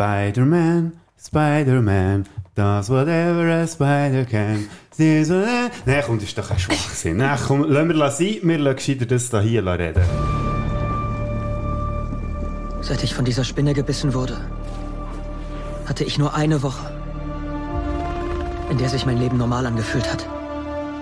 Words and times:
Spider-Man, 0.00 0.92
Spider-Man, 1.18 2.26
does 2.54 2.90
whatever 2.90 3.48
a 3.48 3.66
spider 3.66 4.26
can. 4.26 4.68
This 4.94 5.30
one- 5.30 5.70
Nein, 5.86 6.02
komm, 6.04 6.18
das 6.18 6.28
ist 6.28 6.36
doch 6.36 6.50
ein 6.50 6.58
Schwachsinn. 6.58 7.16
Nein, 7.16 7.38
komm, 7.46 7.62
lassen 7.64 7.88
wir 7.88 8.04
es 8.04 8.18
sein, 8.18 8.36
wir 8.42 8.58
lassen 8.58 8.76
gescheiter 8.76 9.06
das 9.06 9.30
da 9.30 9.40
hier 9.40 9.64
reden. 9.66 10.02
Seit 12.82 13.02
ich 13.04 13.14
von 13.14 13.24
dieser 13.24 13.42
Spinne 13.44 13.72
gebissen 13.72 14.12
wurde, 14.12 14.36
hatte 15.86 16.04
ich 16.04 16.18
nur 16.18 16.34
eine 16.34 16.62
Woche, 16.62 16.92
in 18.68 18.76
der 18.76 18.90
sich 18.90 19.06
mein 19.06 19.16
Leben 19.16 19.38
normal 19.38 19.64
angefühlt 19.64 20.12
hat. 20.12 20.26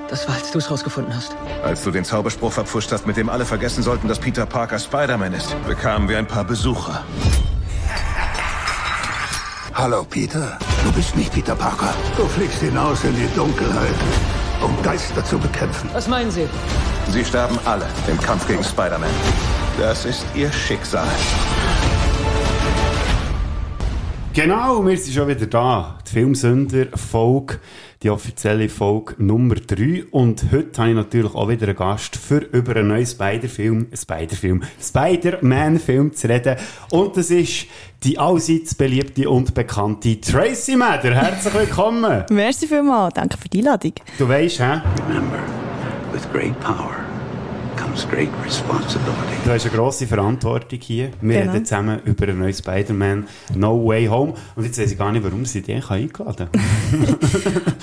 Das 0.08 0.28
war, 0.28 0.36
als 0.36 0.52
du 0.52 0.58
es 0.58 0.70
rausgefunden 0.70 1.12
hast. 1.12 1.34
Als 1.64 1.82
du 1.82 1.90
den 1.90 2.04
Zauberspruch 2.04 2.52
verpfuscht 2.52 2.92
hast, 2.92 3.08
mit 3.08 3.16
dem 3.16 3.28
alle 3.28 3.44
vergessen 3.44 3.82
sollten, 3.82 4.06
dass 4.06 4.20
Peter 4.20 4.46
Parker 4.46 4.78
Spider-Man 4.78 5.32
ist, 5.32 5.56
bekamen 5.66 6.08
wir 6.08 6.16
ein 6.18 6.28
paar 6.28 6.44
Besucher. 6.44 7.02
Hallo, 9.76 10.04
Peter. 10.08 10.56
Du 10.84 10.92
bist 10.92 11.16
nicht 11.16 11.32
Peter 11.32 11.56
Parker. 11.56 11.92
Du 12.16 12.26
fliegst 12.26 12.60
hinaus 12.60 13.02
in 13.02 13.12
die 13.16 13.26
Dunkelheit, 13.34 13.96
um 14.62 14.80
Geister 14.84 15.24
zu 15.24 15.36
bekämpfen. 15.36 15.90
Was 15.92 16.06
meinen 16.06 16.30
Sie? 16.30 16.46
Sie 17.10 17.24
sterben 17.24 17.58
alle 17.64 17.84
im 18.08 18.16
Kampf 18.20 18.46
gegen 18.46 18.62
Spider-Man. 18.62 19.10
Das 19.76 20.04
ist 20.04 20.24
ihr 20.36 20.52
Schicksal. 20.52 21.08
Genau, 24.32 24.86
wir 24.86 24.96
sind 24.96 25.12
schon 25.12 25.26
wieder 25.26 25.46
da. 25.46 25.98
Die 26.06 26.12
Filmsünder 26.12 26.86
Folge, 26.96 27.58
die 28.04 28.10
offizielle 28.10 28.68
Folge 28.68 29.14
Nummer 29.18 29.54
3. 29.54 30.04
Und 30.10 30.44
heute 30.52 30.80
habe 30.80 30.90
ich 30.90 30.96
natürlich 30.96 31.34
auch 31.34 31.48
wieder 31.48 31.66
einen 31.66 31.76
Gast 31.76 32.16
für 32.16 32.38
über 32.38 32.76
einen 32.76 32.88
neuen 32.88 33.06
Spider-Film, 33.06 33.86
Spider-Film, 33.94 34.62
Spider-Man-Film 34.80 36.14
zu 36.14 36.28
reden. 36.28 36.56
Und 36.90 37.16
das 37.16 37.30
ist 37.30 37.66
die 38.04 38.18
allseits 38.18 38.74
beliebte 38.74 39.28
und 39.28 39.54
bekannte 39.54 40.20
Tracy 40.20 40.76
Mather. 40.76 41.14
Herzlich 41.14 41.54
willkommen. 41.54 42.24
Merci 42.30 42.66
vielmals, 42.66 43.14
danke 43.14 43.38
für 43.38 43.48
die 43.48 43.58
Einladung. 43.58 43.94
Du 44.18 44.28
weißt, 44.28 44.60
hä? 44.60 44.82
Remember, 45.08 45.38
with 46.12 46.30
great 46.30 46.58
power 46.60 47.03
comes 47.94 48.08
great 48.08 48.28
responsibility. 48.44 49.36
Du 49.44 49.50
hast 49.52 49.66
eine 49.66 49.74
grosse 49.76 50.06
Verantwortung 50.06 50.78
hier. 50.80 51.10
Wir 51.20 51.40
Genau. 51.40 51.52
reden 51.52 51.64
zusammen 51.64 52.00
über 52.04 52.26
einen 52.26 52.40
neuen 52.40 52.52
Spider-Man 52.52 53.26
No 53.54 53.86
Way 53.86 54.06
Home. 54.06 54.34
Und 54.56 54.64
jetzt 54.64 54.80
weiß 54.80 54.90
ich 54.92 54.98
gar 54.98 55.12
nicht, 55.12 55.22
warum 55.24 55.44
sie 55.44 55.62
dich 55.62 55.74
eingeladen 55.90 56.48
haben. 56.52 57.16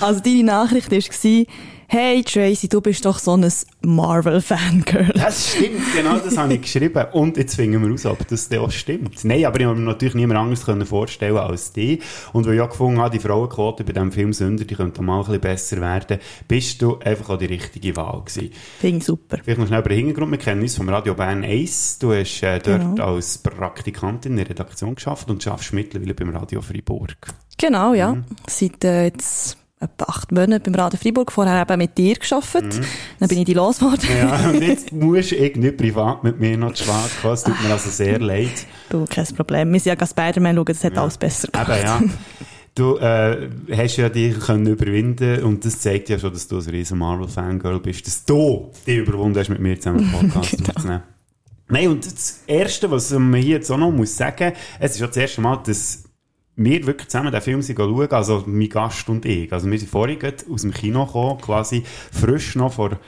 Also 0.00 0.20
deine 0.20 0.44
Nachricht 0.44 0.90
war, 0.90 1.44
hey 1.92 2.22
Tracy, 2.24 2.70
du 2.70 2.80
bist 2.80 3.04
doch 3.04 3.18
so 3.18 3.36
ein 3.36 3.46
Marvel-Fangirl. 3.82 5.12
Das 5.14 5.50
stimmt, 5.50 5.94
genau 5.94 6.16
das 6.16 6.38
habe 6.38 6.54
ich 6.54 6.62
geschrieben. 6.62 7.04
Und 7.12 7.36
jetzt 7.36 7.54
finden 7.54 7.82
wir 7.82 7.90
raus, 7.90 8.06
ob 8.06 8.26
das 8.28 8.50
auch 8.52 8.70
stimmt. 8.70 9.22
Nein, 9.26 9.44
aber 9.44 9.60
ich 9.60 9.66
habe 9.66 9.78
mir 9.78 9.84
natürlich 9.84 10.14
niemand 10.14 10.40
anderes 10.40 10.64
können 10.64 10.86
vorstellen 10.86 11.36
als 11.36 11.74
die. 11.74 12.00
Und 12.32 12.46
weil 12.46 12.54
ich 12.54 12.60
auch 12.62 12.70
gefunden 12.70 12.98
habe, 12.98 13.10
die 13.10 13.22
Frauenquote 13.22 13.84
bei 13.84 13.92
diesem 13.92 14.10
Film 14.10 14.32
Sünder, 14.32 14.64
die 14.64 14.74
könnte 14.74 15.02
mal 15.02 15.18
ein 15.18 15.24
bisschen 15.26 15.40
besser 15.42 15.80
werden, 15.82 16.18
bist 16.48 16.80
du 16.80 16.98
einfach 17.00 17.28
auch 17.28 17.38
die 17.38 17.44
richtige 17.44 17.94
Wahl 17.94 18.22
gewesen. 18.24 18.52
Finde 18.80 18.98
ich 18.98 19.04
super. 19.04 19.36
Vielleicht 19.44 19.60
noch 19.60 19.66
schnell 19.66 19.80
über 19.80 19.90
den 19.90 19.98
Hintergrund. 19.98 20.30
Wir 20.30 20.38
kennen 20.38 20.62
uns 20.62 20.74
vom 20.74 20.88
Radio 20.88 21.12
Bern 21.12 21.44
1. 21.44 21.98
Du 21.98 22.14
hast 22.14 22.42
äh, 22.42 22.58
dort 22.58 22.80
Genau. 22.80 23.14
als 23.16 23.36
Praktikantin 23.36 24.32
in 24.32 24.38
der 24.38 24.48
Redaktion 24.48 24.94
geschafft 24.94 25.30
und 25.30 25.42
schaffst 25.42 25.74
mittlerweile 25.74 26.14
beim 26.14 26.30
Radio 26.30 26.62
Freiburg. 26.62 27.34
Genau, 27.58 27.92
ja. 27.92 28.16
Seit 28.48 28.82
äh, 28.82 29.04
jetzt 29.04 29.58
etwa 29.82 30.04
acht 30.04 30.32
Monaten 30.32 30.72
beim 30.72 30.74
Radio 30.80 30.98
Freiburg, 30.98 31.32
vorher 31.32 31.62
eben 31.62 31.78
mit 31.78 31.98
dir 31.98 32.14
gearbeitet. 32.14 32.80
Dann 33.18 33.28
bin 33.28 33.38
ich 33.38 33.44
die 33.44 33.54
losgeworden. 33.54 34.08
Ja, 34.16 34.50
und 34.50 34.62
jetzt 34.62 34.92
musst 34.92 35.32
du 35.32 35.36
irgendwie 35.36 35.72
privat 35.72 36.24
mit 36.24 36.38
mir 36.40 36.56
noch 36.56 36.72
zu 36.74 36.84
Schlag 36.84 37.10
kommen. 37.20 37.34
Es 37.34 37.42
tut 37.42 37.62
mir 37.62 37.72
also 37.72 37.90
sehr 37.90 38.18
leid. 38.18 38.66
Du, 38.90 39.04
kein 39.06 39.26
Problem. 39.36 39.72
Wir 39.72 39.80
sind 39.80 39.90
ja 39.90 39.94
gerade 39.94 40.10
Spider-Man 40.10 40.56
schauen, 40.56 40.64
das 40.66 40.84
hat 40.84 40.98
alles 40.98 41.18
besser 41.18 41.48
gemacht. 41.48 41.70
Eben, 41.70 41.82
ja. 41.84 42.00
Du 42.74 42.96
äh, 42.96 43.50
hast 43.76 43.96
ja 43.98 44.08
dich 44.08 44.38
können 44.40 44.66
überwinden 44.66 45.42
und 45.42 45.62
das 45.64 45.80
zeigt 45.80 46.08
ja 46.08 46.18
schon, 46.18 46.32
dass 46.32 46.48
du 46.48 46.56
ein 46.58 46.70
riesen 46.70 46.98
Marvel-Fangirl 46.98 47.80
bist, 47.80 48.06
dass 48.06 48.24
du 48.24 48.70
dich 48.86 48.96
überwunden 48.96 49.38
hast, 49.38 49.50
mit 49.50 49.60
mir 49.60 49.78
zusammen 49.78 50.00
einen 50.00 50.30
Podcast 50.30 50.52
Genau. 50.56 50.70
aufzunehmen. 50.70 51.02
Nein, 51.68 51.88
und 51.88 52.06
das 52.06 52.42
Erste, 52.46 52.90
was 52.90 53.10
man 53.10 53.34
hier 53.34 53.56
jetzt 53.56 53.70
auch 53.70 53.76
noch 53.78 53.90
muss 53.90 54.16
sagen, 54.16 54.52
es 54.78 54.92
ist 54.92 55.00
ja 55.00 55.06
das 55.06 55.16
erste 55.16 55.40
Mal, 55.42 55.58
dass 55.64 56.04
wir 56.64 56.86
wirklich 56.86 57.08
zusammen 57.08 57.32
den 57.32 57.40
Film 57.40 57.62
schauen, 57.62 58.10
also 58.10 58.44
mein 58.46 58.68
Gast 58.68 59.08
und 59.08 59.24
ich. 59.24 59.52
Also 59.52 59.70
wir 59.70 59.78
sind 59.78 59.90
vorhin 59.90 60.18
aus 60.50 60.62
dem 60.62 60.72
Kino 60.72 61.06
gekommen, 61.06 61.40
quasi 61.40 61.82
frisch 62.12 62.56
noch 62.56 62.72
vor, 62.72 62.98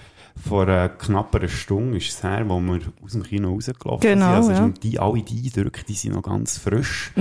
vor 0.47 0.69
äh, 0.69 0.91
knapp 0.99 1.35
einer 1.35 1.49
Stunde 1.49 1.99
ist 1.99 2.11
es 2.11 2.23
her, 2.23 2.45
wo 2.49 2.61
wir 2.61 2.81
aus 3.03 3.13
dem 3.13 3.23
Kino 3.23 3.53
rausgelaufen 3.53 4.01
Genau, 4.01 4.43
sind. 4.43 4.53
Also 4.53 4.63
ja. 4.65 4.73
die, 4.83 4.99
alle 4.99 5.23
die 5.23 5.45
Eindrücke, 5.45 5.85
die 5.87 5.95
sind 5.95 6.15
noch 6.15 6.23
ganz 6.23 6.59
frisch. 6.59 7.13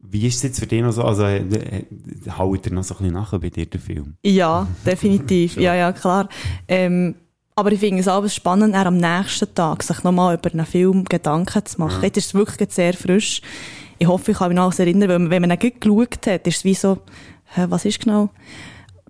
Wie 0.00 0.26
ist 0.26 0.36
es 0.36 0.42
jetzt 0.44 0.60
für 0.60 0.66
dich 0.66 0.80
noch 0.80 0.92
so? 0.92 1.02
Also, 1.02 1.24
äh, 1.24 1.38
äh, 1.38 1.84
haut 2.38 2.66
er 2.66 2.72
noch 2.72 2.84
so 2.84 2.94
ein 2.94 2.98
bisschen 2.98 3.14
nach 3.14 3.38
bei 3.38 3.50
dir, 3.50 3.66
der 3.66 3.80
Film? 3.80 4.14
Ja, 4.22 4.66
definitiv. 4.86 5.56
ja, 5.60 5.74
ja, 5.74 5.92
klar. 5.92 6.28
Ähm, 6.68 7.16
aber 7.56 7.72
ich 7.72 7.80
finde 7.80 8.00
es 8.00 8.06
auch 8.06 8.26
spannend, 8.28 8.74
er 8.74 8.86
am 8.86 8.96
nächsten 8.98 9.52
Tag 9.52 9.82
sich 9.82 10.04
nochmal 10.04 10.36
über 10.36 10.52
einen 10.52 10.64
Film 10.64 11.04
Gedanken 11.04 11.66
zu 11.66 11.80
machen. 11.80 12.04
Jetzt 12.04 12.16
ist 12.16 12.26
es 12.26 12.34
wirklich 12.34 12.70
sehr 12.70 12.94
frisch. 12.94 13.42
Ich 13.98 14.06
hoffe, 14.06 14.30
ich 14.30 14.38
kann 14.38 14.48
mich 14.48 14.56
noch 14.56 14.64
alles 14.64 14.78
erinnern, 14.78 15.08
weil 15.08 15.30
wenn 15.30 15.42
man 15.42 15.50
ihn 15.50 15.58
gut 15.58 15.80
geschaut 15.80 16.26
hat, 16.26 16.46
ist 16.46 16.58
es 16.58 16.64
wie 16.64 16.74
so, 16.74 16.98
was 17.56 17.84
ist 17.84 18.00
genau 18.00 18.30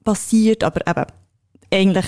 passiert? 0.04 0.64
Aber 0.64 0.86
eben, 0.86 1.04
eigentlich 1.70 2.06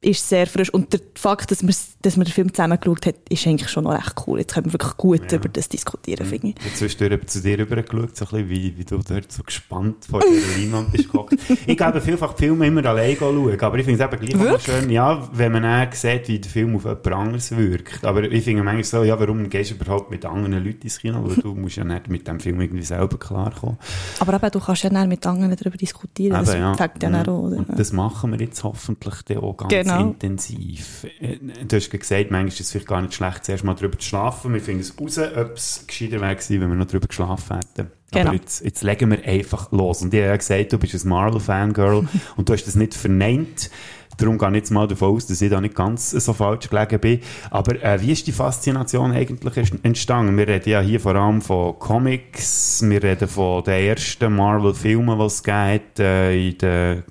ist 0.00 0.28
sehr 0.28 0.46
frisch. 0.46 0.70
Und 0.72 0.92
der 0.92 1.00
Fakt, 1.16 1.50
dass, 1.50 1.66
wir, 1.66 1.74
dass 2.02 2.16
man 2.16 2.24
den 2.24 2.32
Film 2.32 2.54
zusammen 2.54 2.78
geschaut 2.80 3.06
hat, 3.06 3.16
ist 3.28 3.46
eigentlich 3.48 3.68
schon 3.68 3.82
noch 3.84 3.92
recht 3.94 4.14
cool. 4.26 4.38
Jetzt 4.38 4.54
können 4.54 4.66
wir 4.66 4.74
wirklich 4.74 4.96
gut 4.96 5.32
über 5.32 5.48
das 5.48 5.68
diskutieren, 5.68 6.24
finde 6.24 6.48
ich. 6.48 6.54
Ich 6.58 6.64
habe 6.64 6.74
zwischendurch 6.76 7.26
zu 7.26 7.42
dir 7.42 7.58
rübergeschaut, 7.58 8.16
so 8.16 8.24
ein 8.26 8.30
bisschen, 8.30 8.48
wie, 8.48 8.78
wie 8.78 8.84
du 8.84 8.98
dort 8.98 9.32
so 9.32 9.42
gespannt 9.42 10.04
vor 10.08 10.20
der 10.20 10.28
Leinwand 10.58 10.92
bist 10.92 11.10
gehockt. 11.10 11.34
Ich 11.66 11.76
glaube, 11.76 12.00
vielfach 12.00 12.34
die 12.34 12.44
Filme 12.44 12.66
immer 12.68 12.84
allein 12.86 13.16
schauen, 13.16 13.60
aber 13.60 13.78
ich 13.78 13.84
finde 13.84 14.04
es 14.04 14.12
eben 14.12 14.20
gleich 14.24 14.34
auch 14.36 14.40
Wirklich? 14.52 14.62
schön, 14.62 14.90
ja, 14.90 15.28
wenn 15.32 15.50
man 15.52 15.62
dann 15.64 15.88
sieht, 15.92 16.28
wie 16.28 16.38
der 16.38 16.50
Film 16.50 16.76
auf 16.76 16.84
jemand 16.84 17.06
anderes 17.08 17.56
wirkt. 17.56 18.04
Aber 18.04 18.22
ich 18.22 18.44
finde 18.44 18.62
manchmal 18.62 18.84
so, 18.84 19.02
ja, 19.02 19.18
warum 19.18 19.48
gehst 19.50 19.72
du 19.72 19.74
überhaupt 19.74 20.12
mit 20.12 20.24
anderen 20.24 20.64
Leuten 20.64 20.82
ins 20.82 20.98
Kino? 21.00 21.24
Weil 21.26 21.36
du 21.36 21.54
musst 21.54 21.74
ja 21.76 21.82
nicht 21.84 22.08
mit 22.08 22.28
dem 22.28 22.38
Film 22.38 22.60
irgendwie 22.60 22.84
selber 22.84 23.18
klarkommen. 23.18 23.78
Aber 24.20 24.34
eben, 24.34 24.50
du 24.52 24.60
kannst 24.60 24.84
ja 24.84 24.90
dann 24.90 25.08
mit 25.08 25.26
anderen 25.26 25.56
darüber 25.56 25.76
diskutieren. 25.76 26.34
das 26.38 26.50
Eben, 26.50 26.60
ja. 26.60 26.74
fängt 26.74 27.02
ja 27.02 27.08
Mhm. 27.08 27.14
auch, 27.16 27.28
oder? 27.28 27.56
Und 27.56 27.78
das 27.78 27.92
machen 27.92 28.30
wir 28.30 28.38
jetzt 28.38 28.62
hoffentlich 28.62 29.14
dann 29.26 29.38
auch 29.38 29.56
ganz 29.56 29.70
Genau. 29.72 29.87
Intensiv. 29.96 31.06
Äh, 31.20 31.38
Du 31.66 31.76
hast 31.76 31.90
gesagt, 31.90 32.30
manchmal 32.30 32.48
ist 32.48 32.60
es 32.60 32.70
vielleicht 32.70 32.88
gar 32.88 33.02
nicht 33.02 33.14
schlecht, 33.14 33.44
zuerst 33.44 33.64
mal 33.64 33.74
drüber 33.74 33.98
zu 33.98 34.08
schlafen. 34.08 34.54
Wir 34.54 34.60
finden 34.60 34.80
es 34.80 34.94
raus, 35.00 35.18
ob 35.18 35.56
es 35.56 35.84
gescheiter 35.86 36.20
wäre 36.20 36.36
gewesen, 36.36 36.60
wenn 36.60 36.68
wir 36.68 36.76
noch 36.76 36.86
drüber 36.86 37.08
geschlafen 37.08 37.56
hätten. 37.56 37.90
Genau. 38.10 38.26
Aber 38.26 38.34
jetzt, 38.34 38.64
jetzt 38.64 38.82
legen 38.82 39.10
wir 39.10 39.24
einfach 39.24 39.70
los. 39.72 40.02
Und 40.02 40.14
ich 40.14 40.20
habe 40.20 40.30
ja 40.30 40.36
gesagt, 40.36 40.72
du 40.72 40.78
bist 40.78 40.94
ein 40.94 41.08
Marvel-Fangirl 41.08 42.08
und 42.36 42.48
du 42.48 42.52
hast 42.52 42.64
das 42.64 42.74
nicht 42.74 42.94
verneint. 42.94 43.70
Darum 44.18 44.36
gehe 44.36 44.48
ich 44.48 44.54
jetzt 44.56 44.70
mal 44.70 44.88
davon 44.88 45.14
aus, 45.14 45.26
dass 45.26 45.40
ich 45.40 45.48
da 45.48 45.60
nicht 45.60 45.76
ganz 45.76 46.10
so 46.10 46.32
falsch 46.32 46.68
gelegen 46.68 46.98
bin. 46.98 47.20
Aber 47.50 47.80
äh, 47.82 48.02
wie 48.02 48.10
ist 48.10 48.26
die 48.26 48.32
Faszination 48.32 49.12
eigentlich 49.12 49.72
entstanden? 49.84 50.36
Wir 50.36 50.48
reden 50.48 50.68
ja 50.68 50.80
hier 50.80 50.98
vor 50.98 51.14
allem 51.14 51.40
von 51.40 51.78
Comics, 51.78 52.82
wir 52.84 53.00
reden 53.00 53.28
von 53.28 53.62
den 53.62 53.86
ersten 53.86 54.34
Marvel-Filmen, 54.34 55.18
die 55.18 55.24
es 55.24 55.42
gibt, 55.42 56.00
äh, 56.00 56.48
in 56.48 56.58
den 56.58 57.04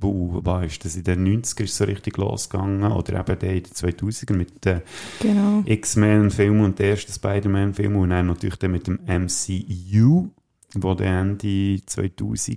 Buh, 0.00 0.40
was 0.42 0.64
ist 0.66 0.84
das? 0.84 0.96
In 0.96 1.04
den 1.04 1.26
90er 1.42 1.62
ist 1.64 1.70
es 1.72 1.76
so 1.76 1.84
richtig 1.84 2.16
losgegangen. 2.16 2.90
Oder 2.90 3.20
eben 3.20 3.38
der 3.38 3.52
in 3.54 3.62
den 3.62 3.72
2000er 3.72 4.32
mit 4.34 4.64
den 4.64 4.80
Genau. 5.20 5.62
X-Men-Filmen 5.66 6.64
und 6.64 6.78
den 6.78 6.90
ersten 6.90 7.12
Spider-Man-Filmen. 7.12 7.96
Und 8.00 8.10
dann 8.10 8.26
natürlich 8.26 8.56
dann 8.56 8.70
mit 8.72 8.86
dem 8.86 8.98
MCU, 9.06 10.28
wo 10.76 10.94
dann 10.94 11.38
Ende 11.38 11.82
2000er 11.86 12.56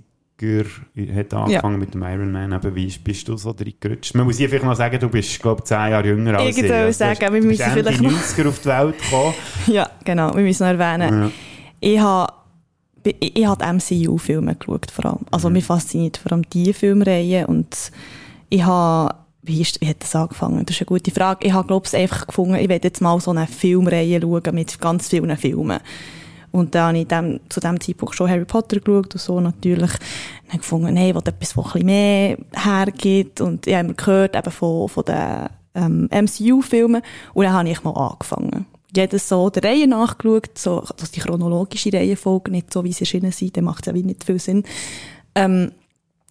hat 1.14 1.32
angefangen 1.34 1.78
mit 1.78 1.94
dem 1.94 2.02
Iron 2.02 2.32
Man. 2.32 2.52
Eben, 2.52 2.74
wie 2.74 2.92
bist 3.02 3.28
du 3.28 3.36
so 3.36 3.52
drin 3.52 3.74
gerutscht? 3.78 4.14
Man 4.14 4.26
muss 4.26 4.36
hier 4.38 4.48
vielleicht 4.48 4.64
noch 4.64 4.74
sagen, 4.76 4.98
du 4.98 5.08
bist, 5.08 5.40
glaube 5.40 5.60
ich, 5.60 5.66
10 5.66 5.76
Jahre 5.90 6.06
jünger 6.08 6.38
als 6.38 6.50
Ich 6.50 6.56
ich. 6.56 6.62
würde 6.64 6.74
Also, 6.86 6.98
sagen, 6.98 7.18
du 7.26 7.32
wir 7.34 7.40
bist 7.42 7.60
müssen 7.60 7.72
vielleicht 7.72 8.02
noch- 8.02 8.10
90er 8.12 8.48
auf 8.48 8.58
die 8.58 8.66
Welt 8.66 8.98
gekommen. 9.02 9.34
Ja, 9.68 9.90
genau. 10.04 10.34
Wir 10.34 10.42
müssen 10.42 10.62
noch 10.64 10.78
erwähnen. 10.78 11.22
Ja. 11.22 11.30
Ich 11.80 11.98
habe 12.00 12.32
ich, 13.04 13.36
ich 13.36 13.46
habe 13.46 13.64
MCU-Filme 13.64 14.54
geschaut, 14.56 14.90
vor 14.90 15.06
allem. 15.06 15.18
Also, 15.30 15.48
Mhm. 15.48 15.54
mich 15.54 15.64
fasziniert 15.64 16.16
vor 16.16 16.32
allem 16.32 16.48
die 16.50 16.72
Filmreihe 16.72 17.46
und 17.46 17.90
ich 18.48 18.64
habe, 18.64 19.14
wie, 19.42 19.60
ist, 19.60 19.80
wie 19.80 19.88
hat 19.88 20.02
das 20.02 20.14
angefangen? 20.16 20.64
Das 20.64 20.76
ist 20.76 20.82
eine 20.82 20.86
gute 20.86 21.10
Frage. 21.10 21.46
Ich 21.46 21.52
habe, 21.52 21.66
glaube 21.66 21.86
ich, 21.86 21.96
einfach 21.96 22.26
gefunden, 22.26 22.54
ich 22.56 22.68
werde 22.68 22.88
jetzt 22.88 23.00
mal 23.00 23.20
so 23.20 23.30
eine 23.30 23.46
Filmreihe 23.46 24.20
schauen 24.20 24.54
mit 24.54 24.80
ganz 24.80 25.08
vielen 25.08 25.36
Filmen. 25.36 25.80
Und 26.50 26.74
dann 26.76 26.88
habe 26.88 26.98
ich 26.98 27.08
dem, 27.08 27.40
zu 27.48 27.58
dem 27.58 27.80
Zeitpunkt 27.80 28.14
schon 28.14 28.30
Harry 28.30 28.44
Potter 28.44 28.78
geschaut 28.78 29.12
und 29.12 29.20
so 29.20 29.40
natürlich. 29.40 29.90
Habe 30.48 30.58
gefunden, 30.58 30.94
nein, 30.94 31.08
ich 31.08 31.14
will 31.14 31.22
etwas, 31.26 31.56
was 31.56 31.74
ein 31.74 31.84
mehr 31.84 32.38
hergibt. 32.52 33.40
Und 33.40 33.66
ich 33.66 33.74
habe 33.74 33.86
immer 33.86 33.94
gehört 33.94 34.36
eben 34.36 34.50
von, 34.52 34.88
von 34.88 35.04
den 35.04 35.46
ähm, 35.74 36.08
MCU-Filmen. 36.12 37.02
Und 37.34 37.44
dann 37.44 37.52
habe 37.54 37.68
ich 37.68 37.82
mal 37.82 37.90
angefangen. 37.90 38.66
Jedes 38.94 39.28
so 39.28 39.50
der 39.50 39.64
Reihe 39.64 39.86
nachgeschaut, 39.88 40.56
so, 40.56 40.80
also 40.80 41.06
die 41.14 41.20
chronologische 41.20 41.92
Reihenfolge, 41.92 42.50
nicht 42.50 42.72
so, 42.72 42.84
wie 42.84 42.92
sie 42.92 43.00
erschienen 43.00 43.32
sind, 43.32 43.56
dann 43.56 43.64
macht 43.64 43.80
es 43.82 43.86
ja 43.86 43.94
wie 43.94 44.02
nicht 44.02 44.24
viel 44.24 44.38
Sinn. 44.38 44.64
Ähm, 45.34 45.72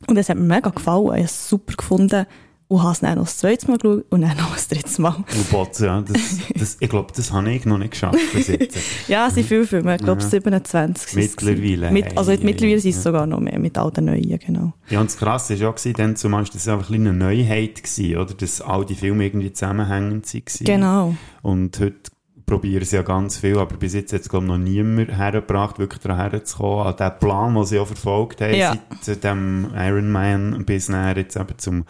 und 0.08 0.16
das 0.16 0.30
hat 0.30 0.38
mir 0.38 0.44
mega 0.44 0.70
gefallen. 0.70 1.06
Ich 1.06 1.12
habe 1.12 1.22
es 1.24 1.50
super 1.50 1.74
gefunden. 1.76 2.26
und 2.68 2.82
habe 2.82 2.92
es 2.94 3.00
dann 3.02 3.18
noch 3.18 3.26
das 3.26 3.38
zweite 3.38 3.68
Mal 3.68 3.78
geschaut 3.78 4.06
und 4.10 4.22
dann 4.22 4.36
noch 4.38 4.54
das 4.54 4.68
dritte 4.68 5.02
Mal. 5.02 5.16
Und 5.16 5.50
Bots, 5.52 5.80
ja, 5.80 6.02
das, 6.02 6.38
das, 6.56 6.78
ich 6.80 6.90
glaube, 6.90 7.14
das 7.16 7.32
habe 7.32 7.52
ich 7.52 7.66
noch 7.66 7.78
nicht 7.78 7.92
geschafft 7.92 8.18
bis 8.34 8.48
jetzt. 8.48 8.78
ja, 9.08 9.28
es 9.28 9.36
sind 9.36 9.48
viele 9.48 9.66
Filme, 9.68 9.96
ich 9.96 10.02
glaube 10.02 10.22
Ja. 10.22 10.28
27. 10.30 11.10
sind 11.10 11.26
es 11.26 11.36
gewesen. 11.36 11.62
Mittlerweile, 11.62 11.92
Mit, 11.92 12.18
also 12.18 12.32
hey, 12.32 12.40
mittlerweile 12.42 12.74
hey, 12.74 12.80
sind 12.82 12.90
es 12.92 12.96
ja. 12.98 13.02
sogar 13.04 13.28
noch 13.28 13.40
mehr, 13.40 13.60
mit 13.60 13.78
all 13.78 13.92
den 13.92 14.06
neuen, 14.06 14.40
genau. 14.40 14.74
Ja, 14.90 15.02
und 15.02 15.10
das 15.10 15.18
Krasse 15.18 15.60
war 15.60 15.76
ja, 15.84 15.94
dann 15.94 16.16
zumal 16.16 16.46
das 16.52 16.68
einfach 16.68 16.92
eine 16.92 17.14
Neuheit, 17.14 17.84
gewesen, 17.84 18.18
oder? 18.18 18.34
Dass 18.34 18.60
all 18.62 18.86
die 18.86 18.96
Filme 18.96 19.26
irgendwie 19.26 19.54
zusammenhängend 19.54 20.34
waren. 20.34 20.44
Genau. 20.66 21.16
Und 21.44 21.80
heute 21.80 22.12
probieren 22.54 22.86
sie 22.86 22.96
ja 22.96 23.02
ganz 23.02 23.38
viel, 23.38 23.58
aber 23.58 23.76
bis 23.78 23.94
jetzt 23.94 24.14
hat 24.14 24.22
es, 24.22 24.30
glaube 24.30 24.46
ich, 24.46 24.52
noch 24.52 24.58
niemand 24.58 25.16
hergebracht, 25.18 25.80
wirklich 25.80 26.02
daran 26.02 26.32
herzukommen, 26.32 26.86
an 26.88 26.96
den 26.98 27.20
Plan, 27.20 27.54
den 27.56 27.66
sie 27.66 27.80
auch 27.80 27.88
verfolgt 27.88 28.42
haben, 28.42 28.54
Ja. 28.56 28.76
seit 29.02 29.24
dem 29.24 29.68
Iron 29.76 30.12
Man 30.12 30.64
bis 30.66 30.88
nachher 30.90 31.18
jetzt 31.18 31.36
eben 31.36 31.58
zum 31.58 31.84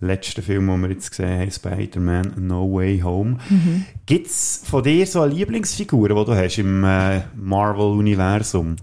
letzten 0.00 0.42
Film, 0.42 0.66
den 0.66 0.80
wir 0.80 0.88
jetzt 0.90 1.10
gesehen 1.10 1.40
haben, 1.40 1.50
Spider-Man 1.50 2.32
No 2.38 2.72
Way 2.72 3.00
Home. 3.00 3.36
Mhm. 3.48 3.84
Gibt 4.06 4.26
es 4.26 4.62
von 4.64 4.82
dir 4.82 5.06
so 5.06 5.20
eine 5.20 5.32
Lieblingsfigur, 5.34 6.08
die 6.08 6.14
du 6.14 6.34
hast 6.34 6.58
im 6.58 6.82
äh, 6.84 7.20
Marvel-Universum? 7.36 8.76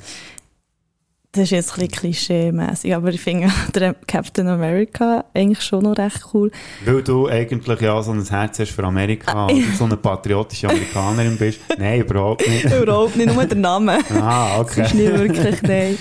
Das 1.34 1.44
ist 1.44 1.50
jetzt 1.52 1.72
ein 1.74 1.88
bisschen 1.88 1.92
klischee-mässig, 1.92 2.96
aber 2.96 3.10
ich 3.10 3.22
finde 3.22 3.50
Captain 4.08 4.48
America 4.48 5.26
eigentlich 5.34 5.62
schon 5.62 5.84
noch 5.84 5.98
recht 5.98 6.22
cool. 6.34 6.52
Weil 6.86 7.04
du 7.04 7.28
eigentlich 7.28 7.82
ja 7.82 8.02
so 8.02 8.12
ein 8.12 8.24
Herz 8.26 8.58
hast 8.60 8.72
für 8.72 8.84
Amerika 8.84 9.46
oder 9.46 9.56
so 9.78 9.84
eine 9.86 9.98
patriotische 9.98 10.70
Amerikanerin 10.70 11.38
bist. 11.38 11.60
Nein, 11.78 12.02
überhaupt 12.02 12.48
nicht. 12.48 12.66
Überhaupt 12.66 13.16
nicht, 13.18 13.34
nur 13.34 13.46
der 13.46 13.58
Name. 13.58 14.00
Ah, 14.14 14.64
Das 14.64 14.78
ist 14.78 14.94
nicht 14.96 15.10
okay. 15.12 15.20
wirklich, 15.20 15.62
nein. 15.64 15.98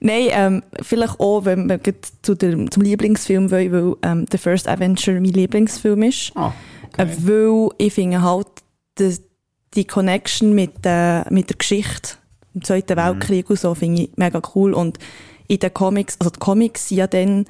Nein, 0.00 0.28
ähm, 0.32 0.62
vielleicht 0.80 1.20
auch, 1.20 1.44
wenn 1.44 1.68
wir 1.68 1.78
zu 2.22 2.34
der, 2.34 2.68
zum 2.70 2.82
Lieblingsfilm 2.82 3.50
wollen, 3.52 3.72
weil 3.72 3.94
ähm, 4.02 4.26
The 4.32 4.38
First 4.38 4.66
Avenger 4.66 5.12
mein 5.12 5.24
Lieblingsfilm 5.26 6.02
ist. 6.02 6.32
Ah, 6.34 6.52
Äh, 6.98 7.02
okay. 7.04 7.16
weil 7.22 7.68
ich 7.78 7.92
finde 7.92 8.20
halt, 8.22 8.48
dass 8.96 9.22
die 9.74 9.84
Connection 9.86 10.54
mit, 10.54 10.72
äh, 10.84 11.22
mit 11.32 11.50
der 11.50 11.56
Geschichte 11.56 12.16
im 12.54 12.62
Zweiten 12.62 12.96
Weltkrieg 12.96 13.48
und 13.50 13.58
so 13.58 13.74
finde 13.74 14.02
ich 14.02 14.10
mega 14.16 14.40
cool. 14.54 14.74
Und 14.74 14.98
in 15.48 15.58
den 15.58 15.74
Comics, 15.74 16.16
also 16.18 16.30
die 16.30 16.38
Comics 16.38 16.88
sind 16.88 16.98
ja 16.98 17.06
dann 17.06 17.46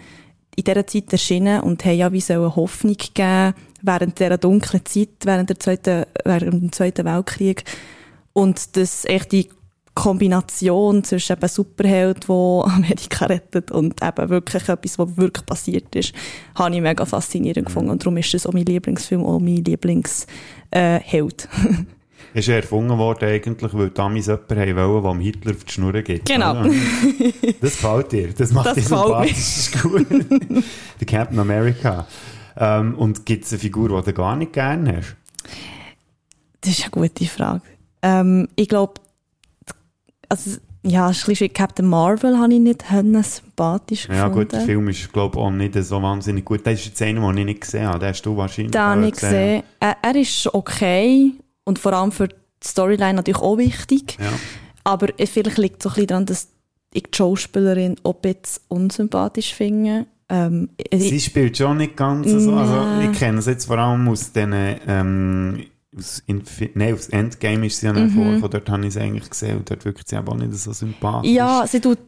in 0.55 0.65
dieser 0.65 0.87
Zeit 0.87 1.13
erschienen 1.13 1.61
und 1.61 1.85
haben 1.85 1.97
ja 1.97 2.13
wie 2.13 2.21
so 2.21 2.35
eine 2.35 2.57
Hoffnung 2.57 2.97
gegeben 2.97 3.55
während 3.83 4.19
dieser 4.19 4.39
dunklen 4.39 4.85
Zeit, 4.85 5.09
während, 5.25 5.49
der 5.51 5.59
Zweiten, 5.59 6.05
während 6.25 6.53
dem 6.53 6.73
Zweiten 6.73 7.05
Weltkrieg. 7.05 7.65
Und 8.33 8.77
dass 8.77 9.05
echt 9.05 9.33
die 9.33 9.49
Kombination 9.95 11.05
zwischen 11.05 11.37
eben 11.37 11.49
Superheld, 11.49 12.29
der 12.29 12.35
Amerika 12.67 13.27
rettet 13.27 13.71
und 13.71 14.03
eben 14.03 14.29
wirklich 14.29 14.69
etwas, 14.69 14.99
was 14.99 15.17
wirklich 15.17 15.47
passiert 15.47 15.95
ist, 15.95 16.15
habe 16.55 16.75
ich 16.75 16.81
mega 16.81 17.05
faszinierend 17.05 17.67
gefunden. 17.67 17.91
Und 17.91 18.03
darum 18.03 18.17
ist 18.17 18.33
das 18.33 18.47
auch 18.47 18.53
mein 18.53 18.65
Lieblingsfilm, 18.65 19.25
auch 19.25 19.39
mein 19.39 19.65
Lieblingsheld. 19.65 20.29
Äh. 20.71 21.01
Ist 22.35 22.49
ja 22.49 22.55
erfunden 22.57 22.97
worden 22.99 23.29
eigentlich, 23.29 23.75
weil 23.75 23.91
die 23.91 24.01
jemanden 24.01 24.59
haben 24.59 24.77
wollen, 24.77 25.03
der 25.03 25.13
dem 25.13 25.21
Hitler 25.21 25.51
auf 25.53 25.65
die 25.65 25.73
Schnur 25.73 25.93
geht. 26.03 26.25
Genau. 26.25 26.65
Das 27.61 27.77
gefällt 27.77 28.13
dir. 28.13 28.33
Das 28.33 28.53
macht 28.53 28.67
Das 28.67 28.75
dich 28.75 28.87
sympathisch. 28.87 29.31
Das 29.33 29.59
ist 29.59 29.83
gut. 29.83 30.07
Der 31.01 31.07
Captain 31.07 31.39
America. 31.39 32.07
Ähm, 32.57 32.95
und 32.97 33.27
gibt 33.27 33.45
es 33.45 33.53
eine 33.53 33.59
Figur, 33.59 34.01
die 34.01 34.07
du 34.11 34.13
gar 34.15 34.37
nicht 34.37 34.53
gerne 34.53 34.99
hast? 34.99 35.17
Das 36.63 36.73
ist 36.73 36.83
eine 36.83 36.91
gute 36.91 37.25
Frage. 37.27 37.63
Ähm, 38.03 38.49
ich 38.57 38.69
glaube, 38.69 38.95
also, 40.29 40.59
ja, 40.83 41.11
es 41.11 41.19
ist 41.19 41.25
ein 41.25 41.27
bisschen 41.33 41.45
wie 41.47 41.53
Captain 41.53 41.87
Marvel 41.87 42.39
habe 42.39 42.55
ich 42.55 42.61
nicht 42.61 42.85
sympathisch 42.91 44.09
Ja 44.09 44.29
gefunden. 44.29 44.35
gut, 44.35 44.53
der 44.53 44.61
Film 44.63 44.89
ist, 44.89 45.13
glaube 45.13 45.39
ich, 45.39 45.45
auch 45.45 45.51
nicht 45.51 45.75
so 45.75 46.03
wahnsinnig 46.03 46.45
gut. 46.45 46.67
Das 46.67 46.75
ist 46.75 46.87
jetzt 46.87 47.03
einer, 47.03 47.21
den 47.29 47.39
ich 47.39 47.45
nicht 47.45 47.61
gesehen 47.61 47.87
habe. 47.87 47.99
Den 47.99 48.09
hast 48.09 48.23
du 48.23 48.37
wahrscheinlich 48.37 48.73
Den 48.73 48.81
habe 48.81 49.07
ich 49.07 49.13
gesehen. 49.13 49.63
Er, 49.81 49.97
er 50.03 50.15
ist 50.17 50.53
okay 50.53 51.33
und 51.65 51.79
vor 51.79 51.93
allem 51.93 52.13
für 52.13 52.29
die 52.29 52.35
Storyline 52.65 53.15
natürlich 53.15 53.41
auch 53.41 53.59
wichtig. 53.59 54.17
Ja. 54.21 54.31
Aber 54.85 55.09
vielleicht 55.25 55.59
liegt 55.59 55.77
es 55.79 55.83
so 55.85 55.89
ein 55.91 55.95
bisschen 55.95 56.07
daran, 56.09 56.27
dass 56.27 56.49
ich 56.93 57.05
die 57.05 57.17
Schauspielerin 57.17 57.97
auch 58.03 58.17
ein 58.23 58.33
bisschen 58.33 58.63
unsympathisch 58.69 59.55
finde. 59.55 60.07
Ähm, 60.29 60.71
Sie 60.93 61.17
ich, 61.17 61.25
spielt 61.25 61.57
schon 61.57 61.77
nicht 61.79 61.97
ganz 61.97 62.29
so. 62.31 62.53
Also, 62.55 62.85
ich 63.03 63.19
kenne 63.19 63.39
es 63.39 63.47
jetzt 63.47 63.67
vor 63.67 63.79
allem 63.79 64.09
aus 64.09 64.33
den, 64.33 64.53
ähm, 64.87 65.65
aus, 65.97 66.23
Infi 66.27 66.71
Nein, 66.75 66.95
aus 66.95 67.09
Endgame 67.09 67.67
ist 67.67 67.81
sie 67.81 67.87
ja 67.87 67.93
Mhm. 67.93 68.05
nicht 68.05 68.15
vor, 68.15 68.39
von 68.39 68.51
dort 68.51 68.71
habe 68.71 68.87
ich 68.87 68.95
sie 68.95 69.01
eigentlich 69.01 69.29
gesehen 69.31 69.59
und 69.59 69.71
dort 69.71 69.85
wirkt 69.85 70.09
sie 70.09 70.17
aber 70.17 70.33
auch 70.33 70.37
nicht 70.37 70.53
so 70.55 70.73
sympathisch. 70.73 71.31
ja, 71.31 71.67
sie 71.67 71.81
tut 71.81 71.99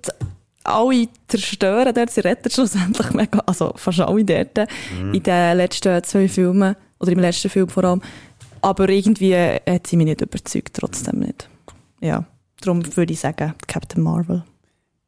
alle 0.63 1.09
zerstören 1.29 1.95
dort. 1.95 2.11
Sie 2.11 2.21
rettet 2.21 2.53
schlussendlich 2.55 3.11
mega, 3.13 3.41
also 3.47 3.73
fast 3.77 4.01
alle 4.01 4.25
dort 4.25 4.57
Mhm. 4.99 5.15
in 5.15 5.23
den 5.23 5.57
letzten 5.59 6.03
zwei 6.05 6.27
Filmen 6.29 6.75
oder 6.99 7.13
im 7.13 7.19
letzten 7.19 7.51
Film 7.51 7.69
vor 7.69 7.85
allem. 7.85 8.01
Aber 8.65 8.89
irgendwie 8.89 9.37
hat 9.37 9.87
sie 9.87 9.99
mich 9.99 10.07
nicht 10.07 10.23
überzeugt, 10.23 10.73
trotzdem 10.73 11.19
nicht. 11.19 11.51
Ja, 12.01 12.25
darum 12.63 12.83
würde 12.97 13.13
ich 13.13 13.21
sagen 13.21 13.53
Captain 13.67 14.03
Marvel. 14.03 14.43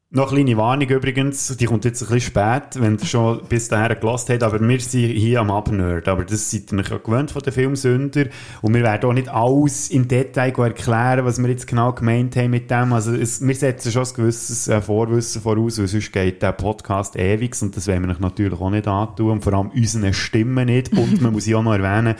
Noch 0.09 0.31
eine 0.31 0.43
kleine 0.43 0.57
Warnung 0.57 0.87
übrigens, 0.87 1.57
die 1.57 1.65
kommt 1.65 1.83
jetzt 1.83 2.01
ein 2.03 2.07
bisschen 2.07 2.21
spät, 2.21 2.79
wenn 2.81 2.97
ihr 2.97 3.05
schon 3.05 3.41
bis 3.49 3.67
dahin 3.67 3.99
gelost 3.99 4.29
habt, 4.29 4.41
aber 4.43 4.59
wir 4.61 4.79
sind 4.79 5.11
hier 5.11 5.41
am 5.41 5.51
Abnerd, 5.51 6.07
aber 6.07 6.23
das 6.23 6.49
seid 6.49 6.71
ihr 6.71 6.81
ja 6.81 6.97
gewöhnt 6.97 7.31
von 7.31 7.41
den 7.41 7.51
Filmsünder 7.51 8.25
und 8.61 8.73
wir 8.73 8.83
werden 8.83 9.09
auch 9.09 9.13
nicht 9.13 9.27
alles 9.27 9.89
im 9.89 10.07
Detail 10.07 10.53
erklären, 10.57 11.25
was 11.25 11.39
wir 11.39 11.49
jetzt 11.49 11.67
genau 11.67 11.91
gemeint 11.91 12.37
haben 12.37 12.51
mit 12.51 12.71
dem, 12.71 12.93
also 12.93 13.13
es, 13.13 13.45
wir 13.45 13.55
setzen 13.55 13.91
schon 13.91 14.05
ein 14.05 14.13
gewisses 14.13 14.69
äh, 14.69 14.81
Vorwissen 14.81 15.41
voraus, 15.41 15.77
weil 15.77 15.87
sonst 15.87 16.13
geht 16.13 16.41
der 16.41 16.53
Podcast 16.53 17.17
ewig 17.17 17.61
und 17.61 17.75
das 17.75 17.87
wollen 17.87 18.07
wir 18.07 18.15
natürlich 18.17 18.61
auch 18.61 18.69
nicht 18.69 18.87
antun 18.87 19.31
und 19.31 19.43
vor 19.43 19.55
allem 19.55 19.71
unseren 19.71 20.13
Stimmen 20.13 20.67
nicht 20.67 20.93
und 20.93 21.21
man 21.21 21.33
muss 21.33 21.43
hier 21.43 21.57
auch 21.57 21.63
noch 21.63 21.73
erwähnen, 21.73 22.15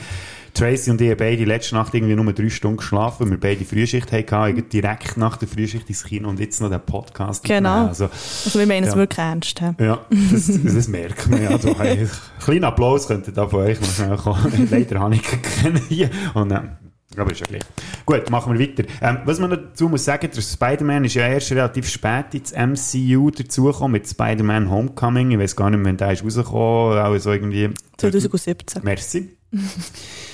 Tracy 0.54 0.90
und 0.90 1.00
ich 1.00 1.10
haben 1.10 1.16
beide 1.18 1.44
letzte 1.44 1.74
Nacht 1.74 1.94
irgendwie 1.94 2.14
nur 2.14 2.32
drei 2.32 2.48
Stunden 2.48 2.78
geschlafen, 2.78 3.24
weil 3.24 3.30
wir 3.32 3.40
beide 3.40 3.64
Frühschicht 3.64 4.10
hatten, 4.12 4.34
eigentlich 4.34 4.68
direkt 4.68 5.16
nach 5.16 5.36
der 5.36 5.48
Frühschicht 5.48 5.88
ins 5.88 6.04
Kino 6.04 6.28
und 6.28 6.40
jetzt 6.40 6.60
noch 6.60 6.70
den 6.70 6.80
Podcast. 6.80 7.44
Genau. 7.44 7.86
Also, 7.88 8.04
Also 8.44 8.58
wir 8.58 8.66
meinen 8.66 8.84
es 8.84 8.90
Ja. 8.90 8.96
wirklich 8.96 9.18
ernst. 9.18 9.60
hä? 9.60 9.72
ja, 9.78 10.00
das, 10.32 10.50
das 10.64 10.88
merkt 10.88 11.28
man 11.30 11.42
ja. 11.42 11.56
Da, 11.58 11.72
ein 11.80 12.08
kleiner 12.40 12.68
Applaus 12.68 13.06
könnte 13.06 13.32
da 13.32 13.46
von 13.46 13.60
euch 13.60 13.80
noch 13.80 13.88
schnell 13.92 14.16
kommen. 14.16 14.68
Leider 14.70 15.00
habe 15.00 15.14
ich 15.14 15.22
keinen 15.22 15.80
hier. 15.88 16.10
Und, 16.34 16.50
ähm, 16.52 16.70
aber 17.16 17.32
ist 17.32 17.40
ja 17.40 17.46
gleich. 17.46 17.62
Gut, 18.04 18.30
machen 18.30 18.56
wir 18.56 18.68
weiter. 18.68 18.84
Ähm, 19.00 19.18
was 19.24 19.40
man 19.40 19.50
dazu 19.50 19.88
muss 19.88 20.04
sagen, 20.04 20.28
der 20.34 20.40
Spider-Man 20.42 21.04
ist 21.04 21.14
ja 21.14 21.26
erst 21.26 21.50
relativ 21.50 21.88
spät 21.88 22.26
ins 22.34 22.52
MCU 22.52 23.30
dazugekommen 23.30 23.92
mit 23.92 24.06
Spider-Man 24.08 24.70
Homecoming. 24.70 25.30
Ich 25.32 25.38
weiß 25.38 25.56
gar 25.56 25.70
nicht, 25.70 25.84
wann 25.84 25.96
der 25.96 26.12
ist 26.12 26.22
rausgekommen. 26.24 26.98
Auch 26.98 27.18
so 27.18 27.32
irgendwie... 27.32 27.70
2017. 27.96 28.82
Merci. 28.84 29.37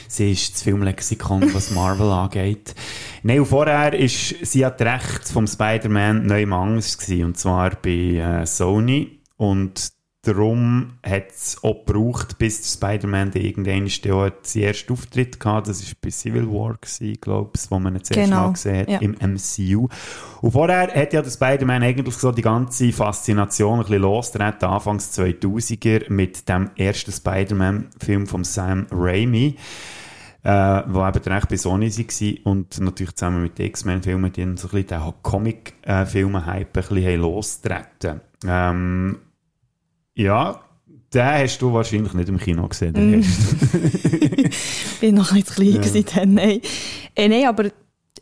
Sie 0.08 0.32
ist 0.32 0.54
das 0.54 0.62
Filmlexikon, 0.62 1.54
was 1.54 1.70
Marvel 1.70 2.10
angeht. 2.10 2.74
Nein, 3.22 3.40
und 3.40 3.46
vorher 3.46 3.94
ist 3.94 4.34
sie 4.46 4.60
ja 4.60 4.70
die 4.70 4.82
Rechte 4.82 5.32
vom 5.32 5.46
Spider-Man 5.46 6.26
neu 6.26 6.42
im 6.42 6.52
Angst 6.52 7.00
gewesen, 7.00 7.24
und 7.24 7.38
zwar 7.38 7.70
bei 7.70 7.90
äh, 7.90 8.46
Sony. 8.46 9.20
Und 9.36 9.93
darum 10.24 10.92
hat 11.02 11.30
es 11.30 11.62
auch 11.62 11.84
gebraucht, 11.84 12.38
bis 12.38 12.62
der 12.62 12.88
Spider-Man 12.88 13.32
irgendwann 13.32 13.88
seinen 13.88 14.62
ersten 14.62 14.92
Auftritt 14.92 15.38
gehabt. 15.38 15.68
Das 15.68 15.82
war 15.86 15.94
bei 16.00 16.10
Civil 16.10 16.48
War, 16.48 16.76
glaube 17.20 17.50
ich, 17.54 17.70
wo 17.70 17.78
man 17.78 17.94
ihn 17.94 18.04
zuerst 18.04 18.30
Genau, 18.30 18.46
mal 18.46 18.52
gesehen 18.52 18.80
hat 18.80 18.88
ja. 18.88 18.98
im 18.98 19.12
MCU. 19.12 19.88
Und 20.40 20.50
vorher 20.52 20.94
hat 20.94 21.12
ja 21.12 21.22
der 21.22 21.30
Spider-Man 21.30 21.82
eigentlich 21.82 22.14
so 22.16 22.32
die 22.32 22.42
ganze 22.42 22.92
Faszination 22.92 23.80
ein 23.80 23.84
bisschen 23.84 24.02
losgetreten, 24.02 24.68
Anfangs 24.68 25.18
2000er, 25.18 26.10
mit 26.10 26.48
dem 26.48 26.70
ersten 26.76 27.12
Spider-Man-Film 27.12 28.26
von 28.26 28.44
Sam 28.44 28.86
Raimi, 28.90 29.56
äh, 30.42 30.82
wo 30.86 31.06
eben 31.06 31.22
direkt 31.22 31.48
bei 31.48 31.56
Sony 31.56 31.90
war 31.90 32.52
und 32.52 32.80
natürlich 32.80 33.14
zusammen 33.14 33.42
mit 33.42 33.58
den 33.58 33.66
X-Men-Filmen, 33.66 34.32
die 34.32 34.40
dann 34.42 34.56
so 34.56 34.68
ein 34.68 34.82
bisschen 34.82 35.02
den 35.02 35.14
Comic-Filmen-Hype 35.22 36.68
ein 36.68 36.72
bisschen 36.72 37.04
haben 37.04 37.20
losgetreten. 37.20 38.20
Ähm, 38.46 39.18
ja, 40.14 40.60
den 41.12 41.24
hast 41.24 41.58
du 41.62 41.72
wahrscheinlich 41.72 42.12
nicht 42.14 42.28
im 42.28 42.38
Kino 42.38 42.66
gesehen, 42.68 42.92
Mm. 42.92 42.96
den. 42.96 43.20
Ich 43.20 44.50
bin 45.00 45.14
noch 45.14 45.32
nicht 45.32 45.46
zu 45.48 45.54
klein 45.54 45.80
Ja. 45.82 46.02
dann, 46.14 46.34
nein. 46.34 46.60
Äh, 47.14 47.28
nein, 47.28 47.46
aber 47.46 47.66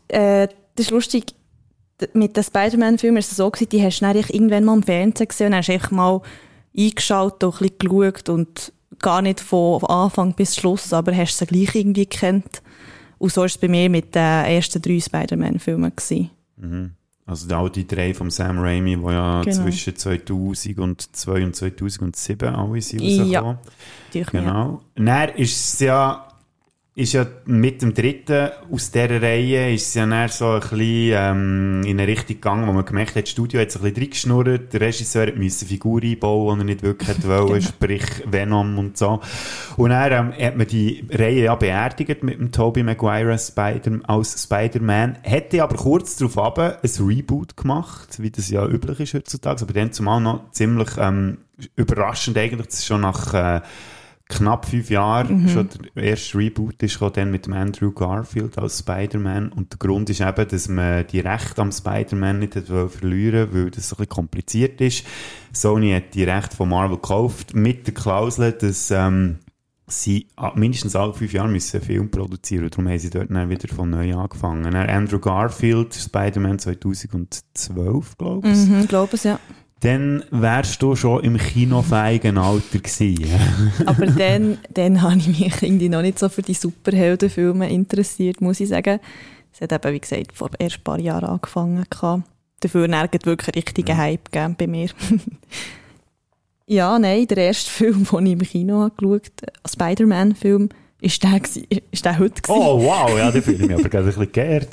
äh, 0.09 0.49
das 0.75 0.87
ist 0.87 0.91
lustig, 0.91 1.35
mit 2.15 2.37
den 2.37 2.43
Spider-Man-Filmen 2.45 3.19
ist 3.19 3.31
es 3.31 3.37
so 3.37 3.51
gewesen, 3.51 3.69
die 3.71 3.83
hast 3.83 4.01
du 4.01 4.07
irgendwann 4.07 4.65
mal 4.65 4.75
im 4.75 4.83
Fernsehen 4.83 5.29
gesehen 5.29 5.47
und 5.49 5.55
hast 5.57 5.69
du 5.69 5.73
einfach 5.73 5.91
mal 5.93 6.21
eingeschaltet 6.77 7.45
und 7.45 7.55
ein 7.61 7.69
bisschen 7.69 7.79
geschaut 7.79 8.29
und 8.29 8.73
gar 8.99 9.23
nicht 9.23 9.41
von 9.41 9.83
Anfang 9.85 10.35
bis 10.35 10.57
Schluss, 10.57 10.93
aber 10.93 11.17
hast 11.17 11.39
sie 11.39 11.47
gleich 11.47 11.75
irgendwie 11.75 12.09
gekannt. 12.09 12.63
Und 13.19 13.33
so 13.33 13.45
ist 13.45 13.53
es 13.53 13.59
bei 13.59 13.69
mir 13.69 13.89
mit 13.89 14.15
den 14.15 14.21
ersten 14.45 14.83
drei 14.83 14.99
Spider-Man-Filmen 15.01 15.93
gewesen. 15.95 16.31
Also 17.25 17.55
auch 17.55 17.69
die 17.69 17.87
drei 17.87 18.15
vom 18.15 18.31
Sam 18.31 18.59
Raimi, 18.59 18.97
die 18.97 19.03
ja 19.13 19.43
Genau. 19.43 19.57
zwischen 19.57 19.95
2002 19.97 20.83
und 20.83 21.09
2007 21.15 22.49
alle 22.55 22.81
sind 22.81 23.01
Ja. 23.03 23.41
rausgekommen. 23.41 23.59
Mich. 24.13 24.27
Genau. 24.27 24.81
Dann 24.97 25.29
ist 25.31 25.75
es 25.75 25.81
ja 25.81 26.29
ist 26.95 27.15
ja 27.15 27.27
mit 27.47 27.81
dem 27.81 27.95
dritten 27.95 28.51
aus 28.71 28.91
dieser 28.91 29.23
Reihe 29.23 29.73
ist 29.73 29.89
es 29.89 29.95
ja 29.95 30.05
dann 30.05 30.29
so 30.29 30.51
ein 30.51 30.61
bisschen 30.61 30.81
ähm, 30.83 31.83
in 31.87 31.99
eine 31.99 32.07
Richtung 32.07 32.37
gegangen, 32.37 32.69
wo 32.69 32.73
man 32.73 32.85
gemerkt 32.85 33.17
hat, 33.17 33.23
das 33.23 33.31
Studio 33.31 33.63
hat 33.63 33.71
sich 33.71 33.81
ein 33.81 33.95
bisschen 33.95 34.03
reingeschnurrt, 34.03 34.73
der 34.75 34.81
Regisseur 34.83 35.27
hat 35.27 35.37
müssen 35.37 35.65
eine 35.65 35.69
Figur 35.71 36.03
einbauen, 36.03 36.59
die 36.59 36.63
er 36.63 36.65
nicht 36.67 36.83
wirklich 36.83 37.09
hätte 37.09 37.29
wollen, 37.29 37.47
Genau. 37.47 37.61
sprich 37.61 38.05
Venom 38.27 38.79
und 38.79 38.99
so. 38.99 39.21
Und 39.79 39.89
dann 39.89 40.33
ähm, 40.37 40.47
hat 40.47 40.57
man 40.59 40.67
die 40.67 41.07
Reihe 41.11 41.45
ja 41.45 41.55
beerdigt 41.55 42.23
mit 42.23 42.39
dem 42.39 42.53
Tobey 42.53 42.83
Maguire 42.83 43.39
Spider 43.39 44.01
als 44.07 44.43
Spider-Man, 44.43 45.17
hätte 45.23 45.63
aber 45.63 45.77
kurz 45.77 46.17
darauf 46.17 46.37
ab 46.37 46.59
ein 46.59 47.07
Reboot 47.07 47.57
gemacht, 47.57 48.17
wie 48.19 48.31
das 48.31 48.51
ja 48.51 48.67
üblich 48.67 49.01
ist 49.01 49.15
heutzutage, 49.15 49.63
aber 49.63 49.73
dann 49.73 49.93
zumal 49.95 50.21
noch 50.21 50.51
ziemlich 50.51 50.91
ähm, 50.99 51.39
überraschend 51.75 52.37
eigentlich, 52.37 52.67
das 52.67 52.81
ist 52.81 52.87
schon 52.87 53.01
nach 53.01 53.33
äh, 53.33 53.61
knapp 54.33 54.67
fünf 54.67 54.91
Jahren 54.91 55.49
schon 55.49 55.69
der 55.95 56.05
erste 56.05 56.39
Reboot 56.39 56.83
ist 56.83 57.01
dann 57.15 57.31
mit 57.31 57.47
dem 57.47 57.53
Andrew 57.53 57.93
Garfield 57.93 58.59
als 58.59 58.81
Spider-Man 58.81 59.51
und 59.51 59.73
der 59.73 59.79
Grund 59.79 60.11
ist 60.11 60.21
eben, 60.21 60.49
dass 60.49 60.69
man 60.69 61.07
die 61.07 61.21
Rechte 61.21 61.61
am 61.61 61.73
Spider-Man 61.73 62.39
nicht 62.39 62.55
verlieren 62.55 63.49
weil 63.53 63.71
das 63.71 63.93
ein 63.93 63.97
bisschen 63.97 64.09
kompliziert 64.09 64.81
ist. 64.81 65.05
Sony 65.53 65.93
hat 65.93 66.15
die 66.15 66.25
Rechte 66.25 66.57
von 66.57 66.69
Marvel 66.69 66.97
gekauft 66.97 67.55
mit 67.55 67.87
der 67.87 67.95
Klausel, 67.95 68.53
dass 68.53 68.91
ähm, 68.91 69.39
sie 69.87 70.29
mindestens 70.55 70.97
alle 70.97 71.13
fünf 71.13 71.33
Jahre 71.33 71.49
müssen 71.49 71.77
einen 71.77 71.87
Film 71.87 72.11
produzieren 72.11 72.65
und 72.65 72.73
darum 72.75 72.89
haben 72.89 72.99
sie 72.99 73.11
dort 73.11 73.31
dann 73.31 73.51
wieder 73.51 73.69
von 73.69 73.91
neu 73.91 74.15
angefangen. 74.15 74.75
Andrew 74.75 75.19
Garfield, 75.19 75.95
Spider-Man 75.95 76.59
2012, 76.59 78.17
glaube 78.17 78.49
ich. 78.49 78.57
Mhm, 78.57 78.89
glaube 78.89 79.15
es, 79.15 79.25
ja. 79.25 79.39
Dann 79.83 80.23
wärst 80.31 80.81
du 80.81 80.95
schon 80.95 81.25
im 81.25 81.37
kinofähigen 81.39 82.39
Alter 82.39 82.79
gewesen. 82.79 83.27
Aber 83.87 84.07
dann, 84.07 84.59
dann 84.73 85.03
habe 85.03 85.17
ich 85.17 85.27
mich 85.27 85.61
irgendwie 85.61 85.89
noch 85.89 86.03
nicht 86.03 86.21
so 86.21 86.29
für 86.29 86.43
die 86.43 86.55
Superheldenfilme 86.55 87.69
interessiert, 87.69 88.41
muss 88.41 88.61
ich 88.61 88.69
sagen. 88.69 89.01
Es 89.53 89.61
hat 89.61 89.73
eben, 89.73 89.95
wie 89.95 90.01
gesagt, 90.01 90.33
vor 90.35 90.51
erst 90.57 90.79
ein 90.79 90.85
paar 90.85 91.01
Jahren 91.01 91.25
angefangen. 91.25 91.85
gehabt. 91.91 92.23
Dafür 92.61 92.87
nirgends 92.87 93.27
wirklich 93.27 93.49
einen 93.49 93.65
richtigen 93.65 93.97
Hype 93.97 94.31
gegeben 94.31 94.55
bei 94.57 94.67
mir. 94.69 94.89
ja, 96.67 96.97
nein, 97.01 97.27
der 97.27 97.39
erste 97.39 97.69
Film, 97.69 98.07
den 98.07 98.27
ich 98.27 98.33
im 98.35 98.43
Kino 98.43 98.89
geschaut 98.97 99.33
habe, 99.43 99.53
Spider-Man-Film, 99.69 100.69
ist 101.01 101.25
der, 101.25 101.41
ist 101.91 102.05
der 102.05 102.21
heute 102.21 102.41
gewesen. 102.41 102.61
Oh, 102.61 102.81
wow, 102.85 103.19
ja, 103.19 103.33
da 103.33 103.41
fühle 103.41 103.57
ich 103.57 103.63
mich 103.63 103.73
aber 103.79 103.89
gerade 103.89 104.05
ein 104.05 104.15
bisschen 104.15 104.31
geehrt. 104.31 104.69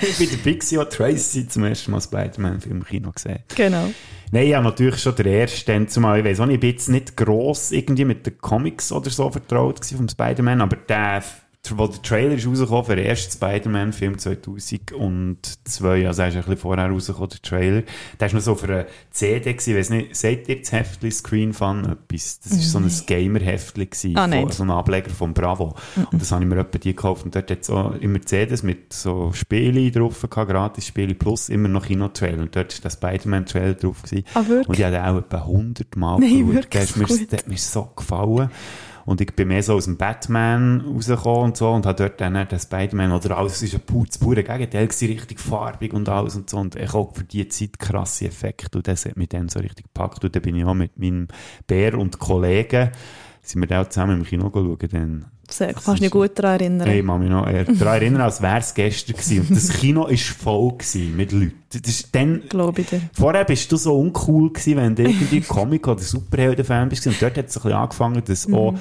ich 0.00 0.18
bin 0.18 0.30
der 0.30 0.36
Bixi 0.36 0.78
und 0.78 0.88
Tracy 0.90 1.48
zum 1.48 1.64
ersten 1.64 1.90
Mal 1.90 2.00
Spider-Man-Film 2.00 2.76
im 2.76 2.84
Kino 2.84 3.10
gesehen. 3.10 3.40
Genau. 3.56 3.88
Nein, 4.32 4.48
ja, 4.48 4.60
natürlich 4.60 5.00
schon 5.00 5.14
der 5.14 5.26
erste, 5.26 5.86
zumal, 5.86 6.18
ich 6.18 6.24
weiss 6.24 6.40
auch 6.40 6.46
nicht, 6.46 6.54
ich 6.56 6.60
bin 6.60 6.70
jetzt 6.70 6.88
nicht 6.88 7.16
gross 7.16 7.70
irgendwie 7.70 8.04
mit 8.04 8.26
den 8.26 8.38
Comics 8.38 8.90
oder 8.90 9.10
so 9.10 9.30
vertraut 9.30 9.80
gewesen 9.80 9.96
vom 9.98 10.08
Spider-Man, 10.08 10.60
aber 10.60 10.76
der, 10.76 11.22
wo 11.76 11.86
der 11.86 12.02
Trailer 12.02 12.34
ist 12.34 12.46
rausgekommen 12.46 12.84
für 12.84 12.96
den 12.96 13.06
ersten 13.06 13.32
Spider-Man-Film 13.32 14.18
2002, 14.18 16.06
also 16.06 16.22
er 16.22 16.28
ist 16.28 16.34
ein 16.34 16.40
bisschen 16.42 16.56
vorher 16.56 16.88
rausgekommen, 16.90 17.30
der 17.30 17.42
Trailer, 17.42 17.82
der 18.20 18.26
ist 18.26 18.32
noch 18.34 18.40
so 18.40 18.52
auf 18.52 18.64
einer 18.64 18.86
CD 19.10 19.52
gewesen, 19.52 19.70
ich 19.70 19.76
weiss 19.76 19.90
nicht, 19.90 20.16
seht 20.16 20.48
ihr 20.48 20.60
das 20.60 20.72
Heftli 20.72 21.10
Screen 21.10 21.52
Fun 21.52 21.84
etwas? 21.84 22.40
Das 22.40 22.52
ist 22.52 22.72
so 22.72 22.78
ein 22.78 22.90
Gamer-Heftli 23.06 23.88
Ah, 24.14 24.28
von- 24.28 24.50
so 24.52 24.62
ein 24.62 24.70
Ableger 24.70 25.10
von 25.10 25.32
Bravo. 25.34 25.74
Und 26.12 26.20
das 26.20 26.32
habe 26.32 26.42
ich 26.44 26.48
mir 26.50 26.58
etwa 26.58 26.78
die 26.78 26.94
gekauft 26.94 27.24
und 27.24 27.34
dort 27.34 27.50
hat 27.50 27.60
es 27.62 27.70
auch 27.70 27.94
immer 27.96 28.20
CDs 28.22 28.62
mit 28.62 28.92
so 28.92 29.32
Spielen 29.32 29.90
drauf 29.92 30.20
gehabt, 30.28 30.50
Gratis-Spiele 30.50 31.14
plus 31.14 31.48
immer 31.48 31.68
noch 31.68 31.86
Kino-Trailer 31.86 32.42
und 32.42 32.54
dort 32.56 32.74
war 32.74 32.80
der 32.82 32.90
Spider-Man-Trailer 32.90 33.74
drauf 33.74 34.02
gewesen. 34.02 34.24
Ah, 34.34 34.42
wirklich? 34.46 34.68
Und 34.68 34.78
ich 34.78 34.84
habe 34.84 35.02
auch 35.04 35.18
etwa 35.18 35.38
100 35.38 35.96
Mal 35.96 36.18
Nein, 36.20 36.30
geschaut. 36.46 36.54
wirklich 36.54 37.28
der 37.28 37.38
hat 37.38 37.48
mir 37.48 37.58
so 37.58 37.88
gefallen. 37.96 38.50
Und 39.06 39.20
ich 39.20 39.34
bin 39.34 39.48
mehr 39.48 39.62
so 39.62 39.74
aus 39.74 39.84
dem 39.84 39.96
Batman 39.96 40.80
rausgekommen 40.80 41.44
und 41.44 41.56
so 41.56 41.70
und 41.70 41.86
habe 41.86 41.96
dort 41.96 42.20
dann 42.20 42.34
den 42.34 42.58
Spider-Man 42.58 43.12
oder 43.12 43.38
alles 43.38 43.62
ist 43.62 43.74
ein 43.74 43.80
pures, 43.80 44.18
pure 44.18 44.42
Gegenteil 44.42 44.88
gewesen, 44.88 45.06
richtig 45.06 45.38
farbig 45.38 45.94
und 45.94 46.08
alles 46.08 46.34
und 46.34 46.50
so. 46.50 46.58
Und 46.58 46.74
ich 46.74 46.92
auch 46.92 47.14
für 47.14 47.22
die 47.22 47.46
Zeit 47.46 47.78
krasse 47.78 48.26
Effekte 48.26 48.78
und 48.78 48.88
das 48.88 49.06
hat 49.06 49.16
mich 49.16 49.28
dann 49.28 49.48
so 49.48 49.60
richtig 49.60 49.86
gepackt. 49.86 50.24
Und 50.24 50.34
dann 50.34 50.42
bin 50.42 50.56
ich 50.56 50.64
auch 50.64 50.74
mit 50.74 50.98
meinem 50.98 51.28
Bär 51.68 51.96
und 51.96 52.18
Kollegen 52.18 52.90
sind 53.42 53.60
wir 53.60 53.68
da 53.68 53.82
auch 53.82 53.88
zusammen 53.88 54.18
im 54.18 54.24
Kino 54.24 54.50
schauen. 54.52 54.76
Dann 54.90 55.26
Sehr, 55.48 55.72
kannst 55.74 55.88
du 55.88 55.94
dich 55.94 56.10
gut 56.10 56.32
daran 56.38 56.60
erinnern? 56.60 56.88
Hey, 56.88 57.00
ich 57.00 57.06
kann 57.06 57.20
mich 57.20 57.30
noch 57.30 57.44
daran 57.44 57.94
erinnern, 58.02 58.20
als 58.22 58.42
wäre 58.42 58.58
es 58.58 58.74
gestern 58.74 59.12
gewesen. 59.16 59.40
Und 59.42 59.50
das 59.56 59.68
Kino 59.70 60.02
war 60.08 60.16
voll 60.16 60.72
gewesen 60.72 61.16
mit 61.16 61.32
Leuten. 61.32 61.52
Das 61.70 61.80
ist 61.90 62.14
dann, 62.14 62.42
Glaube 62.48 62.80
ich 62.80 62.88
dir. 62.88 63.00
vorher 63.12 63.44
bist 63.44 63.70
du 63.70 63.76
so 63.76 63.98
uncool 63.98 64.52
gewesen, 64.52 64.76
wenn 64.76 64.94
du 64.94 65.02
irgendwie 65.04 65.40
Comic- 65.48 65.86
oder 65.88 66.00
Superhelden-Fan 66.00 66.88
bist. 66.88 67.06
Und 67.06 67.20
dort 67.22 67.36
hat 67.38 67.46
es 67.48 67.56
ein 67.56 67.62
bisschen 67.62 67.72
angefangen, 67.78 68.22
dass 68.24 68.52
auch 68.52 68.74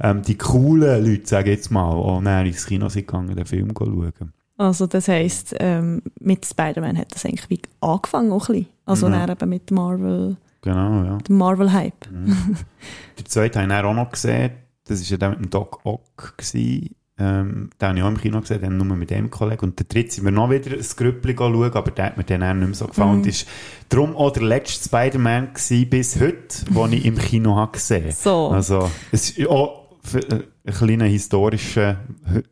ähm, 0.00 0.22
die 0.22 0.36
coolen 0.36 1.04
Leute, 1.04 1.26
sage 1.26 1.50
ich 1.50 1.56
jetzt 1.58 1.70
mal, 1.70 1.84
auch 1.90 2.20
näher 2.20 2.44
ins 2.44 2.66
Kino 2.66 2.88
sind 2.88 3.06
gegangen, 3.06 3.34
den 3.36 3.46
Film 3.46 3.72
schauen. 3.76 4.12
Also 4.58 4.86
das 4.86 5.08
heisst, 5.08 5.54
ähm, 5.60 6.02
mit 6.20 6.44
Spider-Man 6.46 6.96
hat 6.98 7.14
das 7.14 7.24
eigentlich 7.24 7.48
wie 7.50 7.60
angefangen 7.80 8.30
auch 8.32 8.48
ein 8.48 8.54
bisschen. 8.54 8.68
Also 8.84 9.08
Mhm. 9.08 9.12
dann 9.12 9.30
eben 9.30 9.48
mit 9.48 9.70
Marvel, 9.70 10.36
Genau, 10.60 11.04
ja. 11.04 11.18
Marvel-Hype. 11.28 12.08
Der 13.18 13.24
zweite 13.24 13.60
habe 13.60 13.72
ich 13.72 13.84
auch 13.84 13.94
noch 13.94 14.10
gesehen. 14.12 14.50
Das 14.92 15.02
war 15.02 15.10
ja 15.10 15.16
der 15.16 15.30
mit 15.30 15.38
dem 15.40 15.50
Doc 15.50 15.80
Ock. 15.84 16.34
Gewesen. 16.36 16.94
Ähm, 17.18 17.70
den 17.80 17.88
habe 17.88 17.98
ich 17.98 18.04
auch 18.04 18.08
im 18.08 18.18
Kino 18.18 18.40
gesehen, 18.40 18.62
dann 18.62 18.76
nur 18.78 18.96
mit 18.96 19.10
dem 19.10 19.30
Kollegen. 19.30 19.64
Und 19.66 19.78
der 19.78 19.86
dritte 19.86 20.14
sind 20.14 20.24
wir 20.24 20.32
noch 20.32 20.50
wieder 20.50 20.72
ein 20.72 20.84
Grüppli 20.96 21.34
schauen, 21.36 21.72
aber 21.72 21.90
der 21.90 22.06
hat 22.06 22.16
mir 22.16 22.24
dann 22.24 22.42
auch 22.42 22.54
nicht 22.54 22.66
mehr 22.66 22.74
so 22.74 22.86
gefallen. 22.86 23.10
Und 23.10 23.26
ist 23.26 23.46
darum 23.90 24.16
auch 24.16 24.30
der 24.30 24.42
letzte 24.42 24.84
Spider-Man 24.84 25.50
bis 25.88 26.18
heute, 26.18 26.64
den 26.68 26.92
ich 26.92 27.04
im 27.04 27.18
Kino 27.18 27.56
habe 27.56 27.72
gesehen 27.72 28.12
So. 28.12 28.48
Also, 28.48 28.90
es 29.12 29.30
ist 29.30 29.48
auch 29.48 29.82
für, 30.02 30.18
äh, 30.18 30.44
ein 30.64 30.72
kleiner 30.74 31.06
historischer 31.06 31.96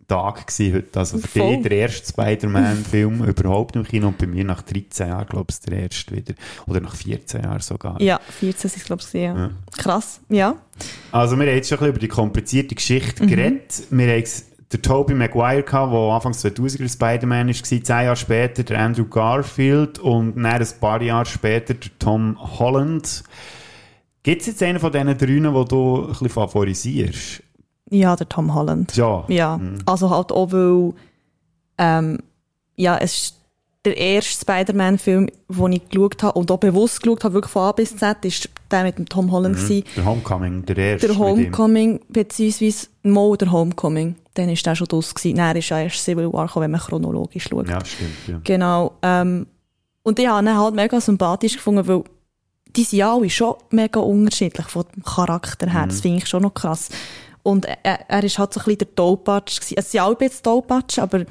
Tag 0.08 0.46
gewesen 0.46 0.74
heute. 0.74 0.98
Also 0.98 1.18
für 1.18 1.28
Voll. 1.28 1.56
dich 1.56 1.62
der 1.62 1.72
erste 1.72 2.08
Spider-Man-Film 2.08 3.24
überhaupt 3.28 3.76
im 3.76 3.84
Kino 3.84 4.08
und 4.08 4.18
bei 4.18 4.26
mir 4.26 4.44
nach 4.44 4.62
13 4.62 5.08
Jahren, 5.08 5.28
glaube 5.28 5.46
ich, 5.50 5.60
der 5.60 5.78
erste 5.82 6.16
wieder. 6.16 6.34
Oder 6.66 6.80
nach 6.80 6.96
14 6.96 7.42
Jahren 7.42 7.60
sogar. 7.60 8.00
Ja, 8.00 8.20
14 8.40 8.70
sind 8.70 8.80
es, 8.80 8.84
glaube 8.84 9.02
ich, 9.06 9.12
ja. 9.12 9.36
Ja. 9.36 9.50
Krass, 9.76 10.20
ja. 10.28 10.56
Also, 11.12 11.36
wir 11.36 11.46
haben 11.46 11.54
jetzt 11.54 11.68
schon 11.68 11.78
ein 11.78 11.80
bisschen 11.80 11.90
über 11.90 11.98
die 12.00 12.08
komplizierte 12.08 12.74
Geschichte 12.74 13.26
geredet. 13.26 13.84
Wir 13.90 14.12
haben 14.12 14.24
den 14.72 14.82
Tobey 14.82 15.14
Maguire 15.14 15.62
gehabt, 15.62 15.92
der 15.92 16.00
Anfang 16.00 16.32
2000er 16.32 16.92
Spider-Man 16.92 17.48
war, 17.48 17.54
zehn 17.54 17.82
Jahre 17.84 18.16
später 18.16 18.62
der 18.64 18.78
Andrew 18.80 19.04
Garfield 19.04 19.98
und 20.00 20.36
dann 20.36 20.46
ein 20.46 20.66
paar 20.80 21.02
Jahre 21.02 21.26
später 21.26 21.74
der 21.74 21.90
Tom 21.98 22.36
Holland. 22.58 23.22
Gibt 24.22 24.42
es 24.42 24.48
jetzt 24.48 24.62
einen 24.62 24.78
von 24.78 24.92
diesen 24.92 25.16
drei, 25.16 25.26
den 25.26 25.42
du 25.42 26.02
ein 26.02 26.08
bisschen 26.08 26.28
favorisierst? 26.28 27.42
Ja, 27.90 28.16
der 28.16 28.28
Tom 28.28 28.54
Holland. 28.54 28.96
Ja. 28.96 29.24
Ja, 29.28 29.60
also 29.84 30.10
halt 30.10 30.32
auch, 30.32 30.52
weil 30.52 30.94
ähm, 31.78 32.18
ja, 32.76 32.96
es 32.98 33.14
ist 33.14 33.36
der 33.84 33.96
erste 33.96 34.42
Spider-Man-Film, 34.42 35.28
den 35.48 35.72
ich 35.72 35.88
geschaut 35.88 36.22
habe 36.22 36.38
und 36.38 36.50
auch 36.50 36.58
bewusst 36.58 37.02
geschaut 37.02 37.24
habe, 37.24 37.34
wirklich 37.34 37.52
von 37.52 37.62
A 37.62 37.72
bis 37.72 37.96
Z, 37.96 38.24
ist 38.24 38.48
der 38.70 38.84
mit 38.84 38.98
dem 38.98 39.08
Tom 39.08 39.32
Holland 39.32 39.56
gewesen. 39.56 39.84
Der 39.96 40.04
Homecoming, 40.04 40.66
der 40.66 40.76
erste. 40.76 41.08
Der. 41.08 41.18
Homecoming, 41.18 42.00
beziehungsweise 42.08 42.88
Mo 43.02 43.34
der 43.36 43.50
Homecoming, 43.50 44.16
dann 44.34 44.50
ist 44.50 44.66
der 44.66 44.74
schon 44.74 44.86
draus 44.86 45.14
gewesen. 45.14 45.36
Dann 45.36 45.56
ist 45.56 45.70
ja 45.70 45.80
erst 45.80 46.04
Civil 46.04 46.30
War 46.32 46.46
gekommen, 46.46 46.64
wenn 46.64 46.70
man 46.72 46.80
chronologisch 46.80 47.48
schaut. 47.48 47.68
Ja, 47.68 47.82
stimmt. 47.84 48.10
Ja. 48.26 48.40
Genau. 48.44 48.92
Ähm, 49.02 49.46
und 50.02 50.18
ich 50.18 50.28
habe 50.28 50.46
ihn 50.46 50.58
halt 50.58 50.74
mega 50.74 51.00
sympathisch 51.00 51.56
gefunden, 51.56 51.86
weil 51.88 52.04
die 52.76 52.84
sind 52.84 52.98
ja 52.98 53.14
alle 53.14 53.30
schon 53.30 53.54
mega 53.70 54.00
unterschiedlich 54.00 54.66
von 54.66 54.84
dem 54.94 55.02
Charakter 55.02 55.70
her. 55.70 55.86
Das 55.86 56.02
finde 56.02 56.18
ich 56.18 56.26
schon 56.26 56.42
noch 56.42 56.54
krass. 56.54 56.90
Und 57.42 57.64
er, 57.64 57.78
er 58.10 58.24
ist 58.24 58.38
halt 58.38 58.52
so 58.52 58.60
ein 58.60 58.64
bisschen 58.64 58.78
der 58.78 58.94
Tollpatsch 58.94 59.60
gewesen. 59.60 59.74
Es 59.78 59.90
sind 59.90 60.00
alle 60.00 60.16
bisschen 60.16 60.42
Tollpatsch, 60.42 60.98
aber 60.98 61.24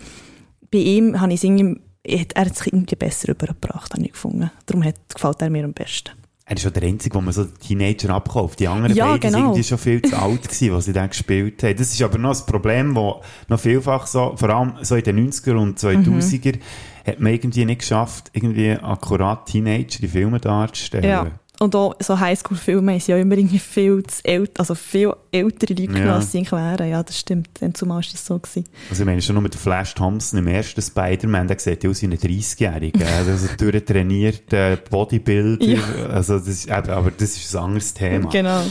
bei 0.71 0.77
ihm 0.79 1.19
habe 1.19 1.31
ich 1.33 1.39
es 1.39 1.43
irgendwie, 1.43 1.79
er 2.03 2.19
hat 2.45 2.51
es 2.59 2.65
irgendwie 2.65 2.95
besser 2.95 3.29
übergebracht, 3.29 3.93
habe 3.93 4.03
ich 4.03 4.11
gefunden. 4.13 4.49
Darum 4.65 4.83
hat, 4.83 4.95
gefällt 5.13 5.41
er 5.41 5.49
mir 5.49 5.63
am 5.65 5.73
besten. 5.73 6.11
Er 6.45 6.55
ist 6.55 6.63
schon 6.63 6.73
der 6.73 6.81
Einzige, 6.81 7.13
wo 7.15 7.21
man 7.21 7.31
so 7.31 7.45
Teenager 7.45 8.09
abkauft. 8.09 8.59
Die 8.59 8.67
anderen 8.67 8.95
Ja, 8.95 9.05
beiden 9.05 9.21
sind 9.21 9.31
genau. 9.33 9.45
irgendwie 9.49 9.63
schon 9.63 9.77
viel 9.77 10.01
zu 10.01 10.17
alt 10.17 10.41
gewesen, 10.41 10.73
was 10.73 10.85
sie 10.85 10.93
dann 10.93 11.09
gespielt 11.09 11.61
haben. 11.61 11.77
Das 11.77 11.91
ist 11.93 12.01
aber 12.01 12.17
noch 12.17 12.35
ein 12.39 12.45
Problem, 12.47 12.95
wo 12.95 13.21
noch 13.49 13.59
vielfach 13.59 14.07
so, 14.07 14.33
vor 14.35 14.49
allem 14.49 14.73
so 14.81 14.95
in 14.95 15.03
den 15.03 15.29
90er 15.31 15.55
und 15.55 15.77
2000er, 15.77 16.55
Mhm. 16.55 16.59
hat 17.05 17.19
man 17.19 17.33
irgendwie 17.33 17.65
nicht 17.65 17.81
geschafft, 17.81 18.31
irgendwie 18.33 18.71
akkurat 18.71 19.45
Teenager 19.45 20.01
in 20.01 20.09
Filmen 20.09 20.41
darzustellen. 20.41 21.07
Ja. 21.07 21.27
Und 21.61 21.75
auch 21.75 21.93
so 21.99 22.17
Highschool-Filme 22.17 22.99
sind 23.01 23.07
ja 23.15 23.17
immer 23.21 23.35
irgendwie 23.37 23.59
viel 23.59 24.01
zu 24.03 24.23
älter, 24.23 24.61
also 24.61 24.75
viel 24.75 25.13
ältere 25.31 25.73
Leute 25.73 25.99
Ja. 25.99 26.15
als 26.15 26.31
sie 26.31 26.49
wären. 26.49 26.89
Ja, 26.89 27.03
das 27.03 27.19
stimmt. 27.19 27.49
Dann 27.59 27.75
zumal 27.75 27.97
war 27.97 28.03
das 28.11 28.25
so. 28.25 28.39
Gewesen. 28.39 28.63
Also 28.89 29.03
ich 29.03 29.05
meine 29.05 29.21
schon 29.21 29.33
nur 29.35 29.43
mit 29.43 29.55
Flash 29.55 29.93
Thompson 29.93 30.39
im 30.39 30.47
ersten 30.47 30.81
Spider-Man, 30.81 31.47
der 31.47 31.59
sieht 31.59 31.83
ja 31.83 31.89
aus 31.89 32.01
wie 32.01 32.07
ein 32.07 32.13
30-Jähriger. 32.17 33.05
Also 33.29 33.47
durchtrainierter 33.57 34.77
Bodybuilder. 34.89 35.65
Ja. 35.65 35.79
Also 36.11 36.39
das 36.39 36.47
ist, 36.47 36.71
aber 36.71 37.11
das 37.11 37.35
ist 37.35 37.53
ein 37.55 37.63
anderes 37.63 37.93
Thema. 37.93 38.29
Genau. 38.29 38.63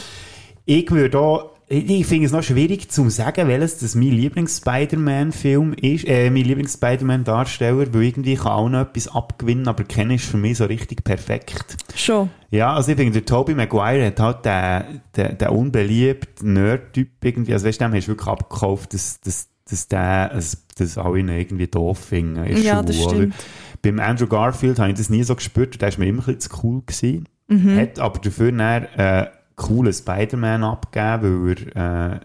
Ich 0.64 0.90
würde 0.90 1.18
auch, 1.20 1.50
ich 1.70 2.06
finde 2.06 2.26
es 2.26 2.32
noch 2.32 2.42
schwierig 2.42 2.90
zu 2.90 3.10
sagen, 3.10 3.46
welches 3.46 3.78
das 3.78 3.94
mein 3.94 4.10
Lieblings-Spider-Man-Film 4.10 5.74
ist, 5.74 6.06
äh, 6.06 6.30
mein 6.30 6.44
Lieblings-Spider-Man-Darsteller, 6.44 7.92
weil 7.92 8.02
irgendwie 8.04 8.36
kann 8.36 8.52
auch 8.52 8.68
noch 8.68 8.80
etwas 8.80 9.08
abgewinnen, 9.08 9.68
aber 9.68 9.84
kennen 9.84 10.12
ist 10.12 10.24
für 10.24 10.38
mich 10.38 10.56
so 10.58 10.64
richtig 10.64 11.04
perfekt. 11.04 11.76
Schon. 11.94 12.30
Ja, 12.50 12.74
also 12.74 12.90
ich 12.90 12.96
finde, 12.96 13.12
der 13.12 13.26
Tobey 13.26 13.54
Maguire 13.54 14.06
hat 14.06 14.18
halt 14.18 14.44
den, 14.44 15.00
den, 15.14 15.36
den 15.36 15.48
unbeliebten 15.48 16.54
Nerd-Typ 16.54 17.08
irgendwie, 17.22 17.52
also 17.52 17.66
weißt 17.66 17.80
du, 17.80 17.84
dem 17.84 17.94
hast 17.94 18.06
du 18.06 18.12
wirklich 18.12 18.28
abgekauft, 18.28 18.94
dass, 18.94 19.20
dass 19.20 19.48
dass 19.70 19.86
der, 19.88 20.30
dass, 20.30 20.66
dass 20.76 20.96
alle 20.96 21.18
ihn 21.18 21.28
irgendwie 21.28 21.66
doof 21.66 21.98
finden 21.98 22.44
Ja, 22.56 22.82
das 22.82 22.96
Schule, 22.96 23.16
stimmt. 23.16 23.34
Beim 23.82 24.00
Andrew 24.00 24.26
Garfield 24.26 24.78
habe 24.78 24.90
ich 24.90 24.96
das 24.96 25.10
nie 25.10 25.22
so 25.22 25.34
gespürt, 25.34 25.80
der 25.80 25.88
ist 25.88 25.98
mir 25.98 26.06
immer 26.06 26.26
ein 26.26 26.36
bisschen 26.36 26.58
zu 26.58 26.60
cool 26.62 26.82
gewesen. 26.86 27.28
Mhm. 27.48 27.76
Hat 27.76 27.98
aber 27.98 28.18
dafür 28.18 28.52
dann, 28.52 28.84
äh, 28.96 29.26
coolen 29.58 29.92
Spider-Man 29.92 30.64
abgegeben, 30.64 31.44
weil 31.46 31.56
er, 31.74 32.12
äh, 32.16 32.20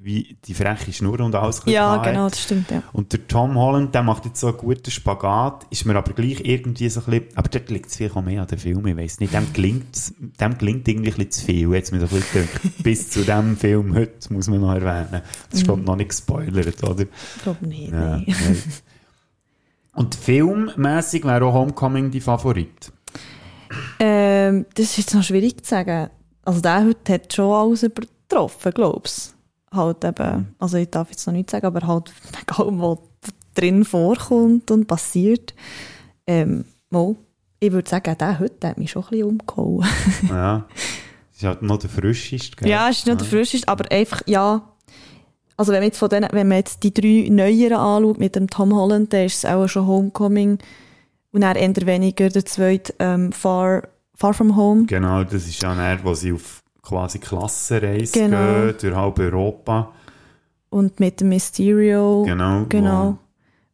wie 0.00 0.36
die 0.46 0.54
freche 0.54 0.92
Schnur 0.92 1.20
und 1.20 1.34
alles 1.34 1.60
Ja, 1.66 1.96
hat. 1.96 2.04
genau, 2.04 2.28
das 2.28 2.40
stimmt, 2.40 2.70
ja. 2.70 2.82
Und 2.92 3.12
der 3.12 3.26
Tom 3.28 3.56
Holland, 3.56 3.94
der 3.94 4.02
macht 4.02 4.24
jetzt 4.24 4.40
so 4.40 4.46
einen 4.48 4.56
guten 4.56 4.90
Spagat, 4.90 5.66
ist 5.70 5.84
mir 5.84 5.96
aber 5.96 6.12
gleich 6.14 6.40
irgendwie 6.44 6.88
so 6.88 7.00
ein 7.00 7.06
bisschen, 7.06 7.36
aber 7.36 7.48
dort 7.48 7.68
liegt 7.70 7.90
es 7.90 8.10
auch 8.16 8.22
mehr 8.22 8.40
an 8.42 8.48
den 8.48 8.58
Film, 8.58 8.86
ich 8.86 8.96
weiss 8.96 9.20
nicht, 9.20 9.34
dem 9.34 9.52
gelingt, 9.52 10.12
dem 10.40 10.56
gelingt 10.56 10.88
irgendwie 10.88 11.10
ein 11.10 11.16
bisschen 11.16 11.30
zu 11.32 11.44
viel, 11.44 11.74
jetzt 11.74 11.92
mir 11.92 12.00
so 12.00 12.06
ein 12.06 12.20
bisschen 12.22 12.48
gedacht, 12.48 12.60
bis 12.82 13.10
zu 13.10 13.22
dem 13.24 13.56
Film 13.56 13.94
heute, 13.94 14.32
muss 14.32 14.48
man 14.48 14.60
noch 14.60 14.74
erwähnen. 14.74 15.22
Das 15.50 15.60
ist, 15.60 15.64
glaube 15.64 15.80
ich, 15.82 15.86
noch 15.86 15.96
nicht 15.96 16.08
gespoilert, 16.10 16.82
oder? 16.84 17.02
Ich 17.36 17.42
glaube 17.42 17.66
nicht, 17.66 17.92
Ja. 17.92 18.22
Und 19.94 20.14
filmmässig 20.14 21.24
wäre 21.24 21.44
auch 21.44 21.54
Homecoming 21.54 22.10
die 22.10 22.20
Favorit. 22.20 22.92
Ähm, 23.98 24.64
das 24.74 24.86
ist 24.86 24.98
jetzt 24.98 25.14
noch 25.14 25.24
schwierig 25.24 25.64
zu 25.64 25.70
sagen. 25.70 26.10
Also 26.48 26.62
der 26.62 26.86
heute 26.86 27.12
hat 27.12 27.30
schon 27.30 27.52
alles 27.52 27.82
übertroffen, 27.82 28.72
glaubst 28.72 29.34
Halt 29.70 30.02
eben, 30.02 30.54
also 30.58 30.78
ich 30.78 30.88
darf 30.88 31.10
jetzt 31.10 31.26
noch 31.26 31.34
nicht 31.34 31.50
sagen, 31.50 31.66
aber 31.66 31.86
halt 31.86 32.10
allem, 32.56 32.80
was 32.80 33.00
drin 33.54 33.84
vorkommt 33.84 34.70
und 34.70 34.86
passiert. 34.86 35.52
Ähm, 36.26 36.64
mal, 36.88 37.16
ich 37.60 37.70
würde 37.70 37.90
sagen, 37.90 38.16
der 38.18 38.38
heute 38.38 38.54
der 38.62 38.70
hat 38.70 38.78
mich 38.78 38.92
schon 38.92 39.02
ein 39.02 39.10
bisschen 39.10 39.28
umgehauen. 39.28 39.86
Ja. 40.30 40.66
Ist 41.34 41.44
halt 41.44 41.60
noch 41.60 41.76
der 41.76 41.90
frischeste, 41.90 42.56
gell? 42.56 42.70
Ja, 42.70 42.88
ist 42.88 43.06
nicht 43.06 43.20
der 43.20 43.26
frischeste, 43.26 43.68
aber 43.68 43.92
einfach, 43.92 44.22
ja. 44.24 44.72
Also 45.58 45.72
wenn 45.72 45.80
man 45.80 45.88
jetzt 45.88 45.98
von 45.98 46.08
denen, 46.08 46.30
wenn 46.32 46.48
man 46.48 46.56
jetzt 46.56 46.82
die 46.82 46.94
drei 46.94 47.28
neueren 47.28 47.74
anschaut 47.74 48.18
mit 48.18 48.36
dem 48.36 48.48
Tom 48.48 48.74
Holland, 48.74 49.12
dann 49.12 49.26
ist 49.26 49.44
es 49.44 49.44
auch 49.44 49.68
schon 49.68 49.86
Homecoming 49.86 50.56
und 51.30 51.42
dann 51.42 51.56
eher 51.56 51.86
weniger 51.86 52.30
der 52.30 52.46
zweite 52.46 52.94
ähm, 53.00 53.32
Far, 53.32 53.82
Far 54.18 54.34
From 54.34 54.56
Home. 54.56 54.86
Genau, 54.86 55.22
das 55.22 55.46
ist 55.46 55.62
ja 55.62 55.72
dann, 55.76 56.00
wo 56.02 56.12
sie 56.12 56.32
auf 56.32 56.60
quasi 56.82 57.20
Klassenreise 57.20 58.18
Genau. 58.18 58.36
gehen, 58.66 58.74
durch 58.80 58.94
halb 58.94 59.18
Europa. 59.20 59.92
Und 60.70 60.98
mit 60.98 61.20
dem 61.20 61.28
Mysterio. 61.28 62.24
Genau, 62.26 62.66
Genau. 62.68 63.18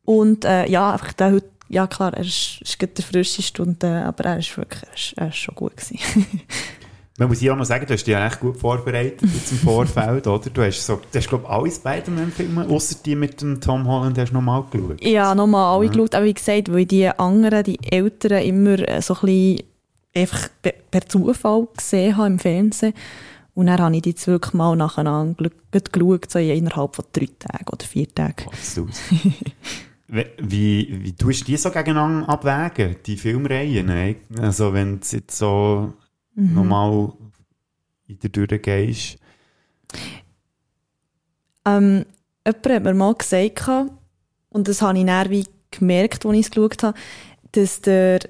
Und 0.05 0.45
äh, 0.45 0.69
ja, 0.69 0.93
einfach 0.93 1.15
der 1.15 1.33
heute, 1.33 1.49
ja 1.71 1.87
klar, 1.87 2.13
er 2.13 2.25
ist, 2.25 2.61
ist 2.61 2.79
der 2.79 3.05
frischeste, 3.05 3.63
und, 3.63 3.83
äh, 3.83 4.03
aber 4.03 4.25
er 4.27 4.39
ist 4.39 4.55
wirklich, 4.59 4.83
er 4.83 4.95
ist, 4.95 5.13
er 5.17 5.29
ist 5.29 5.37
schon 5.37 5.55
gut 5.55 5.79
gewesen. 5.79 6.27
Man 7.19 7.29
muss 7.29 7.39
hier 7.39 7.55
auch 7.55 7.57
noch 7.57 7.65
sagen, 7.65 7.87
du 7.87 7.95
hast 7.95 8.05
dich 8.05 8.13
ja 8.13 8.27
echt 8.27 8.41
gut 8.41 8.59
vorbereitet 8.59 9.23
im 9.23 9.59
Vorfeld, 9.59 10.27
oder? 10.27 10.51
Du 10.51 10.63
hast 10.63 10.85
so, 10.85 11.01
du 11.11 11.19
hast, 11.19 11.29
glaube 11.29 11.45
ich, 11.45 11.51
alle 11.51 11.71
Spider-Man-Filme, 11.71 12.67
außer 12.69 12.97
die 13.03 13.15
mit 13.15 13.41
dem 13.41 13.63
Tom 13.63 13.87
Holland, 13.87 14.19
hast 14.19 14.31
du 14.31 14.35
nochmal 14.35 14.65
geschaut. 14.71 15.03
Ja, 15.03 15.35
nochmal 15.35 15.75
alle 15.75 15.89
geschaut, 15.89 16.15
aber 16.15 16.27
wie 16.27 16.35
gesagt, 16.35 16.71
weil 16.71 16.85
die 16.85 17.09
anderen, 17.09 17.65
die 17.65 17.79
Älteren 17.91 18.43
immer 18.43 18.79
äh, 18.87 19.01
so 19.01 19.15
ein 19.15 19.21
bisschen 19.21 19.63
einfach 20.15 20.49
pe- 20.63 20.75
per 20.91 21.07
Zufall 21.09 21.67
gesehen 21.77 22.17
haben 22.17 22.33
im 22.35 22.39
Fernsehen. 22.39 22.95
Und 23.55 23.67
dann 23.67 23.81
habe 23.81 23.95
ich 23.97 24.03
die 24.03 24.11
jetzt 24.11 24.27
wirklich 24.27 24.53
mal 24.55 24.75
nacheinander 24.77 25.51
geschaut, 25.71 26.31
so 26.31 26.39
innerhalb 26.39 26.97
von 26.97 27.05
drei 27.13 27.29
Tagen 27.39 27.69
oder 27.73 27.85
vier 27.87 28.13
Tagen. 28.13 28.47
Wie, 30.07 30.27
wie, 30.39 30.99
wie 31.03 31.13
tust 31.17 31.41
du 31.41 31.45
die 31.47 31.57
so 31.57 31.71
gegeneinander 31.71 32.29
abwägen, 32.29 32.97
die 33.07 33.17
Filmreihen? 33.17 33.87
ne? 33.87 34.17
Also, 34.39 34.73
wenn 34.75 35.01
du 35.01 35.07
jetzt 35.11 35.37
so 35.37 35.95
nochmal 36.35 37.11
in 38.07 38.19
der 38.19 38.31
Tür 38.31 38.47
gehst. 38.47 39.19
Ähm, 41.65 42.05
jemand 42.47 42.67
hat 42.69 42.83
mir 42.85 42.95
mal 42.95 43.15
gesagt, 43.15 43.69
und 44.51 44.69
das 44.69 44.83
habe 44.83 44.99
ich 44.99 45.07
dann 45.07 45.31
wie 45.31 45.47
gemerkt, 45.71 46.27
als 46.27 46.35
ich 46.37 46.47
es 46.47 46.51
geschaut 46.51 46.83
habe, 46.83 46.99
dass 47.53 47.81
der 47.81 48.21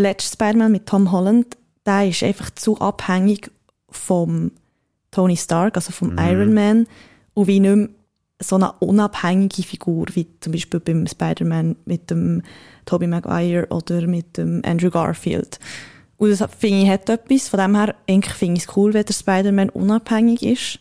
letzte 0.00 0.32
Spider-Man 0.32 0.72
mit 0.72 0.86
Tom 0.86 1.12
Holland, 1.12 1.56
der 1.86 2.08
ist 2.08 2.22
einfach 2.22 2.50
zu 2.50 2.80
abhängig 2.80 3.50
vom 3.88 4.52
Tony 5.10 5.36
Stark, 5.36 5.76
also 5.76 5.92
vom 5.92 6.16
Iron 6.18 6.54
Man, 6.54 6.86
und 7.34 7.46
wie 7.46 7.60
nicht 7.60 7.76
mehr 7.76 7.88
so 8.42 8.56
eine 8.56 8.72
unabhängige 8.72 9.62
Figur, 9.62 10.06
wie 10.14 10.26
zum 10.40 10.52
Beispiel 10.52 10.80
beim 10.80 11.06
Spider-Man 11.06 11.76
mit 11.84 12.10
dem 12.10 12.42
Tobey 12.86 13.06
Maguire 13.06 13.66
oder 13.70 14.06
mit 14.06 14.38
dem 14.38 14.62
Andrew 14.64 14.90
Garfield. 14.90 15.58
Und 16.16 16.30
das 16.30 16.42
finde 16.58 16.82
ich 16.82 16.88
hat 16.88 17.08
etwas. 17.08 17.48
Von 17.48 17.60
dem 17.60 17.76
her 17.76 17.94
eigentlich 18.08 18.34
finde 18.34 18.58
ich 18.58 18.66
es 18.66 18.76
cool, 18.76 18.94
wenn 18.94 19.04
der 19.04 19.14
Spider-Man 19.14 19.70
unabhängig 19.70 20.42
ist. 20.42 20.80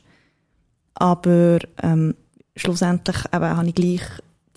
Aber 0.95 1.59
ähm, 1.81 2.15
schlussendlich 2.55 3.17
eben, 3.33 3.57
habe 3.57 3.67
ich 3.67 3.75
gleich 3.75 4.01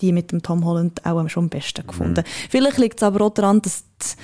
die 0.01 0.11
mit 0.11 0.31
dem 0.31 0.41
Tom 0.41 0.65
Holland 0.65 1.05
auch 1.05 1.27
schon 1.29 1.45
am 1.45 1.49
besten 1.49 1.87
gefunden. 1.87 2.23
Vielleicht 2.49 2.77
liegt 2.77 2.99
es 2.99 3.03
aber 3.03 3.25
auch 3.25 3.33
daran, 3.33 3.61
dass 3.61 3.85
die, 4.01 4.17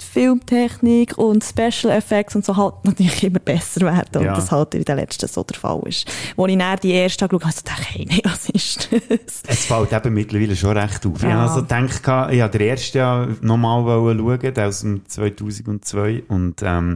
die 0.00 0.04
Filmtechnik 0.04 1.16
und 1.18 1.44
Special 1.44 1.92
Effects 1.96 2.34
und 2.36 2.44
so 2.44 2.56
halt 2.56 2.74
natürlich 2.84 3.24
immer 3.24 3.38
besser 3.38 3.80
werden 3.82 4.22
Ja. 4.24 4.30
und 4.30 4.38
das 4.38 4.50
halt 4.50 4.74
in 4.74 4.84
den 4.84 4.96
letzten 4.96 5.28
so 5.28 5.42
der 5.44 5.56
Fall 5.56 5.80
ist. 5.86 6.10
Wo 6.36 6.46
ich 6.46 6.58
dann 6.58 6.78
die 6.80 6.92
erste 6.92 7.28
geschaut 7.28 7.44
habe, 7.44 7.54
dachte 7.64 7.86
ich, 7.94 8.06
hey, 8.10 8.22
was 8.24 8.48
ist 8.50 8.88
das? 8.92 9.42
Es 9.46 9.64
fällt 9.66 9.92
eben 9.92 10.14
mittlerweile 10.14 10.56
schon 10.56 10.76
recht 10.76 11.04
auf. 11.06 11.16
Ich 11.16 11.22
Ja. 11.22 11.30
habe 11.32 11.50
also 11.50 11.62
gedacht, 11.62 12.32
ich 12.32 12.40
wollte 12.40 12.58
den 12.58 12.68
ersten 12.68 12.98
ja 12.98 13.28
nochmal 13.42 13.82
schauen, 13.84 14.54
der 14.54 14.68
aus 14.68 14.80
dem 14.80 15.02
2002. 15.06 16.24
Und 16.28 16.62
ähm, 16.62 16.94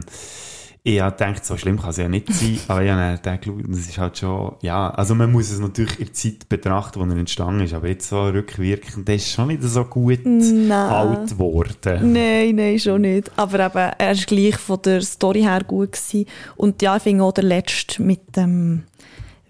ich 0.87 1.01
habe 1.01 1.17
gedacht, 1.17 1.43
so 1.43 1.57
schlimm 1.57 1.79
kann 1.79 1.89
es 1.89 1.97
ja 1.97 2.07
nicht 2.07 2.31
sein. 2.31 2.59
Aber 2.67 2.83
ich 2.83 2.91
habe 2.91 3.19
dann 3.23 3.41
gedacht, 3.41 3.69
es 3.71 3.89
ist 3.89 3.97
halt 3.97 4.19
schon, 4.19 4.53
ja, 4.61 4.91
also 4.91 5.15
man 5.15 5.31
muss 5.31 5.49
es 5.49 5.59
natürlich 5.59 5.99
in 5.99 6.05
der 6.05 6.13
Zeit 6.13 6.47
betrachten, 6.47 6.99
wo 6.99 7.11
er 7.11 7.17
entstanden 7.17 7.61
ist. 7.61 7.73
Aber 7.73 7.87
jetzt 7.87 8.07
so 8.07 8.27
rückwirkend, 8.27 9.07
der 9.07 9.15
ist 9.15 9.31
schon 9.31 9.47
nicht 9.47 9.63
so 9.63 9.83
gut 9.83 10.19
Nein. 10.23 10.71
alt 10.71 11.31
geworden. 11.31 12.13
Nein, 12.13 12.55
nein, 12.55 12.77
schon 12.77 13.01
nicht. 13.01 13.31
Aber 13.35 13.65
eben, 13.65 13.93
er 13.97 14.11
ist 14.11 14.27
gleich 14.27 14.57
von 14.57 14.79
der 14.83 15.01
Story 15.01 15.41
her 15.41 15.63
gut 15.63 15.93
gewesen. 15.93 16.27
Und 16.55 16.79
ja, 16.83 16.97
ich 16.97 17.01
finde 17.01 17.23
auch 17.23 17.33
der 17.33 17.45
letzte 17.45 18.03
mit 18.03 18.35
dem 18.37 18.83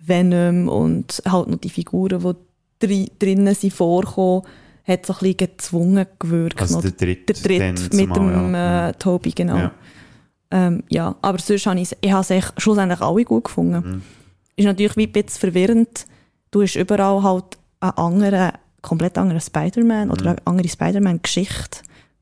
Venom 0.05 0.69
und 0.69 1.21
halt 1.29 1.49
noch 1.49 1.57
die 1.57 1.69
Figuren, 1.69 2.21
die 2.21 2.87
dri 2.87 3.11
drinnen 3.19 3.53
sind 3.55 3.73
vorkommen, 3.73 4.43
hat 4.87 5.05
so 5.05 5.11
ein 5.11 5.19
bisschen 5.19 5.37
gezwungen 5.37 6.05
gewirkt. 6.17 6.61
Also 6.61 6.79
der 6.79 6.91
dritte 6.91 7.33
Der 7.33 7.43
dritte 7.43 7.95
mit 7.97 8.13
zumal, 8.13 8.31
dem 8.31 8.53
ja. 8.53 8.89
äh, 8.89 8.93
Toby, 8.93 9.31
genau. 9.31 9.57
Ja. 9.57 9.71
Ja. 10.51 10.67
Ähm, 10.67 10.83
ja, 10.89 11.15
aber 11.21 11.39
sonst 11.39 11.65
habe 11.65 11.79
ich, 11.79 11.95
ich 12.01 12.11
habe 12.11 12.25
es 12.35 12.53
schlussendlich 12.57 13.01
alle 13.01 13.23
gut 13.25 13.45
gefunden. 13.45 13.89
Mhm. 13.95 14.01
Ist 14.55 14.65
natürlich 14.65 14.95
wie 14.97 15.07
ein 15.07 15.11
bisschen 15.11 15.39
verwirrend. 15.39 16.05
Du 16.51 16.61
hast 16.61 16.75
überall 16.75 17.21
halt 17.23 17.57
einen 17.81 17.91
anderen, 17.97 18.51
komplett 18.81 19.17
anderen 19.17 19.41
Spider-Man 19.41 20.05
Mhm. 20.07 20.11
oder 20.11 20.29
eine 20.31 20.37
andere 20.45 20.69
Spider-Man-Geschichte. 20.69 21.79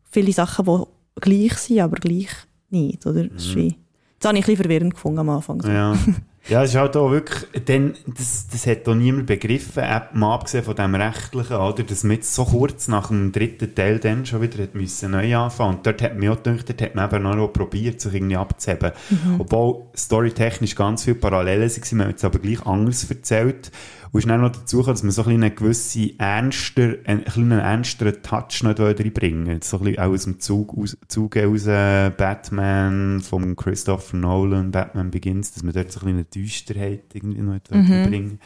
Viele 0.09 0.31
Sachen, 0.31 0.65
die 0.65 1.21
gleich 1.21 1.53
sind, 1.57 1.79
aber 1.81 1.97
gleich 1.97 2.29
nicht. 2.69 3.05
Oder? 3.05 3.25
Das, 3.25 3.43
ist 3.45 3.55
wie, 3.55 3.75
das 4.19 4.29
habe 4.29 4.37
ich 4.39 4.43
ein 4.45 4.47
bisschen 4.47 4.63
verwirrend 4.63 4.93
gefunden 4.93 5.19
am 5.19 5.29
Anfang. 5.29 5.61
so. 5.61 5.67
Mhm. 5.69 5.75
Ja. 5.75 5.95
Ja, 6.49 6.61
es 6.61 6.71
ist 6.71 6.75
halt 6.75 6.97
auch 6.97 7.09
wirklich, 7.09 7.65
denn, 7.65 7.93
das, 8.05 8.47
das 8.51 8.67
hat 8.67 8.85
auch 8.89 8.95
niemand 8.95 9.27
begriffen, 9.27 9.83
mal 10.11 10.35
abgesehen 10.35 10.65
von 10.65 10.75
dem 10.75 10.93
Rechtlichen, 10.93 11.55
oder, 11.55 11.83
dass 11.83 12.03
man 12.03 12.17
jetzt 12.17 12.35
so 12.35 12.43
kurz 12.43 12.89
nach 12.89 13.07
dem 13.07 13.31
dritten 13.31 13.73
Teil 13.73 13.97
dann 13.99 14.25
schon 14.25 14.41
wieder 14.41 14.61
hat 14.61 14.75
müssen 14.75 15.11
neu 15.11 15.37
anfangen. 15.37 15.77
Und 15.77 15.85
dort 15.87 16.01
hat 16.01 16.17
man 16.17 16.29
auch 16.29 16.43
gedacht, 16.43 16.67
dort 16.67 16.81
hat 16.81 16.95
man 16.95 17.09
eben 17.09 17.23
noch 17.23 17.47
probiert, 17.47 18.01
sich 18.01 18.13
irgendwie 18.13 18.35
abzuheben. 18.35 18.91
Obwohl 19.39 19.83
storytechnisch 19.95 20.75
ganz 20.75 21.05
viele 21.05 21.15
Parallelen 21.15 21.69
waren, 21.69 21.97
man 21.97 22.07
hat 22.09 22.17
es 22.17 22.25
aber 22.25 22.39
gleich 22.39 22.65
anders 22.65 23.09
erzählt. 23.09 23.71
Und 24.13 24.19
ist 24.19 24.29
dann 24.29 24.41
noch 24.41 24.51
dazu 24.51 24.77
gekommen, 24.77 24.93
dass 24.93 25.01
man 25.01 25.11
so 25.11 25.23
ein 25.23 25.25
bisschen 25.25 25.43
einen 25.43 25.55
gewissen 25.55 26.19
ernster, 26.19 26.95
einen 27.05 27.25
kleinen 27.25 27.59
ernsteren 27.59 28.21
Touch 28.21 28.61
noch 28.61 28.77
reinbringen. 28.77 29.59
So 29.63 29.77
ein 29.77 29.85
bisschen 29.85 29.99
auch 29.99 30.11
aus 30.11 30.23
dem 30.25 30.39
Zug, 30.39 30.77
aus, 30.77 30.95
Zug 31.07 31.35
aus 31.35 31.65
äh, 31.65 32.11
Batman 32.15 33.21
von 33.21 33.55
Christopher 33.55 34.15
Nolan, 34.15 34.69
Batman 34.69 35.09
Begins, 35.09 35.53
dass 35.53 35.63
man 35.63 35.73
dort 35.73 35.91
so 35.91 36.01
ein 36.01 36.05
bisschen 36.05 36.17
eine 36.17 36.25
Düsterheit 36.25 37.03
irgendwie 37.13 37.41
noch 37.41 37.59
reinbringen 37.71 38.39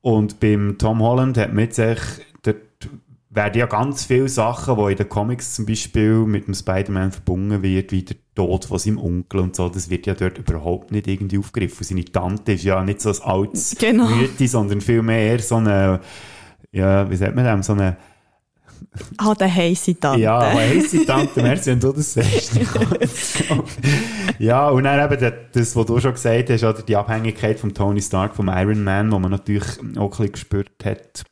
Und 0.00 0.40
beim 0.40 0.78
Tom 0.78 1.00
Holland 1.02 1.36
hat 1.36 1.52
man 1.52 1.64
jetzt 1.64 1.78
echt, 1.78 2.24
werden 3.34 3.58
ja 3.58 3.66
ganz 3.66 4.04
viele 4.04 4.28
Sachen, 4.28 4.76
die 4.76 4.92
in 4.92 4.96
den 4.98 5.08
Comics 5.08 5.54
zum 5.54 5.64
Beispiel 5.66 6.26
mit 6.26 6.46
dem 6.46 6.54
Spider-Man 6.54 7.12
verbunden 7.12 7.62
wird, 7.62 7.90
wie 7.90 8.02
der 8.02 8.16
Tod 8.34 8.66
von 8.66 8.78
seinem 8.78 8.98
Onkel 8.98 9.40
und 9.40 9.56
so, 9.56 9.68
das 9.68 9.88
wird 9.90 10.06
ja 10.06 10.14
dort 10.14 10.38
überhaupt 10.38 10.92
nicht 10.92 11.06
irgendwie 11.06 11.38
aufgegriffen. 11.38 11.84
Seine 11.84 12.04
Tante 12.04 12.52
ist 12.52 12.64
ja 12.64 12.82
nicht 12.84 13.00
so 13.00 13.10
ein 13.10 13.22
altes 13.22 13.74
Genau. 13.78 14.06
Mütti, 14.08 14.46
sondern 14.46 14.80
vielmehr 14.80 15.18
eher 15.18 15.38
so 15.38 15.56
eine, 15.56 16.00
ja, 16.72 17.10
wie 17.10 17.16
sagt 17.16 17.34
man 17.34 17.44
das, 17.44 17.66
so 17.66 17.72
eine, 17.72 17.96
Ah, 19.16 19.34
der 19.34 19.54
heisse 19.54 19.98
Tante. 19.98 20.20
ja, 20.20 20.40
heisse 20.52 21.06
Tante, 21.06 21.40
merci, 21.42 21.70
wenn 21.70 21.80
du 21.80 21.92
das 21.92 22.12
sagst. 22.14 22.58
ja, 24.38 24.68
und 24.68 24.84
dann 24.84 25.10
eben 25.12 25.20
das, 25.20 25.32
das, 25.52 25.76
was 25.76 25.86
du 25.86 26.00
schon 26.00 26.12
gesagt 26.12 26.50
hast, 26.50 26.64
oder 26.64 26.82
die 26.82 26.96
Abhängigkeit 26.96 27.58
von 27.58 27.72
Tony 27.72 28.02
Stark, 28.02 28.34
vom 28.34 28.48
Iron 28.48 28.82
Man, 28.84 29.10
wo 29.12 29.18
man 29.18 29.30
natürlich 29.30 29.78
auch 29.96 30.02
ein 30.02 30.08
bisschen 30.10 30.32
gespürt 30.32 30.84
hat. 30.84 31.24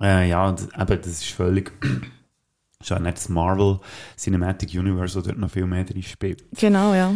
Äh, 0.00 0.28
ja, 0.28 0.48
und 0.48 0.62
eben, 0.62 0.98
das 1.00 1.06
ist 1.06 1.26
völlig, 1.30 1.72
ist 2.80 2.90
ja 2.90 2.98
nicht 2.98 3.16
das 3.18 3.28
Marvel 3.28 3.80
Cinematic 4.16 4.70
Universe, 4.74 5.18
wo 5.18 5.24
dort 5.24 5.38
noch 5.38 5.50
viel 5.50 5.66
mehr 5.66 5.84
drin 5.84 6.02
spielt. 6.02 6.44
Genau, 6.58 6.94
ja. 6.94 7.12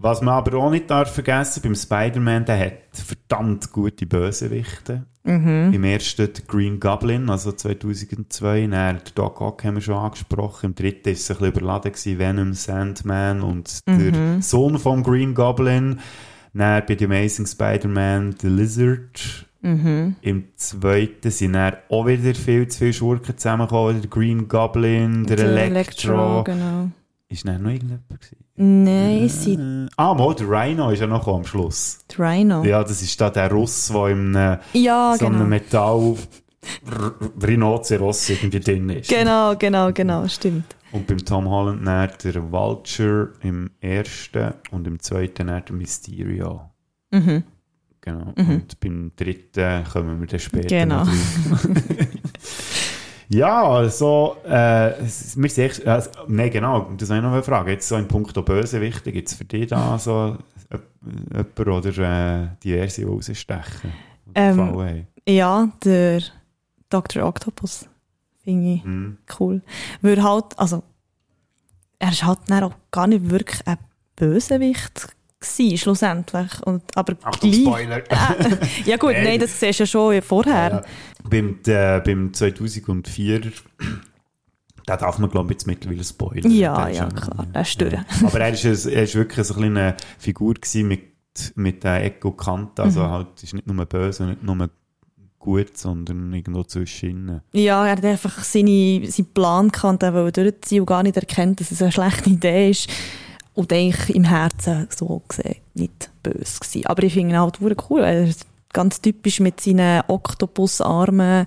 Was 0.00 0.22
man 0.22 0.34
aber 0.34 0.56
auch 0.58 0.70
nicht 0.70 0.88
darf 0.90 1.12
vergessen, 1.12 1.60
beim 1.62 1.74
Spider-Man, 1.74 2.44
der 2.44 2.58
hat 2.66 2.72
verdammt 2.92 3.72
gute 3.72 4.06
Bösewichte. 4.06 5.06
Mhm. 5.24 5.72
Im 5.74 5.82
ersten 5.84 6.30
Green 6.46 6.78
Goblin, 6.78 7.28
also 7.28 7.50
2002, 7.50 8.62
dann 8.68 8.70
der 8.70 9.00
Doc 9.16 9.40
Ock 9.40 9.64
haben 9.64 9.74
wir 9.74 9.80
schon 9.82 9.96
angesprochen. 9.96 10.66
Im 10.66 10.74
dritten 10.76 11.06
war 11.06 11.12
es 11.12 11.28
ein 11.30 11.36
bisschen 11.36 11.48
überladen, 11.52 11.92
gewesen, 11.92 12.18
Venom, 12.18 12.52
Sandman 12.54 13.42
und 13.42 13.80
Mhm. 13.86 14.12
der 14.12 14.42
Sohn 14.42 14.78
vom 14.78 15.02
Green 15.02 15.34
Goblin. 15.34 15.98
Dann 16.54 16.82
bei 16.86 16.96
The 16.96 17.04
Amazing 17.04 17.46
Spider-Man 17.46 18.36
The 18.40 18.48
Lizard. 18.48 19.46
Mhm. 19.60 20.16
Im 20.22 20.44
zweiten 20.56 21.30
sind 21.30 21.54
dann 21.54 21.74
auch 21.88 22.06
wieder 22.06 22.34
viel 22.34 22.68
zu 22.68 22.78
viele 22.78 22.92
Schurken 22.92 23.36
zusammengekommen. 23.36 24.00
Der 24.00 24.10
Green 24.10 24.46
Goblin, 24.48 25.24
der, 25.24 25.38
Electro. 25.38 26.44
genau. 26.44 26.88
Ist 27.28 27.46
dann 27.46 27.62
noch 27.62 27.70
irgendjemand 27.70 28.08
gewesen? 28.08 28.36
Nein, 28.60 29.86
Äh, 29.86 29.88
ah, 29.96 30.14
mal, 30.14 30.34
der 30.34 30.48
Rhino 30.48 30.90
ist 30.90 31.00
ja 31.00 31.06
noch 31.06 31.26
am 31.28 31.44
Schluss. 31.44 31.98
die 32.10 32.20
Rhino. 32.22 32.64
Ja, 32.64 32.82
das 32.82 33.02
ist 33.02 33.20
da 33.20 33.30
der 33.30 33.50
Russ, 33.50 33.88
der 33.92 34.08
im 34.08 34.34
äh, 34.34 34.58
Ja, 34.72 35.14
so 35.18 35.26
einem 35.26 35.36
genau. 35.36 35.48
Metall 35.48 36.16
R- 36.90 37.14
Rhinoceros 37.46 38.30
irgendwie 38.30 38.60
drin 38.60 38.88
ist. 38.90 39.10
Genau, 39.10 39.54
genau, 39.56 39.92
genau, 39.92 40.26
stimmt. 40.28 40.64
Und 40.90 41.06
beim 41.06 41.18
Tom 41.18 41.48
Holland 41.48 41.86
dann 41.86 42.10
der 42.24 42.50
Vulture 42.50 43.32
im 43.42 43.70
ersten 43.80 44.54
und 44.70 44.86
im 44.86 44.98
zweiten 44.98 45.46
dann 45.48 45.62
der 45.64 45.74
Mysterio. 45.76 46.62
Mhm. 47.10 47.44
Genau. 48.00 48.32
Und 48.36 48.80
beim 48.80 49.12
dritten 49.16 49.84
kommen 49.92 50.20
wir 50.20 50.26
dann 50.26 50.40
später 50.40 50.68
Genau. 50.68 51.04
Ja, 53.30 53.62
also, 53.62 54.36
äh, 54.46 55.04
sind 55.04 55.58
echt, 55.58 55.86
also, 55.86 56.08
nein, 56.28 56.50
genau, 56.50 56.90
das 56.96 57.10
wollte 57.10 57.18
ich 57.18 57.22
noch 57.24 57.30
mal 57.30 57.42
fragen. 57.42 57.68
Jetzt 57.68 57.86
so 57.86 57.96
in 57.96 58.08
puncto 58.08 58.42
Bösewichte, 58.42 59.12
gibt 59.12 59.28
es 59.28 59.34
für 59.34 59.44
dich 59.44 59.66
da 59.66 59.98
so 59.98 60.38
jemand 61.30 61.60
oder 61.60 62.42
äh, 62.44 62.48
diverse, 62.64 63.02
die 63.02 63.06
rausstechen? 63.06 63.92
Ähm? 64.34 65.04
Ja, 65.28 65.68
der 65.84 66.22
Dr. 66.88 67.24
Octopus. 67.26 67.86
Finde 68.44 68.72
ich 68.74 68.84
Mhm. 68.84 69.18
cool. 69.38 69.60
Weil 70.00 70.22
halt, 70.22 70.58
also, 70.58 70.82
er 71.98 72.10
ist 72.12 72.24
halt 72.24 72.38
dann 72.46 72.64
auch 72.64 72.74
gar 72.90 73.06
nicht 73.08 73.28
wirklich 73.28 73.60
ein 73.66 73.76
Bösewicht 74.16 75.08
gewesen, 75.40 75.78
schlussendlich. 75.78 76.50
Und, 76.64 76.82
aber 76.96 77.14
Achtung, 77.22 77.50
gleich- 77.50 77.62
Spoiler! 77.62 78.02
Ja 78.86 78.96
gut, 78.96 79.12
Nein. 79.12 79.24
nein, 79.24 79.40
das 79.40 79.58
siehst 79.58 79.78
du 79.80 79.82
ja 79.82 79.86
schon 79.86 80.22
vorher. 80.22 80.70
Ja. 80.70 80.82
Beim, 81.28 81.58
äh, 81.66 82.00
beim 82.00 82.32
2004 82.32 83.52
da 84.86 84.96
darf 84.96 85.18
man, 85.18 85.28
glaube 85.28 85.48
ich, 85.48 85.56
jetzt 85.56 85.66
mittlerweile 85.66 86.02
spoilern. 86.02 86.50
Ja, 86.50 86.88
ja, 86.88 87.08
klar, 87.10 87.46
der 87.54 87.60
ist 87.60 87.78
durch. 87.78 87.94
Aber 88.24 88.40
er 88.40 88.48
ist, 88.54 88.64
ein- 88.64 88.92
er 88.92 89.02
ist 89.02 89.14
wirklich 89.14 89.46
eine 89.58 89.96
Figur 90.18 90.54
gewesen 90.54 90.88
mit, 90.88 91.02
mit 91.56 91.84
der 91.84 92.04
und 92.24 92.36
Kante. 92.38 92.82
Also 92.84 93.00
Mhm. 93.02 93.10
halt, 93.10 93.42
ist 93.42 93.52
nicht 93.52 93.66
nur 93.66 93.84
böse, 93.84 94.24
nicht 94.24 94.42
nur 94.42 94.70
gut, 95.38 95.76
sondern 95.76 96.32
irgendwo 96.32 96.62
zwischen. 96.64 97.42
Ja, 97.52 97.84
er 97.86 97.92
hat 97.92 98.04
einfach 98.04 98.42
seine, 98.42 99.02
seinen 99.10 99.26
Plan 99.34 99.70
und 99.82 100.02
er 100.02 100.14
wollte 100.14 100.42
durchziehen 100.42 100.80
und 100.80 100.86
gar 100.86 101.02
nicht 101.02 101.16
erkennt, 101.18 101.60
dass 101.60 101.70
es 101.70 101.82
eine 101.82 101.92
schlechte 101.92 102.30
Idee 102.30 102.70
ist. 102.70 102.88
Und 103.58 103.72
eigentlich 103.72 104.14
im 104.14 104.22
Herzen 104.22 104.86
so 104.88 105.20
gesehen 105.26 105.56
nicht 105.74 106.10
böse 106.22 106.60
gewesen. 106.60 106.86
Aber 106.86 107.02
ich 107.02 107.12
finde 107.12 107.34
ihn 107.34 107.40
halt 107.40 107.58
cool. 107.90 108.02
Er 108.02 108.22
ist 108.22 108.46
ganz 108.72 109.00
typisch 109.00 109.40
mit 109.40 109.60
seinen 109.60 110.04
Oktopusarmen. 110.06 111.44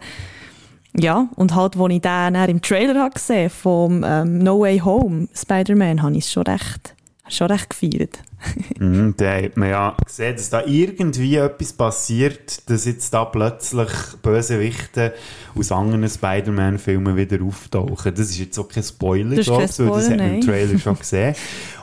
Ja, 0.94 1.30
und 1.38 1.56
halt, 1.56 1.78
als 1.78 1.94
ich 1.94 2.02
den 2.02 2.36
im 2.36 2.62
Trailer 2.62 3.00
habe 3.02 3.14
gesehen 3.14 3.50
vom 3.50 4.04
ähm, 4.06 4.40
No 4.40 4.60
Way 4.60 4.80
Home 4.80 5.30
Spider-Man, 5.34 6.02
habe 6.02 6.18
ich 6.18 6.26
es 6.26 6.34
schon 6.34 6.44
recht, 6.44 6.96
schon 7.36 7.48
recht 7.48 7.70
gefeiert. 7.70 8.20
Mhm, 8.80 9.14
da 9.18 9.36
hat 9.36 9.58
man 9.58 9.70
ja 9.70 9.96
gesehen, 10.04 10.36
dass 10.36 10.50
da 10.50 10.66
irgendwie 10.66 11.36
etwas 11.36 11.74
passiert, 11.74 12.68
dass 12.68 12.86
jetzt 12.86 13.14
da 13.14 13.26
plötzlich 13.26 13.90
Bösewichte 14.24 15.14
aus 15.54 15.72
anderen 15.72 16.10
Spider-Man-Filmen 16.10 17.16
wieder 17.16 17.44
auftauchen. 17.44 18.16
Das 18.16 18.32
ist 18.32 18.40
jetzt 18.40 18.58
auch 18.58 18.68
kein 18.68 18.82
Spoiler, 18.82 19.36
du, 19.36 19.52
weil 19.52 19.68
das 19.68 19.80
hat 19.80 20.18
man 20.18 20.36
im. 20.36 20.42
Trailer 20.42 20.80
schon 20.80 20.98
gesehen. 21.00 21.36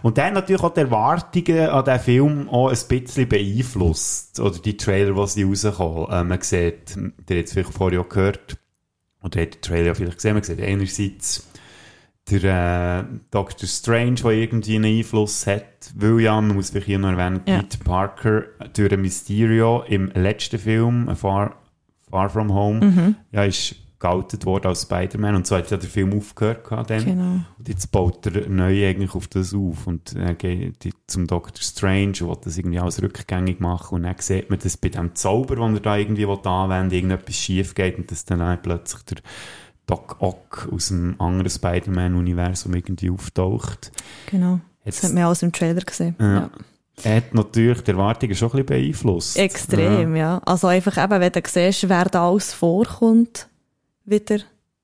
Und 0.03 0.19
dann 0.19 0.35
natürlich 0.35 0.63
auch 0.63 0.75
die 0.75 0.81
Erwartungen 0.81 1.69
an 1.69 1.85
diesen 1.85 2.01
Film 2.01 2.49
auch 2.49 2.71
ein 2.71 2.79
bisschen 2.89 3.29
beeinflusst. 3.29 4.41
Oder 4.41 4.59
die 4.59 4.77
Trailer, 4.77 5.15
die 5.15 5.29
sie 5.29 5.45
rauskommen. 5.45 6.11
Äh, 6.11 6.25
man 6.25 6.41
sieht, 6.41 6.97
der 7.29 7.39
hat 7.39 7.45
es 7.47 7.53
vielleicht 7.53 7.73
vorher 7.73 8.01
auch 8.01 8.09
gehört, 8.09 8.57
oder 9.23 9.41
hat 9.41 9.55
den 9.55 9.61
Trailer 9.61 9.95
vielleicht 9.95 10.17
gesehen, 10.17 10.35
man 10.35 10.43
sieht 10.43 10.61
einerseits 10.61 11.45
der 12.31 13.07
äh, 13.11 13.17
Doctor 13.31 13.69
Strange, 13.69 14.15
der 14.15 14.31
irgendwie 14.33 14.77
einen 14.77 14.99
Einfluss 14.99 15.47
hat, 15.47 15.65
weil 15.97 16.21
ja, 16.21 16.41
man 16.41 16.57
muss 16.57 16.71
vielleicht 16.71 16.87
hier 16.87 16.99
noch 16.99 17.11
erwähnen, 17.11 17.41
Ja. 17.47 17.59
Peter 17.63 17.79
Parker 17.85 18.43
durch 18.75 18.93
ein 18.93 19.01
Mysterio 19.01 19.83
im 19.87 20.11
letzten 20.15 20.59
Film, 20.59 21.15
Far, 21.17 21.57
Far 22.11 22.31
From 22.31 22.53
Home, 22.53 22.85
Mhm. 22.85 23.15
ja, 23.33 23.45
ist 23.45 23.75
geoutet 24.01 24.47
worden 24.47 24.69
als 24.69 24.83
Spider-Man 24.83 25.35
und 25.35 25.45
so 25.49 25.57
hat 25.57 25.73
ja 25.73 25.77
der 25.77 25.89
Film 25.91 26.17
aufgehört 26.17 26.63
gehabt 26.69 26.89
dann. 26.91 27.05
Genau. 27.05 27.41
Und 27.59 27.69
jetzt 27.69 27.91
baut 27.91 28.25
er 28.27 28.49
neu 28.49 28.87
eigentlich 28.89 29.13
auf 29.17 29.27
das 29.27 29.53
auf 29.53 29.89
und 29.89 30.15
er 30.15 30.35
geht 30.35 30.95
zum 31.09 31.27
Dr. 31.27 31.61
Strange 31.61 32.13
und 32.21 32.29
will 32.29 32.37
das 32.45 32.59
irgendwie 32.59 32.79
alles 32.79 33.03
rückgängig 33.03 33.59
machen 33.59 33.97
und 33.97 34.03
dann 34.05 34.15
sieht 34.19 34.51
man, 34.51 34.61
dass 34.61 34.77
bei 34.77 34.91
dem 34.91 35.17
Zauber, 35.17 35.57
den 35.57 35.75
er 35.75 35.81
da 35.81 35.97
irgendwie 35.97 36.27
anwenden 36.27 36.93
will, 36.93 36.97
irgendetwas 36.99 37.35
schief 37.35 37.75
geht 37.75 37.99
und 37.99 38.09
dass 38.13 38.25
dann 38.25 38.63
plötzlich 38.63 39.03
der 39.03 39.17
Doc 39.89 40.17
Ock 40.21 40.69
aus 40.71 40.89
dem 40.89 41.17
anderen 41.19 41.51
Spider-Man-Universum 41.51 42.75
irgendwie 42.75 43.11
auftaucht. 43.11 43.91
Genau. 44.31 44.61
Das 44.85 44.97
Jetzt, 44.97 45.05
hat 45.05 45.15
man 45.15 45.25
alles 45.25 45.43
im 45.43 45.51
Trailer 45.53 45.81
gesehen. 45.81 46.15
Ja. 46.21 46.51
Er 47.03 47.17
hat 47.17 47.35
natürlich 47.35 47.81
die 47.83 47.91
Erwartungen 47.93 48.35
schon 48.35 48.49
ein 48.49 48.65
bisschen 48.65 48.67
beeinflusst. 48.67 49.37
Extrem, 49.37 50.15
ja. 50.17 50.41
Also 50.45 50.67
einfach 50.67 50.97
eben, 51.03 51.21
wenn 51.21 51.33
du 51.33 51.41
siehst, 51.47 51.89
wer 51.89 52.05
da 52.05 52.29
alles 52.29 52.53
vorkommt, 52.53 53.49
wieder. 54.05 54.39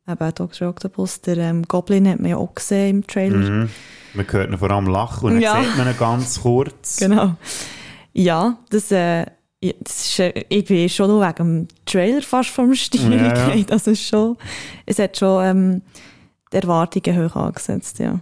Eben 0.06 0.34
Dr. 0.34 0.68
Octopus, 0.68 1.22
der 1.22 1.38
ähm, 1.38 1.62
Goblin 1.62 2.08
hat 2.08 2.20
man 2.20 2.30
ja 2.30 2.36
auch 2.36 2.54
gesehen 2.54 2.96
im 2.98 3.06
Trailer. 3.06 3.36
Mhm. 3.38 3.70
Man 4.14 4.26
hört 4.30 4.50
ihn 4.50 4.58
vor 4.58 4.70
allem 4.70 4.86
lachen 4.86 5.26
und 5.26 5.32
dann 5.34 5.42
Ja. 5.42 5.62
sieht 5.62 5.76
man 5.78 5.88
ihn 5.88 5.96
ganz 5.98 6.40
kurz. 6.42 6.98
Genau. 6.98 7.34
Ja, 8.12 8.58
das, 8.70 8.90
äh, 8.92 9.26
ja, 9.66 9.72
ist, 9.84 10.18
äh, 10.20 10.44
ich 10.48 10.64
bin 10.64 10.88
schon 10.88 11.08
nur 11.08 11.20
wegen 11.26 11.34
dem 11.36 11.68
Trailer 11.86 12.22
fast 12.22 12.50
vom 12.50 12.74
Stil 12.74 13.12
Ja, 13.12 13.32
gefallen. 13.32 13.66
Also 13.70 13.90
es, 13.92 14.02
schon, 14.02 14.36
es 14.86 14.98
hat 14.98 15.16
schon 15.16 15.44
ähm, 15.44 15.82
die 16.52 16.56
Erwartungen 16.56 17.24
hoch 17.28 17.36
angesetzt, 17.36 17.98
ja. 17.98 18.20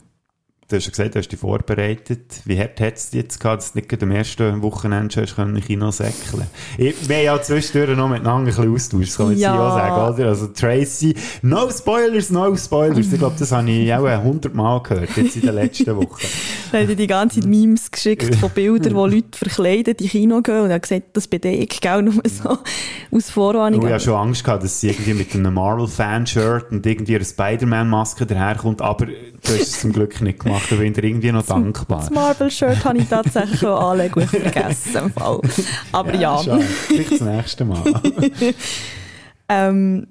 Du 0.68 0.76
hast 0.76 0.84
ja 0.86 0.90
gesagt, 0.90 1.14
du 1.14 1.18
hast 1.18 1.28
dich 1.28 1.38
vorbereitet. 1.38 2.40
Wie 2.46 2.58
hart 2.58 2.80
hat 2.80 2.94
es 2.94 3.12
jetzt 3.12 3.38
gehabt, 3.40 3.60
dass 3.60 3.72
du 3.72 3.78
nicht 3.78 3.90
gerade 3.90 4.06
am 4.06 4.10
ersten 4.12 4.62
Wochenende 4.62 5.12
schon 5.12 5.24
hast 5.24 5.36
können 5.36 5.56
in 5.56 5.62
Kino 5.62 5.90
säckeln 5.90 6.46
Ich 6.78 7.08
Wir 7.10 7.16
haben 7.16 7.24
ja 7.24 7.42
zwischendurch 7.42 7.94
noch 7.94 8.08
miteinander 8.08 8.38
ein 8.38 8.44
bisschen 8.46 8.72
austauscht, 8.72 9.08
das 9.08 9.16
kann 9.18 9.26
man 9.26 9.38
Ja. 9.38 9.68
auch 9.68 9.74
sagen, 9.74 10.14
oder? 10.14 10.28
Also 10.28 10.46
Tracy, 10.46 11.14
no 11.42 11.68
Spoilers, 11.70 12.30
no 12.30 12.56
Spoilers. 12.56 13.12
Ich 13.12 13.18
glaube, 13.18 13.36
das 13.38 13.52
habe 13.52 13.70
ich 13.70 13.92
auch 13.92 14.22
hundertmal 14.22 14.82
gehört, 14.82 15.14
jetzt 15.14 15.36
in 15.36 15.42
den 15.42 15.54
letzten 15.56 15.94
Wochen. 15.94 16.26
Hat 16.72 16.88
er 16.88 16.94
die 16.94 17.06
ganze 17.06 17.40
Zeit 17.40 17.48
Memes 17.48 17.90
geschickt 17.90 18.34
von 18.36 18.50
Bildern, 18.50 18.94
wo 18.94 19.06
Leute 19.06 19.36
verkleidet 19.36 20.00
in 20.00 20.08
Kino 20.08 20.40
gehen 20.40 20.60
und 20.60 20.70
er 20.70 20.76
hat 20.76 20.82
gesagt, 20.82 21.16
das 21.16 21.28
ich, 21.30 21.80
gell, 21.80 22.02
nur 22.02 22.14
so 22.24 22.58
aus 23.10 23.30
Vorwarnung. 23.30 23.84
Ich 23.84 23.92
habe 23.92 24.00
schon 24.00 24.14
Angst 24.14 24.44
gehabt, 24.44 24.64
dass 24.64 24.80
sie 24.80 24.88
irgendwie 24.88 25.14
mit 25.14 25.34
einem 25.34 25.54
Marvel-Fan-Shirt 25.54 26.72
und 26.72 26.86
irgendwie 26.86 27.16
einer 27.16 27.24
Spider-Man-Maske 27.24 28.26
daherkommt, 28.26 28.80
aber 28.80 29.06
du 29.06 29.12
hast 29.44 29.60
es 29.60 29.80
zum 29.80 29.92
Glück 29.92 30.20
nicht 30.20 30.40
gemacht, 30.40 30.66
da 30.70 30.76
bin 30.76 30.86
ich 30.86 30.92
dir 30.94 31.04
irgendwie 31.04 31.32
noch 31.32 31.46
dankbar. 31.46 32.00
Das 32.00 32.10
Marvel-Shirt 32.10 32.84
habe 32.84 32.98
ich 32.98 33.08
tatsächlich 33.08 33.60
schon 33.60 33.70
anlegen 33.70 34.20
und 34.20 34.30
vergessen. 34.30 34.96
Im 34.96 35.12
Fall. 35.12 35.40
Aber 35.92 36.14
ja. 36.14 36.38
schade. 36.38 36.62
Vielleicht 36.62 37.12
das 37.12 37.20
nächste 37.20 37.64
Mal. 37.64 37.82
ähm, 39.48 40.06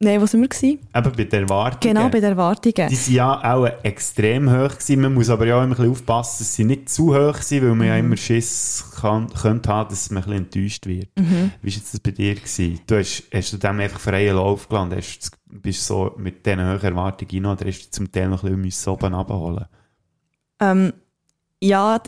Nein, 0.00 0.20
wo 0.20 0.26
sind 0.26 0.40
wir 0.42 0.48
gewesen? 0.48 0.78
Eben 0.94 1.12
bei 1.16 1.24
den 1.24 1.42
Erwartungen. 1.42 1.94
Genau, 1.94 2.08
bei 2.08 2.20
den 2.20 2.30
Erwartungen. 2.30 2.88
Die 2.88 2.94
sind 2.94 3.14
ja 3.14 3.52
auch 3.56 3.66
extrem 3.82 4.48
hoch 4.48 4.68
gewesen. 4.78 5.00
Man 5.00 5.14
muss 5.14 5.28
aber 5.28 5.44
ja 5.44 5.58
auch 5.58 5.64
immer 5.64 5.74
ein 5.74 5.76
bisschen 5.76 5.90
aufpassen, 5.90 6.36
dass 6.44 6.54
sie 6.54 6.64
nicht 6.64 6.88
zu 6.88 7.16
hoch 7.16 7.34
sind, 7.38 7.64
weil 7.64 7.74
man 7.74 7.86
ja 7.88 7.94
Mhm. 7.94 8.06
immer 8.06 8.16
Schiss 8.16 8.84
kann, 9.00 9.28
könnte 9.34 9.68
haben, 9.70 9.88
dass 9.90 10.08
man 10.10 10.22
ein 10.22 10.28
bisschen 10.28 10.44
enttäuscht 10.44 10.86
wird. 10.86 11.08
Mhm. 11.18 11.50
Wie 11.62 11.68
war 11.70 11.76
jetzt 11.76 11.92
das 11.94 11.98
bei 12.00 12.12
dir? 12.12 12.36
Gewesen? 12.36 12.78
Du 12.86 12.96
hast, 12.96 13.24
hast 13.34 13.52
du 13.52 13.56
dem 13.56 13.80
einfach 13.80 13.98
freien 13.98 14.36
Lauf 14.36 14.68
gelassen? 14.68 14.94
Hast, 14.94 15.30
du- 15.50 15.58
bist 15.60 15.84
so 15.84 16.14
mit 16.16 16.46
diesen 16.46 16.60
hohen 16.60 16.80
Erwartungen 16.80 17.44
rein 17.46 17.52
oder 17.56 17.66
hast 17.66 17.86
du 17.86 17.90
zum 17.90 18.12
Teil 18.12 18.28
noch 18.28 18.44
ein 18.44 18.62
bisschen 18.62 18.92
oben 18.92 19.14
abholen 19.14 19.64
Ähm, 20.60 20.92
ja, 21.60 22.00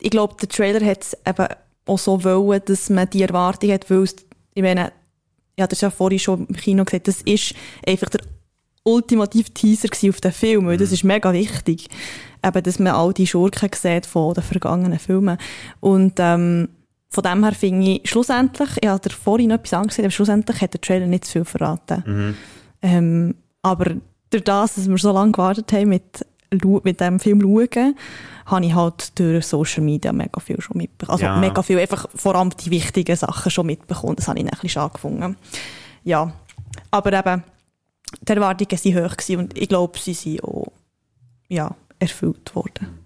ich 0.00 0.10
glaube, 0.10 0.36
der 0.40 0.48
Trailer 0.48 0.84
hat 0.86 1.02
es 1.02 1.16
eben 1.26 1.46
auch 1.86 1.98
so 1.98 2.22
wollen, 2.22 2.60
dass 2.66 2.88
man 2.90 3.10
die 3.10 3.22
Erwartung 3.22 3.72
hat, 3.72 3.90
weil 3.90 4.02
es, 4.04 4.14
ich 4.54 4.62
meine, 4.62 4.92
ich 5.56 5.62
hatte 5.62 5.74
es 5.74 5.80
ja 5.80 5.90
vorhin 5.90 6.18
schon 6.18 6.46
im 6.46 6.56
Kino 6.56 6.84
gesagt, 6.84 7.08
das 7.08 7.22
ist 7.22 7.54
einfach 7.86 8.08
der 8.08 8.20
ultimative 8.84 9.52
Teaser 9.52 9.88
auf 10.08 10.20
den 10.20 10.32
Film, 10.32 10.66
weil 10.66 10.76
das 10.76 10.92
ist 10.92 11.04
mega 11.04 11.32
wichtig, 11.32 11.88
eben, 12.44 12.62
dass 12.62 12.78
man 12.78 12.92
all 12.92 13.12
die 13.12 13.26
Schurken 13.26 13.70
sieht 13.72 14.06
von 14.06 14.34
den 14.34 14.42
vergangenen 14.42 14.98
Filmen. 14.98 15.38
Und 15.80 16.14
ähm, 16.18 16.68
von 17.08 17.24
dem 17.24 17.44
her 17.44 17.54
finde 17.54 17.92
ich, 17.92 18.10
schlussendlich, 18.10 18.70
ich 18.80 18.88
habe 18.88 19.08
dir 19.08 19.14
vorhin 19.14 19.48
noch 19.48 19.56
etwas 19.56 19.74
angesehen, 19.74 20.04
aber 20.04 20.12
schlussendlich 20.12 20.60
hat 20.60 20.74
der 20.74 20.80
Trailer 20.80 21.06
nicht 21.06 21.24
zu 21.24 21.32
viel 21.32 21.44
verraten. 21.44 22.02
Mhm. 22.06 22.34
Ähm, 22.82 23.34
aber 23.62 23.94
durch 24.30 24.44
das, 24.44 24.74
dass 24.74 24.88
wir 24.88 24.98
so 24.98 25.12
lange 25.12 25.32
gewartet 25.32 25.72
haben 25.72 25.88
mit 25.88 26.26
mit 26.84 27.00
dem 27.00 27.18
Film 27.18 27.40
schauen, 27.40 27.96
habe 28.46 28.64
ich 28.66 28.74
halt 28.74 29.18
durch 29.18 29.46
Social 29.46 29.82
Media 29.82 30.12
mega 30.12 30.40
viel 30.40 30.60
schon 30.60 30.76
mitbekommen. 30.78 31.14
Also 31.14 31.24
Ja. 31.24 31.36
mega 31.38 31.62
viel, 31.62 31.78
einfach 31.78 32.06
vor 32.14 32.34
allem 32.34 32.50
die 32.50 32.70
wichtigen 32.70 33.16
Sachen 33.16 33.50
schon 33.50 33.66
mitbekommen. 33.66 34.16
Das 34.16 34.28
habe 34.28 34.38
ich 34.38 34.44
dann 34.44 34.50
ein 34.52 34.56
bisschen 34.56 34.68
schade 34.70 34.92
gefunden. 34.92 35.36
Ja, 36.04 36.32
aber 36.90 37.12
eben, 37.12 37.42
die 38.20 38.32
Erwartungen 38.32 38.70
waren 38.70 39.04
hoch 39.10 39.38
und 39.38 39.58
ich 39.58 39.68
glaube, 39.68 39.98
sie 39.98 40.14
sind 40.14 40.44
auch 40.44 40.66
ja, 41.48 41.74
erfüllt 41.98 42.54
worden. 42.54 43.03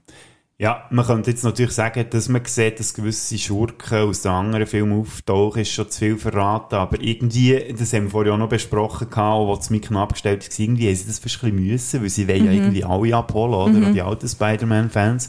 Ja, 0.61 0.88
man 0.90 1.07
könnte 1.07 1.31
jetzt 1.31 1.44
natürlich 1.44 1.71
sagen, 1.71 2.05
dass 2.11 2.29
man 2.29 2.44
sieht, 2.44 2.81
dass 2.81 2.92
gewisse 2.92 3.38
Schurken 3.38 4.09
aus 4.09 4.23
den 4.23 4.33
anderen 4.33 4.66
Filmen 4.66 5.01
auftauchen, 5.01 5.62
ist 5.62 5.71
schon 5.71 5.88
zu 5.88 6.01
viel 6.01 6.18
verraten, 6.18 6.75
aber 6.75 7.01
irgendwie, 7.01 7.73
das 7.79 7.92
haben 7.92 8.07
wir 8.07 8.11
vorhin 8.11 8.33
auch 8.33 8.38
noch 8.38 8.49
besprochen, 8.49 9.09
gehabt, 9.09 9.47
wo 9.47 9.55
das 9.55 9.71
Mikro 9.71 9.97
abgestellt 10.03 10.42
war, 10.42 10.59
irgendwie 10.59 10.88
haben 10.88 10.97
sie 10.97 11.07
das 11.07 11.21
fast 11.21 11.44
ein 11.44 11.53
bisschen 11.53 11.64
müssen, 11.64 12.03
weil 12.03 12.09
sie 12.09 12.27
wollen 12.27 12.44
ja 12.47 12.51
irgendwie 12.51 12.83
alle 12.83 13.14
abholen, 13.14 13.55
oder? 13.55 13.87
Und 13.87 13.94
die 13.94 14.03
alten 14.03 14.29
Spider-Man-Fans. 14.29 15.29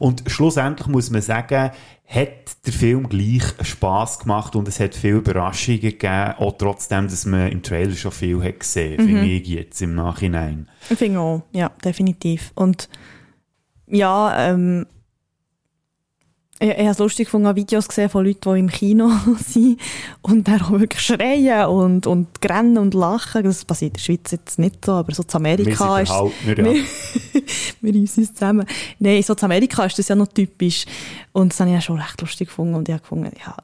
Und 0.00 0.24
schlussendlich 0.26 0.88
muss 0.88 1.08
man 1.08 1.22
sagen, 1.22 1.70
hat 2.08 2.66
der 2.66 2.72
Film 2.72 3.08
gleich 3.08 3.44
Spass 3.62 4.18
gemacht 4.18 4.56
und 4.56 4.66
es 4.66 4.80
hat 4.80 4.96
viele 4.96 5.18
Überraschungen 5.18 5.82
gegeben, 5.82 6.34
auch 6.38 6.58
trotzdem, 6.58 7.06
dass 7.06 7.26
man 7.26 7.52
im 7.52 7.62
Trailer 7.62 7.94
schon 7.94 8.10
viel 8.10 8.42
hat 8.42 8.58
gesehen, 8.58 8.96
finde 8.96 9.24
ich 9.24 9.46
jetzt 9.46 9.80
im 9.82 9.94
Nachhinein. 9.94 10.68
Ich 10.90 10.98
finde 10.98 11.20
auch, 11.20 11.42
ja, 11.52 11.70
definitiv. 11.84 12.50
Und 12.56 12.88
ja, 13.86 14.50
ähm, 14.50 14.86
ich, 16.60 16.70
ich 16.70 16.78
habe 16.78 16.90
es 16.90 16.98
lustig 16.98 17.26
gefunden, 17.26 17.54
Videos 17.56 17.88
gesehen 17.88 18.08
von 18.08 18.24
Leuten, 18.24 18.54
die 18.54 18.60
im 18.60 18.70
Kino 18.70 19.10
sind 19.44 19.80
und 20.22 20.46
dann 20.46 20.62
auch 20.62 20.70
wirklich 20.70 21.02
schreien 21.02 21.66
und, 21.66 22.06
und 22.06 22.28
rennen 22.48 22.78
und 22.78 22.94
lachen. 22.94 23.42
Das 23.42 23.64
passiert 23.64 23.90
in 23.90 23.94
der 23.94 24.00
Schweiz 24.00 24.30
jetzt 24.30 24.58
nicht 24.58 24.84
so, 24.84 24.92
aber 24.92 25.12
so 25.14 25.24
zu 25.24 25.38
Wir 25.42 25.56
sind 25.56 25.80
Amerika 25.80 26.00
ist 26.00 26.10
ja. 26.10 26.24
wir, 27.80 27.94
reissen 27.94 28.20
uns 28.22 28.34
zusammen. 28.34 28.66
Nein, 28.98 29.22
so 29.22 29.34
zu 29.34 29.44
Amerika 29.44 29.84
ist 29.84 29.98
das 29.98 30.08
ja 30.08 30.14
noch 30.14 30.28
typisch. 30.28 30.86
Und 31.32 31.52
das 31.52 31.60
habe 31.60 31.70
ich 31.70 31.74
ja 31.74 31.80
schon 31.80 31.98
recht 32.00 32.20
lustig 32.20 32.48
gefunden. 32.48 32.74
Und 32.74 32.88
ich 32.88 32.92
habe 32.92 33.02
gefunden, 33.02 33.32
ja, 33.44 33.56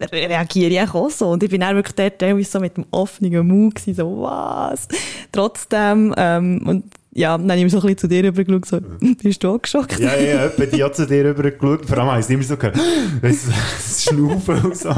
re- 0.00 0.28
reagiere 0.28 0.84
ich 0.84 0.90
auch 0.94 1.10
so. 1.10 1.30
Und 1.30 1.42
ich 1.42 1.50
bin 1.50 1.60
dann 1.60 1.74
wirklich 1.74 1.96
dort 1.96 2.20
teilweise 2.20 2.50
so 2.50 2.60
mit 2.60 2.76
dem 2.76 2.86
offenen 2.92 3.46
Mund 3.46 3.74
gewesen, 3.74 3.94
so, 3.96 4.22
was? 4.22 4.86
Trotzdem, 5.32 6.14
ähm, 6.16 6.62
und 6.64 6.84
ja, 7.16 7.38
dann 7.38 7.50
habe 7.50 7.60
ich 7.60 7.72
so 7.72 7.78
ein 7.78 7.82
bisschen 7.82 7.98
zu 7.98 8.08
dir 8.08 8.24
rübergeschaut, 8.24 8.66
so, 8.66 8.80
bist 9.22 9.42
du 9.42 9.48
auch 9.48 9.62
geschockt? 9.62 9.98
Ja, 9.98 10.14
ja, 10.16 10.44
ja, 10.44 10.66
die 10.66 10.84
hat 10.84 10.94
zu 10.94 11.06
dir 11.06 11.24
rüber 11.24 11.50
geschaut. 11.50 11.86
Vor 11.86 11.98
allem 11.98 12.08
habe 12.08 12.20
ich 12.20 12.26
es 12.26 12.30
immer 12.30 12.42
so 12.42 12.56
gehört, 12.58 12.76
weißt 13.22 13.46
du, 13.46 13.50
das 13.50 14.04
Schnaufen 14.04 14.64
und 14.64 14.76
so. 14.76 14.90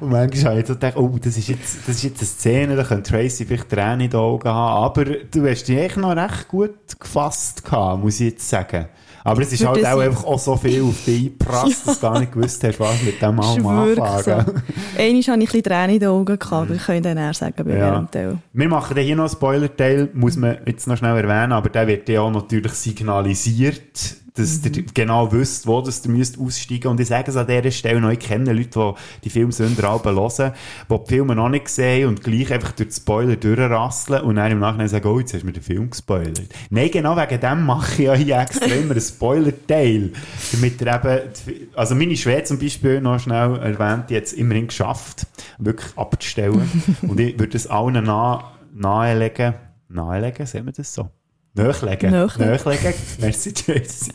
Und 0.00 0.10
manchmal 0.10 0.52
habe 0.52 0.60
ich 0.60 0.66
so 0.66 0.72
gedacht, 0.72 0.96
oh, 0.96 1.18
das 1.22 1.36
ist 1.36 1.48
jetzt, 1.48 1.76
das 1.86 1.96
ist 1.96 2.04
jetzt 2.04 2.20
eine 2.20 2.26
Szene, 2.26 2.76
da 2.76 2.84
könnte 2.84 3.10
Tracy 3.10 3.44
vielleicht 3.44 3.68
Tränen 3.68 4.00
in 4.00 4.10
den 4.10 4.18
Augen 4.18 4.48
haben. 4.48 4.84
Aber 4.84 5.04
du 5.04 5.46
hast 5.46 5.64
dich 5.64 5.76
echt 5.76 5.98
noch 5.98 6.16
recht 6.16 6.48
gut 6.48 6.74
gefasst 6.98 7.64
gehabt, 7.64 8.02
muss 8.02 8.20
ich 8.20 8.30
jetzt 8.30 8.48
sagen. 8.48 8.86
Aber 9.24 9.42
es 9.42 9.52
ist 9.52 9.64
halt 9.64 9.84
auch 9.86 10.00
einfach 10.00 10.24
auch 10.24 10.38
so 10.38 10.56
viel 10.56 10.82
auf 10.82 11.04
dich 11.04 11.26
eingeprasst, 11.26 11.82
dass 11.86 12.00
du 12.00 12.06
gar 12.06 12.18
nicht 12.18 12.32
gewusst 12.32 12.62
hast, 12.64 12.80
was 12.80 13.02
mit 13.02 13.22
dem 13.22 13.38
allem 13.40 13.66
anfangen. 13.66 14.22
so. 14.22 14.30
Einmal 14.30 14.44
hatte 14.46 15.02
ich 15.04 15.30
ein 15.30 15.38
bisschen 15.40 15.62
Tränen 15.62 15.90
in 15.90 16.00
den 16.00 16.08
Augen, 16.08 16.24
gehabt, 16.24 16.52
aber 16.52 16.74
ich 16.74 16.82
kann 16.84 17.02
dann 17.02 17.18
eher 17.18 17.34
sagen, 17.34 17.64
bei 17.64 17.76
Ja. 17.76 18.02
Teil. 18.10 18.38
Wir 18.52 18.68
machen 18.68 18.96
hier 18.96 19.16
noch 19.16 19.24
einen 19.24 19.30
Spoiler-Teil, 19.32 20.08
muss 20.14 20.36
man 20.36 20.58
jetzt 20.66 20.86
noch 20.86 20.96
schnell 20.96 21.16
erwähnen, 21.16 21.52
aber 21.52 21.68
der 21.68 21.86
wird 21.86 22.08
ja 22.08 22.20
auch 22.20 22.30
natürlich 22.30 22.72
signalisiert, 22.72 24.16
dass 24.34 24.64
ihr 24.64 24.84
genau 24.94 25.30
wisst, 25.30 25.66
wo 25.66 25.80
das 25.82 26.04
ihr 26.04 26.10
müsst 26.10 26.38
aussteigen 26.38 26.88
Und 26.88 27.00
ich 27.00 27.08
sage 27.08 27.30
es 27.30 27.36
an 27.36 27.46
dieser 27.46 27.70
Stelle 27.70 28.00
noch, 28.00 28.10
ich 28.10 28.18
kenne 28.18 28.52
Leute, 28.52 28.94
die 29.18 29.24
die 29.24 29.30
Filmsünder 29.30 29.90
alle 29.90 30.02
hören, 30.02 30.52
die 30.90 30.94
die 30.94 31.08
Filme 31.08 31.34
noch 31.34 31.48
nicht 31.50 31.68
sehen 31.68 32.08
und 32.08 32.22
gleich 32.22 32.52
einfach 32.52 32.72
durch 32.72 32.88
die 32.88 32.94
Spoiler 32.94 33.36
durchrasseln 33.36 34.22
und 34.22 34.36
dann 34.36 34.52
im 34.52 34.60
Nachhinein 34.60 34.88
sagen, 34.88 35.06
oh, 35.06 35.18
jetzt 35.18 35.34
hast 35.34 35.42
du 35.42 35.46
mir 35.46 35.52
den 35.52 35.62
Film 35.62 35.90
gespoilert. 35.90 36.40
Nein, 36.70 36.90
genau 36.90 37.16
wegen 37.16 37.40
dem 37.40 37.66
mache 37.66 37.92
ich 37.92 38.06
ja 38.06 38.14
hier 38.14 38.38
extra 38.38 38.66
immer 38.66 38.92
einen 38.92 39.00
Spoiler-Teil, 39.00 40.12
damit 40.52 40.80
ihr 40.80 40.86
eben, 40.86 41.68
also 41.74 41.94
meine 41.94 42.16
Schwede 42.16 42.44
zum 42.44 42.58
Beispiel, 42.58 43.00
noch 43.00 43.18
schnell 43.20 43.56
erwähnt, 43.58 44.08
die 44.08 44.16
hat 44.16 44.24
es 44.24 44.32
immerhin 44.32 44.68
geschafft, 44.68 45.26
wirklich 45.58 45.96
abzustellen. 45.96 46.70
und 47.02 47.20
ich 47.20 47.38
würde 47.38 47.56
es 47.56 47.66
allen 47.66 48.04
nah, 48.04 48.52
nahelegen, 48.72 49.54
nahelegen, 49.88 50.46
sehen 50.46 50.64
wir 50.64 50.72
das 50.72 50.94
so? 50.94 51.10
Nachlegen. 51.54 52.10
Nachlegen. 52.10 52.94
Merci, 53.20 53.52
Jessie. 53.66 54.12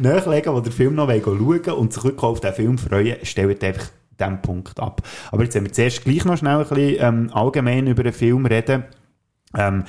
Nachlegen, 0.00 0.52
wo 0.52 0.60
der 0.60 0.72
Film 0.72 0.96
noch 0.96 1.08
schauen 1.08 1.24
wollen 1.24 1.70
und 1.70 1.92
sich 1.92 2.04
wirklich 2.04 2.22
auf 2.22 2.40
den 2.40 2.52
Film 2.52 2.78
freuen, 2.78 3.16
stellt 3.24 3.62
einfach 3.62 3.90
diesen 4.18 4.42
Punkt 4.42 4.80
ab. 4.80 5.02
Aber 5.30 5.44
jetzt 5.44 5.54
haben 5.54 5.64
wir 5.64 5.72
zuerst 5.72 6.04
gleich 6.04 6.24
noch 6.24 6.36
schnell 6.36 6.58
ein 6.58 6.68
bisschen 6.68 6.96
ähm, 6.98 7.30
allgemein 7.32 7.86
über 7.86 8.02
den 8.02 8.12
Film 8.12 8.46
reden. 8.46 8.84
Ähm, 9.56 9.84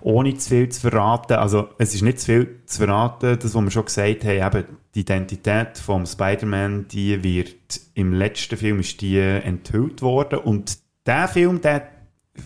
ohne 0.00 0.34
zu 0.34 0.50
viel 0.50 0.68
zu 0.68 0.82
verraten, 0.82 1.34
also 1.34 1.68
es 1.78 1.94
ist 1.94 2.02
nicht 2.02 2.20
zu 2.20 2.26
viel 2.26 2.60
zu 2.66 2.78
verraten, 2.78 3.38
das, 3.40 3.54
was 3.54 3.62
wir 3.62 3.70
schon 3.70 3.84
gesagt 3.86 4.24
haben, 4.24 4.58
eben 4.58 4.64
die 4.94 5.00
Identität 5.00 5.78
vom 5.78 6.04
Spider-Man, 6.04 6.88
die 6.88 7.22
wird 7.24 7.80
im 7.94 8.12
letzten 8.12 8.56
Film 8.56 8.80
ist 8.80 9.00
die 9.00 9.18
enthüllt 9.18 10.02
worden 10.02 10.40
und 10.40 10.78
der 11.06 11.28
Film, 11.28 11.60
der 11.60 11.88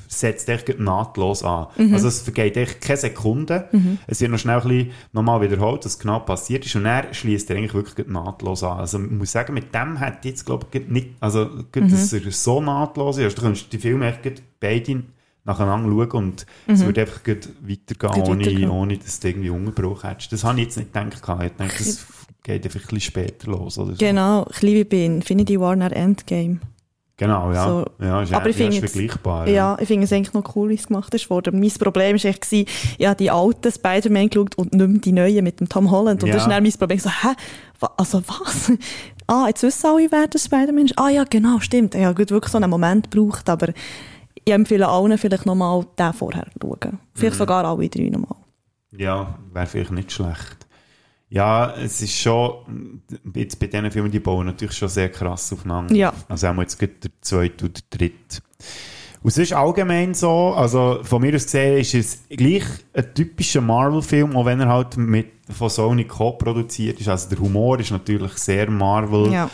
setzt 0.06 0.48
echt 0.48 0.78
nahtlos 0.78 1.42
an. 1.42 1.68
Also 1.92 2.08
es 2.08 2.22
vergeht 2.22 2.56
echt 2.56 2.80
keine 2.80 2.98
Sekunde. 2.98 3.68
Es 4.06 4.20
wird 4.20 4.30
noch 4.30 4.38
schnell 4.38 4.60
ein 4.60 4.68
bisschen 4.68 4.90
nochmal 5.12 5.40
wiederholt, 5.40 5.84
was 5.84 5.98
genau 5.98 6.20
passiert 6.20 6.66
ist 6.66 6.76
und 6.76 6.86
er 6.86 7.12
schließt 7.12 7.50
er 7.50 7.56
eigentlich 7.56 7.74
wirklich 7.74 8.06
nahtlos 8.08 8.62
an. 8.62 8.78
Also 8.78 9.02
ich 9.02 9.10
muss 9.10 9.32
sagen, 9.32 9.54
mit 9.54 9.74
dem 9.74 9.98
hat 10.00 10.24
jetzt 10.24 10.44
glaube 10.44 10.66
ich 10.72 10.88
nicht, 10.88 11.10
also 11.20 11.48
gleich, 11.72 11.90
dass 11.90 12.12
er 12.12 12.30
so 12.30 12.60
nahtlos 12.60 13.18
ist. 13.18 13.24
Also 13.24 13.36
du 13.36 13.42
kannst 13.42 13.72
die 13.72 13.78
Filme 13.78 14.08
echt 14.08 14.42
beide 14.60 15.02
nacheinander 15.44 15.88
schauen 15.88 16.24
und 16.24 16.46
es 16.66 16.84
würde 16.84 17.00
einfach 17.00 17.20
weitergehen, 17.26 18.22
ohne, 18.28 18.40
weitergehen. 18.40 18.70
ohne 18.70 18.98
dass 18.98 19.20
du 19.20 19.28
irgendwie 19.28 19.50
Unterbruch 19.50 20.04
hättest. 20.04 20.32
Das 20.32 20.44
habe 20.44 20.58
ich 20.60 20.66
jetzt 20.66 20.76
nicht 20.76 20.92
gedacht. 20.92 21.14
Ich 21.14 21.20
dachte, 21.20 21.54
das 21.56 22.06
geht 22.42 22.64
einfach 22.64 22.80
ein 22.80 22.82
bisschen 22.82 23.00
später 23.00 23.50
los. 23.50 23.78
Oder 23.78 23.92
so. 23.92 23.98
Genau, 23.98 24.46
ich 24.50 24.60
liebe 24.60 24.84
bei 24.84 25.04
Infinity 25.06 25.58
War 25.58 25.74
nach 25.74 25.92
Endgame. 25.92 26.60
Genau, 27.18 27.52
ja. 27.52 27.66
So. 27.66 27.84
ja, 28.00 28.22
ist, 28.22 28.32
Aber 28.32 28.48
ich 28.48 28.56
ja, 28.58 28.64
finde 28.70 28.78
ist 28.86 28.92
vergleichbar. 28.92 29.48
Ja, 29.48 29.76
ich 29.80 29.88
finde 29.88 30.04
es 30.04 30.12
eigentlich 30.12 30.32
noch 30.34 30.54
cool, 30.56 30.68
wie 30.70 30.74
es 30.76 30.86
gemacht 30.86 31.12
ist 31.14 31.28
worden. 31.28 31.58
Mein 31.58 31.70
Problem 31.70 32.16
war 32.16 32.24
echt, 32.30 32.46
ich 32.52 32.66
habe 33.04 33.16
die 33.16 33.30
alten 33.30 33.72
Spider-Man 33.72 34.30
geschaut 34.30 34.54
und 34.56 34.72
nicht 34.72 34.88
mehr 34.88 35.00
die 35.00 35.12
neuen 35.12 35.42
mit 35.44 35.58
dem 35.58 35.68
Tom 35.68 35.90
Holland. 35.90 36.22
Und 36.22 36.28
Ja. 36.28 36.34
das 36.36 36.44
ist 36.44 36.50
dann 36.50 36.62
mein 36.62 36.72
Problem. 36.72 36.98
So, 36.98 37.10
hä? 37.10 37.34
Also 37.96 38.22
was? 38.26 38.72
Ah, 39.30 39.44
jetzt 39.48 39.62
wissen 39.62 39.86
alle, 39.86 40.10
wer 40.10 40.26
der 40.26 40.38
Spider-Man 40.38 40.86
ist. 40.86 40.98
Ah 40.98 41.10
ja, 41.10 41.24
genau, 41.28 41.60
stimmt. 41.60 41.94
Ich 41.94 42.02
habe 42.02 42.14
gut 42.14 42.30
wirklich 42.30 42.50
so 42.50 42.56
einen 42.56 42.70
Moment 42.70 43.10
gebraucht, 43.10 43.50
aber 43.50 43.68
ich 44.42 44.50
empfehle 44.54 44.88
allen 44.88 45.18
vielleicht 45.18 45.44
nochmal 45.44 45.84
den 45.98 46.12
vorher 46.14 46.46
schauen. 46.62 46.98
Vielleicht 47.14 47.34
Mhm. 47.34 47.38
sogar 47.38 47.64
alle 47.66 47.88
drei 47.90 48.04
nochmal. 48.08 48.38
Ja, 48.92 49.38
wäre 49.52 49.66
vielleicht 49.66 49.90
nicht 49.90 50.12
schlecht. 50.12 50.57
Ja, 51.30 51.74
es 51.74 52.00
ist 52.00 52.18
schon, 52.18 53.02
jetzt 53.34 53.58
bei 53.60 53.66
diesen 53.66 53.90
Filmen, 53.90 54.10
die 54.10 54.20
bauen 54.20 54.46
natürlich 54.46 54.76
schon 54.76 54.88
sehr 54.88 55.10
krass 55.10 55.52
aufeinander. 55.52 55.94
Ja. 55.94 56.12
Also 56.28 56.48
haben 56.48 56.60
jetzt 56.60 56.78
gerade 56.78 56.94
der 56.94 57.10
zweite 57.20 57.66
oder 57.66 57.74
der 57.74 57.98
dritte. 57.98 58.42
Und 59.22 59.30
es 59.30 59.38
ist 59.38 59.52
allgemein 59.52 60.14
so, 60.14 60.54
also 60.54 61.00
von 61.02 61.20
mir 61.20 61.34
aus 61.34 61.44
gesehen 61.44 61.78
ist 61.78 61.94
es 61.94 62.22
gleich 62.30 62.64
ein 62.94 63.14
typischer 63.14 63.60
Marvel-Film, 63.60 64.36
auch 64.36 64.46
wenn 64.46 64.60
er 64.60 64.68
halt 64.68 64.96
mit, 64.96 65.26
von 65.50 65.68
Sony 65.68 66.04
co-produziert 66.04 67.00
ist. 67.00 67.08
Also 67.08 67.28
der 67.28 67.40
Humor 67.40 67.78
ist 67.80 67.90
natürlich 67.90 68.32
sehr 68.34 68.70
Marvel. 68.70 69.32
Ja. 69.32 69.50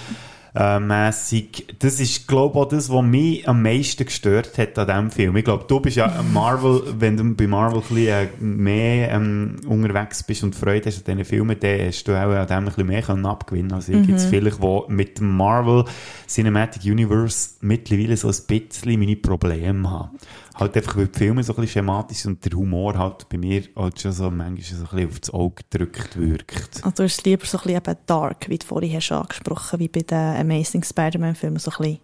Äh, 0.54 0.78
mässig. 0.78 1.74
Das 1.80 1.98
ist, 1.98 2.28
glaube 2.28 2.58
ich, 2.58 2.64
auch 2.64 2.68
das, 2.68 2.88
was 2.88 3.02
mich 3.02 3.48
am 3.48 3.62
meisten 3.62 4.04
gestört 4.04 4.56
hat 4.56 4.78
an 4.78 4.86
diesem 4.86 5.10
Film. 5.10 5.36
Ich 5.36 5.44
glaube, 5.44 5.64
du 5.66 5.80
bist 5.80 5.96
ja 5.96 6.22
Marvel, 6.32 6.82
wenn 6.98 7.16
du 7.16 7.34
bei 7.34 7.46
Marvel 7.46 7.78
ein 7.78 7.82
bisschen 7.82 8.06
äh, 8.06 8.28
mehr 8.40 9.10
ähm, 9.10 9.56
unterwegs 9.66 10.22
bist 10.22 10.44
und 10.44 10.54
Freude 10.54 10.86
hast 10.86 10.98
an 10.98 11.18
diesen 11.18 11.24
Filmen, 11.24 11.58
dann 11.58 11.80
hast 11.80 12.04
du 12.04 12.12
auch 12.12 12.30
an 12.30 12.46
dem 12.46 12.56
ein 12.56 12.64
bisschen 12.66 12.86
mehr 12.86 13.02
können 13.02 13.26
abgewinnen 13.26 13.72
als 13.72 13.88
ich 13.88 14.06
jetzt 14.06 14.26
vielleicht, 14.26 14.60
wo 14.60 14.84
mit 14.88 15.18
dem 15.18 15.36
Marvel 15.36 15.84
Cinematic 16.28 16.84
Universe 16.84 17.50
mittlerweile 17.60 18.16
so 18.16 18.28
ein 18.28 18.34
bisschen 18.46 18.98
meine 18.98 19.16
Probleme 19.16 19.90
habe. 19.90 20.10
Halt 20.54 20.76
einfach, 20.76 20.96
weil 20.96 21.08
die 21.08 21.18
Filme 21.18 21.42
so 21.42 21.52
ein 21.52 21.56
bisschen 21.56 21.82
schematisch 21.82 22.18
sind 22.18 22.32
und 22.34 22.44
der 22.44 22.58
Humor 22.58 22.96
halt 22.96 23.28
bei 23.28 23.36
mir 23.38 23.64
halt 23.74 24.00
schon 24.00 24.12
so 24.12 24.30
manchmal 24.30 24.62
so 24.62 24.84
ein 24.84 25.08
bisschen 25.08 25.08
aufs 25.08 25.30
Auge 25.30 25.62
gedrückt 25.70 26.16
wirkt. 26.16 26.84
Also 26.84 26.90
du 26.90 27.02
hast 27.02 27.24
lieber 27.24 27.44
so 27.44 27.58
ein 27.58 27.64
bisschen 27.64 27.76
eben 27.76 27.96
dark, 28.06 28.48
wie 28.48 28.58
du 28.58 28.66
vorhin 28.66 28.94
hast 28.94 29.10
angesprochen, 29.10 29.80
wie 29.80 29.88
bei 29.88 30.02
den 30.02 30.36
Amazing 30.36 30.84
Spider-Man-Filmen, 30.84 31.58
so 31.58 31.72
ein 31.72 31.76
bisschen 31.78 31.98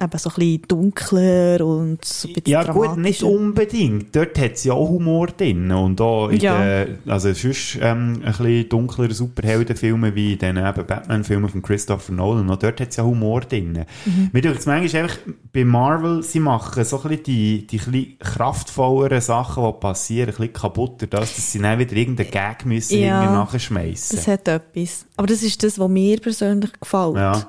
eben 0.00 0.18
so 0.18 0.30
ein 0.30 0.34
bisschen 0.34 0.62
dunkler 0.68 1.64
und 1.66 2.04
so 2.04 2.28
ein 2.28 2.34
bisschen 2.34 2.50
Ja 2.50 2.64
gut, 2.64 2.96
nicht 2.96 3.22
unbedingt. 3.22 4.14
Dort 4.16 4.38
hat 4.38 4.52
es 4.52 4.64
ja 4.64 4.72
auch 4.72 4.88
Humor 4.88 5.26
drin. 5.28 5.70
Und 5.70 6.00
auch 6.00 6.28
in 6.28 6.40
Ja. 6.40 6.84
den, 6.84 6.98
also 7.06 7.32
sonst 7.32 7.78
ähm, 7.80 8.20
ein 8.24 8.32
bisschen 8.32 8.68
dunklere 8.68 9.12
Superheldenfilme 9.12 10.14
wie 10.14 10.32
in 10.34 10.38
den 10.38 10.56
eben 10.56 10.86
Batman-Filmen 10.86 11.48
von 11.48 11.62
Christopher 11.62 12.12
Nolan. 12.12 12.48
Und 12.48 12.62
dort 12.62 12.80
hat 12.80 12.88
es 12.90 12.96
ja 12.96 13.04
Humor 13.04 13.40
drin. 13.42 13.84
Mhm. 14.06 14.30
Mir 14.32 14.42
denkt 14.42 14.66
manchmal 14.66 15.02
einfach, 15.02 15.18
bei 15.52 15.64
Marvel, 15.64 16.22
sie 16.22 16.40
machen 16.40 16.84
so 16.84 16.96
ein 17.02 17.08
bisschen 17.08 17.24
die, 17.24 17.66
die 17.66 17.78
ein 17.78 17.92
bisschen 17.92 18.18
kraftvolleren 18.18 19.20
Sachen, 19.20 19.64
die 19.64 19.72
passieren, 19.80 20.30
ein 20.30 20.36
bisschen 20.36 20.52
kaputter, 20.52 21.06
dass, 21.06 21.34
dass 21.34 21.52
sie 21.52 21.58
dann 21.60 21.78
wieder 21.78 21.94
irgendeinen 21.96 22.30
Gag 22.30 22.64
müssen 22.64 22.98
Ja. 22.98 23.20
irgendwie 23.22 23.34
nachschmeißen. 23.34 24.16
Das 24.16 24.26
hat 24.28 24.48
etwas. 24.48 25.06
Aber 25.16 25.26
das 25.26 25.42
ist 25.42 25.62
das, 25.62 25.78
was 25.78 25.88
mir 25.88 26.18
persönlich 26.20 26.70
gefällt. 26.80 27.16
Ja. 27.16 27.46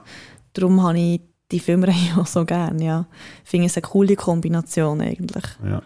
Darum 0.53 0.83
habe 0.83 0.99
ich 0.99 1.21
die 1.51 1.59
Filmreihe 1.59 2.17
auch 2.17 2.27
so 2.27 2.45
gerne, 2.45 2.83
ja. 2.83 3.05
Ich 3.43 3.49
finde 3.49 3.67
es 3.67 3.75
eine 3.75 3.83
coole 3.83 4.15
Kombination 4.15 5.01
eigentlich. 5.01 5.45
Ja. 5.65 5.81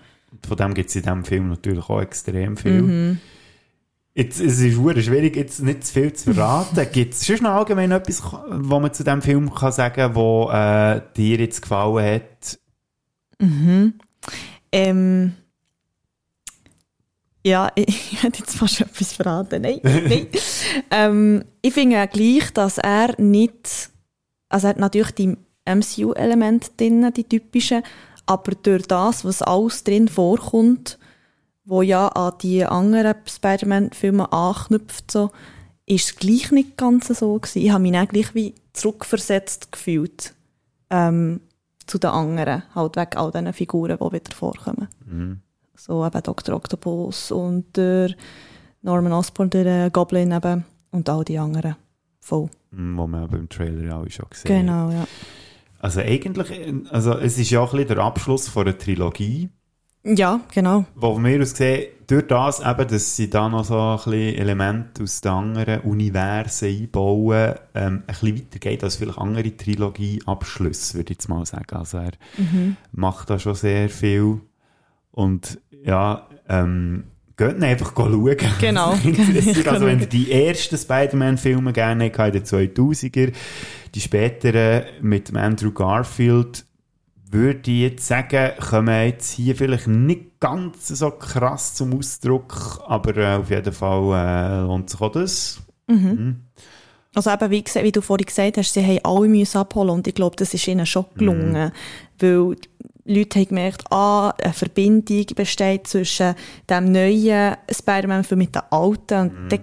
Von 0.48 0.58
dem 0.58 0.74
gibt 0.74 0.90
es 0.90 0.96
in 0.96 1.02
diesem 1.04 1.26
Film 1.26 1.50
natürlich 1.50 1.90
auch 1.90 2.02
extrem 2.02 2.58
viel. 2.58 2.82
Mhm. 2.82 3.20
Jetzt, 4.14 4.40
es 4.40 4.60
ist 4.60 4.76
schwierig, 4.76 5.36
jetzt 5.36 5.62
nicht 5.62 5.86
zu 5.86 5.94
viel 5.94 6.14
zu 6.14 6.34
verraten. 6.34 6.88
Gibt 6.94 7.14
es 7.14 7.26
schon 7.26 7.44
noch 7.44 7.50
allgemein 7.50 7.92
etwas, 7.92 8.24
was 8.24 8.82
man 8.82 8.94
zu 8.94 9.04
diesem 9.04 9.22
Film 9.22 9.54
kann 9.54 9.74
sagen 9.74 10.16
wo 10.16 10.50
äh, 10.52 11.02
dir 11.18 11.38
jetzt 11.38 11.62
gefallen 11.62 12.22
hat? 12.22 12.58
Ähm, 14.72 15.34
ja, 17.46 17.72
ich, 17.76 17.88
ich 18.14 18.24
hätte 18.24 18.40
jetzt 18.40 18.56
fast 18.56 18.82
etwas 18.82 19.14
verraten. 19.14 19.62
Nein, 19.62 19.80
nein. 19.84 20.28
ähm, 20.92 21.46
ich 21.62 21.74
finde 21.74 22.02
auch 22.02 22.10
gleich, 22.10 22.52
dass 22.54 22.78
er 22.78 23.20
nicht, 23.22 23.90
also 24.50 24.68
er 24.68 24.70
hat 24.70 24.80
natürlich 24.80 25.12
die 25.12 25.38
MCU-Elemente 25.66 26.72
drin, 26.78 27.12
die 27.16 27.24
typischen, 27.24 27.84
aber 28.26 28.54
durch 28.54 28.88
das, 28.88 29.26
was 29.26 29.42
alles 29.42 29.84
drin 29.84 30.08
vorkommt, 30.08 30.98
wo 31.66 31.82
ja 31.82 32.08
an 32.10 32.34
die 32.42 32.64
anderen 32.64 33.16
Spider-Man-Filme 33.26 34.32
anknüpft, 34.32 35.12
so, 35.12 35.32
ist 35.86 36.06
es 36.06 36.16
gleich 36.16 36.52
nicht 36.52 36.78
ganz 36.78 37.08
so 37.08 37.36
gewesen. 37.36 37.62
Ich 37.62 37.72
habe 37.72 37.82
mich 37.82 37.92
dann 37.92 38.08
gleich 38.08 38.34
wie 38.34 38.56
zurückversetzt 38.74 39.72
gefühlt 39.72 40.34
ähm, 40.90 41.42
zu 41.86 41.98
den 41.98 42.10
anderen, 42.12 42.64
halt 42.74 42.96
wegen 42.96 43.18
all 43.18 43.32
diesen 43.32 43.54
Figuren, 43.54 43.98
die 44.00 44.12
wieder 44.12 44.36
vorkommen. 44.36 44.88
So 45.76 46.06
eben 46.06 46.24
Dr. 46.24 46.56
Octopus 46.56 47.32
und 47.32 47.78
der 47.78 48.16
Norman 48.82 49.14
Osborn, 49.14 49.50
der 49.50 49.86
äh, 49.86 49.90
Goblin 49.90 50.32
eben 50.32 50.66
und 50.92 51.10
all 51.10 51.24
die 51.24 51.38
anderen. 51.38 51.76
Voll. 52.20 52.50
Hm, 52.72 52.98
Wo 52.98 53.06
man 53.06 53.24
aber 53.24 53.38
im 53.38 53.50
Trailer 53.50 53.98
auch 53.98 54.10
schon 54.10 54.26
gesehen. 54.30 54.48
Genau, 54.48 54.90
ja. 54.90 55.08
Also 55.86 56.00
eigentlich, 56.00 56.48
also 56.90 57.14
es 57.14 57.38
ist 57.38 57.52
ja 57.52 57.60
auch 57.60 57.72
ein 57.72 57.78
bisschen 57.78 57.96
der 57.96 58.06
Abschluss 58.06 58.48
von 58.48 58.66
einer 58.66 58.76
Trilogie, 58.76 59.50
Ja, 60.04 60.40
genau. 60.52 60.86
wo 60.96 61.20
mir 61.20 61.40
aus 61.40 61.52
gesehen, 61.52 61.90
durch 62.08 62.26
das 62.26 62.60
eben, 62.60 62.88
dass 62.88 63.16
sie 63.16 63.30
da 63.30 63.48
noch 63.50 63.66
so 63.66 63.78
ein 63.80 63.98
bisschen 63.98 64.36
Elemente 64.36 65.04
aus 65.04 65.22
den 65.22 65.32
anderen 65.32 65.82
Universen 65.82 66.70
einbauen, 66.70 67.54
ähm, 67.76 67.94
ein 67.98 68.04
bisschen 68.08 68.36
weitergeht 68.36 68.84
als 68.84 68.96
vielleicht 68.96 69.20
andere 69.20 69.56
Trilogie-Abschlüsse, 69.56 70.96
würde 70.96 71.14
ich 71.14 71.20
jetzt 71.20 71.30
mal 71.30 71.46
sagen. 71.46 71.76
Also 71.76 72.00
er 72.00 72.14
macht 72.92 73.30
da 73.30 73.38
schon 73.38 73.54
sehr 73.54 73.88
viel 73.88 74.42
und 75.12 75.60
ja, 75.84 76.28
ähm, 76.50 77.04
geht 77.38 77.62
einfach 77.62 77.94
schauen. 77.96 78.38
Genau. 78.60 78.98
Also 79.66 79.86
wenn 79.86 80.00
ihr 80.00 80.08
die 80.08 80.32
ersten 80.32 80.78
Spider-Man-Filme 80.78 81.74
gerne 81.74 82.12
habt, 82.16 82.36
in 82.36 82.44
den 82.44 82.74
2000er, 82.74 83.34
die 83.94 84.02
späteren 84.02 84.86
mit 85.02 85.30
dem 85.30 85.38
Andrew 85.38 85.72
Garfield, 85.72 86.66
würde 87.32 87.72
ich 87.72 87.80
jetzt 87.80 88.08
sagen, 88.08 88.52
kommen 88.60 89.06
jetzt 89.06 89.34
hier 89.34 89.56
vielleicht 89.56 89.88
nicht 89.88 90.40
ganz 90.40 90.88
so 90.88 91.12
krass 91.12 91.74
zum 91.74 91.98
Ausdruck, 91.98 92.82
aber 92.88 93.18
äh, 93.18 93.36
auf 93.36 93.50
jeden 93.50 93.74
Fall 93.74 94.14
äh, 94.14 94.62
lohnt 94.62 94.90
sich 94.90 95.02
auch 95.02 95.12
das. 95.12 95.60
Also 97.16 97.32
eben, 97.32 97.52
wie, 97.52 97.64
wie 97.64 97.92
du 97.92 98.02
vorhin 98.02 98.26
gesagt 98.26 98.58
hast, 98.58 98.74
sie 98.74 98.86
haben 98.86 99.00
alle 99.04 99.28
müssen 99.28 99.58
abholen 99.58 99.90
und 99.90 100.08
ich 100.08 100.16
glaube, 100.16 100.36
das 100.36 100.54
ist 100.54 100.68
ihnen 100.68 100.86
schon 100.86 101.06
gelungen, 101.16 101.72
weil 102.20 102.56
die 102.56 102.70
Leute 103.06 103.40
haben 103.40 103.48
gemerkt, 103.48 103.92
ah, 103.92 104.32
eine 104.42 104.54
Verbindung 104.54 105.26
besteht 105.36 105.88
zwischen 105.88 106.36
dem 106.70 106.92
neuen 106.92 107.56
Spider-Man-Film 107.72 108.40
mit 108.40 108.56
dem 108.56 108.64
alten. 108.72 109.30
Und 109.30 109.52
dann 109.52 109.60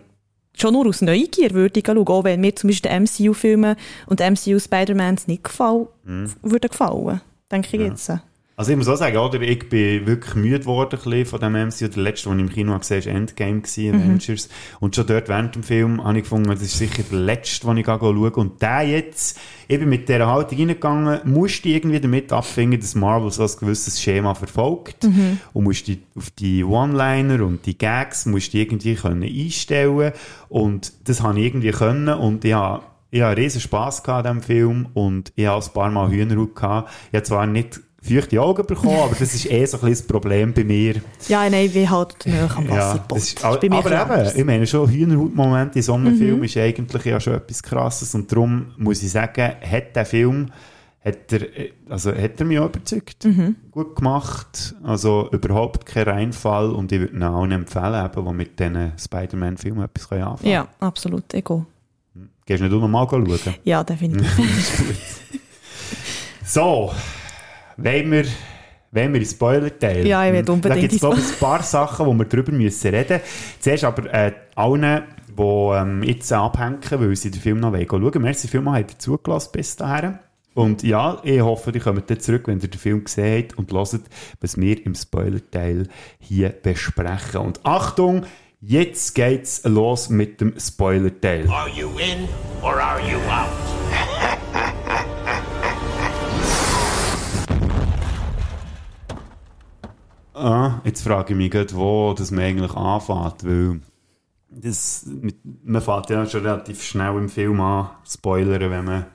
schon 0.57 0.74
nur 0.74 0.87
aus 0.87 1.02
Neugier 1.02 1.50
würde 1.50 1.81
ich 1.81 1.87
schauen, 1.87 1.98
auch 2.07 2.24
wenn 2.24 2.40
mir 2.40 2.55
zum 2.55 2.70
Beispiel 2.70 2.90
MCU-Filme 3.00 3.76
und 4.07 4.20
MCU-Spider-Mans 4.20 5.26
nicht 5.26 5.44
gefallen, 5.44 5.88
würden 6.42 6.70
gefallen, 6.70 7.20
denke 7.50 7.76
ich 7.76 7.83
jetzt. 7.83 8.12
Also 8.62 8.70
ich 8.70 8.79
muss 8.79 8.87
auch 8.87 8.94
sagen, 8.94 9.16
oder, 9.16 9.40
ich 9.40 9.68
bin 9.68 10.07
wirklich 10.07 10.37
müde 10.37 10.61
geworden 10.61 11.27
von 11.27 11.40
dem 11.40 11.55
MCU. 11.55 11.88
Der 11.88 12.01
letzte, 12.01 12.29
den 12.29 12.38
ich 12.38 12.44
im 12.44 12.48
Kino 12.48 12.79
gesehen 12.79 13.01
habe, 13.01 13.07
war 13.07 13.14
Endgame, 13.16 13.61
gewesen, 13.61 13.94
Avengers. 13.96 14.48
Und 14.79 14.94
schon 14.94 15.05
dort 15.09 15.29
während 15.29 15.57
dem 15.57 15.64
Film 15.64 16.05
habe 16.05 16.18
ich 16.18 16.22
gefunden, 16.22 16.48
das 16.48 16.62
ist 16.62 16.79
sicher 16.79 17.03
der 17.11 17.18
letzte, 17.18 17.66
den 17.66 17.79
ich 17.79 17.87
schaue. 17.87 18.31
Und 18.31 18.62
der 18.62 18.83
jetzt, 18.83 19.40
eben 19.68 19.88
mit 19.88 20.09
dieser 20.09 20.29
Haltung 20.29 20.59
reingegangen, 20.59 21.20
musste 21.25 21.70
irgendwie 21.70 21.98
damit 21.98 22.33
abfinden, 22.33 22.79
dass 22.79 22.94
Marvel 22.94 23.33
so 23.33 23.42
ein 23.42 23.51
gewisses 23.59 24.01
Schema 24.01 24.37
verfolgt. 24.37 25.07
Und 25.53 25.64
musste 25.64 25.98
auf 26.14 26.31
die 26.31 26.62
One-Liner 26.62 27.44
und 27.44 27.66
die 27.66 27.77
Gags 27.77 28.27
musste 28.27 28.59
irgendwie 28.59 28.94
können 28.94 29.25
einstellen 29.25 30.12
Und 30.48 30.92
das 31.09 31.20
habe 31.20 31.40
ich 31.40 31.46
irgendwie 31.46 31.72
können. 31.72 32.11
Und 32.11 32.44
ich 32.44 32.53
habe 32.53 32.85
ich 33.11 33.22
hatte 33.22 33.38
riesen 33.42 33.61
Spass 33.61 34.05
an 34.05 34.22
diesem 34.22 34.40
Film 34.40 34.87
und 34.94 35.33
ich 35.35 35.46
hatte 35.48 35.66
ein 35.66 35.72
paar 35.75 35.90
Mal 35.90 36.11
Hühnerhaut 36.11 36.55
gehabt. 36.55 36.90
Ich 37.11 37.16
habe 37.16 37.25
zwar 37.25 37.46
nicht 37.46 37.81
feuchte 38.02 38.40
Augen 38.42 38.66
bekommen, 38.66 38.98
aber 38.98 39.14
das 39.16 39.32
ist 39.32 39.48
eh 39.50 39.64
so 39.64 39.76
ein 39.76 39.80
bisschen 39.84 39.90
das 39.90 40.02
Problem 40.02 40.52
bei 40.52 40.64
mir. 40.64 40.96
Ja, 41.28 41.48
nein, 41.48 41.72
wie 41.72 41.88
halt 41.88 42.26
näher 42.26 42.50
am 42.56 42.66
Ja, 42.68 43.04
bei 43.08 43.68
mir 43.68 43.76
aber 43.76 44.02
anders. 44.02 44.32
eben, 44.32 44.40
ich 44.40 44.44
meine 44.44 44.66
schon, 44.66 44.90
Hühnerhaut-Moment 44.90 45.76
in 45.76 45.82
so 45.82 45.94
einem 45.94 46.16
Film 46.16 46.42
ist 46.42 46.56
eigentlich 46.56 47.04
ja 47.04 47.20
schon 47.20 47.34
etwas 47.34 47.62
Krasses 47.62 48.14
und 48.14 48.30
darum 48.32 48.72
muss 48.76 49.02
ich 49.04 49.10
sagen, 49.12 49.52
hat 49.62 49.94
der 49.94 50.04
Film, 50.04 50.50
hat 51.04 51.32
er, 51.32 51.40
also 51.88 52.10
hat 52.12 52.40
er 52.40 52.44
mich 52.46 52.58
auch 52.58 52.66
überzeugt. 52.66 53.24
Mhm. 53.24 53.54
Gut 53.70 53.94
gemacht, 53.96 54.74
also 54.82 55.28
überhaupt 55.30 55.86
kein 55.86 56.04
Reinfall 56.08 56.70
und 56.70 56.90
ich 56.90 57.00
würde 57.00 57.14
ihn 57.14 57.22
allen 57.22 57.52
empfehlen, 57.52 58.04
eben, 58.04 58.26
die 58.26 58.32
mit 58.34 58.58
diesen 58.58 58.92
Spider-Man-Filmen 58.98 59.84
etwas 59.84 60.08
können 60.08 60.24
anfangen 60.24 60.50
Ja, 60.52 60.66
absolut, 60.80 61.32
Ego. 61.34 61.66
Gehst 62.46 62.60
du 62.60 62.64
nicht 62.64 62.74
auch 62.74 62.80
noch 62.80 62.88
mal 62.88 63.06
schauen? 63.08 63.38
Ja, 63.62 63.84
definitiv. 63.84 64.28
So, 66.44 66.92
wollen 67.82 68.10
wir, 68.10 68.24
wollen 68.92 69.12
wir 69.12 69.20
in 69.20 69.26
Spoiler-Teil? 69.26 70.06
Ja, 70.06 70.26
ich 70.26 70.32
will 70.32 70.50
unbedingt 70.50 70.64
Da 70.64 70.80
gibt 70.80 70.92
es 70.92 71.02
in 71.02 71.08
glaube 71.08 71.20
ich, 71.20 71.32
ein 71.32 71.38
paar 71.38 71.62
Sachen, 71.62 72.06
wo 72.06 72.12
wir 72.14 72.24
drüber 72.24 72.52
müssen 72.52 72.94
reden 72.94 73.20
Zuerst 73.60 73.84
aber 73.84 74.12
äh, 74.12 74.32
allen, 74.54 75.02
die 75.28 75.42
ähm, 75.42 76.02
jetzt 76.02 76.32
abhängen, 76.32 76.80
weil 76.90 77.16
sie 77.16 77.30
den 77.30 77.40
Film 77.40 77.60
noch 77.60 77.72
wollen 77.72 77.86
schauen. 77.88 78.22
Merci 78.22 78.48
vielmals, 78.48 78.80
habt 78.80 78.92
ihr 78.92 78.98
zugelassen 78.98 79.50
bis 79.52 79.76
dahin. 79.76 80.18
Und 80.54 80.82
ja, 80.82 81.18
ich 81.22 81.40
hoffe, 81.40 81.70
ihr 81.70 81.80
kommt 81.80 82.10
dann 82.10 82.20
zurück, 82.20 82.46
wenn 82.46 82.60
ihr 82.60 82.68
den 82.68 82.78
Film 82.78 83.04
gesehen 83.04 83.44
habt 83.44 83.58
und 83.58 83.72
hört, 83.72 84.02
was 84.40 84.60
wir 84.60 84.84
im 84.84 84.94
Spoiler-Teil 84.94 85.88
hier 86.18 86.50
besprechen. 86.50 87.40
Und 87.40 87.60
Achtung, 87.64 88.26
jetzt 88.60 89.14
geht's 89.14 89.62
los 89.64 90.10
mit 90.10 90.40
dem 90.40 90.54
Spoiler-Teil. 90.58 91.48
Are 91.48 91.70
you 91.70 91.88
in 91.98 92.28
or 92.62 92.74
are 92.74 93.00
you 93.00 93.16
out? 93.30 93.81
Ah, 100.34 100.80
jetzt 100.84 101.02
frage 101.02 101.32
ich 101.32 101.36
mich 101.36 101.50
gerade, 101.50 101.74
wo 101.74 102.14
das 102.16 102.30
man 102.30 102.44
eigentlich 102.44 102.74
anfängt, 102.74 103.44
weil 103.44 103.80
das, 104.50 105.06
mit, 105.06 105.36
man 105.64 105.82
fängt 105.82 106.10
ja 106.10 106.26
schon 106.26 106.42
relativ 106.46 106.82
schnell 106.82 107.16
im 107.16 107.28
Film 107.28 107.60
an, 107.60 107.90
spoilern, 108.06 108.70
wenn 108.70 108.84
man 108.84 109.06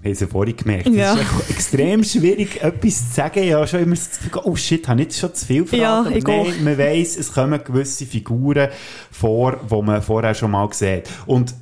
wir 0.00 0.10
haben 0.10 0.12
es 0.12 0.20
ja 0.20 0.26
vorhin 0.26 0.56
gemerkt, 0.56 0.86
Ja. 0.88 1.14
es 1.14 1.20
ist 1.20 1.50
extrem 1.50 2.04
schwierig, 2.04 2.62
etwas 2.62 3.08
zu 3.08 3.14
sagen. 3.14 3.54
Habe 3.54 3.66
schon 3.66 3.80
immer 3.80 3.94
das 3.96 4.18
Gefühl, 4.18 4.42
oh 4.44 4.54
shit, 4.54 4.86
habe 4.86 5.00
ich 5.00 5.06
jetzt 5.06 5.18
schon 5.18 5.34
zu 5.34 5.46
viel 5.46 5.66
verraten? 5.66 6.10
Ja, 6.12 6.16
ich 6.16 6.26
auch. 6.26 6.46
Nein, 6.46 6.64
man 6.64 6.78
weiss, 6.78 7.16
es 7.16 7.32
kommen 7.32 7.62
gewisse 7.64 8.06
Figuren 8.06 8.68
vor, 9.10 9.58
die 9.70 9.82
man 9.82 10.02
vorher 10.02 10.34
schon 10.34 10.50
mal 10.50 10.68
gesehen 10.68 10.98
hat. 11.02 11.10
Und 11.26 11.54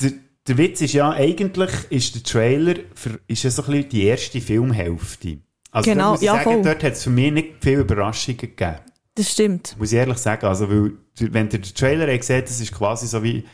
der, 0.00 0.12
der 0.46 0.58
Witz 0.58 0.82
ist 0.82 0.92
ja, 0.92 1.10
eigentlich 1.10 1.70
ist 1.88 2.14
der 2.14 2.22
Trailer 2.22 2.74
für, 2.94 3.18
ist 3.26 3.42
ja 3.42 3.50
so 3.50 3.62
ein 3.62 3.70
bisschen 3.72 3.88
die 3.88 4.04
erste 4.04 4.40
Filmhälfte. 4.40 5.38
Also 5.70 5.90
Genau, 5.90 6.10
muss 6.12 6.20
ich 6.20 6.26
ja, 6.26 6.32
sagen, 6.34 6.44
voll. 6.44 6.62
dort 6.62 6.82
hat 6.82 6.92
es 6.94 7.04
für 7.04 7.10
mich 7.10 7.32
nicht 7.32 7.48
viele 7.60 7.80
Überraschungen 7.82 8.38
gegeben. 8.38 8.76
Das 9.14 9.30
stimmt. 9.30 9.76
Muss 9.78 9.92
ich 9.92 9.98
ehrlich 9.98 10.18
sagen. 10.18 10.46
Also, 10.46 10.68
weil, 10.70 10.92
wenn 11.18 11.46
ihr 11.46 11.58
den 11.60 11.62
Trailer 11.74 12.16
gesehen, 12.16 12.42
das 12.46 12.60
ist 12.60 12.72
quasi 12.72 13.06
so 13.06 13.22
wie, 13.22 13.44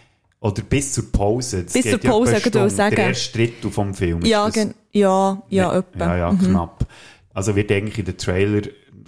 oder 0.41 0.63
bis 0.63 0.93
zur 0.93 1.11
Pause. 1.11 1.65
Das 1.65 1.73
Bis 1.73 1.83
zur 1.91 2.01
ja 2.03 2.11
Pause, 2.11 2.33
wollte 2.33 2.49
Stunde. 2.51 2.71
sagen. 2.71 2.95
Der 2.97 3.07
erste 3.09 3.37
Drittel 3.39 3.71
vom 3.71 3.95
Film. 3.95 4.25
Ja, 4.25 4.49
das. 4.49 4.69
ja, 4.93 5.43
ja, 5.49 5.79
etwa. 5.79 6.05
Ja, 6.07 6.17
ja, 6.17 6.35
knapp. 6.35 6.87
Also 7.35 7.57
wird 7.57 7.71
eigentlich 7.73 7.99
in 7.99 8.05
den 8.05 8.17
Trailer, 8.17 8.63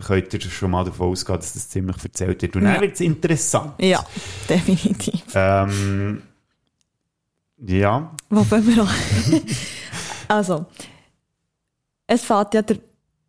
könnt 0.05 0.33
ihr 0.35 0.41
schon 0.41 0.71
mal 0.71 0.85
davon 0.85 1.09
ausgehen, 1.11 1.39
dass 1.39 1.53
das 1.53 1.69
ziemlich 1.69 1.97
erzählt 2.03 2.43
wird. 2.43 2.57
Und 2.57 2.65
dann 2.65 2.75
Ja. 2.77 2.81
wird 2.81 2.95
es 2.95 3.01
interessant. 3.01 3.73
Ja, 3.79 4.05
definitiv. 4.49 5.23
Ähm, 5.35 6.23
ja, 7.59 8.15
Wo 8.31 8.45
fangen 8.45 8.67
wir 8.75 8.83
an? 8.83 8.89
also, 10.29 10.67
es 12.07 12.23
fängt 12.25 12.55
ja 12.55 12.63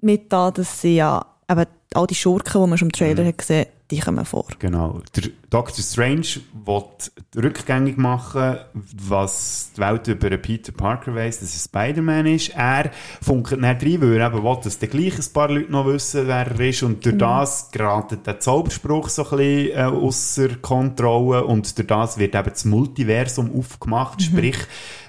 damit 0.02 0.34
an, 0.34 0.54
dass 0.54 0.82
sie 0.82 0.96
ja 0.96 1.26
eben 1.50 1.66
all 1.94 2.08
die 2.08 2.16
Schurken, 2.16 2.62
die 2.62 2.70
man 2.70 2.78
schon 2.78 2.90
im 2.90 2.92
Trailer 2.92 3.26
hat 3.26 3.38
gesehen 3.38 3.68
die 3.92 4.00
kommen 4.00 4.26
vor. 4.26 4.46
genau. 4.60 5.02
Der 5.16 5.32
Doctor 5.50 5.84
Strange 5.84 6.42
will 6.66 6.84
rückgängig 7.36 7.98
machen, 7.98 8.58
was 8.74 9.72
die 9.76 9.82
Welt 9.82 10.08
über 10.08 10.38
Peter 10.38 10.72
Parker 10.72 11.16
weiss, 11.16 11.40
dass 11.40 11.56
er 11.56 11.60
Spider-Man 11.60 12.28
ist. 12.28 12.50
Er 12.56 12.92
funkt 13.22 13.52
nicht 13.52 13.64
rein, 13.64 14.02
weil 14.02 14.17
er 14.17 14.28
eben 14.28 14.44
will, 14.44 14.58
dass 14.63 14.78
dann 14.78 14.90
gleich 14.90 15.17
ein 15.17 15.34
paar 15.34 15.50
Leute 15.50 15.71
noch 15.71 15.88
wissen, 15.88 16.28
wer 16.28 16.48
er 16.48 16.60
ist. 16.60 16.84
Und 16.84 17.04
durch 17.04 17.17
das 17.17 17.71
gerät 17.71 18.26
der 18.26 18.40
Zauberspruch 18.40 19.10
so 19.10 19.23
ein 19.23 19.38
bisschen 19.38 19.78
äh, 19.78 19.82
ausser 19.84 20.50
Kontrolle 20.62 21.44
und 21.44 21.78
durch 21.78 21.88
das 21.88 22.19
wird 22.19 22.36
eben 22.36 22.50
das 22.50 22.65
Multiversum 22.65 23.52
aufgemacht. 23.58 24.21
Sprich, 24.21 24.58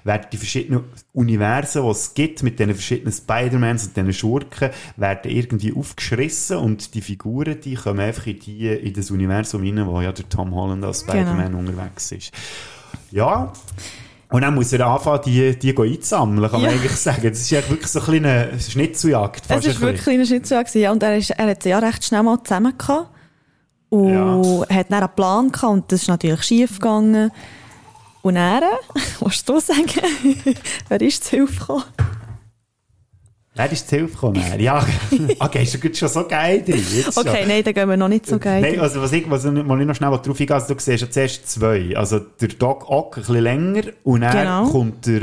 werden 0.05 0.27
die 0.33 0.37
verschiedenen 0.37 0.85
Universen, 1.13 1.83
die 1.83 1.89
es 1.89 2.15
gibt, 2.15 2.43
mit 2.43 2.59
den 2.59 2.73
verschiedenen 2.73 3.13
Spider-Mans 3.13 3.87
und 3.87 3.97
diesen 3.97 4.13
Schurken, 4.13 4.71
werden 4.97 5.31
irgendwie 5.31 5.75
aufgeschrissen 5.75 6.57
und 6.59 6.95
die 6.95 7.01
Figuren, 7.01 7.61
die 7.61 7.75
kommen 7.75 8.01
einfach 8.01 8.27
in, 8.27 8.39
die, 8.39 8.69
in 8.69 8.95
das 8.95 9.11
Universum 9.11 9.63
rein, 9.63 9.87
wo 9.87 10.01
ja 10.01 10.13
der 10.13 10.29
Tom 10.31 10.55
Holland 10.55 10.85
als 10.85 11.01
Spider-Man 11.01 11.55
unterwegs 11.55 12.13
ist. 12.13 12.33
Ja, 13.11 13.53
und 14.31 14.43
dann 14.43 14.55
muss 14.55 14.73
er 14.73 14.87
anfangen, 14.87 15.23
die, 15.27 15.59
die 15.59 15.77
einzusammeln, 15.77 16.49
kann 16.51 16.63
man 16.63 16.71
Ja. 16.71 16.77
eigentlich 16.77 16.93
sagen. 16.97 17.29
Das 17.29 17.41
ist 17.41 17.53
eigentlich 17.53 17.71
wirklich 17.71 17.91
so 17.91 17.99
ein 17.99 18.05
kleine 18.05 18.61
Schnitzeljagd. 18.61 19.43
Es 19.45 19.51
war 19.51 19.57
ein 19.57 19.81
wirklich 19.81 20.09
ein 20.21 20.27
Schnitzel. 20.27 20.59
gewesen, 20.63 20.81
Ja, 20.81 20.93
und 20.93 21.03
er, 21.03 21.17
ist, 21.17 21.31
er 21.31 21.47
hat 21.51 21.63
sie 21.63 21.69
ja 21.71 21.79
recht 21.81 22.05
schnell 22.05 22.23
mal 22.23 22.39
zusammen 22.45 22.73
gehabt. 22.79 23.09
Und 23.89 24.13
Ja. 24.15 24.77
hat 24.77 24.87
dann 24.91 25.03
einen 25.03 25.15
Plan 25.17 25.51
gehabt 25.51 25.73
und 25.73 25.91
das 25.93 26.03
ist 26.03 26.09
natürlich 26.09 26.43
schief 26.45 26.79
gegangen. 26.79 27.33
Und 28.23 28.37
er, 28.37 28.63
willst 29.21 29.49
du 29.49 29.59
sagen, 29.59 29.85
wer 30.89 31.01
ist 31.01 31.25
zu 31.25 31.31
Hilfe 31.31 31.59
gekommen? 31.59 31.85
Wer 33.61 33.73
ist 33.73 33.89
zu 33.89 33.97
Hilfe 33.97 34.15
gekommen? 34.15 34.43
Ja, 34.59 34.87
okay, 35.39 35.63
ist 35.65 35.99
schon 35.99 36.09
so 36.09 36.27
geil 36.27 36.63
drin. 36.65 36.83
Jetzt 36.95 37.13
schon. 37.15 37.29
Okay, 37.29 37.45
nein, 37.47 37.63
dann 37.63 37.75
gehen 37.75 37.89
wir 37.91 37.97
noch 37.99 38.09
nicht 38.09 38.25
so 38.27 38.39
geil. 38.39 38.63
Nein, 38.63 38.81
also 38.81 39.03
was 39.03 39.13
ich, 39.13 39.29
was 39.31 39.45
ich 39.45 39.53
mal 39.53 39.85
noch 39.85 39.95
schnell 39.95 40.11
drauf 40.11 40.29
eingehen, 40.29 40.53
also 40.53 40.73
du 40.75 40.81
siehst 40.81 41.03
ja 41.03 41.11
zuerst 41.11 41.51
zwei. 41.51 41.95
Also 41.95 42.21
der 42.21 42.49
Doc 42.49 42.89
Ock 42.89 43.19
ein 43.19 43.21
bisschen 43.21 43.43
länger 43.43 43.83
und 44.03 44.23
dann 44.23 44.33
Genau. 44.33 44.65
kommt 44.71 45.07
der, 45.07 45.23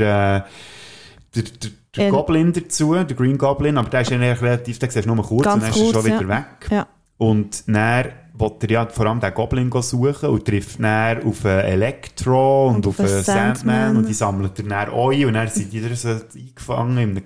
der, 1.34 1.42
der, 1.42 1.70
der 1.96 2.04
Ähm. 2.04 2.10
Goblin 2.12 2.52
dazu, 2.52 2.94
der 2.94 3.16
Green 3.16 3.38
Goblin, 3.38 3.76
aber 3.76 3.88
der 3.88 4.02
ist 4.02 4.10
ja 4.10 4.18
relativ, 4.18 4.78
den 4.78 4.90
siehst 4.90 5.06
du 5.08 5.14
nur 5.14 5.24
kurz 5.26 5.42
Ganz 5.44 5.54
und 5.56 5.62
dann 5.62 5.70
ist 5.70 5.76
er 5.78 5.92
schon 5.94 6.04
wieder 6.04 6.22
ja. 6.22 6.28
weg. 6.28 6.70
Ja. 6.70 6.86
Und 7.16 7.64
dann 7.66 8.04
will 8.38 8.52
er 8.62 8.70
ja 8.70 8.86
vor 8.86 9.06
allem 9.06 9.18
den 9.18 9.34
Goblin 9.34 9.68
go 9.68 9.80
suchen 9.82 10.28
und 10.28 10.44
trifft 10.44 10.80
dann 10.80 11.24
auf 11.24 11.44
Elektro 11.44 12.68
und, 12.68 12.76
Und 12.76 12.86
auf 12.86 13.00
auf 13.00 13.08
Sandman. 13.08 13.54
Sandman. 13.56 13.96
und 13.96 14.08
die 14.08 14.14
sammelt 14.14 14.58
er 14.60 14.64
dann 14.64 14.90
ein 14.94 15.24
und 15.26 15.34
dann 15.34 15.48
sind 15.48 15.72
die 15.72 15.80
so 15.94 16.08
eingefangen 16.08 16.98
in 16.98 17.10
einem, 17.10 17.22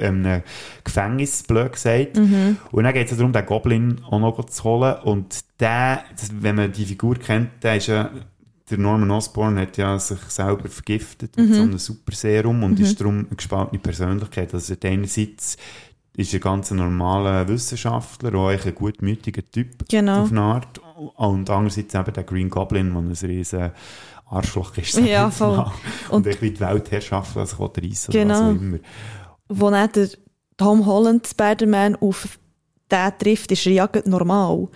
einem 0.00 0.42
Gefängnis, 0.84 1.42
blöd 1.42 1.72
gesagt. 1.72 2.16
Mhm. 2.16 2.56
Und 2.72 2.84
dann 2.84 2.94
geht 2.94 3.10
es 3.10 3.16
darum, 3.16 3.32
den 3.32 3.46
Goblin 3.46 4.00
auch 4.10 4.18
noch 4.20 4.44
zu 4.46 4.64
holen 4.64 4.96
und 5.04 5.44
der, 5.60 6.02
wenn 6.40 6.56
man 6.56 6.72
die 6.72 6.84
Figur 6.84 7.16
kennt, 7.16 7.62
der 7.62 7.76
ist 7.76 7.86
ja 7.88 8.10
der 8.70 8.76
Norman 8.78 9.10
Osborn 9.10 9.58
hat 9.58 9.78
ja 9.78 9.98
sich 9.98 10.18
selber 10.28 10.68
vergiftet 10.68 11.36
Mhm. 11.38 11.44
mit 11.44 11.54
so 11.54 11.62
einem 11.62 11.78
Superserum 11.78 12.62
und 12.64 12.78
ist 12.78 13.00
darum 13.00 13.20
eine 13.20 13.36
gespaltene 13.36 13.78
Persönlichkeit. 13.78 14.52
Also 14.52 14.74
einerseits 14.84 15.56
ist 16.14 16.34
er 16.34 16.40
ganz 16.40 16.70
ein 16.70 16.76
normaler 16.76 17.48
Wissenschaftler, 17.48 18.34
auch 18.34 18.48
ein 18.50 18.74
gutmütiger 18.74 19.40
Typ 19.50 19.88
Genau. 19.88 20.22
auf 20.24 20.30
eine 20.32 20.40
Art. 20.42 20.80
Und 21.16 21.48
andererseits 21.48 21.94
eben 21.94 22.12
der 22.12 22.24
Green 22.24 22.50
Goblin, 22.50 22.92
der 22.92 23.00
ein 23.00 23.12
riesen 23.30 23.70
Arschloch 24.30 24.76
ist. 24.76 24.98
Ja, 24.98 25.30
voll. 25.30 25.58
Und, 26.10 26.16
Und- 26.16 26.26
irgendwie 26.26 26.50
die 26.50 26.60
Weltherrschaft 26.60 27.38
also 27.38 27.64
reissen 27.74 28.12
Genau. 28.12 28.34
oder 28.34 28.48
was 28.50 28.56
auch 28.58 28.60
immer. 28.60 28.78
Wo 29.48 29.70
dann 29.70 29.90
der 29.92 30.08
Tom 30.56 30.84
Holland 30.86 31.26
Spider-Man 31.26 31.96
auf 31.96 32.38
den 32.90 33.12
trifft, 33.18 33.52
ist 33.52 33.66
er 33.66 33.72
ja 33.72 33.88
normal. 34.06 34.68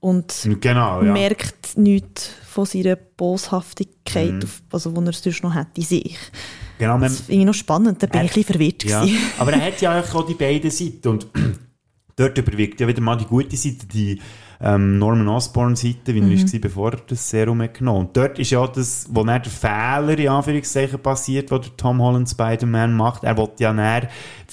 Und 0.00 0.48
Genau, 0.60 1.02
ja. 1.02 1.12
merkt 1.12 1.76
nichts 1.76 2.30
von 2.46 2.64
seiner 2.66 2.96
Boshaftigkeit, 2.96 4.32
Mhm. 4.32 4.48
also, 4.70 4.90
die 4.92 5.04
er 5.06 5.12
sonst 5.12 5.42
noch 5.42 5.54
hat 5.54 5.76
in 5.76 5.82
sich. 5.84 6.16
genau 6.78 6.98
Das 6.98 7.20
finde 7.22 7.40
ich 7.40 7.46
noch 7.46 7.54
spannend, 7.54 8.00
da 8.02 8.06
bin 8.06 8.20
Er- 8.20 8.24
ich 8.26 8.30
ein 8.30 8.34
bisschen 8.34 8.52
verwirrt. 8.54 8.84
Ja, 8.84 9.04
aber 9.38 9.52
er 9.54 9.66
hat 9.66 9.80
ja 9.80 10.00
auch 10.00 10.24
die 10.26 10.34
beiden 10.34 10.70
Seiten 10.70 11.08
und 11.08 11.26
dort 12.18 12.36
überwiegt 12.38 12.80
ja 12.80 12.88
wieder 12.88 13.00
mal 13.00 13.16
die 13.16 13.24
gute 13.26 13.56
Seite, 13.56 13.86
die 13.86 14.20
ähm, 14.60 14.98
Norman 14.98 15.28
Osborn 15.28 15.76
Seite, 15.76 16.12
wie 16.14 16.18
er 16.18 16.24
Mhm. 16.24 16.52
war, 16.52 16.58
bevor 16.60 16.92
er 16.92 16.98
das 17.06 17.30
Serum 17.30 17.62
hat 17.62 17.74
genommen. 17.74 18.06
Und 18.06 18.16
dort 18.16 18.40
ist 18.40 18.50
ja 18.50 18.66
das, 18.66 19.06
wo 19.08 19.22
dann 19.22 19.40
der 19.40 19.52
Fehler, 19.52 20.18
in 20.18 20.28
Anführungszeichen, 20.28 20.98
passiert, 20.98 21.52
wo 21.52 21.58
der 21.58 21.76
Tom 21.76 22.02
Holland 22.02 22.28
Spider-Man 22.28 22.92
macht. 22.92 23.22
Er 23.22 23.36
will 23.38 23.48
ja 23.60 23.72
dann, 23.72 23.76
der 23.76 24.08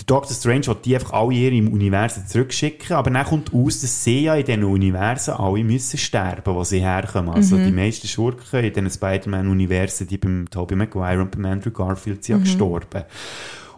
Doctor 0.05 0.36
Strange 0.36 0.68
will 0.68 0.78
die 0.86 0.93
einfach 0.95 1.11
alle 1.13 1.34
in 1.34 1.55
ihrem 1.66 1.74
Universum 1.74 2.24
zurückschicken, 2.28 2.95
aber 2.95 3.09
dann 3.09 3.26
kommt 3.26 3.51
aus, 3.51 3.82
dass 3.82 4.03
sie 4.03 4.26
ja 4.26 4.36
in 4.36 4.45
diesen 4.45 4.63
Universen 4.63 5.34
alle 5.34 5.63
müssen 5.63 5.97
sterben, 5.97 6.53
wo 6.53 6.63
sie 6.63 6.82
herkommen. 6.82 7.34
Also 7.34 7.55
Mhm. 7.55 7.63
die 7.63 7.72
meisten 7.72 8.07
Schurken 8.07 8.63
in 8.63 8.74
diesen 8.74 8.91
Spider-Man-Universen, 8.91 10.07
die 10.07 10.18
beim 10.20 10.47
Tobey 10.51 10.76
Maguire 10.76 11.20
und 11.22 11.32
beim 11.32 11.45
Andrew 11.45 11.72
Garfield 11.72 12.18
Mhm. 12.20 12.22
sind 12.24 12.36
ja 12.36 12.43
gestorben. 12.43 13.03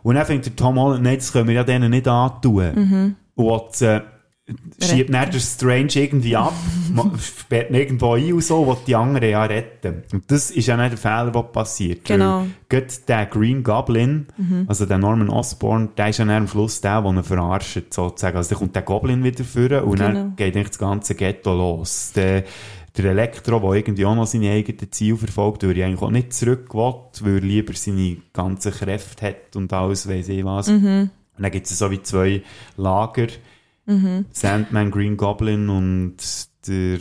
Und 0.04 0.16
dann 0.16 0.26
fängt 0.26 0.46
der 0.46 0.56
Tom 0.58 0.78
Holland, 0.78 1.04
nein, 1.04 1.16
das 1.18 1.32
können 1.32 1.48
wir 1.48 1.56
ja 1.56 1.64
denen 1.64 1.92
nicht 1.92 2.08
antun. 2.08 2.76
Mhm. 2.76 3.16
Und 3.38 3.82
äh, 3.82 4.02
schiebt 4.82 5.14
dann 5.14 5.30
der 5.30 5.40
Strange 5.40 5.90
irgendwie 5.96 6.36
ab, 6.38 6.54
sperrt 7.22 7.70
irgendwo 7.72 8.14
ein 8.14 8.32
und 8.32 8.44
so, 8.44 8.66
will 8.66 8.78
die 8.88 8.96
anderen 8.96 9.30
ja 9.30 9.44
retten. 9.44 10.04
Und 10.14 10.32
das 10.32 10.52
ist 10.52 10.68
ja 10.68 10.78
nicht 10.78 10.92
der 10.92 10.98
Fehler, 10.98 11.32
der 11.32 11.44
passiert. 11.44 12.06
Genau. 12.06 12.46
Gerade 12.70 12.88
der 13.08 13.26
Green 13.26 13.62
Goblin, 13.64 14.28
also 14.68 14.86
der 14.86 14.98
Norman 15.00 15.30
Osborn, 15.30 15.90
der 15.98 16.10
ist 16.10 16.20
ja 16.20 16.26
dann 16.26 16.44
am 16.44 16.48
Schluss 16.48 16.80
der, 16.80 17.02
der 17.02 17.12
ihn 17.12 17.24
verarscht, 17.24 17.94
sozusagen. 17.94 18.38
Also 18.38 18.52
dann 18.52 18.60
kommt 18.60 18.76
der 18.76 18.84
Goblin 18.84 19.24
wieder 19.24 19.44
vor 19.44 19.84
und 19.84 19.98
Genau. 20.00 20.14
dann 20.14 20.36
geht 20.38 20.56
eigentlich 20.56 20.70
das 20.70 20.80
ganze 20.80 21.16
Ghetto 21.16 21.54
los. 21.54 22.14
Der, 22.16 22.46
der 22.98 23.06
Elektro, 23.06 23.60
der 23.60 23.72
irgendwie 23.74 24.06
auch 24.06 24.16
noch 24.16 24.28
seine 24.28 24.52
eigenen 24.52 24.90
Ziele 24.92 25.18
verfolgt, 25.18 25.64
weil 25.68 25.78
er 25.78 25.88
eigentlich 25.88 26.02
auch 26.02 26.10
nicht 26.10 26.32
zurück 26.34 26.74
will, 26.74 26.94
weil 27.22 27.36
er 27.36 27.42
lieber 27.42 27.74
seine 27.76 28.18
ganzen 28.32 28.72
Kräfte 28.72 29.26
hat 29.28 29.56
und 29.58 29.72
alles, 29.74 30.08
weiss 30.08 30.30
ich 30.30 30.46
was. 30.46 30.70
Und 31.38 31.44
dann 31.44 31.52
gibt 31.52 31.68
es 31.70 31.78
so 31.78 31.90
wie 31.92 32.02
zwei 32.02 32.44
Lager. 32.78 33.28
Sandman, 34.34 34.92
Green 34.92 35.16
Goblin 35.16 35.70
und 35.70 36.18
der 36.68 37.00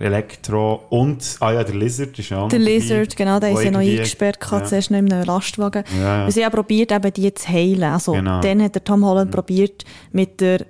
Elektro 0.00 0.82
und, 0.90 1.36
ah 1.40 1.52
ja, 1.52 1.64
der 1.64 1.74
Lizard 1.74 2.18
ist 2.18 2.30
ja 2.30 2.38
auch 2.40 2.48
Der 2.48 2.58
Lizard, 2.58 3.16
genau, 3.16 3.38
der 3.40 3.52
ist 3.52 3.62
ja 3.62 3.70
noch 3.70 3.80
eingesperrt, 3.80 4.38
ja. 4.50 4.64
zuerst 4.64 4.90
noch 4.90 4.98
in 4.98 5.12
einem 5.12 5.24
Lastwagen. 5.24 5.84
Ja, 5.96 6.24
ja. 6.24 6.30
Sie 6.30 6.44
haben 6.44 6.52
probiert, 6.52 6.92
eben 6.92 7.12
die 7.12 7.32
zu 7.32 7.48
heilen. 7.48 7.84
Also, 7.84 8.12
Genau. 8.12 8.40
dann 8.40 8.62
hat 8.62 8.74
der 8.74 8.84
Tom 8.84 9.04
Holland 9.04 9.30
probiert, 9.30 9.84
mit 10.12 10.40
der 10.40 10.66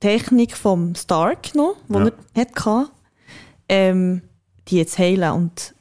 Technik 0.00 0.56
vom 0.56 0.94
Stark 0.94 1.54
noch, 1.54 1.74
die 1.88 1.94
Ja. 1.94 2.10
er 2.34 2.40
hatte, 2.42 2.90
ähm, 3.68 4.22
die 4.68 4.86
zu 4.86 4.98
heilen. 4.98 5.32
Und 5.32 5.74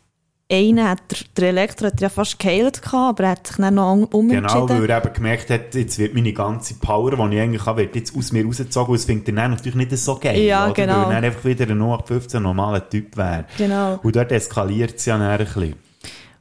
einer 0.52 0.90
hat, 0.92 1.02
der, 1.12 1.18
der 1.36 1.50
Elektro 1.50 1.88
hat 1.88 2.00
ja 2.00 2.10
fast 2.10 2.40
geheilt 2.40 2.82
gehabt, 2.82 3.20
aber 3.20 3.24
er 3.26 3.30
hat 3.32 3.48
sich 3.48 3.58
dann 3.58 3.76
noch 3.76 3.92
um- 3.92 4.06
umentschieden. 4.06 4.68
Genau, 4.68 4.82
weil 4.82 4.90
er 4.90 5.04
eben 5.04 5.14
gemerkt 5.14 5.50
hat, 5.50 5.76
jetzt 5.76 5.98
wird 6.00 6.14
meine 6.14 6.34
ganze 6.34 6.76
Power, 6.76 7.12
die 7.12 7.36
ich 7.36 7.42
eigentlich 7.42 7.66
habe, 7.66 7.82
wird 7.82 7.96
jetzt 7.96 8.16
aus 8.16 8.32
mir 8.32 8.46
rausgezogen 8.46 8.92
und 8.92 8.96
es 8.96 9.06
findet 9.06 9.38
dann 9.38 9.52
natürlich 9.52 9.76
nicht 9.76 9.98
so 9.98 10.18
geil. 10.18 10.40
Ja, 10.40 10.66
oder? 10.66 10.74
genau. 10.74 10.94
Weil 10.94 11.04
er 11.04 11.10
dann 11.16 11.24
einfach 11.26 11.46
wieder 11.46 11.66
ein 11.66 11.78
0815 11.82 12.42
normaler 12.42 12.90
Typ 12.90 13.18
wäre. 13.18 13.46
Genau. 13.58 14.00
Und 14.02 14.16
dort 14.16 14.32
eskaliert 14.32 14.96
es 14.96 15.06
ja 15.06 15.18
dann 15.18 15.28
ein 15.28 15.38
bisschen. 15.38 15.76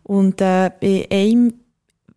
Und 0.05 0.41
äh, 0.41 0.71
bei 0.81 1.09
einem 1.11 1.55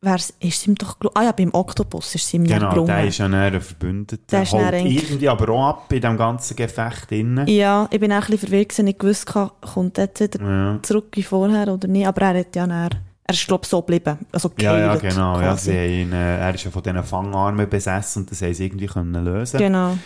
wär's, 0.02 0.34
ist 0.40 0.66
ihm 0.68 0.76
doch 0.76 0.98
gelungen. 1.00 1.18
Ah 1.18 1.24
ja, 1.26 1.32
beim 1.32 1.50
Oktopus 1.54 2.16
ist 2.16 2.26
es 2.26 2.34
ihm 2.34 2.46
Genau, 2.46 2.70
gelungen. 2.70 2.88
der 2.88 3.06
ist 3.08 3.18
ja 3.18 3.28
dann 3.28 3.54
ein 3.54 3.62
Verbündeter. 3.62 4.22
Der 4.32 4.44
ist 4.44 4.52
Holt 4.54 4.74
irgendwie 4.74 5.30
aber 5.30 5.50
auch 5.50 5.68
ab 5.70 5.92
in 5.94 6.02
diesem 6.02 6.18
ganzen 6.18 6.56
Gefecht 6.56 7.12
drin. 7.12 7.44
Ja, 7.48 7.88
ich 7.92 8.00
bin 8.00 8.12
auch 8.12 8.16
ein 8.16 8.22
bisschen 8.22 8.40
verwirrt, 8.40 8.70
gewesen, 8.70 8.86
nicht 8.86 9.00
gewusst, 9.00 9.26
kann- 9.26 9.52
kommt 9.62 9.98
er 9.98 10.06
jetzt 10.06 10.22
wieder 10.22 10.42
Ja. 10.44 10.80
zurück 10.82 11.08
wie 11.14 11.24
vorher 11.24 11.68
oder 11.74 11.88
nicht. 11.88 12.08
Aber 12.08 12.22
er 12.22 12.40
hat 12.40 12.56
ja 12.56 12.66
dann, 12.66 12.90
er 13.26 13.34
ist 13.34 13.46
glaube 13.48 13.62
ich 13.64 13.70
so 13.70 13.82
geblieben. 13.82 14.20
Also 14.32 14.52
Ja, 14.60 14.78
ja, 14.78 14.96
genau. 14.96 15.40
Ja, 15.42 15.56
sie 15.58 16.02
ihn, 16.02 16.14
äh, 16.14 16.38
er 16.40 16.56
ist 16.56 16.64
ja 16.64 16.72
von 16.72 16.82
diesen 16.82 17.04
Fangarmen 17.04 17.70
besessen 17.70 18.24
und 18.24 18.32
das 18.32 18.42
haben 18.42 18.54
sie 18.54 18.66
irgendwie 18.66 18.88
können 18.88 19.24
lösen 19.26 19.58
Genau. 19.58 19.98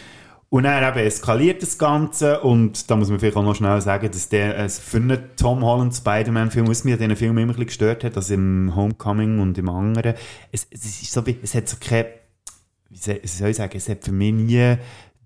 Und 0.54 0.66
dann 0.66 0.88
eben 0.88 1.08
eskaliert 1.08 1.64
das 1.64 1.80
Ganze 1.80 2.42
und 2.42 2.92
da 2.92 2.96
muss 2.96 3.10
man 3.10 3.20
vielleicht 3.20 3.38
auch 3.38 3.44
noch 3.44 3.56
schnell 3.56 3.82
sagen, 3.82 4.12
dass 4.12 4.30
der 4.30 4.56
äh, 4.60 4.70
für 4.70 4.98
einen 4.98 5.36
Tom 5.36 5.66
Holland 5.66 5.96
Spider-Man-Film, 5.96 6.68
was 6.68 6.86
an 6.86 6.96
diesen 6.96 7.16
Film 7.16 7.40
immer 7.40 7.58
ein 7.58 7.66
gestört 7.66 8.04
hat, 8.04 8.16
also 8.16 8.36
im 8.36 8.76
Homecoming 8.76 9.40
und 9.40 9.58
im 9.58 9.68
anderen, 9.68 10.14
es, 10.52 10.68
es 10.70 11.02
ist 11.02 11.12
so 11.12 11.24
es 11.42 11.56
hat 11.56 11.68
so 11.68 11.78
keine, 11.80 12.06
wie 12.92 12.98
soll, 13.00 13.50
ich 13.50 13.58
sagen, 13.58 13.76
es 13.76 13.90
hat 13.90 14.04
für 14.04 14.12
mich 14.12 14.32
nie 14.32 14.76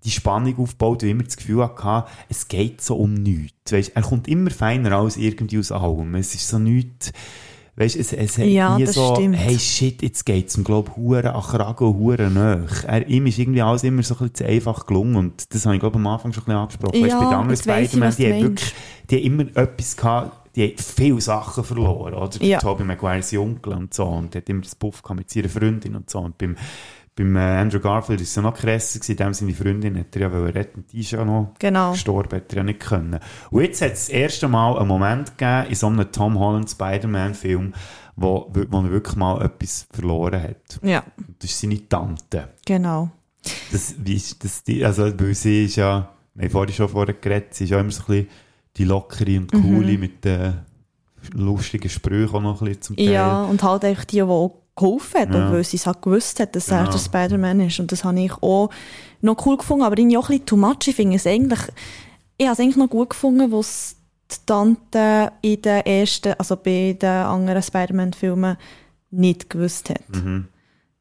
die 0.02 0.10
Spannung 0.10 0.60
aufgebaut, 0.60 1.02
ich 1.02 1.10
immer 1.10 1.24
das 1.24 1.36
Gefühl 1.36 1.62
hatte, 1.62 2.08
es 2.30 2.48
geht 2.48 2.80
so 2.80 2.96
um 2.96 3.12
nichts. 3.12 3.70
Weißt, 3.70 3.92
er 3.96 4.02
kommt 4.02 4.28
immer 4.28 4.48
feiner 4.48 4.92
als 4.92 5.18
irgendwie 5.18 5.58
aus 5.58 5.72
allem. 5.72 6.14
Es 6.14 6.34
ist 6.34 6.48
so 6.48 6.58
nichts, 6.58 7.12
Weißt 7.78 7.94
es, 7.94 8.12
es 8.12 8.38
hat 8.38 8.46
Ja, 8.46 8.76
nie 8.76 8.86
so, 8.86 9.14
stimmt. 9.14 9.36
hey 9.36 9.56
shit, 9.58 10.02
jetzt 10.02 10.26
geht's 10.26 10.56
ihm, 10.56 10.64
glaub, 10.64 10.96
Huren 10.96 11.26
an 11.28 11.42
Kragen 11.42 11.94
Huren 11.96 12.34
nach. 12.34 12.82
Er, 12.84 13.06
ihm 13.06 13.26
ist 13.26 13.38
irgendwie 13.38 13.62
alles 13.62 13.84
immer 13.84 14.02
so 14.02 14.14
ein 14.14 14.18
bisschen 14.18 14.34
zu 14.34 14.46
einfach 14.46 14.84
gelungen 14.86 15.14
und 15.16 15.54
das 15.54 15.64
habe 15.64 15.76
ich, 15.76 15.80
glaub, 15.80 15.94
am 15.94 16.06
Anfang 16.08 16.32
schon 16.32 16.42
ein 16.42 16.46
bisschen 16.46 16.58
angesprochen. 16.58 17.00
Weißt, 17.02 17.12
Ja, 17.12 17.18
bei 17.20 17.24
den 17.26 17.34
anderen 17.34 17.56
Spider-Man, 17.56 18.08
was 18.08 18.16
die 18.16 18.24
du 18.24 18.34
haben 18.34 18.42
wirklich, 18.42 18.74
die 19.10 19.16
haben 19.16 19.22
immer 19.24 19.42
etwas 19.56 19.96
gehabt, 19.96 20.56
die 20.56 20.62
haben 20.64 20.74
viele 20.76 21.20
Sachen 21.20 21.62
verloren, 21.62 22.14
oder? 22.14 22.42
Ja. 22.44 22.58
Tobey 22.58 22.82
Maguire, 22.82 23.22
sein 23.22 23.38
Onkel 23.38 23.74
und 23.74 23.94
so, 23.94 24.06
und 24.06 24.34
hat 24.34 24.48
immer 24.48 24.62
das 24.62 24.74
Puff 24.74 25.00
gehabt 25.02 25.20
mit 25.20 25.30
seiner 25.30 25.48
Freundin 25.48 25.94
und 25.94 26.10
so, 26.10 26.18
und 26.18 26.36
beim, 26.36 26.56
beim 27.18 27.34
äh, 27.36 27.40
Andrew 27.40 27.80
Garfield 27.80 28.20
ist 28.20 28.28
es 28.30 28.34
ja 28.36 28.42
noch 28.42 28.54
krasser 28.54 29.00
gewesen, 29.00 29.16
dem 29.16 29.34
seine 29.34 29.52
Freundin 29.54 29.98
hat 29.98 30.14
er 30.14 30.22
ja 30.22 30.28
retten, 30.28 30.84
die 30.92 31.00
ist 31.00 31.10
ja 31.10 31.24
noch 31.24 31.54
Genau. 31.58 31.90
gestorben, 31.92 32.36
hat 32.36 32.52
er 32.52 32.58
ja 32.58 32.62
nicht 32.62 32.80
können. 32.80 33.18
Und 33.50 33.62
jetzt 33.62 33.82
hat 33.82 33.92
es 33.92 34.06
das 34.06 34.08
erste 34.10 34.46
Mal 34.48 34.78
einen 34.78 34.86
Moment 34.86 35.36
gegeben 35.36 35.66
in 35.68 35.74
so 35.74 35.88
einem 35.88 36.12
Tom 36.12 36.38
Holland 36.38 36.70
Spider-Man-Film, 36.70 37.74
wo, 38.16 38.50
wo 38.70 38.78
er 38.78 38.90
wirklich 38.90 39.16
mal 39.16 39.42
etwas 39.44 39.86
verloren 39.92 40.42
hat. 40.42 40.78
Ja, 40.82 41.02
das 41.40 41.50
ist 41.50 41.60
seine 41.60 41.88
Tante. 41.88 42.48
genau. 42.64 43.10
Das, 43.72 43.94
wie 43.98 44.14
ist 44.14 44.42
das, 44.44 44.62
die, 44.62 44.84
also, 44.84 45.04
weil 45.18 45.34
sie 45.34 45.64
ist 45.64 45.76
ja, 45.76 46.08
wir 46.34 46.44
haben 46.44 46.50
vorhin 46.52 46.74
schon 46.74 46.88
vorher 46.88 47.14
geredet, 47.14 47.54
sie 47.54 47.64
ist 47.64 47.70
ja 47.70 47.80
immer 47.80 47.90
so 47.90 48.02
ein 48.02 48.06
bisschen 48.06 48.28
die 48.76 48.84
lockere 48.84 49.38
und 49.38 49.50
coole 49.52 49.96
mit 49.98 50.24
den 50.24 50.54
lustige 51.32 51.88
Sprüche 51.88 52.34
auch 52.34 52.40
noch 52.42 52.60
ein 52.60 52.66
bisschen 52.68 52.82
zum 52.82 52.96
Teil. 52.96 53.10
Ja, 53.10 53.44
und 53.44 53.62
halt 53.62 53.84
einfach 53.84 54.04
die, 54.04 54.16
die 54.16 54.22
auch 54.22 54.54
geholfen 54.78 55.20
hat, 55.20 55.34
Ja. 55.34 55.46
und 55.46 55.52
weil 55.52 55.64
sie 55.64 55.76
es 55.76 55.86
halt 55.86 56.00
gewusst 56.02 56.40
hat, 56.40 56.54
dass 56.56 56.68
er 56.68 56.78
Genau. 56.80 56.92
der 56.92 56.98
Spider-Man 56.98 57.60
ist. 57.60 57.78
Und 57.80 57.92
das 57.92 58.04
habe 58.04 58.20
ich 58.20 58.32
auch 58.42 58.70
noch 59.20 59.44
cool 59.46 59.56
gefunden, 59.56 59.84
aber 59.84 59.98
irgendwie 59.98 60.16
auch 60.16 60.28
ein 60.30 60.38
bisschen 60.38 60.46
too 60.46 60.56
much. 60.56 60.86
Ich 60.86 60.96
finde 60.96 61.16
es 61.16 61.26
eigentlich, 61.26 61.60
ich 62.38 62.46
habe 62.46 62.54
es 62.54 62.60
eigentlich 62.60 62.76
noch 62.76 62.88
gut 62.88 63.10
gefunden, 63.10 63.50
wo 63.50 63.60
es 63.60 63.96
die 64.30 64.36
Tante 64.46 65.32
in 65.42 65.60
den 65.62 65.84
ersten, 65.86 66.34
also 66.38 66.56
bei 66.56 66.96
den 67.00 67.08
anderen 67.08 67.62
Spider-Man-Filmen 67.62 68.56
nicht 69.10 69.48
gewusst 69.50 69.90
hat. 69.90 70.08
Mhm. 70.10 70.48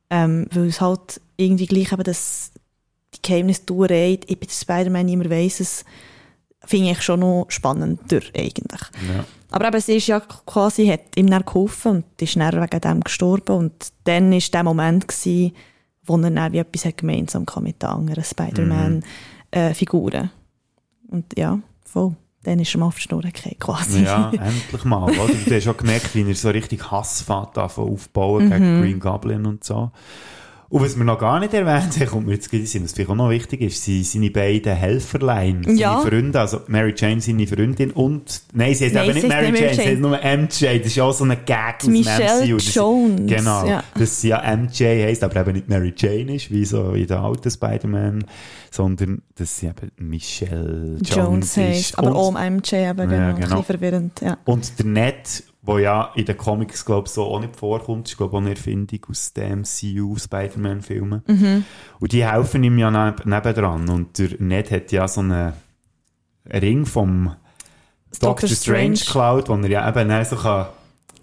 Ähm, 0.10 0.48
weil 0.52 0.68
es 0.68 0.80
halt 0.82 1.20
irgendwie 1.36 1.66
gleich 1.66 1.92
eben 1.92 2.04
das, 2.04 2.52
die 3.14 3.22
Geheimnistuerei, 3.22 4.20
ich 4.26 4.40
bin 4.40 4.48
der 4.48 4.54
Spider-Man, 4.56 5.06
niemand 5.06 5.30
weiss 5.30 5.60
es, 5.60 5.86
finde 6.66 6.92
ich 6.92 7.02
schon 7.02 7.20
noch 7.20 7.46
spannender 7.50 8.22
eigentlich. 8.36 8.82
Ja. 9.10 9.26
Aber 9.52 9.68
eben, 9.68 9.80
sie 9.80 9.98
ist 9.98 10.08
ja 10.08 10.20
quasi, 10.20 10.88
hat 10.88 11.16
ihm 11.16 11.30
dann 11.30 11.46
geholfen 11.46 11.92
und 11.92 12.22
ist 12.22 12.36
dann 12.36 12.62
wegen 12.62 12.82
dem 12.82 13.02
gestorben. 13.02 13.56
Und 13.56 13.74
dann 14.04 14.32
war 14.32 14.40
der 14.40 14.64
Moment, 14.64 15.08
gewesen, 15.08 15.54
wo 16.04 16.18
er 16.18 16.32
dann 16.32 16.54
wie 16.54 16.58
etwas 16.58 16.86
hat 16.86 16.98
gemeinsam 16.98 17.46
mit 17.62 17.82
den 17.82 17.90
anderen 17.90 18.24
Spider-Man-Figuren. 18.24 20.32
und 21.10 21.38
ja, 21.38 21.60
voll. 21.86 22.16
Dann 22.44 22.60
ist 22.60 22.74
er 22.76 22.80
mal 22.80 22.88
auf 22.88 22.96
die 22.96 23.02
Schnur 23.02 23.24
gefallen, 23.24 23.60
quasi. 23.60 24.04
Ja, 24.04 24.32
endlich 24.32 24.86
mal. 24.86 25.04
Oder? 25.04 25.34
Du 25.34 25.54
hast 25.54 25.64
schon 25.64 25.76
gemerkt, 25.76 26.16
wie 26.16 26.22
er 26.22 26.36
so 26.36 26.50
richtig 26.50 26.92
Hass 26.92 27.22
fährt, 27.22 27.58
anfangen 27.58 27.92
aufbauen 27.92 28.50
gegen 28.50 28.82
Green 28.82 29.00
Goblin 29.00 29.46
und 29.46 29.66
so. 29.66 29.92
Und 30.70 30.82
was 30.84 30.98
wir 30.98 31.06
noch 31.06 31.18
gar 31.18 31.40
nicht 31.40 31.54
erwähnt 31.54 31.98
haben, 31.98 32.08
kommt 32.08 32.28
mir 32.28 32.34
jetzt 32.34 32.52
gerade 32.52 32.64
was 32.64 32.92
vielleicht 32.92 33.10
auch 33.10 33.16
noch 33.16 33.30
wichtig 33.30 33.62
ist, 33.62 33.82
sind 33.86 34.06
seine 34.06 34.30
beiden 34.32 34.76
Helferlein, 34.76 35.62
seine 35.64 35.78
Ja. 35.80 36.00
Freunde, 36.02 36.40
also 36.42 36.60
Mary 36.68 36.94
Jane, 36.96 37.22
seine 37.22 37.48
Freundin 37.48 37.92
und, 37.92 38.42
nein, 38.54 38.76
sie 38.76 38.86
heißt 38.86 38.96
Nein, 38.96 39.06
eben 39.06 39.14
sie 39.14 39.20
nicht 39.22 39.30
Mary 39.30 39.46
Jane, 39.46 39.52
Mary 39.60 39.74
sie 39.74 39.80
heißt 39.82 39.88
Jane. 39.88 40.00
nur 40.02 40.18
MJ, 40.20 40.78
das 40.80 40.88
ist 40.88 40.96
ja 40.98 41.04
auch 41.06 41.14
so 41.14 41.24
eine 41.24 41.38
Gag 41.38 41.76
aus 41.82 41.88
Michelle 41.88 42.46
MCU. 42.46 42.56
Das- 42.58 42.74
Jones, 42.76 43.22
Genau, 43.32 43.66
ja. 43.66 43.84
dass 43.98 44.20
sie 44.22 44.28
ja 44.28 44.42
MJ 44.58 44.84
heisst, 45.06 45.24
aber 45.24 45.40
eben 45.40 45.54
nicht 45.54 45.70
Mary 45.70 45.94
Jane 45.96 46.36
ist, 46.36 46.52
wie 46.52 46.66
so 46.66 46.92
in 46.92 47.08
der 47.08 47.20
alten 47.22 47.50
Spider-Man, 47.50 48.26
sondern 48.70 49.22
dass 49.36 49.58
sie 49.60 49.68
eben 49.68 49.90
Michelle 49.98 50.98
Jones, 51.02 51.16
Jones 51.16 51.48
ist. 51.52 51.58
heisst. 51.58 51.98
Aber 52.00 52.14
auch 52.14 52.28
um 52.28 52.36
MJ, 52.36 52.76
eben, 52.76 52.98
genau, 52.98 53.12
Ja, 53.14 53.30
ein 53.30 53.36
genau. 53.36 53.48
bisschen 53.62 53.64
verwirrend. 53.64 54.20
Ja. 54.22 54.38
und 54.44 54.78
der 54.80 54.86
Ned, 54.86 55.44
der 55.68 55.80
ja 55.80 56.12
in 56.16 56.26
den 56.26 56.38
Comics, 56.38 56.86
glaube 56.86 57.08
ich, 57.08 57.14
so 57.14 57.24
auch 57.26 57.40
nicht 57.40 57.56
vorkommt, 57.56 58.08
ist, 58.08 58.18
glaube 58.18 58.32
ich, 58.32 58.36
auch 58.38 58.42
eine 58.42 58.50
Erfindung 58.52 59.00
aus 59.10 59.34
den 59.34 59.60
MCU-Spider-Man-Filmen. 59.62 61.24
Mhm. 61.28 61.66
Und 62.00 62.12
die 62.12 62.26
helfen 62.26 62.64
ihm 62.64 62.78
ja 62.78 62.90
neb 62.92 63.26
nebendran. 63.26 63.90
Und 63.90 64.18
der 64.18 64.30
Ned 64.40 64.72
hat 64.72 64.92
ja 64.92 65.08
so 65.08 65.22
einen 65.22 65.54
Ring 66.52 66.86
vom 66.86 67.36
Doctor, 68.20 68.30
Doctor 68.30 68.50
Strange 68.50 68.98
geklaut, 68.98 69.50
wo 69.50 69.54
er 69.56 69.70
ja 69.70 69.90
eben 69.90 70.10
dann 70.10 70.26
so 70.26 70.36
kann 70.38 70.68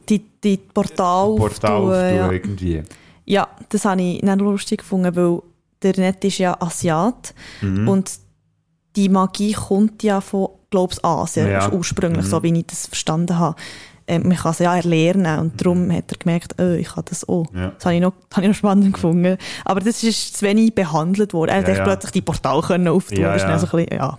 Die, 0.09 0.19
die 0.43 0.57
Portal, 0.59 1.35
Portal 1.37 1.73
auftun, 1.73 2.17
ja. 2.17 2.31
irgendwie. 2.31 2.83
Ja, 3.25 3.49
das 3.71 3.85
habe 3.87 4.03
ich 4.03 4.23
nicht 4.23 4.41
lustig 4.41 4.81
gefunden, 4.81 5.17
weil 5.17 5.41
der 5.83 5.97
Ned 5.97 6.23
ist 6.25 6.39
ja 6.39 6.61
Asiat 6.61 7.35
Mhm. 7.63 7.89
und 7.89 8.13
die 8.97 9.09
Magie 9.09 9.55
kommt 9.55 10.03
ja 10.03 10.21
von, 10.21 10.49
glaube 10.71 10.93
ich, 10.93 11.05
Asien, 11.05 11.51
Ja. 11.51 11.73
ursprünglich, 11.73 12.27
Mhm. 12.27 12.29
so 12.31 12.43
wie 12.43 12.57
ich 12.59 12.67
das 12.67 12.87
verstanden 12.87 13.39
habe. 13.39 13.57
Ähm, 14.07 14.29
man 14.29 14.37
kann 14.37 14.53
es 14.53 14.59
ja 14.59 14.77
erlernen 14.77 15.39
und 15.39 15.61
darum 15.61 15.91
hat 15.91 16.13
er 16.13 16.19
gemerkt, 16.19 16.55
oh, 16.61 16.75
ich 16.75 16.89
kann 16.89 17.05
das 17.09 17.27
auch. 17.29 17.51
Mhm. 17.53 17.59
Ja. 17.59 17.73
Das 17.75 17.85
habe 17.87 17.95
ich, 17.95 18.01
noch, 18.03 18.13
das 18.29 18.37
habe 18.37 18.47
ich 18.47 18.49
noch 18.49 18.57
spannend 18.57 18.93
gefunden. 18.93 19.39
Aber 19.65 19.81
das 19.81 20.03
ist 20.03 20.37
zu 20.37 20.45
wenig 20.45 20.75
behandelt 20.75 21.33
worden. 21.33 21.51
Er 21.51 21.63
Ja, 21.63 21.69
hat 21.69 21.79
ja. 21.79 21.85
plötzlich 21.85 22.13
die 22.13 22.23
Portal 22.23 22.61
können 22.61 22.89
auftun. 22.89 23.21
Ja, 23.21 23.37
ja. 23.37 23.59
so 23.59 23.67
bisschen, 23.67 23.97
ja. 23.97 24.19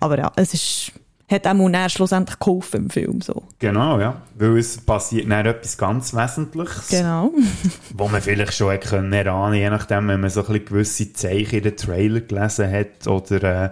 Aber 0.00 0.18
ja, 0.18 0.32
es 0.34 0.54
ist, 0.54 0.92
hat 1.30 1.46
auch 1.46 1.70
dann 1.70 1.90
schlussendlich 1.90 2.38
geholfen 2.38 2.84
im 2.84 2.90
Film, 2.90 3.20
so. 3.20 3.44
Genau, 3.60 4.00
ja. 4.00 4.22
Weil 4.34 4.58
es 4.58 4.78
passiert 4.78 5.30
dann 5.30 5.46
etwas 5.46 5.78
ganz 5.78 6.12
Wesentliches. 6.14 6.88
Genau. 6.88 7.30
wo 7.94 8.08
man 8.08 8.20
vielleicht 8.20 8.54
schon 8.54 8.70
hätte 8.70 8.88
können 8.88 9.12
erahnen, 9.12 9.54
je 9.54 9.70
nachdem, 9.70 10.08
wenn 10.08 10.20
man 10.20 10.30
so 10.30 10.40
ein 10.40 10.46
bisschen 10.46 10.64
gewisse 10.64 11.12
Zeichen 11.12 11.58
in 11.58 11.62
den 11.62 11.76
Trailer 11.76 12.20
gelesen 12.20 12.70
hat 12.70 13.06
oder 13.06 13.66
äh, 13.66 13.70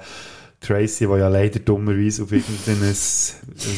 Tracy, 0.61 1.07
die 1.07 1.13
ja 1.13 1.29
leider 1.29 1.59
dummerweise 1.61 2.23
auf 2.23 2.33
irgendein, 2.33 2.81
was 2.83 3.35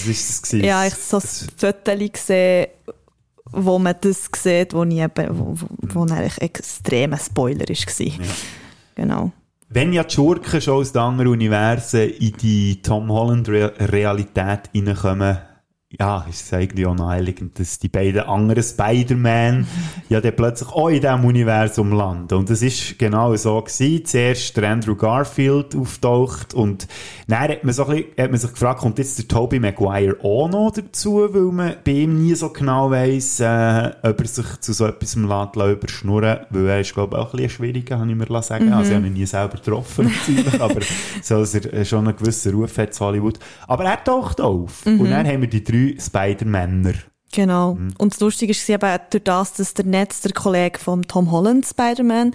ist 0.06 0.28
das 0.28 0.42
gewesen? 0.42 0.64
Ja, 0.64 0.84
ich 0.84 0.94
so 0.94 1.18
ein 1.18 1.22
Foto 1.56 2.08
gesehen, 2.08 2.66
wo 3.52 3.78
man 3.78 3.94
das 4.00 4.28
sieht, 4.36 4.74
wo, 4.74 4.82
ich 4.84 4.98
eben, 4.98 5.38
wo, 5.38 5.54
wo, 5.54 5.66
wo 5.80 6.04
dann 6.04 6.18
ein 6.18 6.30
extremer 6.38 7.18
Spoiler 7.18 7.68
war. 7.68 8.26
Genau. 8.94 9.32
Wenn 9.68 9.92
ja 9.92 10.04
die 10.04 10.14
Schurken 10.14 10.60
schon 10.60 10.74
aus 10.74 10.94
anderen 10.96 11.32
Universen 11.32 12.10
in 12.10 12.32
die 12.32 12.82
Tom 12.82 13.10
Holland-Realität 13.10 14.70
reinkommen, 14.74 15.38
ja, 15.98 16.24
ist 16.28 16.46
es 16.46 16.52
eigentlich 16.52 16.86
auch 16.86 16.94
naheliegend, 16.94 17.58
dass 17.58 17.78
die 17.78 17.88
beiden 17.88 18.22
anderen 18.22 18.62
Spider-Man 18.62 19.66
ja 20.08 20.20
dann 20.20 20.34
plötzlich 20.34 20.70
auch 20.70 20.88
in 20.88 21.00
diesem 21.00 21.24
Universum 21.24 21.92
landen. 21.92 22.34
Und 22.34 22.48
das 22.48 22.62
ist 22.62 22.98
genau 22.98 23.34
so 23.36 23.60
gewesen. 23.60 24.04
Zuerst 24.04 24.56
der 24.56 24.70
Andrew 24.70 24.94
Garfield 24.94 25.76
auftaucht 25.76 26.54
und 26.54 26.88
dann 27.28 27.40
hat 27.40 27.64
man, 27.64 27.74
so 27.74 27.86
ein 27.86 27.96
bisschen, 27.96 28.10
hat 28.18 28.30
man 28.30 28.40
sich 28.40 28.50
gefragt, 28.52 28.80
kommt 28.80 28.98
jetzt 28.98 29.18
der 29.18 29.28
Tobey 29.28 29.60
Maguire 29.60 30.16
auch 30.22 30.48
noch 30.48 30.72
dazu, 30.74 31.28
weil 31.30 31.52
man 31.52 31.76
bei 31.84 31.92
ihm 31.92 32.22
nie 32.22 32.34
so 32.34 32.48
genau 32.48 32.90
weiss, 32.90 33.40
äh, 33.40 33.90
ob 34.02 34.20
er 34.20 34.26
sich 34.26 34.60
zu 34.60 34.72
so 34.72 34.86
etwas 34.86 35.14
lässt, 35.16 35.56
überschnurren 35.56 36.40
weil 36.50 36.66
er 36.68 36.80
ist, 36.80 36.94
glaube 36.94 37.16
ich, 37.16 37.22
auch 37.22 37.32
ein 37.32 37.36
bisschen 37.36 37.50
schwieriger, 37.50 37.98
habe 37.98 38.10
ich 38.10 38.16
mir 38.16 38.42
sagen 38.42 38.72
Also 38.72 38.90
ich 38.90 38.96
habe 38.96 39.06
ihn 39.06 39.12
nie 39.12 39.26
selber 39.26 39.56
getroffen, 39.56 40.10
natürlich, 40.10 40.60
aber 40.60 40.80
so, 41.22 41.38
dass 41.38 41.54
er 41.54 41.84
schon 41.84 42.06
einen 42.06 42.16
gewissen 42.16 42.54
Ruf 42.54 42.78
hat 42.78 42.94
zu 42.94 43.04
Hollywood. 43.04 43.38
Aber 43.66 43.84
er 43.84 44.02
taucht 44.02 44.40
auf. 44.40 44.86
Und 44.86 45.10
dann 45.10 45.26
haben 45.26 45.42
wir 45.42 45.48
die 45.48 45.62
drei 45.62 45.81
Spider-Männer. 45.98 46.94
Genau. 47.32 47.74
Mhm. 47.74 47.94
Und 47.98 48.12
das 48.12 48.20
Lustige 48.20 48.50
ist 48.52 48.68
eben 48.68 48.98
durch 49.10 49.24
das, 49.24 49.54
dass 49.54 49.74
der 49.74 49.86
Netz, 49.86 50.20
der 50.20 50.32
Kollege 50.32 50.78
von 50.78 51.02
Tom 51.02 51.30
Holland, 51.30 51.66
Spider-Man, 51.66 52.34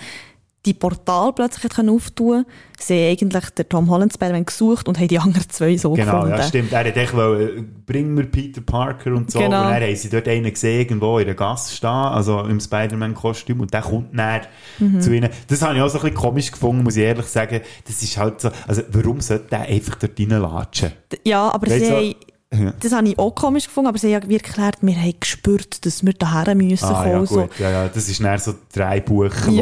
die 0.65 0.73
Portal 0.73 1.31
plötzlich 1.31 1.63
hat 1.77 1.87
auftun 1.87 2.43
sie 2.77 3.07
eigentlich 3.09 3.49
den 3.51 3.69
Tom 3.69 3.89
Holland 3.89 4.11
Spider-Man 4.13 4.43
gesucht 4.45 4.87
und 4.89 4.99
haben 4.99 5.07
die 5.07 5.17
anderen 5.19 5.47
zwei 5.49 5.77
so 5.77 5.93
Genau, 5.93 6.11
gefunden. 6.23 6.35
ja, 6.37 6.43
stimmt. 6.43 6.73
Er 6.73 6.79
hat 6.79 6.97
echt 6.97 7.15
wollen, 7.15 7.83
bring 7.85 8.13
mir 8.13 8.25
Peter 8.25 8.59
Parker 8.61 9.13
und 9.13 9.31
so. 9.31 9.39
Genau. 9.39 9.61
Und 9.63 9.69
dann 9.71 9.81
haben 9.81 9.95
sie 9.95 10.09
dort 10.09 10.27
einen 10.27 10.51
gesehen, 10.51 10.79
irgendwo 10.81 11.19
in 11.19 11.25
der 11.25 11.35
Gasse 11.35 11.73
stehen, 11.73 11.89
also 11.89 12.41
im 12.41 12.59
Spider-Man-Kostüm, 12.59 13.61
und 13.61 13.73
der 13.73 13.81
kommt 13.81 14.13
näher 14.13 14.41
Mhm. 14.79 14.99
zu 14.99 15.13
ihnen. 15.13 15.29
Das 15.47 15.61
habe 15.61 15.75
ich 15.75 15.81
auch 15.81 15.87
so 15.89 15.99
ein 15.99 16.01
bisschen 16.03 16.17
komisch 16.17 16.51
gefunden, 16.51 16.83
muss 16.83 16.97
ich 16.97 17.03
ehrlich 17.03 17.27
sagen. 17.27 17.61
Das 17.85 18.03
ist 18.03 18.17
halt 18.17 18.41
so, 18.41 18.49
also 18.67 18.81
warum 18.91 19.21
sollte 19.21 19.45
der 19.51 19.61
einfach 19.61 19.95
dort 19.95 20.19
reinlatschen? 20.19 20.91
Ja, 21.23 21.49
aber 21.49 21.67
Weißt 21.67 21.79
sie 21.79 21.89
du, 21.89 21.95
haben, 21.95 22.15
Ja. 22.53 22.73
das 22.79 22.93
habe 22.93 23.09
ich 23.09 23.19
auch 23.19 23.35
komisch 23.35 23.65
gefunden, 23.65 23.89
aber 23.89 23.97
sie 23.97 24.07
haben 24.15 24.23
ja 24.23 24.29
wirklich 24.29 24.47
erklärt, 24.55 24.77
wir 24.81 24.95
haben 24.95 25.13
gespürt, 25.19 25.85
dass 25.85 26.05
wir 26.05 26.13
daher 26.13 26.55
müssen 26.55 26.85
Ah, 26.85 27.05
ja, 27.05 27.11
kommen. 27.13 27.25
gut. 27.25 27.29
so. 27.57 27.63
Ja, 27.63 27.69
ja, 27.71 27.87
das 27.89 28.07
ist 28.07 28.21
näher 28.21 28.39
so 28.39 28.53
drei 28.73 29.01
Buchlogik 29.01 29.57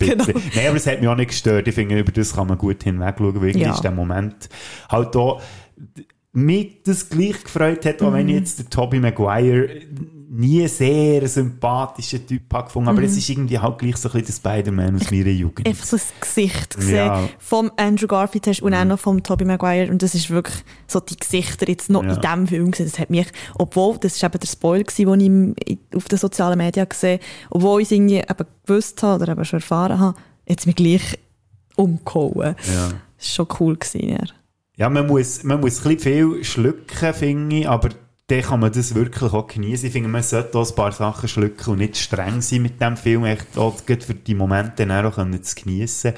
Ja, 0.00 0.14
genau. 0.14 0.24
Nein, 0.26 0.66
aber 0.66 0.76
es 0.76 0.86
hat 0.88 0.98
mich 1.00 1.08
auch 1.08 1.14
nicht 1.14 1.28
gestört. 1.28 1.68
Ich 1.68 1.74
finde, 1.76 1.96
über 1.98 2.10
das 2.10 2.34
kann 2.34 2.48
man 2.48 2.58
gut 2.58 2.82
hinwegschauen, 2.82 3.40
weil 3.40 3.56
Ja. 3.56 3.72
ist 3.72 3.82
der 3.84 3.92
Moment 3.92 4.48
halt 4.88 5.14
da, 5.14 5.38
mich 6.32 6.82
das 6.84 7.08
gleich 7.08 7.42
gefreut 7.44 7.84
hat, 7.86 8.02
auch 8.02 8.10
Mhm. 8.10 8.14
wenn 8.14 8.28
ich 8.30 8.34
jetzt 8.34 8.58
den 8.58 8.70
Tobey 8.70 8.98
Maguire 9.00 9.68
nie 10.30 10.66
sehr 10.68 11.26
sympathischen 11.26 12.26
Typ 12.26 12.52
habe 12.52 12.64
gefunden, 12.66 12.88
aber 12.90 13.02
es 13.02 13.16
ist 13.16 13.28
irgendwie 13.30 13.58
halt 13.58 13.78
gleich 13.78 13.96
so 13.96 14.10
ein 14.10 14.20
bisschen 14.22 14.26
der 14.44 14.50
Spider-Man 14.62 14.96
aus 14.96 15.10
meiner 15.10 15.30
Jugend. 15.30 15.60
Mhm. 15.60 15.70
einfach 15.70 15.86
so 15.86 15.96
das 15.96 16.12
Gesicht 16.20 16.76
gesehen 16.76 16.96
Ja. 16.96 17.28
vom 17.38 17.70
Andrew 17.76 18.06
Garfield 18.06 18.46
hast 18.46 18.60
und 18.62 18.74
auch 18.74 18.84
noch 18.84 18.98
vom 18.98 19.22
Tobey 19.22 19.44
Maguire 19.46 19.90
und 19.90 20.02
das 20.02 20.14
ist 20.14 20.28
wirklich 20.28 20.56
so 20.86 21.00
die 21.00 21.16
Gesichter 21.16 21.66
jetzt 21.68 21.88
noch 21.88 22.04
Ja. 22.04 22.14
in 22.14 22.20
diesem 22.20 22.46
Film 22.46 22.70
gesehen. 22.72 22.86
Das 22.90 22.98
hat 22.98 23.08
mich, 23.10 23.26
obwohl, 23.58 23.96
das 23.98 24.16
ist 24.16 24.22
eben 24.22 24.38
der 24.38 24.46
Spoiler 24.46 24.84
gewesen, 24.84 25.18
den 25.20 25.54
ich 25.66 25.78
auf 25.96 26.04
den 26.08 26.18
sozialen 26.18 26.58
Medien 26.58 26.86
gesehen 26.88 27.20
obwohl 27.50 27.80
ich 27.80 27.86
es 27.88 27.92
irgendwie 27.92 28.18
eben 28.18 28.46
gewusst 28.66 29.02
habe 29.02 29.22
oder 29.22 29.32
eben 29.32 29.44
schon 29.46 29.60
erfahren 29.60 29.98
habe, 29.98 30.18
jetzt 30.46 30.66
mich 30.66 30.76
gleich 30.76 31.18
umgehauen. 31.76 32.54
Ja. 32.66 32.88
Das 33.18 33.38
war 33.38 33.46
schon 33.46 33.46
cool 33.60 33.76
gewesen, 33.76 34.08
ja. 34.10 34.24
Ja, 34.76 34.88
man 34.88 35.06
muss, 35.06 35.42
man 35.42 35.58
muss 35.60 35.84
ein 35.84 35.94
bisschen 35.96 35.98
viel 36.34 36.44
schlucken, 36.44 37.14
finde 37.14 37.56
ich, 37.56 37.68
aber 37.68 37.88
dann 38.28 38.42
kann 38.42 38.60
man 38.60 38.70
das 38.70 38.94
wirklich 38.94 39.32
auch 39.32 39.46
genießen. 39.46 39.86
Ich 39.86 39.92
finde, 39.92 40.08
man 40.10 40.22
sollte 40.22 40.58
auch 40.58 40.68
ein 40.68 40.74
paar 40.74 40.92
Sachen 40.92 41.28
schlucken 41.28 41.72
und 41.72 41.78
nicht 41.78 41.96
streng 41.96 42.42
sein 42.42 42.62
mit 42.62 42.80
dem 42.80 42.96
Film, 42.96 43.24
echt 43.24 43.56
auch 43.56 43.74
für 44.04 44.14
die 44.14 44.34
Momente 44.34 44.86
dann 44.86 45.06
auch 45.06 45.14
können 45.14 45.42
zu 45.42 45.54
geniessen. 45.56 46.12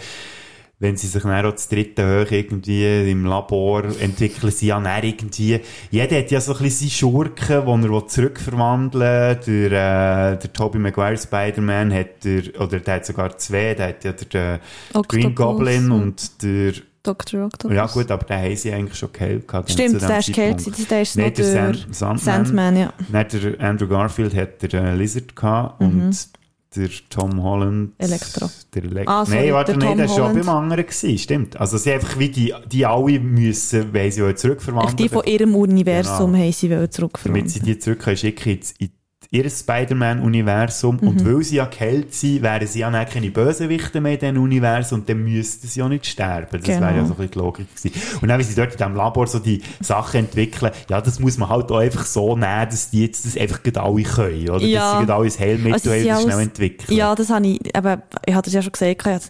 Wenn 0.81 0.97
sie 0.97 1.07
sich 1.07 1.23
dann 1.23 1.45
auch 1.45 1.53
das 1.53 1.69
dritte 1.69 2.03
Hoch 2.25 2.31
irgendwie 2.33 3.11
im 3.11 3.27
Labor 3.27 3.85
entwickeln, 4.01 4.51
sie 4.51 4.69
ja 4.69 4.81
dann 4.81 5.05
irgendwie, 5.05 5.61
jeder 5.91 6.19
hat 6.19 6.31
ja 6.31 6.41
so 6.41 6.55
ein 6.55 6.63
bisschen 6.63 6.89
seine 6.89 7.13
Schurken, 7.13 7.83
die 7.83 7.95
er 7.95 8.09
zurückverwandeln 8.09 9.47
will. 9.47 9.69
Der, 9.69 10.33
äh, 10.33 10.39
der 10.39 10.53
Tobey 10.53 10.79
Maguire 10.79 11.19
Spider-Man 11.19 11.93
hat 11.93 12.25
der, 12.25 12.59
oder 12.59 12.81
der 12.81 12.95
hat 12.95 13.07
sogar 13.07 13.37
zwei, 13.37 13.75
der 13.75 13.89
hat 13.89 14.05
ja 14.05 14.13
der, 14.13 14.27
der 14.29 14.61
Green 15.07 15.27
Octopus 15.27 15.35
Goblin 15.37 15.91
und 15.91 16.03
und 16.03 16.43
der, 16.43 16.73
Dr. 17.03 17.47
Octopus. 17.47 17.75
ja 17.75 17.87
gut, 17.87 18.11
aber 18.11 18.25
den 18.27 18.37
haben 18.39 18.57
sie 18.57 18.73
eigentlich 18.73 18.99
schon 18.99 19.13
geheilt. 19.13 19.45
Stimmt, 19.67 20.03
der 20.03 20.19
ist 20.19 20.33
geheilt, 20.33 20.61
Zeitpunkt. 20.61 20.91
der 20.91 21.03
ist 21.03 21.17
Nein, 21.17 21.27
noch 21.29 21.35
der 21.35 21.45
der 21.45 21.75
Sand, 21.75 21.95
Sandman. 21.95 22.19
Sandman, 22.19 22.77
ja. 22.77 22.93
Dann 23.11 23.27
der 23.33 23.61
Andrew 23.61 23.89
Garfield 23.89 24.35
hat 24.35 24.63
der 24.63 24.75
äh, 24.75 24.95
Lizard 24.95 25.35
gehabt 25.35 25.81
Mhm. 25.81 25.87
und 26.03 26.29
der 26.77 26.89
Tom 27.09 27.43
Holland. 27.43 27.93
Elektro. 27.99 28.49
Der 28.75 28.85
Elek 28.85 29.09
Ah, 29.09 29.25
sorry, 29.25 29.41
Nein, 29.47 29.53
warte, 29.55 29.73
der 29.77 29.89
nein, 29.89 29.99
das 29.99 30.11
war 30.11 30.17
schon 30.29 30.39
beim 30.39 30.49
anderen 30.51 30.87
gewesen, 30.87 31.19
stimmt. 31.19 31.59
Also 31.59 31.79
sie 31.79 31.91
einfach 31.91 32.17
wie 32.19 32.29
die, 32.29 32.55
die 32.71 32.87
alle 32.87 33.19
müssen, 33.19 33.93
weil 33.93 34.13
sie 34.13 34.23
auch 34.23 34.29
Echt 34.29 34.39
zurückverwandeln. 34.41 34.97
die 34.97 35.09
von 35.09 35.25
ihrem 35.25 35.57
Universum 35.57 36.33
Genau. 36.33 36.45
haben 36.45 36.53
sie 36.53 36.71
wollen 36.71 36.89
damit 37.25 37.51
sie 37.51 37.61
die 37.61 37.79
zurück 37.79 38.05
schicken 38.15 38.61
in 38.79 38.91
ihr 39.33 39.49
Spider-Man-Universum. 39.49 40.99
Mhm. 41.01 41.09
Und 41.09 41.25
weil 41.25 41.43
sie 41.45 41.57
ja 41.57 41.67
geheilt 41.67 42.13
sind, 42.15 42.43
wären 42.43 42.67
sie 42.67 42.81
ja 42.81 42.91
dann 42.91 43.07
keine 43.09 43.31
Bösewichte 43.31 44.01
mehr 44.01 44.15
in 44.15 44.19
diesem 44.19 44.43
Universum 44.43 45.01
und 45.01 45.09
dann 45.09 45.23
müssten 45.23 45.69
sie 45.69 45.79
ja 45.81 45.89
nicht 45.89 46.07
sterben. 46.07 46.49
Das 46.51 46.63
Genau. 46.63 46.81
wäre 46.81 46.97
ja 46.97 47.05
so 47.05 47.13
ein 47.13 47.17
bisschen 47.17 47.31
die 47.33 47.39
Logik 47.39 47.67
gewesen. 47.77 48.19
Und 48.21 48.29
dann, 48.29 48.39
wie 48.41 48.43
sie 48.45 48.55
dort 48.57 48.73
in 48.73 48.77
diesem 48.79 48.95
Labor 48.97 49.27
so 49.29 49.39
die 49.39 49.63
Sachen 49.81 50.21
entwickeln, 50.21 50.73
ja, 50.89 51.01
das 51.01 51.21
muss 51.21 51.39
man 51.39 51.49
halt 51.49 51.71
auch 51.71 51.79
einfach 51.79 52.05
so 52.05 52.35
nehmen, 52.37 52.69
dass 52.71 52.91
die 52.91 53.03
jetzt 53.07 53.25
das 53.25 53.37
einfach 53.37 53.63
gerade 53.63 53.81
alle 53.83 54.03
können, 54.03 54.51
oder? 54.51 54.65
Ja. 54.67 54.81
Dass 54.81 54.91
sie 54.93 54.99
gerade 55.07 55.15
alle 55.15 55.25
das 55.27 55.39
Heilmittel 55.39 55.73
Also 55.75 55.91
haben 55.93 56.07
das 56.07 56.23
schnell 56.23 56.41
entwickeln. 56.41 56.97
Ja, 56.99 57.15
das 57.15 57.31
habe 57.31 57.47
ich, 57.47 57.61
eben, 57.77 58.03
ich 58.27 58.35
hatte 58.35 58.51
es 58.51 58.55
ja 58.55 58.63
schon 58.63 58.73
hatte- 58.73 59.21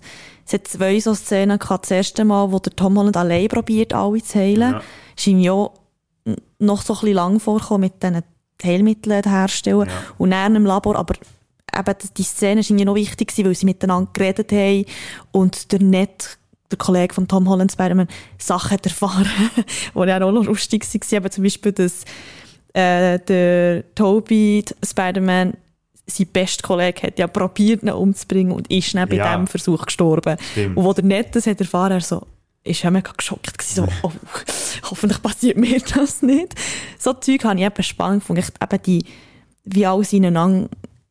es 0.47 0.53
hat 0.55 0.67
zwei 0.67 0.99
so 0.99 1.15
Szenen 1.15 1.59
gehabt. 1.59 1.85
Das 1.85 1.91
erste 1.93 2.25
Mal, 2.25 2.51
wo 2.51 2.59
der 2.59 2.75
Tom 2.75 2.99
Holland 2.99 3.17
allein 3.17 3.47
probiert, 3.49 3.93
alle 3.93 4.23
zu 4.23 4.39
heilen, 4.39 4.73
Ja. 4.73 4.83
ist 5.17 5.27
ihm 5.27 5.39
ja 5.41 5.69
noch 6.59 6.83
so 6.83 6.95
ein 6.95 7.01
bisschen 7.01 7.15
lang 7.15 7.39
vorgekommen 7.39 7.83
mit 7.83 8.03
diesen 8.03 8.23
Heilmitteln 8.65 9.23
herstellen. 9.25 9.89
Ja. 9.89 9.95
Und 10.19 10.31
dann 10.31 10.57
im 10.57 10.65
Labor, 10.67 10.97
aber 10.97 11.15
eben, 11.77 11.95
die- 12.17 12.23
Szene 12.25 12.63
war 12.63 12.85
noch 12.85 12.95
wichtig, 12.95 13.33
weil 13.45 13.55
sie 13.55 13.67
miteinander 13.67 14.11
geredet 14.13 14.53
haben 14.53 14.85
und 15.33 15.71
der 15.73 15.81
Ned, 15.81 16.39
der 16.71 16.79
Kollege 16.79 17.15
von 17.15 17.27
Tom 17.29 17.49
Holland 17.49 17.73
Spider-Man, 17.73 18.09
Sachen 18.39 18.71
hat 18.73 18.87
erfahren, 18.87 19.27
die 19.95 19.99
ja 20.09 20.23
auch 20.23 20.33
noch 20.33 20.45
lustig 20.45 20.85
waren. 20.85 21.17
Eben 21.17 21.31
zum 21.31 21.45
Beispiel, 21.45 21.73
dass 21.73 22.05
äh, 22.75 23.19
der 23.19 23.85
Toby 23.95 24.65
Spider-Man 24.85 25.55
sein 26.07 26.27
bester 26.33 26.67
Kollege 26.67 27.03
hat 27.07 27.19
ja 27.21 27.27
probiert, 27.29 27.83
ihn 27.85 27.91
umzubringen 27.91 28.53
und 28.53 28.69
ist 28.71 28.95
dann 28.95 29.09
bei 29.09 29.17
Ja. 29.17 29.31
diesem 29.33 29.47
Versuch 29.47 29.85
gestorben. 29.87 30.37
Stimmt. 30.53 30.77
Und 30.77 30.85
wo 30.85 30.93
der 30.93 31.05
Ned 31.05 31.35
das 31.37 31.47
hat 31.47 31.61
erfahren, 31.61 31.93
er 31.93 32.01
so, 32.01 32.27
ist 32.65 32.85
er 32.85 32.91
mega 32.91 33.13
geschockt 33.17 33.57
gewesen, 33.57 33.87
so, 33.87 33.89
oh, 34.03 34.13
hoffentlich 34.91 35.23
passiert 35.23 35.57
mir 35.57 35.81
das 35.95 36.23
nicht. 36.23 36.55
So 36.99 37.13
Zeug 37.15 37.45
habe 37.45 37.59
ich 37.59 37.67
eben 37.67 37.83
spannend 37.83 38.21
gefunden, 38.23 38.45
eben 38.63 38.83
die, 38.83 39.05
wie 39.65 39.87
alles 39.87 40.13
ineinander 40.13 40.69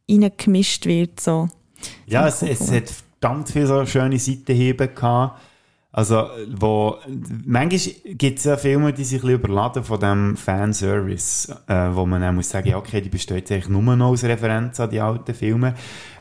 reingemischt 0.10 0.86
wird, 0.86 1.20
so. 1.20 1.48
Ja, 2.06 2.28
es, 2.28 2.42
ich 2.42 2.60
es 2.60 2.72
hat 2.72 2.90
verdammt 3.20 3.50
viele 3.50 3.68
so 3.68 3.86
schöne 3.86 4.20
Seitenhiebe 4.20 4.88
gehabt. 4.88 5.42
Also, 5.92 6.28
wo, 6.56 6.98
manchmal 7.46 7.80
gibt 8.16 8.38
es 8.38 8.46
ja 8.46 8.58
Filme, 8.58 8.94
die 8.94 9.04
sich 9.04 9.18
ein 9.18 9.22
bisschen 9.22 9.40
überladen 9.40 9.84
von 9.84 10.00
dem 10.00 10.38
Fanservice, 10.38 11.50
äh, 11.68 11.90
wo 11.94 12.06
man 12.06 12.22
dann 12.22 12.36
muss 12.36 12.50
sagen, 12.50 12.70
ja, 12.70 12.78
okay, 12.78 13.02
die 13.02 13.10
bestehen 13.10 13.38
jetzt 13.38 13.52
eigentlich 13.52 13.70
nur 13.70 13.82
noch 13.96 14.10
aus 14.10 14.24
Referenz 14.24 14.80
an 14.80 14.92
die 14.92 15.02
alten 15.02 15.34
Filme. 15.34 15.74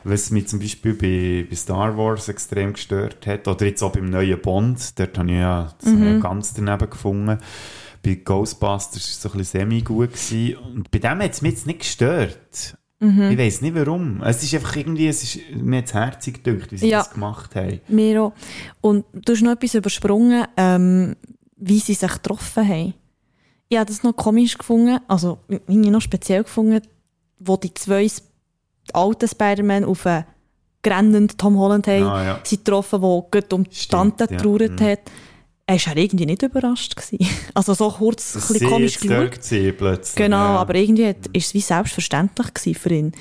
Was 0.03 0.31
mich 0.31 0.47
zum 0.47 0.59
Beispiel 0.59 0.95
bei, 0.95 1.47
bei 1.47 1.55
Star 1.55 1.95
Wars 1.97 2.29
extrem 2.29 2.73
gestört 2.73 3.27
hat, 3.27 3.47
oder 3.47 3.67
jetzt 3.67 3.83
auch 3.83 3.91
beim 3.91 4.09
neuen 4.09 4.41
Bond, 4.41 4.97
dort 4.97 5.17
habe 5.19 5.29
ich 5.29 5.37
ja 5.37 5.71
das 5.79 5.93
ja 5.93 6.17
ganz 6.17 6.53
daneben 6.55 6.89
gefunden. 6.89 7.37
Bei 8.01 8.15
Ghostbusters 8.15 8.93
war 8.93 8.97
es 8.97 9.21
so 9.21 9.29
ein 9.29 9.37
bisschen 9.37 9.59
semi-gut. 9.59 10.13
gewesen. 10.13 10.55
Und 10.57 10.89
bei 10.89 10.97
dem 10.97 11.19
hat 11.21 11.31
es 11.31 11.43
mich 11.43 11.51
jetzt 11.51 11.67
nicht 11.67 11.79
gestört. 11.79 12.75
Ich 13.01 13.37
weiß 13.37 13.61
nicht 13.61 13.75
warum. 13.75 14.21
Es 14.23 14.43
ist 14.43 14.53
einfach 14.55 14.75
irgendwie, 14.75 15.07
es 15.07 15.23
ist 15.23 15.39
mir 15.55 15.77
jetzt 15.77 15.93
herzig 15.93 16.43
gedacht, 16.43 16.71
wie 16.73 16.77
sie 16.77 16.89
Ja. 16.89 16.97
das 16.99 17.11
gemacht 17.11 17.55
haben. 17.55 17.79
Mir 17.87 18.23
auch. 18.23 18.33
Und 18.81 19.05
du 19.13 19.31
hast 19.31 19.41
noch 19.41 19.53
etwas 19.53 19.73
übersprungen, 19.75 20.45
ähm, 20.57 21.15
wie 21.55 21.79
sie 21.79 21.93
sich 21.93 22.11
getroffen 22.11 22.67
haben. 22.67 22.93
Ich 23.69 23.77
habe 23.77 23.85
das 23.89 24.03
noch 24.03 24.13
komisch 24.15 24.57
gefunden, 24.57 24.99
also 25.07 25.37
irgendwie 25.47 25.91
noch 25.91 26.01
speziell 26.01 26.43
gefunden, 26.43 26.81
wo 27.39 27.55
die 27.55 27.73
zwei 27.73 28.05
alten 28.91 29.27
Spider-Man 29.29 29.85
auf 29.85 30.05
einen 30.05 30.25
grennenden 30.83 31.29
Tom 31.37 31.57
Holland 31.57 31.87
haben, 31.87 32.03
Ah, 32.03 32.23
ja. 32.23 32.39
sie 32.43 32.57
getroffen, 32.57 32.99
der 33.01 33.25
gerade 33.31 33.55
um 33.55 33.63
die 33.63 33.87
Tante 33.87 34.25
ja. 34.25 34.35
getrauert 34.35 34.71
Mhm. 34.71 34.75
Er 35.69 35.77
war 35.85 35.97
irgendwie 35.97 36.25
nicht 36.25 36.41
überrascht. 36.41 36.95
Gewesen. 36.95 37.19
Also 37.53 37.75
so 37.75 37.91
kurz, 37.91 38.35
ein 38.35 38.41
bisschen 38.41 38.69
komisch 38.69 38.99
geschaut. 38.99 39.77
plötzlich. 39.77 40.15
Genau, 40.15 40.37
ja. 40.37 40.57
aber 40.57 40.73
irgendwie 40.75 41.13
ist 41.33 41.47
es 41.47 41.53
wie 41.53 41.61
selbstverständlich 41.61 42.53
gewesen 42.53 42.79
für 42.79 42.89
ihn. 42.89 43.11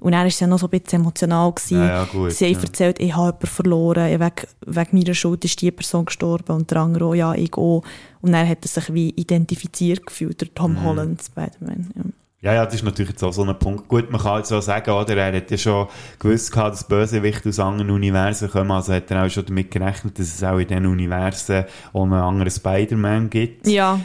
Und 0.00 0.12
er 0.14 0.20
war 0.20 0.28
ja 0.28 0.46
noch 0.46 0.58
so 0.58 0.68
ein 0.68 0.80
bisschen 0.80 1.02
emotional. 1.02 1.52
Gewesen. 1.52 1.78
Ja, 1.78 1.86
ja, 1.86 2.04
gut, 2.04 2.32
Sie 2.32 2.46
haben 2.46 2.54
ja. 2.54 2.60
erzählt, 2.60 2.98
ich 3.00 3.14
habe 3.14 3.26
jemanden 3.26 3.46
verloren, 3.46 4.20
wegen, 4.20 4.32
wegen 4.64 4.98
meiner 4.98 5.14
Schuld 5.14 5.44
ist 5.44 5.60
die 5.60 5.70
Person 5.70 6.06
gestorben 6.06 6.52
und 6.52 6.70
der 6.70 6.78
andere 6.78 7.04
auch, 7.04 7.14
ja, 7.14 7.34
ich 7.34 7.52
auch. 7.54 7.82
Und 8.22 8.32
dann 8.32 8.48
hat 8.48 8.64
er 8.64 8.68
sich 8.68 8.94
wie 8.94 9.10
identifiziert 9.10 10.06
gefühlt, 10.06 10.40
der 10.40 10.48
Mhm. 10.48 10.54
Tom 10.54 10.84
Holland 10.84 11.22
Spider-Man. 11.22 11.90
Ja. 11.94 12.02
Ja, 12.40 12.54
ja, 12.54 12.64
das 12.64 12.74
ist 12.76 12.84
natürlich 12.84 13.10
jetzt 13.10 13.22
auch 13.24 13.32
so 13.32 13.42
ein 13.42 13.58
Punkt. 13.58 13.88
Gut, 13.88 14.10
man 14.12 14.20
kann 14.20 14.38
jetzt 14.38 14.52
auch 14.52 14.62
sagen, 14.62 14.90
oder, 14.92 15.16
er 15.16 15.36
hat 15.36 15.50
ja 15.50 15.58
schon 15.58 15.88
gewusst 16.20 16.52
gehabt, 16.52 16.74
dass 16.74 16.84
Bösewichte 16.86 17.48
aus 17.48 17.58
anderen 17.58 17.90
Universen 17.90 18.48
kommen, 18.48 18.70
also 18.70 18.92
hat 18.92 19.10
er 19.10 19.24
auch 19.24 19.28
schon 19.30 19.44
damit 19.46 19.72
gerechnet, 19.72 20.18
dass 20.20 20.28
es 20.28 20.44
auch 20.44 20.58
in 20.58 20.68
diesen 20.68 20.86
Universen 20.86 21.64
auch 21.92 22.04
einen 22.04 22.12
anderen 22.12 22.50
Spider-Man 22.50 23.28
gibt. 23.28 23.66
ja, 23.66 23.98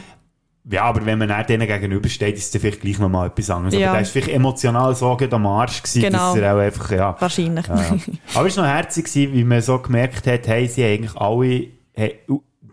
Ja, 0.68 0.82
aber 0.82 1.06
wenn 1.06 1.18
man 1.18 1.28
dann 1.28 1.46
denen 1.46 1.68
gegenübersteht, 1.68 2.36
ist 2.36 2.46
es 2.46 2.50
dann 2.50 2.60
vielleicht 2.62 2.80
gleich 2.80 2.98
nochmal 2.98 3.28
etwas 3.28 3.50
anderes. 3.50 3.74
Ja. 3.74 3.90
Aber 3.90 3.98
der 3.98 4.02
ist 4.02 4.10
vielleicht 4.10 4.30
emotional 4.30 4.94
so 4.96 5.16
am 5.16 5.46
Arsch 5.46 5.82
gewesen, 5.82 6.02
Genau. 6.02 6.34
dass 6.34 6.36
er 6.42 6.54
auch 6.56 6.58
einfach, 6.58 6.90
ja. 6.90 7.16
wahrscheinlich. 7.20 7.66
ja, 7.68 7.76
ja. 7.76 7.96
Aber 8.34 8.46
es 8.48 8.56
war 8.56 8.64
noch 8.66 8.72
herzig, 8.72 9.04
gewesen, 9.04 9.32
wie 9.32 9.44
man 9.44 9.60
so 9.60 9.78
gemerkt 9.78 10.26
hat, 10.26 10.48
hey, 10.48 10.66
sie 10.66 10.82
haben 10.82 10.92
eigentlich 10.94 11.16
alle, 11.16 11.66
hey, 11.92 12.18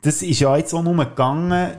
das 0.01 0.23
ist 0.23 0.39
ja 0.39 0.57
jetzt 0.57 0.73
auch 0.73 0.81
nur 0.81 0.95
gegangen, 1.05 1.71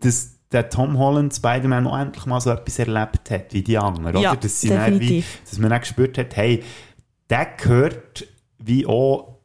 dass 0.00 0.35
der 0.56 0.68
Tom 0.70 0.98
Holland 0.98 1.34
Spider-Man 1.34 1.84
noch 1.84 1.98
endlich 1.98 2.24
mal 2.26 2.40
so 2.40 2.50
etwas 2.50 2.78
erlebt 2.78 3.30
hat, 3.30 3.52
wie 3.52 3.62
die 3.62 3.76
anderen, 3.78 4.16
Ja, 4.18 4.32
oder? 4.32 4.40
Dass, 4.40 4.60
sie 4.60 4.70
wie, 4.70 5.22
dass 5.48 5.58
man 5.58 5.70
dann 5.70 5.80
gespürt 5.80 6.16
hat, 6.18 6.34
hey, 6.36 6.64
der 7.30 7.46
gehört 7.56 8.26
wie 8.58 8.86
auch 8.86 9.36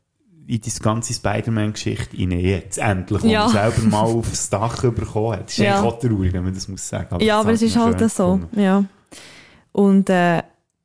in 0.47 0.59
die 0.61 0.71
ganze 0.81 1.13
Spider-Man-Geschichte 1.13 2.17
rein 2.17 2.31
jetzt 2.31 2.77
endlich, 2.77 3.23
wo 3.23 3.27
Ja. 3.27 3.43
er 3.45 3.49
selber 3.49 3.81
mal 3.89 4.05
aufs 4.05 4.49
Dach 4.49 4.81
bekommen 4.81 5.33
hat. 5.33 5.43
Das 5.45 5.51
ist 5.51 5.57
Ja. 5.59 5.79
eigentlich 5.79 5.93
auch 5.93 5.99
traurig, 5.99 6.33
wenn 6.33 6.43
man 6.43 6.53
das 6.53 6.67
muss 6.67 6.87
sagen. 6.87 7.21
ja, 7.21 7.39
aber 7.39 7.51
es 7.51 7.61
ist 7.61 7.77
halt 7.77 8.09
so. 8.11 8.39
Ja. 8.53 8.83
Und 9.73 10.09
äh, 10.09 10.41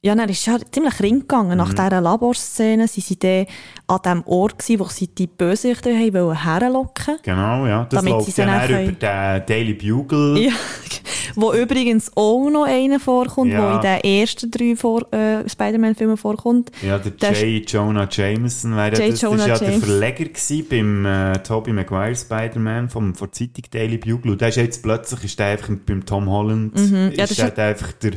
ja, 0.07 0.15
dann 0.15 0.29
ist 0.29 0.47
halt 0.47 0.73
ziemlich 0.75 1.01
ring 1.01 1.21
gegangen. 1.21 1.59
Nach 1.59 1.69
Mhm. 1.73 1.77
dieser 1.77 2.01
Laborszene 2.01 2.89
sie 2.89 3.17
dann 3.19 3.47
an 3.89 3.99
dem 4.05 4.23
Ort 4.27 4.59
gewesen, 4.59 4.81
wo 4.81 4.85
sie 4.89 5.09
die 5.09 5.27
Bösewichte 5.27 5.91
haben 5.95 6.15
wollen 6.15 6.43
herlocken. 6.43 7.19
Genau, 7.23 7.67
ja. 7.67 7.85
Das 7.91 8.03
Damit 8.05 8.23
sie 8.25 8.41
ja 8.41 8.47
dann 8.47 8.85
über 8.85 8.93
den 8.93 9.47
Daily 9.47 9.75
Bugle. 9.75 10.39
Ja, 10.39 10.53
wo 11.37 11.53
übrigens 11.53 12.11
auch 12.17 12.49
noch 12.51 12.65
einer 12.67 12.99
vorkommt, 13.01 13.53
Ja. 13.53 13.79
der 13.79 13.97
in 13.97 14.03
den 14.03 14.21
ersten 14.21 14.51
drei 14.51 14.75
vor, 14.77 15.13
äh, 15.13 15.49
Spider-Man-Filmen 15.49 16.17
vorkommt. 16.17 16.71
Ja, 16.83 16.99
der 16.99 17.13
Der 17.13 17.33
J. 17.49 17.71
Jonah 17.71 18.09
Jameson 18.11 18.77
wäre 18.77 18.97
ja 18.97 19.05
J. 19.05 19.13
das, 19.13 19.23
ist 19.23 19.47
ja 19.47 19.59
der. 19.59 19.73
Verleger 19.81 20.25
gewesen 20.25 20.67
beim 20.69 21.07
äh, 21.07 21.33
Tobey 21.43 21.73
Maguire 21.73 22.15
Spider-Man 22.17 22.89
vom, 22.89 23.15
von 23.15 23.29
der 23.29 23.33
Zeitung 23.33 23.65
Daily 23.71 23.99
Bugle. 23.99 24.33
Und 24.33 24.41
der 24.41 24.49
ist 24.49 24.57
jetzt 24.57 24.83
plötzlich 24.83 25.25
ist 25.25 25.39
der 25.39 25.47
einfach 25.47 25.71
beim 25.87 26.05
Tom 26.07 26.29
Holland, 26.31 26.75
Mhm. 26.77 27.13
Ja, 27.15 27.25
ist 27.25 27.33
ist 27.33 27.41
der, 27.41 27.51
der 27.51 27.65
einfach 27.67 27.93
der, 27.93 28.13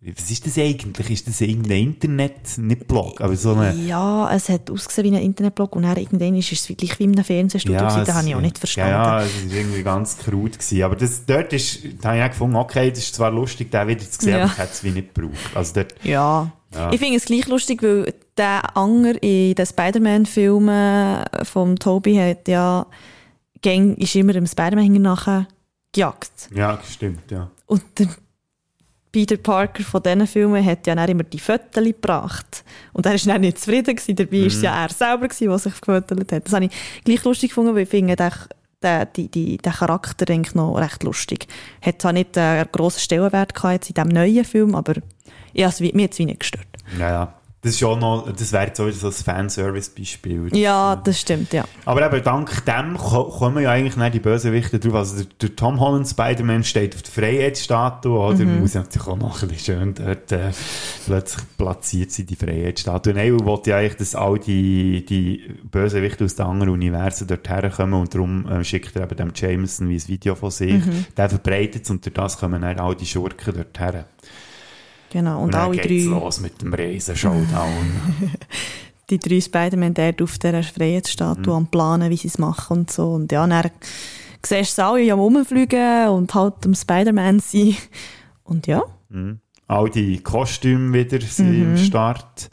was 0.00 0.30
ist 0.30 0.46
das 0.46 0.56
eigentlich? 0.58 1.10
Ist 1.10 1.26
das 1.26 1.40
irgendein 1.40 1.78
Internet, 1.82 2.56
nicht 2.58 2.86
Blog, 2.86 3.20
aber 3.20 3.34
so 3.36 3.52
eine, 3.54 3.74
Ja, 3.74 4.32
es 4.32 4.48
hat 4.48 4.70
ausgesehen 4.70 5.12
wie 5.12 5.16
ein 5.16 5.22
Internetblog 5.24 5.74
und 5.74 5.82
dann 5.82 5.96
irgendwann 5.96 6.36
ist 6.36 6.52
es 6.52 6.68
wie- 6.68 6.76
gleich 6.76 6.98
wie 7.00 7.04
in 7.04 7.12
einem 7.14 7.24
Fernsehstudio. 7.24 7.80
gewesen. 7.80 8.00
es- 8.02 8.06
das 8.06 8.14
habe 8.16 8.28
ich 8.28 8.34
auch 8.36 8.40
nicht 8.40 8.58
verstanden. 8.58 8.92
Ja, 8.92 9.20
ja, 9.20 9.24
es 9.26 9.34
ist 9.44 9.52
irgendwie 9.52 9.82
ganz 9.82 10.16
krut 10.18 10.52
gewesen. 10.58 10.82
Aber 10.84 10.94
das, 10.96 11.26
dort 11.26 11.52
ist, 11.52 11.80
da 12.00 12.10
habe 12.10 12.18
ich 12.18 12.24
auch 12.24 12.28
gefunden, 12.30 12.56
okay, 12.56 12.90
das 12.90 13.00
ist 13.00 13.14
zwar 13.16 13.30
lustig, 13.32 13.70
den 13.72 13.88
wieder 13.88 14.00
zu 14.08 14.20
sehen, 14.24 14.34
Ja. 14.34 14.42
aber 14.44 14.52
ich 14.52 14.58
hätte 14.58 14.72
es 14.72 14.84
wie 14.84 14.90
nicht 14.90 15.14
gebraucht. 15.14 15.56
Also 15.56 15.74
dort, 15.74 15.94
Ja. 16.04 16.52
Ja. 16.74 16.92
Ich 16.92 17.00
finde 17.00 17.16
es 17.16 17.24
gleich 17.24 17.46
lustig, 17.48 17.82
weil 17.82 18.12
der 18.36 18.76
Anger 18.76 19.20
in 19.22 19.54
den 19.54 19.66
Spider-Man-Filmen 19.66 21.24
vom 21.44 21.78
Toby 21.78 22.16
hat 22.16 22.46
ja, 22.46 22.86
gang 23.62 23.96
ist 23.98 24.14
immer 24.14 24.32
dem 24.34 24.46
Spider-Man 24.46 24.92
nachher 25.02 25.48
gejagt. 25.92 26.50
ja, 26.54 26.78
stimmt, 26.88 27.30
ja. 27.30 27.50
Und 27.66 27.82
der 27.98 28.08
Peter 29.10 29.36
Parker 29.36 29.82
von 29.82 30.02
diesen 30.02 30.26
Filmen 30.26 30.64
hat 30.64 30.86
ja 30.86 30.94
dann 30.94 31.08
immer 31.08 31.22
die 31.22 31.38
Fotos 31.38 31.82
gebracht. 31.82 32.64
Und 32.92 33.06
er 33.06 33.12
war 33.12 33.20
dann 33.24 33.40
nicht 33.40 33.58
zufrieden. 33.58 33.96
Gewesen. 33.96 34.16
Dabei 34.16 34.40
war 34.40 34.46
es 34.46 34.62
ja 34.62 34.82
er 34.82 34.90
selber, 34.90 35.28
gewesen, 35.28 35.48
der 35.48 35.58
sich 35.58 35.80
gefotolt 35.80 36.32
hat. 36.32 36.46
Das 36.46 36.52
habe 36.52 36.66
ich 36.66 36.72
gleich 37.04 37.24
lustig 37.24 37.50
gefunden, 37.50 37.74
weil 37.74 37.82
ich 37.82 37.88
finde, 37.88 38.16
der, 38.16 38.32
der, 38.82 39.06
die, 39.06 39.56
der 39.56 39.72
Charakter 39.72 40.30
eigentlich 40.32 40.54
noch 40.54 40.76
recht 40.76 41.02
lustig. 41.02 41.46
Hat 41.80 42.02
zwar 42.02 42.12
nicht 42.12 42.36
einen 42.36 42.68
grossen 42.70 43.00
Stellenwert 43.00 43.54
gehabt 43.54 43.74
jetzt 43.74 43.88
in 43.88 43.94
diesem 43.94 44.08
neuen 44.10 44.44
Film, 44.44 44.74
aber 44.74 44.94
ja, 45.52 45.68
es, 45.68 45.80
mir 45.80 46.04
hat 46.04 46.12
es 46.12 46.18
wie 46.18 46.26
nicht 46.26 46.40
gestört. 46.40 46.66
Ja, 46.98 47.10
ja. 47.10 47.34
Das 47.60 47.72
ist 47.72 47.80
schon 47.80 47.98
noch, 47.98 48.30
das 48.32 48.52
wäre 48.52 48.66
jetzt 48.66 48.78
auch 48.80 48.88
so 48.88 49.08
ein 49.08 49.12
Fanservice-Beispiel. 49.12 50.56
Ja, 50.56 50.94
das 50.94 51.20
stimmt, 51.20 51.52
ja. 51.52 51.64
Aber 51.86 52.06
eben 52.06 52.22
dank 52.22 52.64
dem 52.64 52.96
ko- 52.96 53.24
kommen 53.24 53.64
ja 53.64 53.72
eigentlich 53.72 53.96
nicht 53.96 54.14
die 54.14 54.20
Bösewichte 54.20 54.78
drauf. 54.78 54.94
Also 54.94 55.16
der, 55.24 55.26
der 55.40 55.56
Tom 55.56 55.80
Holland 55.80 56.06
Spider-Man 56.06 56.62
steht 56.62 56.94
auf 56.94 57.02
der 57.02 57.12
Freiheitsstatue, 57.12 58.16
oder? 58.16 58.44
Mhm. 58.44 58.60
Muss 58.60 58.74
natürlich 58.74 59.08
auch 59.08 59.16
noch 59.16 59.42
ein 59.42 59.48
bisschen 59.48 59.74
schön 59.80 59.94
dort 59.94 60.30
äh, 60.30 60.52
plötzlich 61.06 61.44
platziert 61.56 62.12
sein, 62.12 62.26
die 62.26 62.36
Freiheitsstatue. 62.36 63.12
Nein, 63.12 63.32
und 63.32 63.44
will 63.44 63.58
ja 63.66 63.78
eigentlich, 63.78 63.96
dass 63.96 64.14
all 64.14 64.38
die, 64.38 65.04
die 65.04 65.42
Bösewichte 65.68 66.26
aus 66.26 66.36
den 66.36 66.46
anderen 66.46 66.72
Universen 66.74 67.26
dort 67.26 67.48
herkommen 67.48 68.00
und 68.00 68.14
darum 68.14 68.46
äh, 68.46 68.62
schickt 68.62 68.94
er 68.94 69.02
eben 69.02 69.16
dem 69.16 69.32
Jameson 69.34 69.88
wie 69.88 69.96
ein 69.96 70.08
Video 70.08 70.36
von 70.36 70.52
sich. 70.52 70.74
Mhm. 70.86 71.06
Der 71.16 71.28
verbreitet 71.28 71.82
es 71.82 71.90
und 71.90 72.04
durch 72.06 72.14
das 72.14 72.38
kommen 72.38 72.62
dann 72.62 72.78
all 72.78 72.94
die 72.94 73.06
Schurken 73.06 73.52
dort 73.56 73.80
her. 73.80 74.04
Genau, 75.10 75.38
und, 75.38 75.44
Und, 75.46 75.54
dann 75.54 75.68
alle 75.68 75.76
geht's 75.78 76.04
drei, 76.04 76.10
los 76.10 76.40
mit 76.40 76.60
dem 76.60 76.74
Riesen-Showdown. 76.74 77.70
die 79.10 79.18
drei 79.18 79.40
Spider-Man 79.40 79.94
dort 79.94 80.20
auf 80.20 80.38
dieser 80.38 80.62
Freiheitsstatue 80.62 81.54
am 81.54 81.66
Planen, 81.66 82.10
wie 82.10 82.16
sie 82.16 82.28
es 82.28 82.38
machen 82.38 82.78
und 82.78 82.90
so. 82.90 83.12
Und 83.14 83.32
ja, 83.32 83.46
dann 83.46 83.70
siehst 84.44 84.76
du 84.78 84.82
sie 84.82 84.84
alle 84.84 85.12
am 85.12 85.18
Rumfliegen 85.20 86.08
und 86.08 86.34
halt 86.34 86.54
am 86.66 86.74
Spider-Man 86.74 87.40
sein. 87.40 87.74
Und 88.44 88.66
ja, 88.66 88.82
All 89.66 89.90
die 89.90 90.18
Kostüme 90.22 90.92
wieder 90.92 91.20
sind 91.20 91.50
Mhm. 91.58 91.62
im 91.70 91.76
Start. 91.78 92.50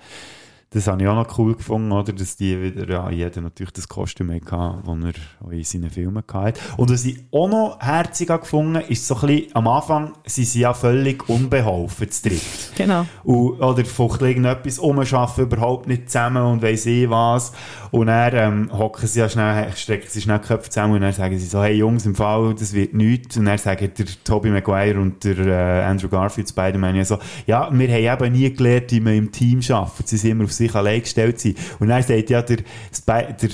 Das 0.76 0.88
habe 0.88 1.02
ich 1.02 1.08
auch 1.08 1.16
noch 1.16 1.40
cool 1.40 1.56
gefunden, 1.56 1.90
oder? 1.94 2.12
Dass 2.12 2.36
die 2.36 2.62
wieder, 2.62 2.86
ja, 2.90 3.10
jeder 3.10 3.40
natürlich 3.40 3.72
das 3.72 3.88
Kostüm 3.88 4.30
hatte, 4.30 4.44
das 4.86 5.16
er 5.46 5.52
in 5.54 5.64
seinen 5.64 5.90
Filmen 5.90 6.22
hatte. 6.34 6.60
Und 6.76 6.92
was 6.92 7.06
ich 7.06 7.18
auch 7.32 7.48
noch 7.48 7.80
herzig 7.80 8.30
habe 8.30 8.42
gefunden 8.42 8.84
ist 8.90 9.08
so 9.08 9.16
ein 9.16 9.22
bisschen, 9.22 9.56
am 9.56 9.70
Anfang 9.70 10.12
sind 10.26 10.48
sie 10.48 10.60
ja 10.60 10.74
völlig 10.74 11.30
unbeholfen 11.30 12.12
zu 12.12 12.28
dritt. 12.28 12.42
genau. 12.76 13.06
Und, 13.24 13.62
oder 13.62 13.86
fuchteln 13.86 14.32
irgendetwas 14.32 14.78
um, 14.78 15.00
arbeiten 15.00 15.42
überhaupt 15.44 15.88
nicht 15.88 16.10
zusammen 16.10 16.44
und 16.44 16.62
weiss 16.62 16.86
ich 16.86 17.10
was. 17.10 17.54
Und 17.96 18.08
dann 18.08 18.34
ähm, 18.36 18.78
hocken 18.78 19.08
sie 19.08 19.22
ja 19.22 19.30
schnell, 19.30 19.72
strecken 19.74 20.10
sie 20.10 20.20
schnell 20.20 20.40
die 20.40 20.48
Köpfe 20.48 20.70
zusammen 20.70 20.96
und 20.96 21.02
dann 21.02 21.14
sagen 21.14 21.40
sie 21.40 21.46
so, 21.46 21.64
hey 21.64 21.78
Jungs, 21.78 22.06
im 22.06 22.14
Fall, 22.14 22.54
das 22.54 22.74
wird 22.74 22.94
nichts. 22.94 23.38
Und 23.38 23.46
dann 23.46 23.58
sagen 23.58 23.90
der 23.98 24.06
Tobey 24.26 24.50
Maguire 24.50 25.00
und 25.00 25.24
der 25.24 25.38
äh, 25.38 25.84
Andrew 25.86 26.10
Garfield, 26.10 26.50
Spider-Man, 26.50 26.98
ja 26.98 27.06
so, 27.06 27.20
ja, 27.48 27.70
wir 27.72 27.88
haben 28.12 28.26
eben 28.26 28.34
nie 28.34 28.54
gelernt, 28.54 28.92
wie 28.92 29.00
man 29.00 29.14
im 29.14 29.32
Team 29.32 29.62
arbeitet. 29.70 30.10
Sie 30.10 30.18
sind 30.18 30.32
immer 30.32 30.44
auf 30.44 30.52
sich 30.52 30.76
allein 30.76 31.00
gestellt 31.00 31.40
sind. 31.40 31.58
Und 31.80 31.88
dann 31.88 32.04
sagt 32.04 32.30
ja 32.30 32.42
der, 32.42 32.58
Spi 32.94 33.34
der 33.42 33.50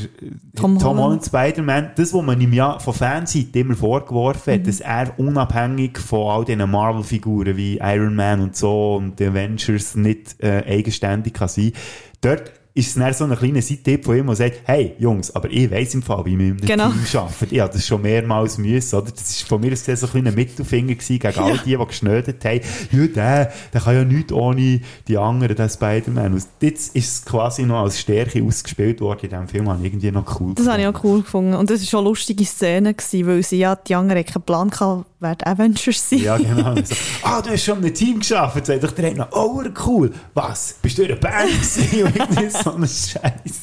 Tom 0.56 0.80
Tom, 0.80 0.98
Holland. 0.98 1.24
Spider-Man, 1.24 1.92
das, 1.96 2.12
was 2.12 2.24
man 2.24 2.42
ihm 2.42 2.54
ja 2.54 2.80
von 2.80 2.96
Fanseite 2.96 3.60
immer 3.60 3.76
vorgeworfen 3.76 4.54
Mhm. 4.56 4.60
hat, 4.60 4.68
dass 4.68 4.80
er 4.80 5.20
unabhängig 5.20 6.00
von 6.00 6.32
all 6.32 6.46
diesen 6.46 6.68
Marvel-Figuren 6.68 7.56
wie 7.58 7.78
Iron 7.78 8.16
Man 8.16 8.42
und 8.42 8.56
so 8.56 8.96
und 8.96 9.20
die 9.20 9.26
Avengers 9.28 9.94
nicht 9.94 10.42
äh, 10.42 10.64
eigenständig 10.68 11.36
kann 11.36 11.48
sein. 11.48 11.74
Dort 12.22 12.52
ist 12.74 12.88
es 12.88 12.94
dann 12.94 13.14
so 13.14 13.26
ein 13.26 13.36
kleiner 13.38 13.62
Seittipp 13.62 14.06
von 14.06 14.18
ihm, 14.18 14.28
der 14.28 14.36
sagt, 14.36 14.62
hey, 14.64 14.96
Jungs, 14.98 15.36
aber 15.36 15.50
ich 15.52 15.70
weiss 15.70 15.94
im 15.94 16.02
Fall, 16.02 16.26
wie 16.26 16.40
wir 16.40 16.48
im 16.48 16.58
Genau. 16.58 16.90
Team 16.90 17.20
arbeiten. 17.20 17.48
Ich 17.54 17.60
habe 17.60 17.74
das 17.74 17.86
schon 17.86 18.02
mehrmals 18.02 18.58
müssen, 18.58 18.96
oder? 18.96 19.12
Das 19.12 19.42
war 19.42 19.48
von 19.50 19.62
mir 19.62 19.74
aus 19.74 19.84
so 19.86 19.92
ein 19.92 20.12
kleiner 20.12 20.32
Mittelfinger 20.32 20.96
gewesen 20.96 21.20
gegen 21.20 21.40
all 21.40 21.58
die, 21.66 21.76
die 21.78 21.86
geschnödet 21.86 22.46
haben. 22.46 22.62
Ja, 22.92 23.08
der, 23.08 23.52
der 23.74 23.82
kann 23.82 23.96
ja 23.96 24.04
nichts 24.06 24.32
ohne 24.32 24.80
die 25.08 25.18
anderen, 25.18 25.56
der 25.56 25.68
Spider-Man. 25.68 26.34
Und 26.34 26.46
jetzt 26.62 26.96
ist 26.96 27.14
es 27.14 27.26
quasi 27.26 27.64
noch 27.64 27.82
als 27.84 28.00
Stärke 28.00 28.42
ausgespielt 28.42 29.02
worden 29.02 29.20
in 29.24 29.30
diesem 29.32 29.48
Film. 29.50 29.70
Habe 29.70 29.80
ich 29.80 29.88
irgendwie 29.88 30.12
noch 30.12 30.40
cool 30.40 30.54
Das 30.56 30.68
habe 30.68 30.82
ich 30.82 30.88
auch 30.88 31.04
cool 31.04 31.22
gefunden. 31.24 31.54
Und 31.56 31.70
das 31.70 31.82
war 31.82 31.88
schon 31.88 32.00
eine 32.00 32.10
lustige 32.10 32.46
Szene, 32.46 32.94
gewesen, 32.94 33.28
weil 33.28 33.44
sie 33.44 33.58
ja, 33.58 33.76
die 33.76 33.96
anderen 33.96 34.20
hatten 34.20 34.32
keinen 34.34 34.44
Plan 34.44 34.70
gehabt, 34.70 35.06
wer 35.20 35.36
die 35.36 35.46
Avengers 35.46 36.10
sind. 36.10 36.22
Ja, 36.22 36.38
genau. 36.38 36.76
So, 36.84 36.96
ah, 37.24 37.42
du 37.42 37.52
hast 37.52 37.64
schon 37.64 37.78
einem 37.78 37.94
Team 37.94 38.20
geschafft. 38.20 38.66
Sagt 38.66 38.84
doch 38.84 38.92
der 38.92 39.14
noch, 39.14 39.28
oh, 39.32 39.62
cool. 39.86 40.12
Was? 40.34 40.76
Bist 40.82 40.98
du 40.98 41.04
in 41.04 41.12
einer 41.12 41.20
Band 41.20 41.50
gewesen? 41.52 42.14
So 42.64 42.74
ein 42.74 42.82
Scheiß. 42.88 43.62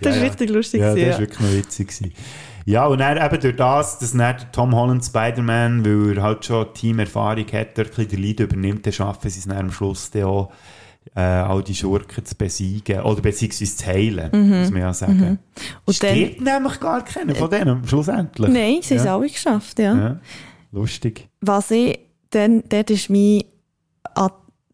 Das 0.00 0.16
ist 0.16 0.22
richtig 0.22 0.50
lustig 0.50 0.80
Ja, 0.80 0.88
das 0.94 0.96
war 0.96 1.08
ja. 1.08 1.18
wirklich 1.18 1.40
noch 1.40 1.52
witzig. 1.52 1.88
Gewesen. 1.88 2.12
Ja, 2.66 2.86
und 2.86 2.98
dann 2.98 3.18
eben 3.18 3.40
durch 3.40 3.56
das, 3.56 3.98
dass 3.98 4.12
dann 4.12 4.36
Tom 4.52 4.74
Holland 4.74 5.04
Spider-Man, 5.04 5.84
weil 5.84 6.16
er 6.16 6.22
halt 6.22 6.44
schon 6.46 6.72
Teamerfahrung 6.72 7.46
hat, 7.52 7.76
dort 7.76 7.88
ein 7.88 7.94
bisschen 7.94 8.08
den 8.08 8.20
Lead 8.20 8.40
übernimmt, 8.40 8.86
dann 8.86 8.92
schaffen 8.92 9.30
sie 9.30 9.38
es 9.40 9.46
dann 9.46 9.58
am 9.58 9.70
Schluss 9.70 10.10
dann 10.10 10.24
auch, 10.24 10.50
äh, 11.14 11.20
all 11.20 11.62
die 11.62 11.74
Schurken 11.74 12.24
zu 12.24 12.34
besiegen. 12.34 13.00
Oder 13.02 13.20
beziehungsweise 13.20 13.76
zu 13.76 13.86
heilen, 13.86 14.30
muss 14.60 14.70
man 14.70 14.80
ja 14.80 14.94
sagen. 14.94 15.18
Mhm. 15.18 15.38
Und 15.84 16.02
dann- 16.02 16.36
nämlich 16.40 16.80
gar 16.80 17.04
keiner 17.04 17.34
von 17.34 17.50
denen, 17.50 17.86
schlussendlich. 17.86 18.50
Nein, 18.50 18.78
sie 18.80 18.94
haben 18.94 18.98
es 18.98 19.04
ja. 19.04 19.14
alle 19.16 19.28
geschafft, 19.28 19.78
ja. 19.78 19.94
ja. 19.94 20.20
Lustig. 20.72 21.28
Was 21.42 21.70
ich, 21.70 21.98
dann, 22.30 22.62
dort 22.68 22.90
war 22.90 22.98
mein 23.10 23.42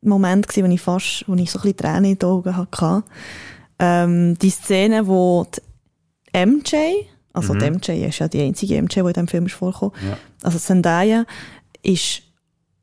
Moment, 0.02 0.48
gewesen, 0.48 0.66
wo 0.66 0.72
ich 0.72 0.80
fast, 0.80 1.24
wo 1.26 1.34
ich 1.34 1.50
so 1.50 1.58
ein 1.58 1.62
bisschen 1.62 1.76
Tränen 1.76 2.04
in 2.12 2.18
den 2.18 2.28
Augen 2.28 2.56
hatte. 2.56 3.02
Ähm, 3.80 4.38
die 4.38 4.50
Szene, 4.50 5.06
wo 5.06 5.46
die 5.52 6.46
MJ, 6.46 6.76
also 7.32 7.54
die 7.54 7.70
MJ 7.70 8.06
ist 8.06 8.18
ja 8.18 8.28
die 8.28 8.42
einzige 8.42 8.80
MJ, 8.80 8.94
die 8.94 9.00
in 9.00 9.06
diesem 9.08 9.28
Film 9.28 9.46
ist 9.46 9.54
vorgekommen, 9.54 9.94
Ja. 10.06 10.16
also 10.42 10.58
Zendaya, 10.58 11.24
ist 11.82 12.22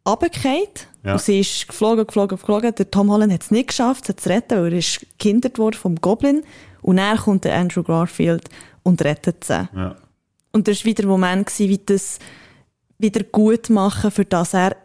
runtergefallen 0.08 0.68
Ja. 1.04 1.14
und 1.14 1.22
sie 1.22 1.40
ist 1.42 1.68
geflogen, 1.68 2.06
geflogen, 2.08 2.38
geflogen. 2.38 2.74
Der 2.76 2.90
Tom 2.90 3.12
Holland 3.12 3.32
hat 3.34 3.44
es 3.44 3.52
nicht 3.52 3.68
geschafft, 3.70 4.06
sie 4.06 4.16
zu 4.16 4.30
retten, 4.30 4.58
weil 4.58 4.74
er 4.74 4.80
ist 4.80 5.06
gehindert 5.20 5.60
worden 5.60 5.76
vom 5.76 5.96
Goblin. 5.98 6.44
Und 6.82 6.98
dann 6.98 7.18
kommt 7.18 7.44
der 7.44 7.56
Andrew 7.56 7.84
Garfield 7.84 8.50
und 8.84 9.02
rettet 9.04 9.44
sie. 9.44 9.68
Ja. 9.76 9.96
Und 10.54 10.68
das 10.68 10.80
war 10.80 10.86
wieder 10.86 11.04
ein 11.04 11.10
Moment, 11.10 11.46
gewesen, 11.48 11.70
wie 11.70 11.80
das 11.86 12.20
wieder 12.98 13.24
gut 13.24 13.70
machen, 13.70 14.10
für 14.12 14.26
das 14.26 14.54
er 14.54 14.76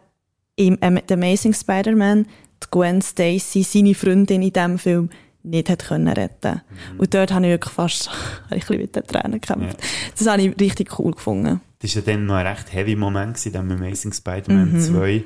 im 0.55 0.77
The 1.07 1.13
Amazing 1.15 1.53
Spider-Man 1.53 2.27
Gwen 2.71 3.01
Stacy, 3.01 3.63
seine 3.63 3.93
Freundin 3.95 4.41
in 4.41 4.53
diesem 4.53 4.77
Film, 4.79 5.09
nicht 5.43 5.69
hat 5.69 5.85
können 5.85 6.07
retten 6.07 6.61
Und 6.97 7.13
dort 7.13 7.33
habe 7.33 7.45
ich 7.45 7.51
wirklich 7.51 7.73
fast 7.73 8.09
ein 8.49 8.59
bisschen 8.59 8.77
mit 8.77 8.95
den 8.95 9.03
Tränen 9.03 9.41
gekämpft. 9.41 9.77
Das 10.17 10.27
habe 10.27 10.41
ich 10.41 10.59
richtig 10.59 10.97
cool 10.99 11.11
gefunden. 11.11 11.61
Das 11.79 11.95
war 11.95 12.01
ja 12.03 12.13
dann 12.13 12.25
noch 12.25 12.35
ein 12.35 12.47
recht 12.47 12.71
heavy 12.73 12.95
Moment 12.95 13.35
gewesen, 13.35 13.51
dem 13.53 13.71
Amazing 13.71 14.13
Spider-Man 14.13 14.73
Mhm. 14.73 14.79
2. 14.79 15.23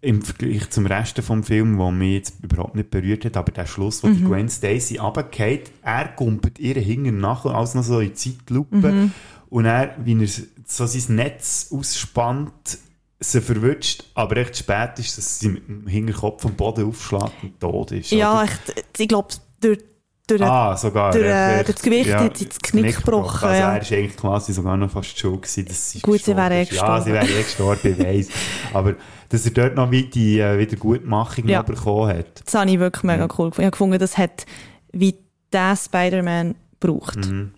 Im 0.00 0.20
Vergleich 0.22 0.68
zum 0.70 0.86
Rest 0.86 1.20
vom 1.20 1.44
Film, 1.44 1.78
der 1.78 1.90
mich 1.92 2.14
jetzt 2.14 2.34
überhaupt 2.42 2.74
nicht 2.74 2.90
berührt 2.90 3.24
hat, 3.24 3.36
aber 3.36 3.52
der 3.52 3.66
Schluss, 3.66 4.02
wo 4.02 4.08
Mhm. 4.08 4.16
die 4.16 4.24
Gwen 4.24 4.48
Stacy 4.48 4.96
runtergeht, 4.96 5.70
er 5.82 6.08
kumpelt 6.08 6.58
ihr 6.58 6.74
hinten 6.74 7.18
nach, 7.18 7.44
alles 7.46 7.74
noch 7.74 7.84
so 7.84 8.00
in 8.00 8.16
Zeitlupe. 8.16 8.76
Mhm. 8.76 9.12
Und 9.48 9.64
er, 9.66 9.94
wie 10.04 10.20
er 10.20 10.28
so 10.66 10.86
sein 10.86 11.14
Netz 11.14 11.68
ausspannt, 11.70 12.78
sie 13.20 13.40
verwünscht, 13.40 14.02
aber 14.14 14.34
recht 14.36 14.56
spät 14.56 14.98
ist, 14.98 15.16
dass 15.16 15.38
sie 15.38 15.50
mit 15.50 15.68
dem 15.68 15.86
Hinterkopf 15.86 16.42
vom 16.42 16.54
Boden 16.54 16.84
aufschlägt 16.88 17.32
und 17.44 17.60
tot 17.60 17.92
ist. 17.92 18.10
Ja, 18.10 18.42
echt, 18.42 18.60
ich 18.98 19.06
glaube, 19.06 19.28
durch, 19.62 19.78
durch 20.26 20.42
Ah, 20.42 20.76
sogar. 20.76 21.12
durch, 21.12 21.24
wird- 21.24 21.66
durch 21.68 21.74
das 21.76 21.82
Gewicht 21.82 22.14
hat 22.14 22.36
sie 22.36 22.48
das 22.48 22.58
Knick 22.58 22.96
gebrochen, 22.96 23.48
Also 23.48 23.60
ja. 23.60 23.74
er 23.74 23.82
ist 23.82 23.92
eigentlich 23.92 24.16
quasi 24.16 24.52
sogar 24.52 24.76
noch 24.76 24.90
fast 24.90 25.18
schuld 25.18 25.42
gewesen, 25.42 25.64
dass 25.66 25.90
sie 25.90 26.00
Gut, 26.00 26.22
sie 26.22 26.36
wäre 26.36 26.54
eh 26.54 26.62
ist. 26.62 26.72
Ja, 26.72 27.00
sie 27.00 27.12
wäre 27.12 27.26
eh 27.26 27.42
gestorben, 27.42 27.92
ich 27.92 27.98
weiss. 27.98 28.28
Aber 28.74 28.94
dass 29.28 29.44
er 29.46 29.50
dort 29.52 29.74
noch 29.76 29.90
wie 29.90 30.04
die 30.04 30.38
äh, 30.40 30.58
Wiedergutmachung 30.58 31.48
Ja. 31.48 31.62
bekommen 31.62 32.10
hat. 32.18 32.42
das 32.44 32.54
habe 32.54 32.70
ich 32.70 32.78
wirklich 32.78 33.02
mega 33.04 33.24
cool 33.38 33.50
gefunden. 33.50 33.54
Ich 33.60 33.64
habe 33.64 33.70
gefunden, 33.70 33.98
das 33.98 34.18
hat 34.18 34.44
wie 34.92 35.16
der 35.52 35.74
Spider-Man 35.76 36.54
braucht. 36.80 37.16
Mhm. 37.16 37.52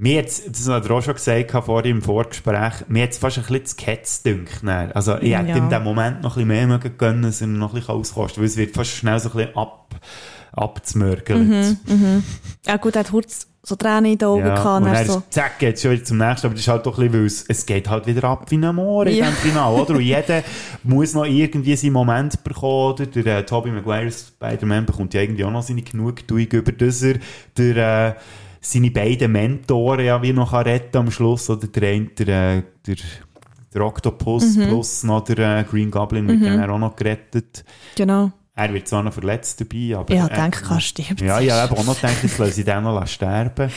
Mir 0.00 0.14
jetzt, 0.14 0.48
das 0.48 0.68
hat 0.68 0.84
er 0.86 0.90
auch 0.92 1.02
schon 1.02 1.14
gesagt 1.14 1.50
vorhin 1.64 1.96
im 1.96 2.02
Vorgespräch, 2.02 2.72
mir 2.86 3.02
hat 3.02 3.10
es 3.10 3.18
fast 3.18 3.38
ein 3.38 3.42
bisschen 3.44 3.66
zu 3.66 3.76
Ketz 3.76 4.22
dann. 4.22 4.46
Also 4.94 5.16
ich 5.18 5.34
hätte 5.36 5.48
Ja. 5.50 5.56
in 5.56 5.68
dem 5.70 5.82
Moment 5.82 6.22
noch 6.22 6.36
ein 6.36 6.46
bisschen 6.46 6.68
mehr 6.68 6.78
gönnen, 6.78 7.22
dass 7.22 7.40
er 7.40 7.48
noch 7.48 7.70
ein 7.74 7.80
bisschen 7.80 7.94
auskosten 7.96 8.40
weil 8.40 8.48
es 8.48 8.56
wird 8.56 8.74
fast 8.76 8.90
schnell 8.92 9.18
so 9.18 9.30
ein 9.30 9.36
bisschen 9.36 9.56
ab, 9.56 9.96
abzumörgelt. 10.52 11.76
Ja 12.66 12.76
gut, 12.76 12.96
er 12.96 13.00
hat 13.00 13.10
kurz 13.10 13.46
so 13.62 13.76
Tränen 13.76 14.12
in 14.12 14.18
den 14.18 14.28
Augen 14.28 14.46
Ja, 14.46 14.54
gehabt. 14.54 14.78
und 14.78 14.84
dann 14.86 14.94
er 14.94 15.04
so, 15.04 15.18
ist, 15.18 15.32
zack, 15.32 15.58
geht's 15.58 15.82
schon 15.82 15.90
wieder 15.90 16.04
zum 16.04 16.16
nächsten, 16.16 16.46
aber 16.46 16.54
das 16.54 16.62
ist 16.62 16.68
halt 16.68 16.86
doch 16.86 16.98
ein 16.98 17.10
bisschen, 17.10 17.46
es, 17.48 17.66
geht 17.66 17.88
halt 17.90 18.06
wieder 18.06 18.24
ab 18.24 18.50
wie 18.50 18.56
ein 18.56 18.74
Moor 18.74 19.06
in 19.06 19.16
Ja. 19.16 19.26
diesem 19.26 19.36
Finale, 19.50 19.74
oder? 19.82 19.94
Und 19.94 20.00
jeder 20.00 20.42
muss 20.84 21.12
noch 21.12 21.24
irgendwie 21.26 21.76
seinen 21.76 21.92
Moment 21.92 22.42
bekommen, 22.44 22.92
oder? 22.94 23.06
Der 23.06 23.38
äh, 23.38 23.44
Tobey 23.44 23.70
Maguire 23.70 24.10
Spider-Man 24.10 24.86
bekommt 24.86 25.12
ja 25.12 25.20
irgendwie 25.20 25.44
auch 25.44 25.50
noch 25.50 25.62
seine 25.62 25.82
Genugtuung 25.82 26.40
über 26.46 26.72
das 26.72 27.02
er 27.02 27.16
der, 27.58 28.08
äh, 28.08 28.14
seine 28.60 28.90
beiden 28.90 29.32
Mentoren 29.32 30.04
ja 30.06 30.22
wie 30.22 30.32
noch 30.32 30.52
retten 30.54 30.96
am 30.96 31.10
Schluss, 31.10 31.50
oder? 31.50 31.66
Der 31.66 31.88
eine, 31.90 32.06
der, 32.06 32.28
äh, 32.58 32.62
der, 32.86 32.96
der 33.74 33.82
Octopus 33.82 34.56
Mhm. 34.56 34.68
plus 34.68 35.02
noch 35.04 35.24
der 35.24 35.58
äh, 35.58 35.64
Green 35.64 35.90
Goblin 35.90 36.26
wird 36.26 36.42
dann 36.42 36.70
auch 36.70 36.78
noch 36.78 36.96
gerettet. 36.96 37.64
genau. 37.96 38.32
Er 38.58 38.74
wird 38.74 38.88
zwar 38.88 39.04
noch 39.04 39.12
verletzt 39.12 39.60
dabei, 39.60 39.96
aber... 39.96 40.10
Ich 40.12 40.16
er- 40.16 40.22
habe 40.24 40.50
gedacht, 40.50 40.64
er 40.68 40.80
stirbt. 40.80 41.20
ja, 41.20 41.40
ich 41.40 41.48
habe 41.48 41.76
auch 41.76 41.84
noch 41.84 41.94
gedacht, 41.94 42.16
jetzt 42.24 42.38
lassen 42.38 42.52
sie 42.54 42.64
den 42.64 42.82
noch 42.82 43.06
sterben. 43.06 43.70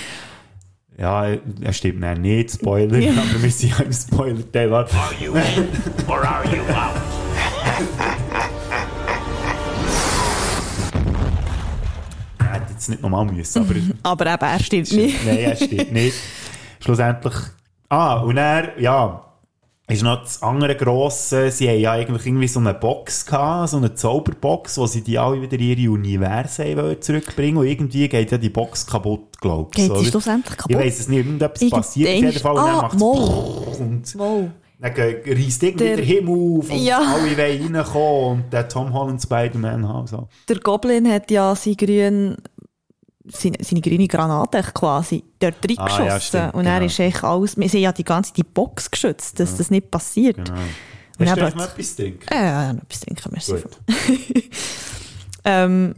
Ja, 0.97 1.27
er 1.27 1.73
stimmt 1.73 2.01
dann 2.01 2.21
nicht, 2.21 2.49
Spoiler, 2.53 2.97
aber 2.97 3.43
wir 3.43 3.51
sind 3.51 3.77
ja 3.77 3.85
im 3.85 3.93
Spoiler-Teil. 3.93 4.73
Are 4.73 4.87
you 5.19 5.35
in 5.35 5.67
or 6.07 6.23
are 6.23 6.43
you 6.47 6.63
out? 6.73 6.99
Er 12.39 12.53
hätte 12.53 12.71
jetzt 12.71 12.89
nicht 12.89 13.03
nochmal 13.03 13.25
müssen, 13.25 13.59
aber... 13.59 13.75
Aber 14.03 14.25
eben, 14.33 14.43
er 14.43 14.59
stirbt 14.63 14.91
nicht. 14.93 15.25
Nein, 15.27 15.37
er 15.37 15.55
stimmt 15.57 15.91
nicht. 15.91 16.15
Schlussendlich... 16.79 17.35
Ah, 17.87 18.15
und 18.21 18.37
er, 18.37 18.79
ja... 18.81 19.25
Ist 19.91 20.03
noch 20.03 20.21
das 20.23 20.41
andere 20.41 20.75
grosse, 20.75 21.51
sie 21.51 21.67
haben 21.69 21.79
ja 21.79 21.91
eigentlich 21.93 22.25
irgendwie 22.25 22.47
so 22.47 22.59
eine 22.59 22.73
Box 22.73 23.25
gehabt, 23.25 23.69
so 23.69 23.77
eine 23.77 23.93
Zauberbox, 23.93 24.77
wo 24.77 24.87
sie 24.87 25.01
die 25.01 25.17
alle 25.19 25.41
wieder 25.41 25.53
in 25.59 25.61
ihre 25.77 25.91
Universen 25.91 26.77
wollen 26.77 27.01
zurückbringen 27.01 27.57
und 27.57 27.65
irgendwie 27.67 28.07
geht 28.07 28.31
ja 28.31 28.37
die 28.37 28.49
Box 28.49 28.85
kaputt, 28.87 29.39
glaubst 29.39 29.75
Geht 29.75 29.89
du, 29.89 29.95
sie 29.97 30.05
schlussendlich 30.05 30.53
Ich 30.53 30.57
kaputt? 30.57 30.77
weiss 30.77 30.99
es 30.99 31.07
nicht, 31.07 31.17
irgendetwas 31.25 31.61
Irgend- 31.61 31.75
passiert 31.81 32.09
auf 32.09 32.15
jeden 32.15 32.39
Fall 32.39 32.51
und 32.51 32.57
dann 32.65 32.75
Ah, 32.75 32.81
macht 32.83 32.95
es 32.95 33.79
und 33.79 34.19
Wow. 34.19 34.43
Dann 34.79 34.93
reisst 34.93 35.61
irgendwie 35.61 35.85
Der- 35.85 35.95
der 35.97 36.05
Himmel 36.05 36.59
auf 36.59 36.69
und 36.71 36.77
Ja. 36.83 36.97
alle 36.99 37.37
wollen 37.37 37.75
reinkommen 37.75 38.43
und 38.45 38.53
der 38.53 38.67
Tom 38.67 38.91
Holland 38.93 39.21
Spider-Man 39.21 39.87
haben. 39.87 40.07
So. 40.07 40.27
Der 40.49 40.59
Goblin 40.59 41.07
hat 41.11 41.29
ja 41.29 41.53
seine, 41.55 41.75
grün, 41.75 42.37
seine, 43.27 43.57
seine 43.61 43.81
grüne 43.81 44.07
Granate 44.07 44.63
quasi 44.73 45.23
dort 45.39 45.57
reingeschossen. 45.63 46.03
Ah, 46.03 46.05
ja, 46.05 46.19
stimmt, 46.19 46.53
und 46.53 46.65
er 46.65 46.79
genau. 46.79 46.85
ist 46.85 46.99
echt 46.99 47.23
alles, 47.23 47.57
wir 47.57 47.69
sind 47.69 47.81
ja 47.81 47.91
die 47.91 48.03
ganze 48.03 48.33
die 48.33 48.43
Box 48.43 48.89
geschützt, 48.89 49.39
dass 49.39 49.57
das 49.57 49.69
nicht 49.69 49.91
passiert. 49.91 50.37
Genau. 50.37 50.59
Und 51.19 51.29
Hast 51.29 51.37
du 51.37 51.57
noch 51.57 51.65
etwas 51.65 51.95
trinken? 51.95 52.25
Ja, 52.31 52.41
ja, 52.41 52.63
ja, 52.63 52.73
noch 52.73 52.83
etwas 52.83 52.99
trinken, 53.01 53.29
merci. 53.31 53.55
Ähm, 55.43 55.95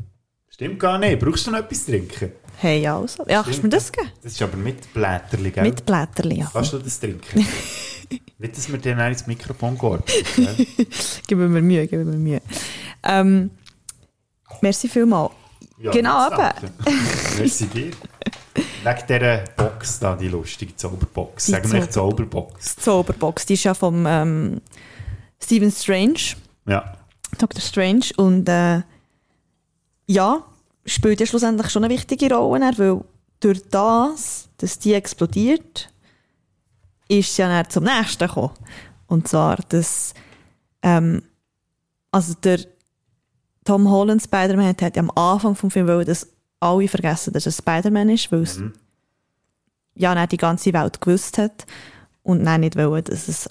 Stimmt 0.49 0.79
gar 0.79 0.97
nicht. 0.97 1.19
Brauchst 1.19 1.47
du 1.47 1.51
noch 1.51 1.59
etwas 1.59 1.85
trinken? 1.85 2.31
hey, 2.63 2.87
also. 2.87 3.25
Ja, 3.27 3.43
kannst 3.43 3.59
du 3.59 3.63
mir 3.63 3.69
das 3.69 3.91
geben? 3.91 4.09
Das 4.21 4.31
ist 4.31 4.41
aber 4.41 4.57
mit 4.57 4.93
Blätterli, 4.93 5.51
gell? 5.51 5.63
Mit 5.63 5.85
Blätterli, 5.85 6.39
ja. 6.39 6.49
Kannst 6.51 6.73
du 6.73 6.79
das 6.79 6.99
trinken? 6.99 7.45
nicht, 8.37 8.57
dass 8.57 8.71
wir 8.71 8.79
dir 8.79 8.95
dann 8.95 9.11
ins 9.11 9.27
Mikrofon 9.27 9.77
gehen. 9.77 10.01
Geben 11.27 11.53
wir 11.53 11.61
Mühe, 11.61 11.87
geben 11.87 12.11
wir 12.11 12.17
Mühe. 12.17 12.41
Ähm, 13.03 13.51
merci 14.61 14.87
vielmals. 14.87 15.31
Ja, 15.77 15.91
Genau, 15.91 16.29
danke. 16.29 16.71
Merci 17.37 17.67
dir. 17.67 17.91
Wegen 18.83 19.07
dieser 19.07 19.37
Box 19.57 19.99
da, 19.99 20.15
die 20.15 20.27
lustige 20.27 20.75
Zauberbox. 20.75 21.45
Die 21.45 21.51
Sagen 21.51 21.71
wir 21.71 21.81
Zauber- 21.89 21.91
Zauberbox. 21.91 22.75
Die 22.75 22.81
Zauberbox, 22.81 23.45
die 23.45 23.53
ist 23.53 23.63
ja 23.63 23.73
vom 23.73 24.05
ähm, 24.05 24.61
Stephen 25.41 25.71
Strange, 25.71 26.35
Ja. 26.65 26.93
Dr. 27.37 27.59
Strange. 27.61 28.05
Und 28.17 28.47
äh, 28.47 28.81
ja, 30.05 30.43
spielt 30.85 31.19
ja 31.19 31.25
schlussendlich 31.25 31.69
schon 31.71 31.83
eine 31.83 31.93
wichtige 31.93 32.33
Rolle, 32.33 32.71
weil 32.77 33.01
durch 33.39 33.61
das, 33.69 34.49
dass 34.57 34.79
die 34.79 34.93
explodiert, 34.93 35.89
ist 37.07 37.35
sie 37.35 37.41
ja 37.41 37.47
dann 37.49 37.69
zum 37.69 37.83
nächsten 37.85 38.27
gekommen. 38.27 38.51
Und 39.07 39.27
zwar, 39.27 39.57
dass 39.69 40.13
ähm, 40.81 41.23
also 42.11 42.33
der 42.35 42.59
Tom 43.63 43.89
Holland 43.89 44.21
Spider-Man 44.21 44.67
hat, 44.67 44.81
hat 44.81 44.95
ja 44.95 45.01
am 45.03 45.11
Anfang 45.11 45.55
vom 45.55 45.71
Film 45.71 45.87
wollen, 45.87 46.05
dass 46.05 46.27
alle 46.59 46.87
vergessen, 46.87 47.33
dass 47.33 47.45
er 47.45 47.51
Spider-Man 47.51 48.09
ist, 48.09 48.31
weil 48.31 48.41
es 48.41 48.61
ja 49.95 50.15
nicht 50.15 50.31
die 50.31 50.37
ganze 50.37 50.73
Welt 50.73 50.99
gewusst 51.01 51.37
hat 51.37 51.65
und 52.23 52.43
dann 52.45 52.61
nicht 52.61 52.75
wollen, 52.75 53.03
dass 53.03 53.27
es 53.27 53.49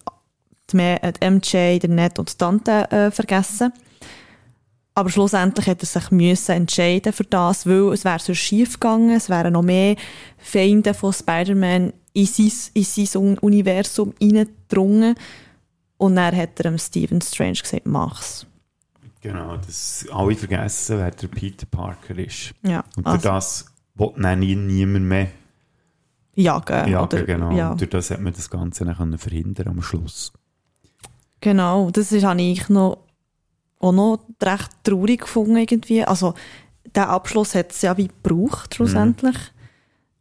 die, 0.70 0.76
Me- 0.76 1.02
äh, 1.02 1.30
MJ, 1.30 1.78
der 1.78 1.88
Ned 1.90 2.18
und 2.18 2.32
die 2.32 2.36
Tante 2.36 2.90
äh, 2.90 3.10
vergessen. 3.10 3.72
Aber 4.94 5.08
schlussendlich 5.08 5.66
hat 5.66 5.82
er 5.82 5.86
sich 5.86 6.10
müssen 6.10 6.52
entscheiden 6.52 7.12
für 7.14 7.24
das, 7.24 7.66
weil 7.66 7.92
es 7.94 8.04
wäre 8.04 8.18
so 8.18 8.34
schief 8.34 8.74
gegangen, 8.74 9.10
es 9.10 9.30
wären 9.30 9.54
noch 9.54 9.62
mehr 9.62 9.96
Feinde 10.36 10.92
von 10.92 11.12
Spider-Man 11.14 11.94
in 12.12 12.26
sein, 12.26 12.52
in 12.74 12.84
sein 12.84 13.08
Un- 13.22 13.38
Universum 13.38 14.12
hineingedrungen. 14.18 15.14
Und 15.96 16.16
dann 16.16 16.36
hat 16.36 16.60
er 16.60 16.76
Stephen 16.78 17.22
Strange 17.22 17.60
gesagt, 17.62 17.86
mach's. 17.86 18.44
Genau, 19.22 19.56
dass 19.56 20.04
alle 20.12 20.34
vergessen, 20.34 20.98
wer 20.98 21.10
der 21.12 21.28
Peter 21.28 21.64
Parker 21.66 22.18
ist. 22.18 22.54
Ja, 22.62 22.84
Und 22.96 23.06
durch 23.06 23.14
also, 23.14 23.28
das 23.28 23.66
will 23.94 24.12
dann 24.16 24.40
nie, 24.40 24.56
niemand 24.56 25.06
mehr 25.06 25.28
jagen. 26.34 26.88
jagen. 26.90 26.96
oder, 26.96 27.22
genau. 27.24 27.52
Ja, 27.52 27.70
Und 27.70 27.80
durch 27.80 27.90
das 27.90 28.10
hat 28.10 28.20
man 28.20 28.32
das 28.32 28.50
Ganze 28.50 28.84
dann 28.84 29.18
verhindern 29.18 29.68
am 29.68 29.82
Schluss. 29.82 30.32
genau, 31.40 31.90
das 31.90 32.10
ist, 32.12 32.24
habe 32.24 32.42
ich 32.42 32.68
noch, 32.68 32.98
auch 33.78 33.92
noch 33.92 34.18
recht 34.42 34.70
traurig 34.82 35.20
gefunden 35.22 35.56
irgendwie. 35.56 36.04
Also, 36.04 36.34
der 36.94 37.08
Abschluss 37.08 37.54
hat 37.54 37.70
es 37.70 37.82
ja 37.82 37.96
wie 37.96 38.08
gebraucht, 38.08 38.74
schlussendlich. 38.74 39.36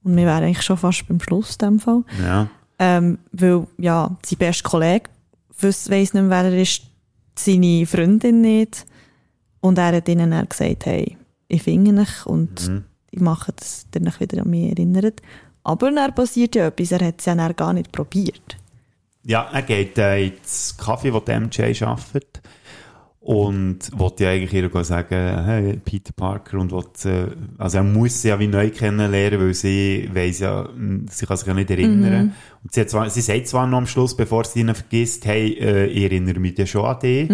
Und 0.04 0.16
wir 0.16 0.26
wären 0.26 0.44
eigentlich 0.44 0.62
schon 0.64 0.78
fast 0.78 1.08
beim 1.08 1.20
Schluss 1.20 1.54
in 1.54 1.68
dem 1.68 1.80
Fall. 1.80 2.04
Ja. 2.24 2.48
Ähm, 2.80 3.20
weil, 3.32 3.68
ja, 3.78 4.16
sein 4.24 4.38
bester 4.40 4.70
Kollege 4.70 5.10
weiss 5.60 5.90
nicht 5.90 6.14
mehr, 6.14 6.30
wer 6.30 6.46
er 6.46 6.62
ist, 6.62 6.84
seine 7.46 7.86
Freundin 7.86 8.42
nicht. 8.42 8.86
Und 9.60 9.78
er 9.78 9.96
hat 9.96 10.10
ihnen 10.10 10.32
dann 10.32 10.48
gesagt, 10.50 10.86
hey, 10.86 11.18
ich 11.48 11.64
finde 11.64 12.02
euch 12.02 12.26
und 12.26 12.68
Mhm. 12.68 12.84
ich 13.12 13.20
mache, 13.20 13.52
dass 13.54 13.86
ihr 13.94 14.08
euch 14.08 14.20
wieder 14.20 14.42
an 14.42 14.50
mich 14.50 14.72
erinnert. 14.72 15.22
Aber 15.64 15.92
dann 15.92 16.16
passiert 16.16 16.56
ja 16.56 16.68
etwas, 16.68 16.92
er 16.92 17.06
hat 17.08 17.20
es 17.20 17.26
ja 17.26 17.36
dann 17.36 17.56
gar 17.56 17.74
nicht 17.74 17.92
probiert. 17.92 18.58
Ja, 19.24 19.48
er 19.52 19.62
geht 19.62 19.98
äh, 20.00 20.28
ins 20.28 20.76
Kaffee, 20.78 21.14
wo 21.14 21.20
die 21.20 21.32
MJ 21.40 21.84
arbeitet. 21.84 22.42
Und 23.24 23.78
wollte 23.94 24.24
ja 24.24 24.32
eigentlich 24.32 24.52
ihr 24.52 24.84
sagen, 24.84 25.46
hey, 25.46 25.80
Peter 25.86 26.12
Parker, 26.12 26.58
und 26.58 26.72
will, 26.72 26.84
äh, 27.06 27.28
also 27.60 27.78
er 27.78 27.84
muss 27.84 28.20
sie 28.24 28.30
ja 28.30 28.40
wie 28.40 28.48
neu 28.48 28.72
kennenlernen, 28.72 29.40
weil 29.40 29.54
sie 29.54 30.10
weiss 30.12 30.40
ja, 30.40 30.68
mh, 30.76 31.02
sie 31.12 31.28
kann 31.28 31.38
sich 31.38 31.46
ja 31.48 31.54
nicht 31.54 31.70
erinnern. 31.70 32.34
Und 32.64 32.74
sie, 32.74 32.82
hat 32.82 32.90
zwar, 32.90 33.10
sie 33.12 33.22
sagt 33.22 33.48
zwar 33.48 33.68
noch 33.68 33.78
am 33.78 33.86
Schluss, 33.86 34.18
bevor 34.18 34.44
sie 34.44 34.62
ihn 34.62 34.74
vergisst, 34.74 35.26
hey, 35.26 35.52
äh, 35.54 35.86
ich 35.86 36.04
erinnere 36.04 36.40
mich 36.40 36.58
ja 36.58 36.66
schon 36.66 36.84
an 36.86 37.00
dich. 37.00 37.30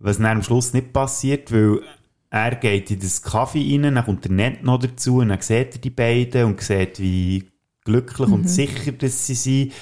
Was 0.00 0.16
dann 0.18 0.26
am 0.26 0.42
Schluss 0.42 0.74
nicht 0.74 0.92
passiert, 0.92 1.52
weil 1.52 1.82
er 2.30 2.56
geht 2.56 2.90
in 2.90 2.98
das 2.98 3.22
Kaffee 3.22 3.78
rein, 3.80 3.94
dann 3.94 4.04
kommt 4.04 4.24
der 4.24 4.32
Ned 4.32 4.64
noch 4.64 4.80
dazu 4.80 5.18
und 5.18 5.28
dann 5.28 5.40
sieht 5.40 5.76
er 5.76 5.80
die 5.80 5.90
beiden 5.90 6.46
und 6.46 6.60
sieht, 6.60 6.98
wie 6.98 7.44
glücklich 7.84 8.28
und 8.28 8.50
sicher 8.50 8.90
dass 8.90 9.26
sie 9.28 9.34
sind. 9.34 9.72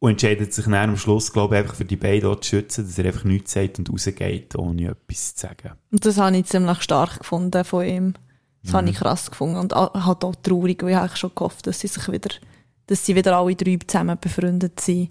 Und 0.00 0.10
entscheidet 0.10 0.54
sich 0.54 0.64
dann 0.64 0.74
am 0.74 0.96
Schluss, 0.96 1.32
glaube 1.32 1.56
ich, 1.56 1.62
einfach 1.62 1.74
für 1.74 1.84
die 1.84 1.96
beiden 1.96 2.30
auch 2.30 2.38
zu 2.38 2.50
schützen, 2.50 2.86
dass 2.86 2.98
er 2.98 3.06
einfach 3.06 3.24
nichts 3.24 3.52
sagt 3.52 3.78
und 3.80 3.90
rausgeht, 3.90 4.54
ohne 4.56 4.90
etwas 4.90 5.34
zu 5.34 5.46
sagen. 5.46 5.72
Und 5.90 6.06
das 6.06 6.18
habe 6.18 6.36
ich 6.36 6.46
ziemlich 6.46 6.82
stark 6.82 7.18
gefunden 7.18 7.64
von 7.64 7.84
ihm. 7.84 8.14
Das 8.62 8.74
habe 8.74 8.90
ich 8.90 8.96
krass 8.96 9.30
gefunden. 9.30 9.56
Und 9.56 9.74
halt 9.74 10.24
auch 10.24 10.34
traurig, 10.42 10.82
weil 10.82 10.90
ich 10.90 10.96
eigentlich 10.96 11.16
schon 11.16 11.32
gehofft, 11.34 11.66
dass 11.66 11.80
sie 11.80 11.88
sich 11.88 12.06
wieder, 12.12 12.30
dass 12.86 13.04
sie 13.04 13.16
wieder 13.16 13.36
alle 13.36 13.56
drei 13.56 13.78
zusammen 13.84 14.18
befreundet 14.20 14.78
sind. 14.80 15.10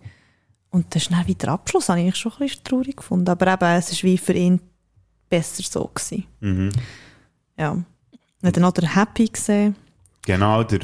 Und 0.70 0.94
das 0.94 1.04
ist 1.04 1.12
dann 1.12 1.28
wieder 1.28 1.48
der 1.48 1.54
Abschluss, 1.54 1.90
habe 1.90 2.02
ich 2.02 2.16
schon 2.16 2.32
ein 2.34 2.40
bisschen 2.40 2.64
traurig 2.64 2.98
gefunden. 2.98 3.30
Aber 3.30 3.52
eben, 3.52 3.78
es 3.78 3.92
ist 3.92 4.04
wie 4.04 4.18
für 4.18 4.34
ihn 4.34 4.62
besser 5.30 5.64
so 5.64 5.90
gewesen. 5.94 6.26
Mhm. 6.40 6.70
Ja. 7.58 7.78
Hat 8.44 8.56
er 8.56 8.62
noch 8.62 8.74
den 8.74 8.94
Happy 8.94 9.28
gesehen? 9.28 9.76
Genau, 10.26 10.64
der, 10.64 10.82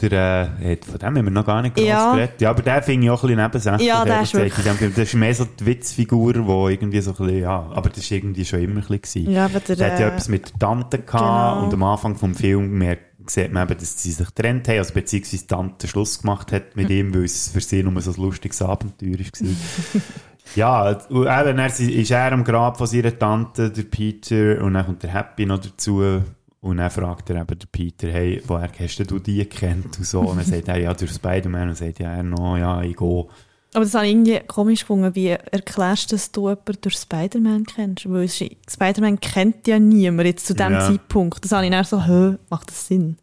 der, 0.00 0.50
äh, 0.60 0.76
von 0.84 0.98
dem 0.98 1.16
haben 1.18 1.24
wir 1.24 1.30
noch 1.30 1.46
gar 1.46 1.62
nicht 1.62 1.76
groß 1.76 1.84
Ja. 1.86 2.12
geredet. 2.14 2.40
Ja, 2.40 2.50
aber 2.50 2.62
der 2.62 2.82
finde 2.82 3.04
ich 3.06 3.10
auch 3.10 3.22
ein 3.22 3.28
bisschen 3.28 3.42
nebensächlich. 3.42 3.86
Ja, 3.88 4.04
der 4.04 4.22
ist 4.22 4.34
wirklich-. 4.34 4.94
Das 4.94 4.98
ist 5.08 5.14
mehr 5.14 5.34
so 5.34 5.44
die 5.44 5.66
Witzfigur, 5.66 6.32
die 6.32 6.38
irgendwie 6.72 7.00
so 7.00 7.10
ein 7.12 7.16
bisschen, 7.16 7.40
ja, 7.40 7.70
aber 7.72 7.88
das 7.88 7.98
ist 7.98 8.10
irgendwie 8.10 8.44
schon 8.44 8.60
immer 8.62 8.80
ein 8.88 9.00
bisschen. 9.00 9.30
Ja, 9.30 9.44
aber 9.44 9.60
der, 9.60 9.76
Der 9.76 9.92
hat 9.92 10.00
ja 10.00 10.08
etwas 10.08 10.28
mit 10.28 10.50
der 10.50 10.58
Tante 10.58 10.98
gehabt 10.98 11.12
genau. 11.56 11.64
und 11.64 11.74
am 11.74 11.82
Anfang 11.84 12.16
vom 12.16 12.34
Film 12.34 12.78
mer- 12.78 12.98
sieht 13.26 13.52
man 13.52 13.68
eben, 13.68 13.78
dass 13.78 14.02
sie 14.02 14.10
sich 14.10 14.26
getrennt 14.26 14.66
haben, 14.66 14.78
also 14.78 14.94
beziehungsweise 14.94 15.42
die 15.42 15.46
Tante 15.46 15.86
Schluss 15.86 16.20
gemacht 16.20 16.50
hat 16.50 16.74
mit 16.74 16.90
ihm, 16.90 17.14
weil 17.14 17.22
es 17.24 17.50
für 17.50 17.60
sie 17.60 17.84
nur 17.84 18.00
so 18.00 18.10
ein 18.10 18.16
lustiges 18.20 18.60
Abenteuer 18.62 19.12
war. 19.12 19.48
ja, 20.56 20.88
und 21.08 21.26
eben, 21.26 21.58
er 21.58 21.66
ist 21.66 22.10
er 22.10 22.32
am 22.32 22.42
Grab 22.42 22.78
von 22.78 22.88
seiner 22.88 23.16
Tante, 23.16 23.70
der 23.70 23.82
Peter, 23.84 24.60
und 24.64 24.74
dann 24.74 24.86
kommt 24.86 25.04
der 25.04 25.14
Happy 25.14 25.46
noch 25.46 25.58
dazu. 25.60 26.22
Und 26.62 26.76
dann 26.76 26.90
fragt 26.90 27.28
er 27.28 27.40
eben 27.42 27.58
der 27.58 27.66
Peter, 27.70 28.08
hey, 28.08 28.40
woher 28.46 28.70
hast 28.78 28.98
du 28.98 29.18
die 29.18 29.44
kennt 29.46 29.98
und 29.98 30.06
so. 30.06 30.20
Und 30.20 30.36
dann 30.36 30.46
sagt 30.46 30.68
er, 30.68 30.78
ja, 30.78 30.94
durch 30.94 31.10
Spider-Man. 31.10 31.70
Und 31.70 31.76
sagt 31.76 31.98
ja, 31.98 32.14
er 32.14 32.22
noch, 32.22 32.56
ja, 32.56 32.80
ich 32.82 32.96
gehe. 32.96 33.26
Aber 33.74 33.84
das 33.84 33.94
habe 33.94 34.06
ich 34.06 34.12
irgendwie 34.12 34.38
komisch 34.46 34.80
gefunden. 34.80 35.12
Wie 35.16 35.28
erklärst 35.28 36.12
du, 36.12 36.14
dass 36.14 36.30
du 36.30 36.48
jemanden 36.48 36.76
durch 36.80 36.94
Spider-Man 36.94 37.64
kennst? 37.64 38.08
Weil 38.08 38.28
Spider-Man 38.28 39.18
kennt 39.18 39.66
ja 39.66 39.80
niemand 39.80 40.26
jetzt 40.26 40.46
zu 40.46 40.54
diesem 40.54 40.72
Ja. 40.72 40.86
Zeitpunkt. 40.86 41.44
Das 41.44 41.50
habe 41.50 41.64
ich 41.64 41.72
dann 41.72 41.82
so, 41.84 42.00
hä, 42.04 42.36
macht 42.48 42.70
das 42.70 42.86
Sinn? 42.86 43.16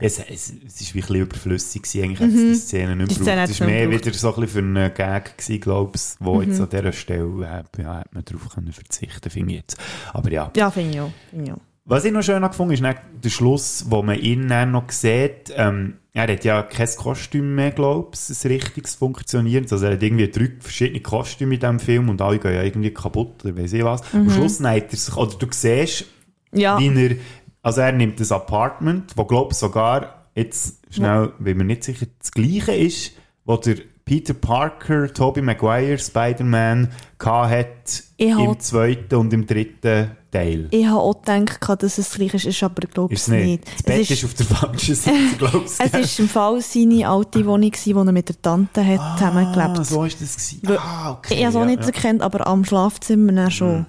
Es, 0.00 0.18
es, 0.18 0.54
es 0.66 0.80
ist 0.80 0.94
ein 0.94 1.00
bisschen 1.00 1.16
überflüssig 1.16 1.82
gewesen, 1.82 2.04
eigentlich 2.04 2.20
hat 2.20 2.28
es 2.28 2.34
die 2.34 2.54
Szene 2.54 2.96
nicht 2.96 3.18
gebraucht. 3.18 3.50
Es 3.50 3.60
war 3.60 3.66
mehr 3.66 3.90
wieder 3.90 4.12
so 4.14 4.28
ein 4.34 4.40
bisschen 4.40 4.48
für 4.48 4.58
einen 4.80 4.94
Gag 4.94 5.36
gewesen, 5.36 5.60
glaube 5.60 5.92
ich, 5.94 6.02
wo 6.20 6.40
jetzt 6.40 6.58
an 6.58 6.70
dieser 6.70 6.92
Stelle, 6.92 7.64
äh, 7.78 7.82
ja, 7.82 7.96
hat 7.96 8.14
man 8.14 8.24
darauf 8.24 8.48
können 8.48 8.72
verzichten, 8.72 9.28
finde 9.28 9.52
ich 9.52 9.58
jetzt. 9.58 9.76
Aber 10.14 10.30
ja. 10.32 10.50
Ja, 10.56 10.70
finde 10.70 10.94
ich 10.94 11.00
auch. 11.00 11.10
Finde 11.28 11.44
ich 11.44 11.52
auch. 11.52 11.60
Was 11.88 12.04
ich 12.04 12.12
noch 12.12 12.22
schön 12.22 12.42
gefunden 12.42 12.74
ist 12.74 12.82
der 12.82 13.30
Schluss, 13.30 13.86
wo 13.88 14.02
man 14.02 14.18
ihn 14.18 14.48
dann 14.48 14.72
noch 14.72 14.90
sieht. 14.90 15.52
Ähm, 15.54 15.98
er 16.12 16.32
hat 16.32 16.44
ja 16.44 16.62
kein 16.64 16.88
Kostüm 16.96 17.54
mehr, 17.54 17.70
glaube 17.70 18.10
ich, 18.12 18.44
ein 18.44 18.50
richtiges 18.50 18.96
funktionierendes. 18.96 19.72
Also 19.72 19.86
er 19.86 19.92
hat 19.92 20.02
irgendwie 20.02 20.28
drei 20.28 20.50
verschiedene 20.58 21.00
Kostüme 21.00 21.54
in 21.54 21.60
diesem 21.60 21.78
Film 21.78 22.08
und 22.08 22.20
alle 22.20 22.40
gehen 22.40 22.54
ja 22.54 22.62
irgendwie 22.64 22.90
kaputt 22.90 23.44
oder 23.44 23.56
weiss 23.56 23.72
ich 23.72 23.84
was. 23.84 24.02
Am 24.12 24.28
Schluss 24.30 24.58
neigt 24.58 24.92
er 24.92 24.98
sich, 24.98 25.16
oder 25.16 25.36
du 25.38 25.46
siehst, 25.48 26.06
Ja, 26.52 26.76
wie 26.80 26.88
er, 26.88 27.16
also 27.62 27.82
er 27.82 27.92
nimmt 27.92 28.18
das 28.18 28.32
Apartment, 28.32 29.12
wo 29.14 29.24
glaube 29.24 29.52
ich 29.52 29.58
sogar, 29.58 30.26
jetzt 30.34 30.80
schnell, 30.90 31.32
weil 31.38 31.54
mir 31.54 31.64
nicht 31.64 31.84
sicher, 31.84 32.06
das 32.18 32.32
gleiche 32.32 32.74
ist, 32.74 33.12
wo 33.44 33.56
der 33.58 33.76
Peter 34.04 34.34
Parker, 34.34 35.12
Tobey 35.12 35.42
Maguire, 35.42 35.98
Spider-Man 35.98 36.88
hat 37.20 38.04
im 38.18 38.58
zweiten 38.60 39.14
und 39.16 39.32
im 39.32 39.46
dritten 39.46 40.12
Teil. 40.36 40.68
ich 40.70 40.86
habe 40.86 41.00
auch 41.00 41.20
gedacht, 41.22 41.82
dass 41.82 41.98
es 41.98 42.12
gleich 42.12 42.34
ist, 42.34 42.46
ist 42.46 42.62
aber 42.62 42.82
ich 42.84 42.90
glaube 42.90 43.14
Ist 43.14 43.22
es 43.22 43.28
es 43.28 43.32
nicht. 43.32 43.46
nicht. 43.46 43.74
Das 43.74 43.82
Bett 43.82 44.00
es 44.02 44.10
ist, 44.10 44.24
auf 44.24 44.34
der 44.34 44.46
falschen 44.46 44.94
Seite, 44.94 45.16
glaubst 45.38 45.80
du? 45.80 45.84
es 45.84 45.94
ist 45.94 46.18
im 46.18 46.28
Fall 46.28 46.60
seine 46.60 47.08
alte 47.08 47.44
Wohnung, 47.46 47.72
wo 47.72 47.98
er 48.00 48.12
mit 48.12 48.28
der 48.28 48.42
Tante 48.42 48.84
hat 48.86 49.18
zusammengelebt 49.18 49.78
Ah, 49.78 49.84
so 49.84 50.04
ist 50.04 50.20
das 50.20 50.36
gewesen. 50.36 50.78
Ah, 50.78 51.12
okay. 51.12 51.34
Ich 51.34 51.40
habe 51.40 51.50
es 51.50 51.56
auch 51.56 51.60
ja, 51.60 51.66
nicht 51.66 51.80
ja. 51.80 51.86
erkannt, 51.86 52.22
aber 52.22 52.46
am 52.46 52.64
Schlafzimmer 52.64 53.32
dann 53.32 53.50
schon. 53.50 53.86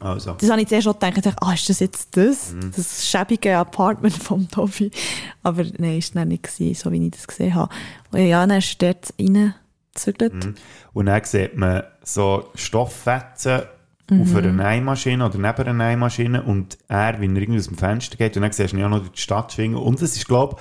Also. 0.00 0.34
Das 0.40 0.50
habe 0.50 0.60
ich 0.60 0.66
zuerst 0.68 0.88
auch 0.88 0.98
gedacht, 0.98 1.24
ich 1.24 1.32
ah, 1.40 1.52
ist 1.52 1.68
das 1.68 1.78
jetzt 1.78 2.16
das? 2.16 2.52
Mhm. 2.52 2.72
Das 2.74 3.08
schäbige 3.08 3.56
Apartment 3.56 4.14
vom 4.14 4.50
Tobi. 4.50 4.90
Aber 5.44 5.62
nein, 5.78 5.98
ist 5.98 6.16
dann 6.16 6.28
nicht 6.28 6.42
gewesen, 6.42 6.74
so 6.74 6.90
wie 6.90 7.04
ich 7.04 7.12
das 7.12 7.28
gesehen 7.28 7.54
habe. 7.54 7.72
Und 8.10 8.26
ja, 8.26 8.44
dann 8.44 8.58
ist 8.58 8.82
er 8.82 8.94
dort 8.94 9.14
reingezügelt. 9.20 10.34
Mhm. 10.34 10.54
Und 10.94 11.06
dann 11.06 11.24
sieht 11.24 11.56
man 11.56 11.84
so 12.02 12.48
Stofffetzen 12.56 13.62
Mhm. 14.10 14.22
auf 14.22 14.34
einer 14.34 14.52
Nähmaschine 14.52 15.26
oder 15.26 15.36
neben 15.38 15.68
einer 15.68 15.88
Nähmaschine 15.88 16.42
und 16.42 16.78
er, 16.88 17.20
wie 17.20 17.26
er 17.26 17.36
irgendwie 17.36 17.58
aus 17.58 17.68
dem 17.68 17.76
Fenster 17.76 18.16
geht 18.16 18.36
und 18.36 18.42
dann 18.42 18.52
siehst 18.52 18.72
du 18.72 18.78
ja 18.78 18.88
noch 18.88 19.00
durch 19.00 19.10
die 19.12 19.20
Stadt 19.20 19.52
schwingen. 19.52 19.76
Und 19.76 20.00
es 20.00 20.16
ist, 20.16 20.26
glaube 20.26 20.56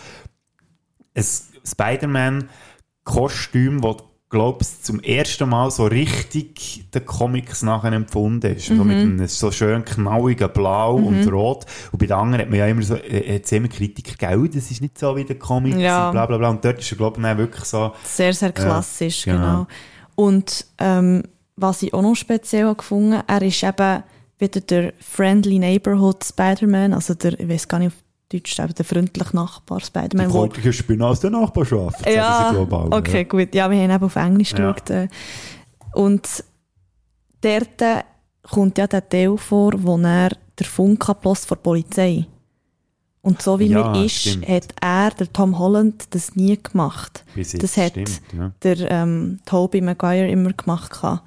ich, 1.15 1.23
ein 1.23 1.25
Spider-Man-Kostüm, 1.65 3.81
das 3.81 3.95
glaube 4.29 4.57
ich, 4.61 4.81
zum 4.83 4.99
ersten 4.99 5.47
Mal 5.47 5.71
so 5.71 5.85
richtig 5.85 6.89
den 6.93 7.05
Comics 7.05 7.63
nachher 7.63 7.93
empfunden 7.93 8.55
ist. 8.55 8.65
So 8.67 8.83
mit 8.83 8.97
einem 8.97 9.25
so 9.27 9.51
schön 9.51 9.85
knalligen 9.85 10.51
Blau 10.51 10.95
und 10.95 11.25
Rot. 11.31 11.65
Und 11.93 11.99
bei 11.99 12.07
den 12.07 12.17
anderen 12.17 12.41
hat 12.41 12.49
man 12.49 12.59
ja 12.59 12.67
immer 12.67 12.81
so, 12.81 12.95
äh, 12.95 13.35
hat's 13.37 13.53
immer 13.53 13.69
Kritiker 13.69 14.17
gegeben, 14.17 14.49
das 14.53 14.69
ist 14.69 14.81
nicht 14.81 14.97
so 14.97 15.15
wie 15.15 15.23
der 15.23 15.39
Comics 15.39 15.77
Ja. 15.77 16.07
und 16.07 16.11
bla 16.11 16.25
bla 16.25 16.37
bla. 16.37 16.49
Und 16.49 16.65
dort 16.65 16.79
ist 16.79 16.91
er, 16.91 16.97
glaube 16.97 17.21
ich, 17.21 17.37
wirklich 17.37 17.63
so, 17.63 17.93
Sehr, 18.03 18.33
sehr 18.33 18.51
klassisch, 18.51 19.23
genau. 19.23 19.37
genau. 19.39 19.67
Und 20.15 20.65
ähm, 20.79 21.23
was 21.58 21.82
ich 21.84 21.93
auch 21.93 22.01
noch 22.01 22.16
speziell 22.16 22.66
habe 22.66 22.76
gefunden 22.78 23.22
er 23.28 23.41
ist 23.41 23.62
eben 23.64 24.03
wieder 24.39 24.62
der 24.62 24.93
Friendly 24.99 25.58
Neighborhood 25.60 26.24
Spider-Man, 26.24 26.93
also 26.93 27.14
der, 27.16 27.39
ich 27.39 27.49
weiß 27.49 27.68
gar 27.68 27.80
nicht 27.80 27.88
auf 27.88 28.03
Deutsch, 28.30 28.60
aber 28.60 28.74
der 28.74 28.86
freundliche 28.86 29.36
Nachbar 29.36 29.80
die 29.80 29.86
Spider-Man. 29.86 30.32
wo- 30.32 30.39
heutige 30.41 30.72
Spinne 30.72 31.05
aus 31.08 31.20
der 31.22 31.32
Nachbarschaft. 31.32 32.08
Ja, 32.08 32.51
sie, 32.53 32.95
okay, 32.95 33.24
gut. 33.26 33.55
Ja, 33.55 33.70
wir 33.72 33.78
haben 33.82 33.89
eben 33.91 34.03
auf 34.03 34.16
Englisch 34.16 34.51
Ja. 34.51 34.72
geschaut. 34.72 34.89
äh. 34.91 35.08
Und 35.93 36.43
dort 37.41 38.05
kommt 38.43 38.78
ja 38.78 38.88
der 38.88 39.08
Teil 39.08 39.38
vor, 39.38 39.72
wo 39.78 39.97
er 39.97 40.30
der 40.60 40.66
Funk 40.68 41.08
ablässt 41.10 41.47
vor 41.47 41.58
der 41.58 41.64
Polizei. 41.64 42.26
Und 43.22 43.41
so 43.41 43.60
wie 43.60 43.68
Ja, 43.68 43.89
mir 43.91 44.05
ist, 44.05 44.16
stimmt. 44.22 44.47
hat 44.47 44.68
er, 44.82 45.10
der 45.12 45.32
Tom 45.34 45.58
Holland, 45.58 46.05
das 46.12 46.36
nie 46.36 46.58
gemacht. 46.62 47.26
Bis 47.36 47.53
jetzt, 47.53 47.64
das 47.64 47.78
hat 47.78 47.91
stimmt, 47.91 48.22
ja. 48.38 48.51
der 48.64 48.91
ähm, 48.91 49.39
Tobey 49.45 49.82
Maguire 49.82 50.30
immer 50.30 50.53
gemacht, 50.53 50.91
gehabt, 50.91 51.24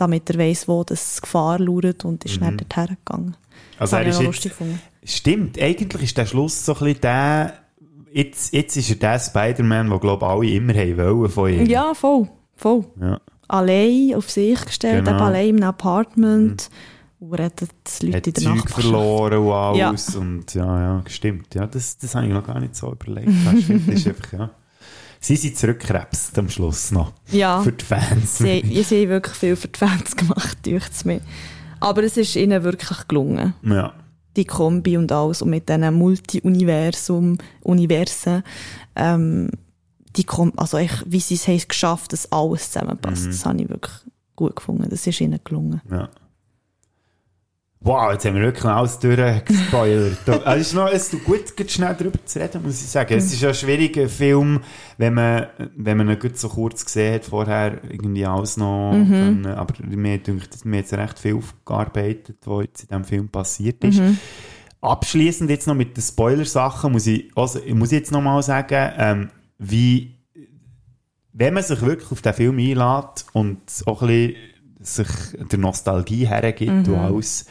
damit 0.00 0.28
er 0.30 0.38
weiss, 0.38 0.66
wo 0.68 0.82
das 0.84 1.20
Gefahr 1.22 1.58
lauert 1.58 2.04
und 2.04 2.24
ist 2.24 2.40
dann 2.40 2.56
dorthin 2.58 2.96
gegangen. 3.04 3.26
Mhm. 3.26 3.34
Also 3.78 3.96
das 3.96 4.04
er 4.04 4.10
ist 4.10 4.20
jetzt, 4.20 4.42
gefunden. 4.42 4.80
Stimmt, 5.04 5.60
eigentlich 5.60 6.02
ist 6.02 6.18
der 6.18 6.26
Schluss 6.26 6.64
so 6.64 6.72
ein 6.74 6.78
bisschen 6.80 7.00
der, 7.02 7.54
jetzt, 8.12 8.52
jetzt 8.52 8.76
ist 8.76 8.90
er 8.90 8.96
der 8.96 9.18
Spider-Man, 9.18 9.88
den, 9.90 10.00
glaube 10.00 10.24
ich, 10.26 10.30
alle 10.30 10.50
immer 10.50 10.74
haben 10.74 10.96
wollen 10.98 11.30
von 11.30 11.50
ihm. 11.52 11.66
Ja, 11.66 11.94
voll, 11.94 12.28
voll. 12.56 12.84
Ja. 13.00 13.20
Allein 13.48 14.14
auf 14.14 14.30
sich 14.30 14.64
gestellt, 14.64 15.04
Genau. 15.06 15.24
allein 15.24 15.56
im 15.56 15.62
Apartment 15.64 16.70
und 17.18 17.34
rettet 17.34 17.70
die 18.00 18.06
Leute 18.06 18.16
Hat 18.18 18.26
in 18.28 18.32
der 18.34 18.42
Zeug 18.42 18.54
Nachbarschaft. 18.56 18.80
verloren 18.82 19.38
und 19.38 19.76
Ja. 19.78 19.88
alles. 19.88 20.14
Und 20.16 20.54
ja, 20.54 20.80
ja, 20.80 21.02
stimmt. 21.08 21.54
Ja, 21.54 21.66
das, 21.66 21.98
das 21.98 22.14
habe 22.14 22.26
ich 22.26 22.32
noch 22.32 22.46
gar 22.46 22.60
nicht 22.60 22.76
so 22.76 22.92
überlegt. 22.92 23.28
Das 23.44 23.54
ist 23.88 24.06
einfach, 24.06 24.32
ja. 24.32 24.50
Sie 25.20 25.36
sind 25.36 25.56
zurückkrebst 25.56 26.38
am 26.38 26.48
Schluss 26.48 26.90
noch. 26.92 27.12
Ja, 27.30 27.60
Für 27.62 27.72
die 27.72 27.84
Fans. 27.84 28.38
sie, 28.38 28.62
sie 28.82 29.02
haben 29.02 29.10
wirklich 29.10 29.36
viel 29.36 29.54
für 29.56 29.68
die 29.68 29.78
Fans 29.78 30.16
gemacht, 30.16 30.58
es 30.66 31.04
mir. 31.04 31.20
Aber 31.78 32.02
es 32.02 32.16
ist 32.16 32.36
ihnen 32.36 32.62
wirklich 32.64 33.06
gelungen. 33.08 33.54
Ja. 33.62 33.94
die 34.36 34.44
Kombi 34.44 34.96
und 34.96 35.10
alles 35.12 35.42
und 35.42 35.50
mit 35.50 35.68
diesen 35.68 35.92
Multi-Universum, 35.94 37.36
Universen, 37.62 38.42
ähm, 38.96 39.50
die 40.16 40.24
kom 40.24 40.52
also 40.56 40.78
ich, 40.78 40.92
wie 41.06 41.20
sie 41.20 41.34
es 41.34 41.46
haben 41.48 41.68
geschafft, 41.68 42.12
dass 42.12 42.30
alles 42.32 42.70
zusammenpasst. 42.72 43.26
Mhm. 43.26 43.30
Das 43.30 43.46
habe 43.46 43.62
ich 43.62 43.68
wirklich 43.68 43.94
gut 44.36 44.56
gefunden. 44.56 44.86
Das 44.88 45.06
ist 45.06 45.20
ihnen 45.20 45.38
gelungen. 45.44 45.80
Ja. 45.90 46.08
Wow, 47.82 48.12
jetzt 48.12 48.26
haben 48.26 48.34
wir 48.34 48.42
wirklich 48.42 48.64
alles 48.66 48.98
durchgespoilert. 48.98 50.28
Also 50.28 50.48
es 50.48 50.66
ist 50.66 50.74
noch, 50.74 50.92
es 50.92 51.08
tut 51.08 51.24
gut, 51.24 51.70
schnell 51.70 51.96
darüber 51.98 52.22
zu 52.26 52.38
reden, 52.38 52.62
muss 52.62 52.82
ich 52.82 52.88
sagen. 52.88 53.14
Es 53.16 53.32
ist 53.32 53.40
ja 53.40 53.48
ein 53.48 53.54
schwieriger 53.54 54.06
Film, 54.06 54.60
wenn 54.98 55.14
man, 55.14 55.46
wenn 55.76 55.96
man 55.96 56.10
ihn 56.10 56.18
gut 56.18 56.36
so 56.36 56.50
kurz 56.50 56.84
gesehen 56.84 57.14
hat, 57.14 57.24
vorher 57.24 57.82
irgendwie 57.88 58.26
alles 58.26 58.58
noch, 58.58 58.92
können, 58.92 59.46
aber 59.46 59.74
mir 59.86 60.18
denkt, 60.18 60.62
mir 60.66 60.76
jetzt 60.76 60.92
recht 60.92 61.18
viel 61.18 61.36
aufgearbeitet, 61.36 62.36
was 62.44 62.64
jetzt 62.64 62.82
in 62.82 62.88
diesem 62.88 63.04
Film 63.04 63.28
passiert 63.30 63.82
ist. 63.82 64.02
Abschließend 64.82 65.48
jetzt 65.48 65.66
noch 65.66 65.74
mit 65.74 65.96
den 65.96 66.02
Spoiler-Sachen 66.02 66.92
muss 66.92 67.06
ich, 67.06 67.30
also, 67.34 67.60
ich 67.64 67.74
muss 67.74 67.92
jetzt 67.92 68.12
noch 68.12 68.20
mal 68.20 68.42
sagen, 68.42 68.92
ähm, 68.98 69.30
wie, 69.58 70.16
wenn 71.32 71.54
man 71.54 71.62
sich 71.62 71.80
wirklich 71.80 72.12
auf 72.12 72.20
den 72.20 72.34
Film 72.34 72.58
einlädt 72.58 73.24
und 73.32 73.60
auch 73.86 74.02
ein 74.02 74.08
bisschen 74.08 74.36
sich 74.80 75.06
der 75.50 75.58
Nostalgie 75.58 76.26
hergibt 76.26 76.88
und 76.88 76.94
alles, 76.94 77.46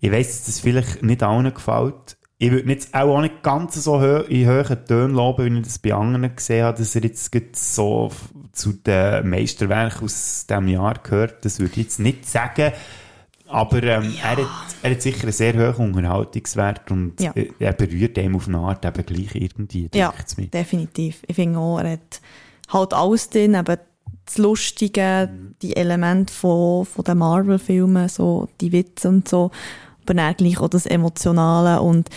ich 0.00 0.12
weiss, 0.12 0.38
dass 0.38 0.46
das 0.46 0.60
vielleicht 0.60 1.02
nicht 1.02 1.22
allen 1.22 1.52
gefällt. 1.52 2.16
Ich 2.40 2.52
würde 2.52 2.70
jetzt 2.70 2.94
auch, 2.94 3.20
nicht 3.20 3.42
ganz 3.42 3.74
so 3.82 4.00
hö 4.00 4.20
in 4.28 4.48
hohen 4.48 4.84
Tönen 4.86 5.14
loben, 5.14 5.44
wie 5.54 5.58
ich 5.58 5.64
das 5.64 5.78
bei 5.80 5.92
anderen 5.92 6.36
gesehen 6.36 6.64
habe, 6.64 6.78
dass 6.78 6.94
er 6.94 7.02
jetzt 7.02 7.34
so 7.74 8.12
zu 8.52 8.72
den 8.74 9.28
Meisterwerken 9.28 10.04
aus 10.04 10.46
diesem 10.48 10.68
Jahr 10.68 10.94
gehört. 11.02 11.44
Das 11.44 11.58
würde 11.58 11.72
ich 11.72 11.82
jetzt 11.82 11.98
nicht 11.98 12.26
sagen. 12.28 12.72
Aber 13.48 13.82
ähm, 13.82 14.14
er, 14.22 14.30
hat, 14.36 14.38
er 14.82 14.90
hat 14.90 15.02
sicher 15.02 15.22
einen 15.22 15.32
sehr 15.32 15.76
hohen 15.76 15.94
Unterhaltungswert 15.94 16.90
und 16.90 17.20
Ja. 17.20 17.32
er 17.58 17.72
berührt 17.72 18.18
einem 18.18 18.36
auf 18.36 18.46
eine 18.46 18.58
Art 18.58 18.84
eben 18.84 19.06
gleich 19.06 19.34
irgendwie, 19.34 19.88
Ja, 19.94 20.12
definitiv. 20.36 21.22
Ich 21.26 21.34
finde 21.34 21.58
auch, 21.58 21.78
er 21.80 21.92
hat 21.92 22.20
halt 22.68 22.92
alles 22.94 23.30
drin, 23.30 23.54
eben 23.54 23.78
das 24.28 24.38
Lustige, 24.38 25.28
die 25.62 25.76
Elemente 25.76 26.32
von, 26.32 26.84
von 26.84 27.04
den 27.04 27.18
Marvel-Filmen, 27.18 28.08
so 28.08 28.48
die 28.60 28.72
Witze 28.72 29.08
und 29.08 29.28
so, 29.28 29.50
aber 30.02 30.14
dann 30.14 30.34
gleich 30.36 30.58
auch 30.60 30.68
das 30.68 30.86
Emotionale 30.86 31.80
und 31.82 32.08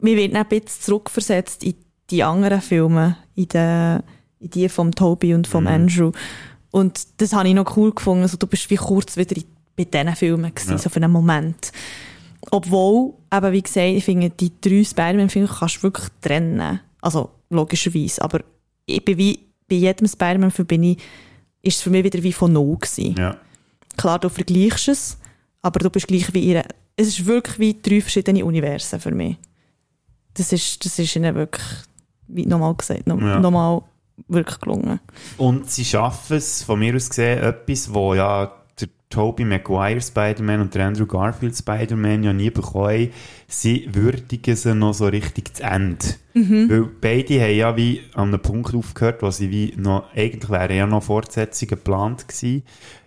mir 0.00 0.16
wird 0.16 0.34
ein 0.34 0.46
bisschen 0.46 0.82
zurückversetzt 0.82 1.64
in 1.64 1.74
die 2.10 2.22
anderen 2.22 2.60
Filme, 2.60 3.16
in, 3.34 3.48
die, 3.48 3.98
in 4.40 4.50
die 4.50 4.68
vom 4.68 4.92
Toby 4.94 5.34
und 5.34 5.46
vom 5.46 5.66
Andrew. 5.66 6.12
Und 6.70 7.06
das 7.18 7.32
habe 7.32 7.48
ich 7.48 7.54
noch 7.54 7.76
cool 7.76 7.92
gefunden, 7.92 8.22
also 8.22 8.36
du 8.36 8.46
bist 8.46 8.68
wie 8.70 8.76
kurz 8.76 9.16
wieder 9.16 9.36
in, 9.36 9.44
bei 9.76 9.84
diesen 9.84 10.14
Filmen 10.16 10.54
gewesen, 10.54 10.72
Ja. 10.72 10.78
so 10.78 10.88
für 10.90 10.96
einen 10.96 11.10
Moment. 11.12 11.72
Obwohl, 12.50 13.14
eben 13.32 13.52
wie 13.52 13.62
gesagt, 13.62 13.86
ich 13.86 14.04
finde, 14.04 14.30
die 14.30 14.52
drei 14.60 14.84
Spider-Man-Filme 14.84 15.48
kannst 15.48 15.78
du 15.78 15.82
wirklich 15.84 16.08
trennen. 16.20 16.78
Also, 17.00 17.30
logischerweise. 17.50 18.20
Aber 18.22 18.40
ich 18.86 19.04
bin 19.04 19.16
wie, 19.16 19.38
bei 19.68 19.76
jedem 19.76 20.06
Spider-Man-Film 20.06 20.66
bin 20.66 20.82
ich, 20.82 20.98
ist 21.64 21.76
es 21.76 21.82
für 21.82 21.90
mich 21.90 22.04
wieder 22.04 22.22
wie 22.22 22.32
von 22.32 22.52
null 22.52 22.76
gewesen. 22.78 23.14
Ja. 23.18 23.36
Klar, 23.96 24.18
du 24.18 24.28
vergleichst 24.28 24.88
es, 24.88 25.18
aber 25.62 25.80
du 25.80 25.90
bist 25.90 26.08
gleich 26.08 26.32
wie 26.34 26.40
ihre, 26.40 26.64
es 26.96 27.08
ist 27.08 27.26
wirklich 27.26 27.58
wie 27.58 27.80
drei 27.80 28.00
verschiedene 28.00 28.44
Universen 28.44 29.00
für 29.00 29.10
mich. 29.12 29.36
Das 30.34 30.52
ist, 30.52 30.84
das 30.84 30.98
ist 30.98 31.14
ihnen 31.16 31.34
wirklich, 31.34 31.64
wie 32.28 32.46
nochmal 32.46 32.74
gesagt, 32.74 33.06
no, 33.06 33.18
Ja. 33.18 33.38
nochmal 33.38 33.82
wirklich 34.28 34.58
gelungen. 34.60 35.00
Und 35.38 35.70
sie 35.70 35.84
schaffen 35.84 36.36
es, 36.36 36.62
von 36.62 36.78
mir 36.78 36.94
aus 36.96 37.08
gesehen, 37.08 37.42
etwas, 37.42 37.92
wo 37.92 38.14
ja 38.14 38.52
Tobey 39.14 39.44
Maguire 39.44 40.00
Spider-Man 40.00 40.60
und 40.60 40.74
der 40.74 40.86
Andrew 40.86 41.06
Garfield 41.06 41.56
Spider-Man 41.56 42.24
ja 42.24 42.32
nie 42.32 42.50
bekommen. 42.50 43.10
Sie 43.46 43.88
würdigen 43.92 44.56
sie 44.56 44.74
noch 44.74 44.94
so 44.94 45.06
richtig 45.06 45.54
zu 45.54 45.62
Ende. 45.62 46.04
Weil 46.68 46.88
beide 47.00 47.40
haben 47.40 47.54
ja 47.54 47.76
wie 47.76 48.00
an 48.14 48.28
einem 48.28 48.42
Punkt 48.42 48.74
aufgehört, 48.74 49.22
wo 49.22 49.30
sie 49.30 49.50
wie 49.52 49.72
noch, 49.76 50.12
eigentlich 50.16 50.50
wären 50.50 50.76
ja 50.76 50.86
noch 50.86 51.04
Fortsetzungen 51.04 51.70
geplant 51.70 52.26
gewesen. 52.26 52.64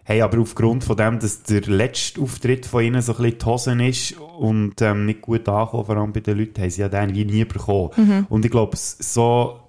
Haben 0.08 0.22
aber 0.22 0.40
aufgrund 0.40 0.86
von 0.86 0.96
dem, 0.96 1.20
dass 1.20 1.44
der 1.44 1.64
letzte 1.64 2.22
Auftritt 2.22 2.66
von 2.66 2.82
ihnen 2.86 3.02
so 3.02 3.12
ein 3.12 3.24
bisschen 3.24 3.40
die 3.40 3.46
Hosen 3.46 3.80
ist 3.82 4.16
und 4.40 4.82
ähm, 4.82 5.06
nicht 5.06 5.22
gut 5.22 5.50
angekommen, 5.50 5.86
vor 5.86 5.98
allem 5.98 6.14
bei 6.14 6.22
den 6.22 6.38
Leuten, 6.38 6.62
haben 6.62 6.70
sie 6.70 6.80
ja 6.80 6.88
den 6.88 7.14
wie 7.14 7.26
nie 7.26 7.44
bekommen. 7.44 7.90
Und 8.30 8.46
ich 8.46 8.52
glaube, 8.52 8.78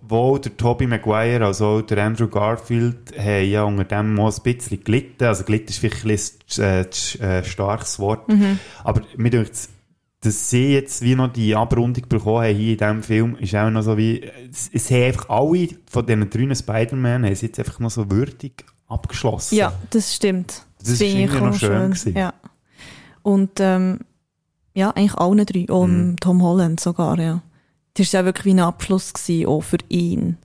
sowohl 0.08 0.40
der 0.40 0.56
Tobey 0.56 0.86
Maguire 0.86 1.44
als 1.44 1.60
auch 1.60 1.82
der 1.82 2.04
Andrew 2.04 2.28
Garfield 2.28 3.12
haben 3.18 3.48
ja 3.48 3.64
unter 3.64 3.84
dem 3.84 4.14
mal 4.14 4.30
ein 4.30 4.42
bisschen 4.42 4.82
gelitten. 4.82 5.24
Also 5.24 5.44
gelitten 5.44 5.68
ist 5.68 5.78
vielleicht 5.78 6.04
ein 6.04 6.08
bisschen 6.08 6.64
ein 6.64 6.86
äh, 7.20 7.38
äh, 7.38 7.44
starkes 7.44 7.98
Wort. 7.98 8.28
Aber 8.84 9.02
mir 9.16 9.30
denkt 9.30 9.68
dass 10.20 10.50
sie 10.50 10.72
jetzt 10.72 11.02
wie 11.02 11.14
noch 11.14 11.32
die 11.32 11.54
Abrundung 11.54 12.08
bekommen 12.08 12.42
haben 12.42 12.56
hier 12.56 12.72
in 12.72 12.78
diesem 12.78 13.02
Film, 13.04 13.36
ist 13.36 13.54
auch 13.54 13.70
noch 13.70 13.82
so 13.82 13.96
wie, 13.96 14.20
es, 14.50 14.68
es 14.72 14.90
haben 14.90 15.04
einfach 15.04 15.28
alle 15.28 15.68
von 15.88 16.06
diesen 16.06 16.28
drei 16.28 16.54
Spider-Man 16.56 17.24
haben 17.24 17.32
jetzt 17.32 17.58
einfach 17.58 17.78
noch 17.78 17.90
so 17.90 18.10
würdig 18.10 18.64
abgeschlossen. 18.88 19.54
Ja, 19.54 19.72
das 19.90 20.12
stimmt. 20.16 20.66
Das 20.80 20.88
ist 20.88 20.98
finde 20.98 21.12
ich 21.12 21.20
irgendwie 21.20 21.38
auch 21.38 21.46
noch 21.52 21.54
schön 21.54 21.90
gewesen. 21.90 22.16
Ja. 22.16 22.34
Und 23.22 23.60
ähm, 23.60 24.00
ja, 24.74 24.90
eigentlich 24.90 25.14
allen 25.14 25.46
drei, 25.46 25.66
auch 25.72 25.86
Mhm. 25.86 26.16
Tom 26.16 26.42
Holland 26.42 26.80
sogar, 26.80 27.16
ja. 27.20 27.40
Das 27.98 28.12
war 28.12 28.20
ja 28.20 28.24
wirklich 28.26 28.44
wie 28.46 28.50
ein 28.54 28.60
Abschluss 28.60 29.12
gewesen, 29.12 29.46
auch 29.48 29.60
für 29.62 29.78
ihn, 29.88 30.36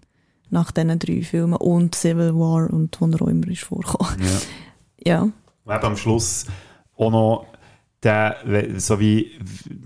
nach 0.50 0.72
diesen 0.72 1.00
drei 1.00 1.22
Filmen 1.22 1.56
und 1.56 1.96
Civil 1.96 2.34
War 2.36 2.70
und 2.72 3.00
wo 3.00 3.06
er 3.08 3.22
auch 3.22 3.28
immer 3.28 3.48
ist 3.48 3.64
vorgekommen. 3.64 4.22
Ja. 4.22 4.28
Ja, 5.06 5.22
Und 5.24 5.34
eben 5.76 5.84
am 5.86 5.98
Schluss 5.98 6.46
auch 6.96 7.12
noch 7.12 7.46
der, 8.04 8.38
so 8.78 9.00
wie 9.02 9.32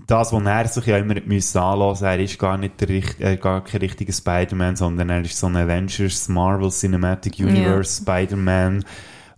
das, 0.06 0.32
was 0.32 0.42
er 0.44 0.68
sich 0.68 0.86
ja 0.86 0.98
immer 0.98 1.16
müssen 1.26 1.58
anlassen, 1.58 2.04
er 2.04 2.20
ist 2.20 2.38
gar 2.38 2.56
nicht 2.56 2.80
der, 2.80 2.88
richt- 2.88 3.20
äh, 3.20 3.36
gar 3.36 3.64
kein 3.64 3.80
richtiger 3.80 4.12
Spider-Man, 4.12 4.76
sondern 4.76 5.10
er 5.10 5.22
ist 5.22 5.36
so 5.36 5.46
ein 5.48 5.56
Avengers 5.56 6.28
Marvel 6.28 6.70
Cinematic 6.70 7.40
Universe 7.40 8.02
Spider-Man, 8.02 8.84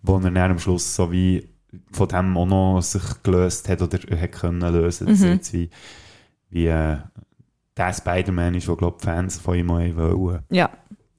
wo 0.02 0.16
er 0.16 0.20
dann 0.30 0.36
am 0.36 0.58
Schluss 0.58 0.94
so 0.94 1.10
wie 1.10 1.48
von 1.92 2.08
dem 2.08 2.36
auch 2.36 2.46
noch 2.46 2.80
sich 2.82 3.02
gelöst 3.22 3.68
hat 3.70 3.80
oder 3.80 3.98
hat 4.20 4.32
können 4.32 4.60
lösen, 4.60 5.06
dass 5.06 5.22
er 5.22 5.32
jetzt 5.34 5.52
wie, 5.54 5.70
wie 6.50 6.66
äh, 6.66 6.98
der 7.86 7.92
Spider-Man 7.92 8.54
ist, 8.54 8.68
wo 8.68 8.76
glaube 8.76 8.98
die 9.00 9.06
Fans 9.06 9.38
von 9.38 9.56
ihm 9.56 9.70
auch 9.70 9.78
wollen. 9.96 10.40
ja, 10.50 10.70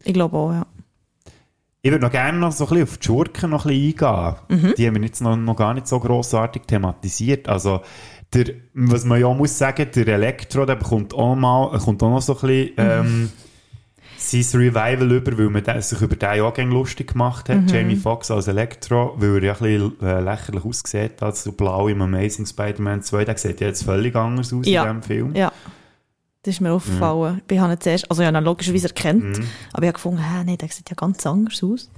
ich 0.03 0.13
glaube 0.13 0.35
auch, 0.37 0.51
ja. 0.51 0.65
Ich 1.83 1.91
würde 1.91 2.03
noch 2.05 2.11
gerne 2.11 2.37
noch 2.37 2.51
so 2.51 2.65
ein 2.65 2.69
bisschen 2.69 2.83
auf 2.83 2.97
die 2.99 3.05
Schurken 3.07 3.49
noch 3.49 3.65
ein 3.65 3.69
bisschen 3.93 4.05
eingehen. 4.07 4.73
Die 4.77 4.87
haben 4.87 4.95
wir 4.95 5.01
jetzt 5.01 5.21
noch, 5.21 5.35
noch 5.35 5.55
gar 5.55 5.73
nicht 5.73 5.87
so 5.87 5.99
grossartig 5.99 6.63
thematisiert. 6.67 7.49
Also, 7.49 7.81
der, 8.33 8.45
was 8.75 9.03
man 9.03 9.19
ja 9.19 9.33
muss 9.33 9.57
sagen, 9.57 9.87
der 9.95 10.07
Elektro, 10.07 10.65
der 10.65 10.75
bekommt 10.75 11.13
auch, 11.15 11.35
mal, 11.35 11.75
kommt 11.79 12.03
auch 12.03 12.09
noch 12.11 12.21
so 12.21 12.33
ein 12.35 12.39
bisschen, 12.41 12.69
ähm, 12.77 13.29
sein 14.17 14.59
Revival 14.61 15.11
über, 15.11 15.35
weil 15.39 15.49
man 15.49 15.63
den- 15.63 15.81
sich 15.81 15.99
über 15.99 16.15
den 16.15 16.35
ja 16.37 16.43
auch 16.43 16.53
gerne 16.53 16.71
lustig 16.71 17.13
gemacht 17.13 17.49
Mhm. 17.49 17.53
hat. 17.63 17.71
Jamie 17.71 17.95
Foxx 17.95 18.29
als 18.29 18.47
Elektro, 18.47 19.15
weil 19.17 19.37
er 19.37 19.43
ja 19.43 19.53
ein 19.53 19.59
bisschen 19.59 20.01
äh, 20.07 20.21
lächerlich 20.21 20.63
aussieht 20.63 21.23
als 21.23 21.43
so 21.43 21.51
blau 21.53 21.87
im 21.87 22.01
Amazing 22.03 22.45
Spider-Man 22.45 23.01
2. 23.01 23.25
Der 23.25 23.37
sieht 23.37 23.59
ja 23.59 23.67
jetzt 23.67 23.83
völlig 23.83 24.15
anders 24.15 24.53
aus 24.53 24.67
Ja. 24.67 24.83
in 24.83 25.01
diesem 25.01 25.03
Film. 25.03 25.35
Ja. 25.35 25.51
Das 26.43 26.55
ist 26.55 26.61
mir 26.61 26.71
aufgefallen. 26.73 27.41
Ich 27.49 27.59
habe 27.59 27.73
ihn 27.73 27.79
zuerst, 27.79 28.09
also 28.09 28.21
ich 28.23 28.27
habe 28.27 28.37
ihn 28.37 28.43
logischerweise 28.43 28.87
erkannt, 28.87 29.23
Mhm. 29.37 29.47
aber 29.73 29.83
ich 29.83 29.87
habe 29.87 29.93
gefunden, 29.93 30.19
hä, 30.23 30.43
nee, 30.43 30.57
der 30.57 30.69
sieht 30.69 30.89
ja 30.89 30.95
ganz 30.95 31.25
anders 31.25 31.61
aus. 31.63 31.89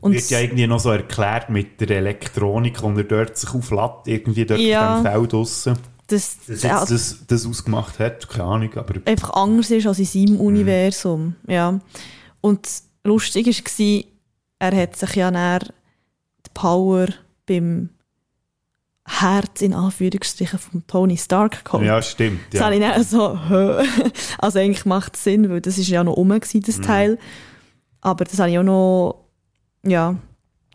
Und 0.00 0.12
Wird 0.14 0.30
ja 0.30 0.40
irgendwie 0.40 0.66
noch 0.66 0.78
so 0.80 0.90
erklärt 0.90 1.50
mit 1.50 1.80
der 1.80 1.90
Elektronik, 1.98 2.82
und 2.82 2.96
er 2.96 3.04
dort 3.04 3.36
sich 3.36 3.50
auflädt, 3.52 4.06
irgendwie 4.06 4.46
dort 4.46 4.60
Ja. 4.60 4.96
auf 4.98 5.02
dem 5.02 5.12
Feld 5.12 5.32
draussen. 5.32 5.78
das, 6.08 6.36
Dass 6.46 6.62
ja, 6.62 6.78
jetzt 6.78 6.90
das, 6.92 7.18
das 7.26 7.46
ausgemacht 7.46 7.98
hat, 7.98 8.28
keine 8.28 8.44
Ahnung, 8.44 8.72
aber 8.76 8.94
einfach 9.06 9.30
anders 9.30 9.70
ist 9.72 9.86
als 9.88 9.98
in 9.98 10.04
Mhm. 10.04 10.08
seinem 10.28 10.40
Universum. 10.40 11.34
Ja. 11.48 11.80
Und 12.40 12.68
lustig 13.04 13.46
war, 13.48 14.04
er 14.70 14.82
hat 14.82 14.94
sich 14.96 15.14
ja 15.16 15.30
näher 15.32 15.58
die 15.60 16.50
Power 16.54 17.08
beim 17.46 17.90
Herz 19.08 19.62
in 19.62 19.72
Anführungsstrichen 19.72 20.58
von 20.58 20.86
Tony 20.86 21.16
Stark 21.16 21.64
geholt. 21.64 21.84
ja, 21.84 22.02
stimmt. 22.02 22.40
Das 22.50 22.58
Ja. 22.60 22.66
habe 22.66 22.74
ich 22.76 22.80
dann 22.80 23.04
so? 23.04 23.38
Also 24.38 24.58
eigentlich 24.58 24.84
macht 24.84 25.14
es 25.16 25.24
Sinn, 25.24 25.48
weil 25.48 25.60
das 25.60 25.78
ist 25.78 25.88
ja 25.88 26.02
noch 26.02 26.16
rum 26.16 26.28
gewesen, 26.30 26.58
Mhm. 26.58 26.62
das 26.66 26.80
Teil. 26.80 27.18
Aber 28.00 28.24
das 28.24 28.38
habe 28.38 28.50
ich 28.50 28.58
auch 28.58 28.62
noch, 28.64 29.24
ja, 29.84 30.16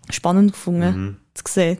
spannend 0.09 0.53
gefunden, 0.53 1.05
Mhm. 1.05 1.17
zu 1.33 1.43
sehen. 1.47 1.77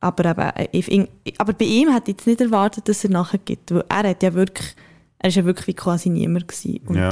Aber 0.00 0.24
eben, 0.24 1.06
aber 1.38 1.52
bei 1.52 1.64
ihm 1.64 1.92
hätte 1.92 2.10
ich 2.10 2.16
jetzt 2.16 2.26
nicht 2.26 2.40
erwartet, 2.40 2.88
dass 2.88 3.04
er 3.04 3.10
nachher 3.10 3.38
gibt, 3.38 3.70
weil 3.72 3.84
er 3.88 4.08
hat 4.10 4.22
ja 4.22 4.32
wirklich, 4.34 4.74
er 5.18 5.28
ist 5.28 5.34
ja 5.36 5.44
wirklich 5.44 5.66
wie 5.68 5.74
quasi 5.74 6.08
niemand 6.08 6.48
gewesen. 6.48 6.80
Und, 6.86 6.96
Ja. 6.96 7.10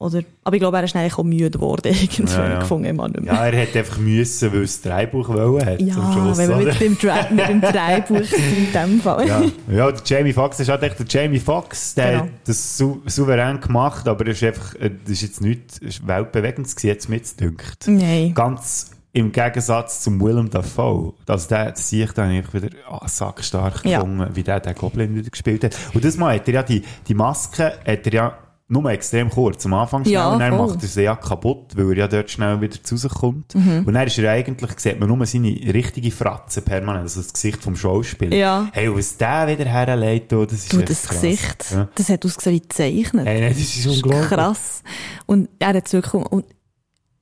Oder, 0.00 0.22
aber 0.44 0.56
ich 0.56 0.60
glaube, 0.60 0.78
er 0.78 0.84
ist 0.84 0.96
eigentlich 0.96 1.16
auch 1.18 1.22
müde 1.22 1.50
geworden, 1.50 1.86
irgendwann 2.00 2.26
Ja, 2.36 2.48
ja. 2.54 2.58
gefunden, 2.60 2.86
ich 2.86 2.92
nicht 2.92 3.20
mehr. 3.20 3.34
ja, 3.34 3.46
er 3.46 3.52
hätte 3.56 3.78
einfach 3.80 3.98
müssen, 3.98 4.52
weil 4.52 4.62
es 4.62 4.80
das 4.80 4.90
Drehbuch 4.92 5.28
wollen 5.28 5.64
hat. 5.66 5.80
Ja, 5.80 5.94
zum 5.94 6.12
Schluss, 6.12 6.38
wenn 6.38 6.48
wir 6.48 6.56
mit 6.56 6.80
dem, 6.80 6.98
Dra 6.98 7.16
mit 7.30 7.48
dem 7.48 7.60
Drehbuch 7.60 8.24
sind 8.24 8.56
in 8.58 8.72
dem 8.72 9.00
Fall. 9.00 9.28
Ja, 9.28 9.42
ja 9.70 9.92
der 9.92 10.02
Jamie 10.04 10.32
Foxx 10.32 10.58
ist 10.58 10.68
halt 10.70 10.82
echt 10.82 10.98
der 10.98 11.06
Jamie 11.06 11.38
Foxx, 11.38 11.94
der 11.94 12.10
Genau. 12.12 12.22
hat 12.24 12.30
das 12.46 12.78
sou 12.78 13.02
souverän 13.06 13.60
gemacht, 13.60 14.08
aber 14.08 14.24
das 14.24 14.36
ist 14.36 14.44
einfach, 14.44 14.74
äh, 14.76 14.90
das 15.04 15.12
ist 15.12 15.22
jetzt 15.22 15.40
nichts 15.42 15.80
weltbewegendes 16.06 16.74
gewesen, 16.74 16.86
jetzt 16.88 17.08
mitdünkt. 17.08 17.86
Nein. 17.86 18.32
Ganz 18.34 18.90
im 19.12 19.32
Gegensatz 19.32 20.02
zum 20.02 20.20
Willem 20.20 20.48
Dafoe. 20.50 21.12
Also 21.26 21.48
der, 21.48 21.72
das 21.72 21.88
sehe 21.90 22.04
ich 22.04 22.12
dann 22.12 22.30
eigentlich 22.30 22.54
wieder 22.62 22.74
ah, 22.88 23.06
sackstark 23.06 23.84
Ja. 23.84 23.98
gefunden, 23.98 24.28
wie 24.34 24.42
der 24.44 24.60
den 24.60 24.74
Goblin 24.76 25.14
wieder 25.16 25.28
gespielt 25.30 25.64
hat. 25.64 25.76
Und 25.92 26.04
das 26.04 26.16
Mal 26.16 26.36
hat 26.36 26.46
er 26.48 26.54
ja 26.54 26.62
die, 26.62 26.82
die 27.08 27.14
Maske, 27.14 27.72
hat 27.86 28.06
er 28.06 28.12
ja 28.12 28.38
nur 28.70 28.88
extrem 28.90 29.28
kurz 29.30 29.66
am 29.66 29.74
Anfang 29.74 30.02
schnell 30.04 30.14
Ja, 30.14 30.32
und 30.32 30.38
dann 30.38 30.56
voll. 30.56 30.68
macht 30.68 30.82
er 30.82 30.88
sie 30.88 31.02
ja 31.02 31.16
kaputt, 31.16 31.76
weil 31.76 31.90
er 31.90 31.96
ja 31.98 32.08
dort 32.08 32.30
schnell 32.30 32.60
wieder 32.60 32.82
zu 32.82 32.96
sich 32.96 33.12
kommt. 33.12 33.54
Mhm. 33.54 33.84
Und 33.84 33.94
dann 33.94 34.06
ist 34.06 34.16
er 34.18 34.30
eigentlich, 34.30 34.70
sieht 34.78 35.00
man 35.00 35.08
nur 35.08 35.26
seine 35.26 35.48
richtige 35.74 36.10
Fratze 36.12 36.62
permanent, 36.62 37.02
also 37.02 37.20
das 37.20 37.32
Gesicht 37.32 37.62
vom 37.62 37.74
Schauspieler. 37.76 38.36
Ja. 38.36 38.68
Hey, 38.72 38.94
was 38.94 39.16
der 39.16 39.48
wieder 39.48 39.64
herlegt, 39.68 40.32
oh, 40.32 40.44
das 40.44 40.54
ist 40.60 40.72
Du, 40.72 40.82
das 40.82 41.02
krass. 41.02 41.20
Gesicht, 41.20 41.66
Ja. 41.72 41.88
das 41.94 42.08
hat 42.08 42.24
ausgesehen 42.24 42.56
wie 42.56 42.60
gezeichnet. 42.60 43.26
Hey, 43.26 43.40
nein, 43.40 43.50
das 43.50 43.58
ist 43.60 43.86
unglaublich. 43.86 44.28
Krass. 44.28 44.82
Und 45.26 45.48
er 45.58 45.74
hat 45.74 45.92
wirklich, 45.92 46.22
und 46.26 46.44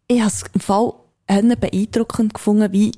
ich 0.06 0.18
habe 0.20 0.28
es 0.28 0.44
im 0.52 0.60
Fall 0.60 0.92
beeindruckend 1.26 2.34
gefunden, 2.34 2.72
wie 2.72 2.92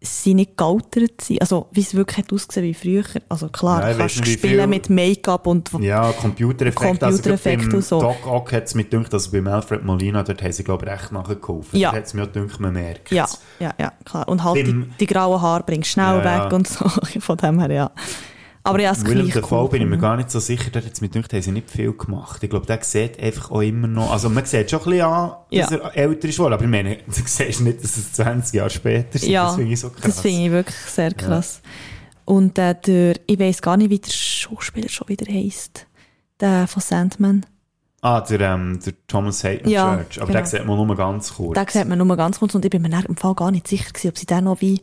sie 0.00 0.34
nicht 0.34 0.56
gealtert 0.56 1.20
sind. 1.22 1.40
Also, 1.40 1.68
wie 1.72 1.80
es 1.80 1.94
wirklich 1.94 2.18
hat 2.18 2.32
ausgesehen 2.32 2.66
wie 2.66 2.74
früher. 2.74 3.02
Also 3.28 3.48
klar, 3.48 3.80
Ja, 3.80 3.92
du 3.92 3.98
kannst 3.98 4.24
wie 4.26 4.30
spielen 4.30 4.58
viel- 4.60 4.66
mit 4.66 4.90
Make-up 4.90 5.46
und 5.46 5.70
Ja, 5.80 6.12
Computereffekte. 6.12 7.06
Also, 7.06 7.16
Computereffekte 7.22 7.66
beim 7.66 7.74
und 7.76 7.84
so. 7.84 8.00
Doc 8.00 8.26
Ock 8.26 8.52
hat 8.52 8.64
es 8.64 8.74
mir 8.74 8.84
gedacht, 8.84 9.12
also 9.14 9.30
beim 9.30 9.46
Alfred 9.48 9.84
Molina, 9.84 10.22
dort 10.22 10.42
haben 10.42 10.52
sie, 10.52 10.64
glaube 10.64 10.84
ich, 10.86 10.92
recht 10.92 11.12
nachgeholfen. 11.12 11.78
Ja. 11.78 11.90
Da 11.90 11.96
hat 11.96 12.04
es 12.06 12.14
mir 12.14 12.26
gedacht, 12.28 12.60
man 12.60 12.74
merkt 12.74 13.10
ja, 13.10 13.26
ja, 13.58 13.74
ja, 13.80 13.92
klar. 14.04 14.28
Und 14.28 14.44
halt 14.44 14.56
die, 14.58 14.62
Beim- 14.64 14.90
die 15.00 15.06
grauen 15.06 15.40
Haare 15.40 15.62
bringst 15.64 15.90
schnell 15.90 16.18
Ja, 16.18 16.24
ja. 16.24 16.44
weg 16.44 16.52
und 16.52 16.68
so. 16.68 16.84
Von 17.20 17.36
dem 17.38 17.58
her, 17.58 17.70
ja. 17.72 17.90
Aber 18.66 18.80
ja, 18.80 18.90
es 18.92 19.04
Willem 19.04 19.30
Dafoe 19.30 19.68
bin 19.68 19.82
ich 19.82 19.88
mir 19.88 19.98
gar 19.98 20.16
nicht 20.16 20.30
so 20.30 20.40
sicher, 20.40 20.66
hat 20.74 20.84
es 20.92 21.00
mir 21.00 21.08
gedacht, 21.08 21.32
haben 21.32 21.42
sie 21.42 21.52
nicht 21.52 21.70
viel 21.70 21.92
gemacht. 21.92 22.42
Ich 22.42 22.50
glaube, 22.50 22.66
der 22.66 22.82
sieht 22.82 23.18
einfach 23.20 23.50
auch 23.50 23.60
immer 23.62 23.86
noch, 23.86 24.10
also 24.12 24.28
man 24.28 24.44
sieht 24.44 24.70
schon 24.70 24.80
ein 24.80 24.84
bisschen 24.90 25.06
an, 25.06 25.30
dass 25.50 25.70
Ja. 25.70 25.76
er 25.76 25.96
älter 25.96 26.28
ist, 26.28 26.40
aber 26.40 26.60
ich 26.60 26.68
meine, 26.68 26.96
du 27.06 27.12
siehst 27.12 27.60
nicht, 27.60 27.82
dass 27.82 27.96
es 27.96 28.12
20 28.12 28.54
Jahre 28.54 28.70
später 28.70 29.14
ist. 29.14 29.26
Ja, 29.26 29.46
das 29.46 29.56
finde 29.56 29.72
ich 29.72 29.80
so 29.80 29.90
krass. 29.90 30.02
das 30.02 30.20
finde 30.20 30.44
ich 30.44 30.50
wirklich 30.50 30.76
sehr 30.76 31.14
krass. 31.14 31.60
Und 32.24 32.58
äh, 32.58 32.74
der, 32.84 33.14
ich 33.26 33.38
weiß 33.38 33.62
gar 33.62 33.76
nicht, 33.76 33.90
wie 33.90 33.98
der 34.00 34.10
Schauspieler 34.10 34.88
schon 34.88 35.08
wieder 35.08 35.32
heisst. 35.32 35.86
Der 36.40 36.66
von 36.66 36.82
Sandman. 36.82 37.46
Ah, 38.02 38.20
der, 38.20 38.40
ähm, 38.40 38.78
der 38.84 38.92
Thomas 39.06 39.42
Hayden 39.42 39.70
Ja, 39.70 39.96
Church. 39.96 40.18
Aber 40.20 40.26
genau. 40.32 40.40
den 40.40 40.46
sieht 40.46 40.66
man 40.66 40.76
nur 40.86 40.96
ganz 40.96 41.34
kurz. 41.34 41.54
Den 41.54 41.66
sieht 41.68 41.88
man 41.88 41.98
nur 41.98 42.16
ganz 42.16 42.38
kurz 42.38 42.54
und 42.54 42.64
ich 42.64 42.70
bin 42.70 42.82
mir 42.82 43.04
im 43.08 43.16
Fall 43.16 43.34
gar 43.34 43.50
nicht 43.50 43.66
sicher 43.66 43.90
gewesen, 43.90 44.08
ob 44.08 44.18
sie 44.18 44.26
den 44.26 44.44
noch 44.44 44.60
wie, 44.60 44.80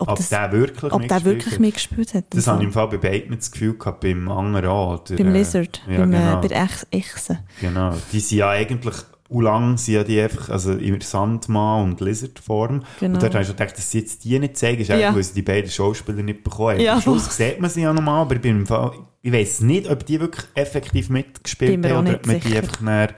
ob, 0.00 0.08
ob 0.10 0.16
das, 0.16 0.28
der 0.28 0.52
wirklich 0.52 0.92
ob 0.92 1.00
der 1.06 1.20
mitgespielt 1.20 1.24
wirklich 1.24 1.52
hat. 1.54 1.60
mitgespielt 1.60 2.14
hat. 2.14 2.24
Das 2.30 2.46
Und 2.46 2.52
habe 2.54 2.62
ich 2.64 2.72
so. 2.72 2.80
im 2.80 2.88
Fall 2.90 2.98
bei 2.98 3.08
beiden 3.10 3.36
das 3.36 3.50
Gefühl 3.50 3.78
gehabt, 3.78 4.00
beim 4.00 4.28
anderen 4.30 4.66
auch. 4.66 5.04
Der, 5.04 5.16
Beim 5.16 5.34
äh, 5.34 5.38
Lizard, 5.38 5.82
Ja, 5.88 5.98
beim, 5.98 6.10
genau. 6.10 6.38
äh, 6.38 6.40
bei 6.42 6.48
der 6.48 6.62
Ech 6.64 6.86
Echse. 6.90 7.38
Genau. 7.60 7.94
Die 8.12 8.20
sind 8.20 8.38
ja 8.38 8.50
eigentlich, 8.50 8.94
u 9.28 9.40
lang 9.40 9.76
sind 9.78 9.94
ja 9.94 10.02
die 10.04 10.20
einfach, 10.20 10.48
also 10.48 10.72
in 10.72 11.00
Sandmann 11.00 11.84
und 11.84 12.00
Lizard-Form. 12.00 12.82
Genau. 12.98 13.14
Und 13.14 13.22
dort 13.22 13.34
habe 13.34 13.42
ich 13.42 13.48
schon 13.48 13.56
gedacht, 13.56 13.76
dass 13.78 13.90
sie 13.90 13.98
jetzt 14.00 14.24
die 14.24 14.38
nicht 14.38 14.56
zeigen, 14.56 14.80
ist 14.80 14.88
Ja. 14.88 15.14
weil 15.14 15.22
sie 15.22 15.34
die 15.34 15.42
beiden 15.42 15.70
Schauspieler 15.70 16.22
nicht 16.22 16.42
bekommen 16.42 16.70
haben. 16.76 16.80
Ja. 16.80 16.94
Am 16.94 17.00
Schluss 17.02 17.36
sieht 17.36 17.60
man 17.60 17.70
sie 17.70 17.82
ja 17.82 17.92
nochmal, 17.92 18.22
aber 18.22 18.34
ich 18.36 18.40
bin 18.40 18.56
im 18.60 18.66
Fall, 18.66 18.92
ich 19.22 19.32
weiss 19.32 19.60
nicht, 19.60 19.88
ob 19.90 20.04
die 20.06 20.18
wirklich 20.18 20.46
effektiv 20.54 21.10
mitgespielt 21.10 21.84
haben 21.84 22.06
oder 22.06 22.16
ob 22.16 22.26
man 22.26 22.40
die 22.40 22.48
sicher. 22.48 22.58
einfach 22.60 22.80
näher 22.80 23.08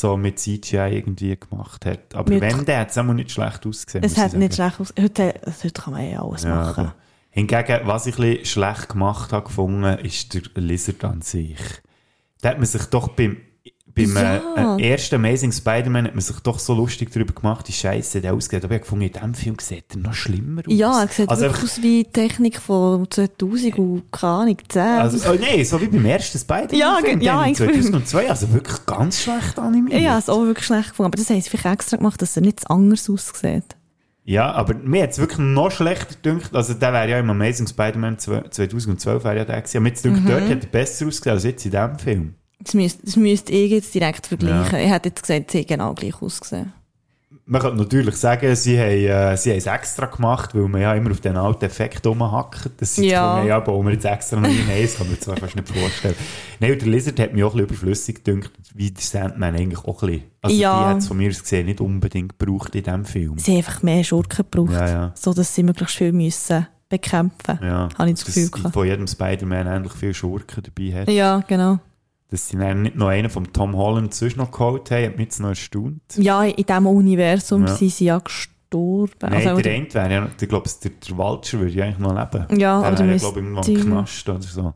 so 0.00 0.16
mit 0.16 0.38
CGI 0.38 0.96
irgendwie 0.96 1.36
gemacht 1.38 1.84
hat. 1.86 2.14
Aber 2.14 2.30
Mit- 2.32 2.40
wenn, 2.40 2.64
dann 2.64 2.78
hat 2.80 2.90
es 2.90 2.98
auch 2.98 3.04
nicht 3.04 3.30
schlecht 3.30 3.66
ausgesehen. 3.66 4.04
Es 4.04 4.16
hat 4.16 4.32
nicht 4.34 4.54
schlecht 4.54 4.80
aus. 4.80 4.92
Heute, 5.00 5.34
heute 5.44 5.70
kann 5.70 5.92
man 5.94 6.10
ja 6.10 6.22
alles 6.22 6.44
Ja, 6.44 6.54
machen. 6.54 6.80
aber 6.86 6.94
Hingegen, 7.30 7.80
was 7.86 8.06
ich 8.06 8.18
ein 8.18 8.44
schlecht 8.44 8.88
gemacht 8.88 9.32
habe 9.32 9.44
gefunden, 9.46 9.84
ist 10.04 10.34
der 10.34 10.42
Lizard 10.62 11.04
an 11.04 11.22
sich. 11.22 11.58
Da 12.40 12.50
hat 12.50 12.56
man 12.58 12.66
sich 12.66 12.84
doch 12.86 13.08
beim, 13.08 13.36
beim 14.06 14.16
Ja. 14.16 14.76
äh, 14.78 14.82
äh, 14.82 14.90
ersten 14.92 15.14
Amazing 15.16 15.52
Spider-Man 15.52 16.06
hat 16.06 16.14
man 16.14 16.20
sich 16.22 16.38
doch 16.40 16.58
so 16.58 16.74
lustig 16.74 17.10
darüber 17.12 17.34
gemacht, 17.34 17.68
wie 17.68 17.72
scheiße 17.72 18.20
der 18.20 18.34
ausgeht. 18.34 18.64
Aber 18.64 18.74
ich 18.76 18.80
gefunden, 18.82 19.04
in 19.06 19.12
diesem 19.12 19.34
Film 19.34 19.56
sieht 19.60 19.84
er 19.90 19.98
noch 19.98 20.14
schlimmer 20.14 20.62
aus. 20.66 20.72
Ja, 20.74 21.02
er 21.02 21.08
sieht 21.08 21.28
also 21.28 21.42
wirklich 21.42 21.64
aus 21.64 21.76
wie 21.82 22.04
die 22.04 22.10
Technik 22.12 22.58
von 22.60 23.10
2000 23.10 23.78
und 23.78 24.02
keine 24.12 24.32
Ahnung, 24.32 24.56
10. 24.68 24.80
Also, 24.82 25.30
oh 25.30 25.36
nein, 25.40 25.64
so 25.64 25.80
wie 25.80 25.86
beim 25.88 26.04
ersten 26.06 26.38
Spider-Man. 26.38 26.76
Ja, 26.78 26.98
Film, 27.02 27.20
ja, 27.20 27.40
eigentlich. 27.40 27.58
2002, 27.74 28.30
also 28.30 28.52
wirklich 28.52 28.86
ganz 28.86 29.20
schlecht 29.22 29.58
animiert. 29.58 30.00
habe 30.08 30.18
es 30.18 30.28
auch 30.28 30.44
wirklich 30.44 30.66
schlecht 30.66 30.90
gefunden. 30.90 31.08
Aber 31.12 31.16
das 31.18 31.28
haben 31.30 31.40
sie 31.40 31.50
vielleicht 31.50 31.66
extra 31.66 31.96
gemacht, 31.96 32.22
dass 32.22 32.36
er 32.36 32.42
nicht 32.42 32.70
anders 32.70 33.08
aussieht. 33.10 33.64
Ja, 34.24 34.52
aber 34.52 34.74
mir 34.74 35.04
hat 35.04 35.12
es 35.12 35.18
wirklich 35.18 35.38
noch 35.38 35.70
schlechter 35.70 36.14
gedacht. 36.22 36.54
Also, 36.54 36.74
der 36.74 36.92
wäre 36.92 37.08
ja 37.08 37.18
im 37.18 37.30
Amazing 37.30 37.66
Spider-Man 37.66 38.18
2012 38.18 39.24
wäre 39.24 39.38
ja 39.38 39.44
der 39.46 39.62
gewesen. 39.62 39.78
Aber 39.78 39.86
jetzt 39.86 40.04
Mhm. 40.04 40.26
dort 40.26 40.42
hat 40.42 40.64
er 40.64 40.68
besser 40.70 41.06
ausgesehen 41.06 41.34
als 41.34 41.44
jetzt 41.44 41.64
in 41.64 41.70
diesem 41.70 41.98
Film. 41.98 42.34
Das 42.68 42.74
müsste, 42.74 43.02
das 43.06 43.16
müsste 43.16 43.50
ich 43.52 43.70
jetzt 43.70 43.94
direkt 43.94 44.26
vergleichen. 44.26 44.78
Ich 44.78 44.90
hätte 44.90 45.08
jetzt 45.08 45.22
gesagt, 45.22 45.50
sie 45.52 45.64
genau 45.64 45.94
gleich 45.94 46.20
ausgesehen. 46.20 46.74
Man 47.46 47.62
könnte 47.62 47.78
natürlich 47.78 48.14
sagen, 48.16 48.54
sie 48.56 48.78
haben, 48.78 48.90
äh, 48.90 49.34
sie 49.38 49.50
haben 49.52 49.56
es 49.56 49.64
extra 49.64 50.04
gemacht, 50.04 50.54
weil 50.54 50.68
man 50.68 50.82
ja 50.82 50.92
immer 50.94 51.10
auf 51.12 51.20
den 51.22 51.34
alten 51.38 51.64
Effekt 51.64 52.06
rumhackt. 52.06 52.68
Das 52.76 52.94
sind 52.96 53.04
Ja. 53.04 53.38
ja. 53.40 53.44
ja, 53.46 53.60
bauen 53.60 53.86
wir 53.86 53.94
jetzt 53.94 54.04
extra 54.04 54.38
noch 54.38 54.46
rein. 54.50 54.66
Nein, 54.68 54.82
das 54.82 54.96
kann 54.98 55.06
man 55.06 55.16
sich 55.16 55.40
fast 55.40 55.56
nicht 55.56 55.66
vorstellen. 55.68 56.14
Nein, 56.60 56.78
der 56.78 56.88
Lizard 56.88 57.18
hat 57.20 57.32
mich 57.32 57.42
auch 57.42 57.54
ein 57.54 57.56
bisschen 57.56 57.68
überflüssig 57.70 58.22
gedacht, 58.22 58.50
wie 58.74 58.90
der 58.90 59.02
Sandman 59.02 59.56
eigentlich 59.56 59.82
auch 59.82 60.02
ein 60.02 60.08
bisschen. 60.10 60.24
Also 60.42 60.56
Ja. 60.58 60.78
die 60.78 60.90
hat 60.90 60.98
es 60.98 61.08
von 61.08 61.16
mir 61.16 61.30
aus 61.30 61.40
gesehen 61.42 61.64
nicht 61.64 61.80
unbedingt 61.80 62.38
gebraucht 62.38 62.74
in 62.74 62.82
diesem 62.82 63.04
Film. 63.06 63.38
Sie 63.38 63.52
haben 63.52 63.58
einfach 63.58 63.82
mehr 63.82 64.04
Schurken 64.04 64.44
gebraucht, 64.50 64.72
Ja, 64.74 64.86
ja. 64.90 65.12
so 65.14 65.32
dass 65.32 65.54
sie 65.54 65.62
möglichst 65.62 65.96
viel 65.96 66.12
müssen 66.12 66.66
bekämpfen. 66.90 67.58
Ja, 67.62 67.88
Habe 67.96 68.10
ich 68.10 68.16
das 68.16 68.26
Gefühl 68.26 68.50
dass 68.62 68.72
von 68.72 68.86
jedem 68.86 69.06
Spider-Man 69.06 69.66
endlich 69.66 69.94
viele 69.94 70.12
Schurken 70.12 70.62
dabei 70.62 71.00
hat. 71.00 71.08
Ja, 71.10 71.42
genau. 71.48 71.78
Dass 72.30 72.48
sie 72.48 72.58
dann 72.58 72.82
nicht 72.82 72.96
noch 72.96 73.08
einen 73.08 73.30
vom 73.30 73.52
Tom 73.52 73.74
Holland 73.74 74.12
sonst 74.12 74.36
noch 74.36 74.50
geholt 74.50 74.90
haben, 74.90 75.04
hat 75.06 75.16
mich 75.16 75.26
jetzt 75.26 75.40
noch 75.40 75.48
erstaunt. 75.48 76.00
Ja, 76.16 76.44
in 76.44 76.56
diesem 76.64 76.86
Universum 76.86 77.62
Ja. 77.66 77.74
sind 77.74 77.90
sie 77.90 78.04
ja 78.04 78.18
gestorben. 78.18 79.12
Nein, 79.22 79.32
Also, 79.48 79.62
der 79.62 79.72
eine 79.74 79.94
wäre 79.94 80.12
ja, 80.12 80.28
ich 80.38 80.48
glaube, 80.48 80.68
der, 80.84 80.90
der 80.90 81.16
Vulture 81.16 81.62
würde 81.62 81.72
ja 81.74 81.84
eigentlich 81.86 81.98
noch 81.98 82.14
leben. 82.14 82.58
Ja, 82.60 82.80
der 82.80 82.88
aber 82.90 82.98
wäre 82.98 83.12
ja, 83.12 83.16
glaube 83.16 83.40
ich, 83.40 83.46
müsste- 83.46 83.74
Knast 83.74 84.28
oder 84.28 84.42
so. 84.42 84.74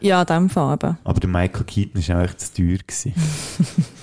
ja, 0.00 0.20
in 0.20 0.26
dem 0.26 0.50
Fall 0.50 0.74
eben. 0.74 0.98
Aber 1.02 1.18
der 1.20 1.30
Michael 1.30 1.64
Keaton 1.64 2.08
war 2.08 2.16
eigentlich 2.18 2.36
zu 2.36 2.54
teuer. 2.54 3.14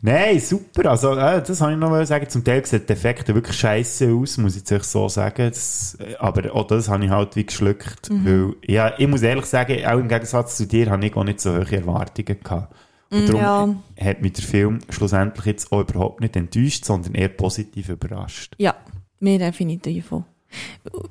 Nein, 0.00 0.38
super. 0.38 0.90
Also, 0.90 1.14
äh, 1.16 1.42
das 1.42 1.60
habe 1.60 1.72
ich 1.72 1.78
noch 1.78 2.04
sagen. 2.04 2.28
Zum 2.28 2.44
Teil 2.44 2.64
sieht 2.64 2.88
die 2.88 2.92
Effekte 2.92 3.34
wirklich 3.34 3.56
scheiße 3.56 4.12
aus, 4.12 4.38
muss 4.38 4.56
ich 4.56 4.70
echt 4.70 4.84
so 4.84 5.08
sagen. 5.08 5.48
Das, 5.50 5.96
äh, 6.00 6.14
aber 6.18 6.54
auch 6.54 6.66
das 6.68 6.88
habe 6.88 7.04
ich 7.04 7.10
halt 7.10 7.34
wie 7.34 7.44
geschluckt. 7.44 8.08
Mhm. 8.10 8.24
Weil, 8.24 8.54
ja, 8.66 8.92
ich 8.96 9.08
muss 9.08 9.22
ehrlich 9.22 9.46
sagen, 9.46 9.84
auch 9.84 9.98
im 9.98 10.08
Gegensatz 10.08 10.56
zu 10.56 10.66
dir 10.66 10.90
habe 10.90 11.04
ich 11.04 11.16
auch 11.16 11.24
nicht 11.24 11.40
so 11.40 11.50
hohe 11.54 11.72
Erwartungen 11.72 12.38
gehabt. 12.42 12.74
Und 13.10 13.26
darum 13.28 13.70
Mm, 13.70 13.82
ja. 13.96 14.06
hat 14.06 14.20
mich 14.20 14.34
der 14.34 14.44
Film 14.44 14.80
schlussendlich 14.90 15.46
jetzt 15.46 15.72
auch 15.72 15.80
überhaupt 15.80 16.20
nicht 16.20 16.36
enttäuscht, 16.36 16.84
sondern 16.84 17.14
eher 17.14 17.30
positiv 17.30 17.88
überrascht. 17.88 18.54
Ja, 18.58 18.74
mir 19.20 19.38
definitiv 19.38 20.12
auch. 20.12 20.24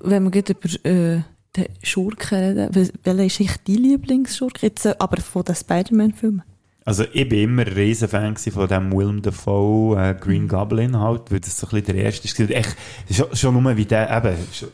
Wenn 0.02 0.24
wir 0.24 0.30
gerade 0.32 0.54
über 0.54 0.86
äh, 0.90 1.22
den 1.56 1.66
Schurken 1.82 2.38
reden, 2.38 2.70
wel- 2.72 2.94
welcher 3.04 3.26
ist 3.26 3.40
echt 3.42 3.68
dein 3.68 3.76
Lieblingsschurke? 3.78 4.68
Jetzt, 4.68 4.86
äh, 4.86 4.94
aber 5.00 5.20
von 5.22 5.44
den 5.44 5.56
Spider-Man-Filmen? 5.56 6.44
Also 6.88 7.04
ich 7.12 7.28
bin 7.28 7.40
immer 7.40 7.64
ein 7.64 7.74
riesen 7.74 8.08
Fan 8.08 8.34
gewesen 8.34 8.54
von 8.54 8.68
dem 8.68 8.94
Willem 8.94 9.22
Dafoe 9.22 9.98
äh, 10.02 10.16
Green 10.16 10.44
Mhm. 10.44 10.48
Goblin 10.48 10.98
halt, 10.98 11.30
weil 11.30 11.42
das 11.42 11.58
so 11.60 11.68
ein 11.68 11.72
bisschen 11.82 11.96
der 11.98 12.06
erste 12.06 12.28
ist. 12.28 12.40
Echt, 12.50 12.78
schon, 13.12 13.36
schon 13.36 13.62
nur 13.62 13.76
wie 13.76 13.86
der, 13.86 14.10
eben, 14.16 14.38
schon, 14.54 14.70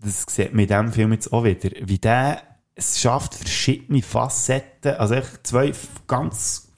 das 0.00 0.24
sieht 0.28 0.52
man 0.52 0.60
in 0.60 0.68
diesem 0.68 0.92
Film 0.92 1.12
jetzt 1.12 1.32
auch 1.32 1.42
wieder, 1.42 1.70
wie 1.82 1.98
der 1.98 2.40
es 2.76 3.00
schafft, 3.00 3.34
verschiedene 3.34 4.00
Facetten, 4.00 4.94
also 4.94 5.14
echt 5.14 5.44
zwei 5.44 5.72
ganz, 6.06 6.68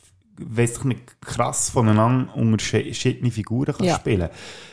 weiss 0.41 0.79
ich 0.79 0.85
nicht, 0.85 1.21
krass 1.21 1.69
voneinander 1.69 2.35
unterschiedliche 2.35 3.31
Figuren 3.31 3.75
kann 3.77 3.87
Ja. 3.87 3.97
spielen. 3.97 4.31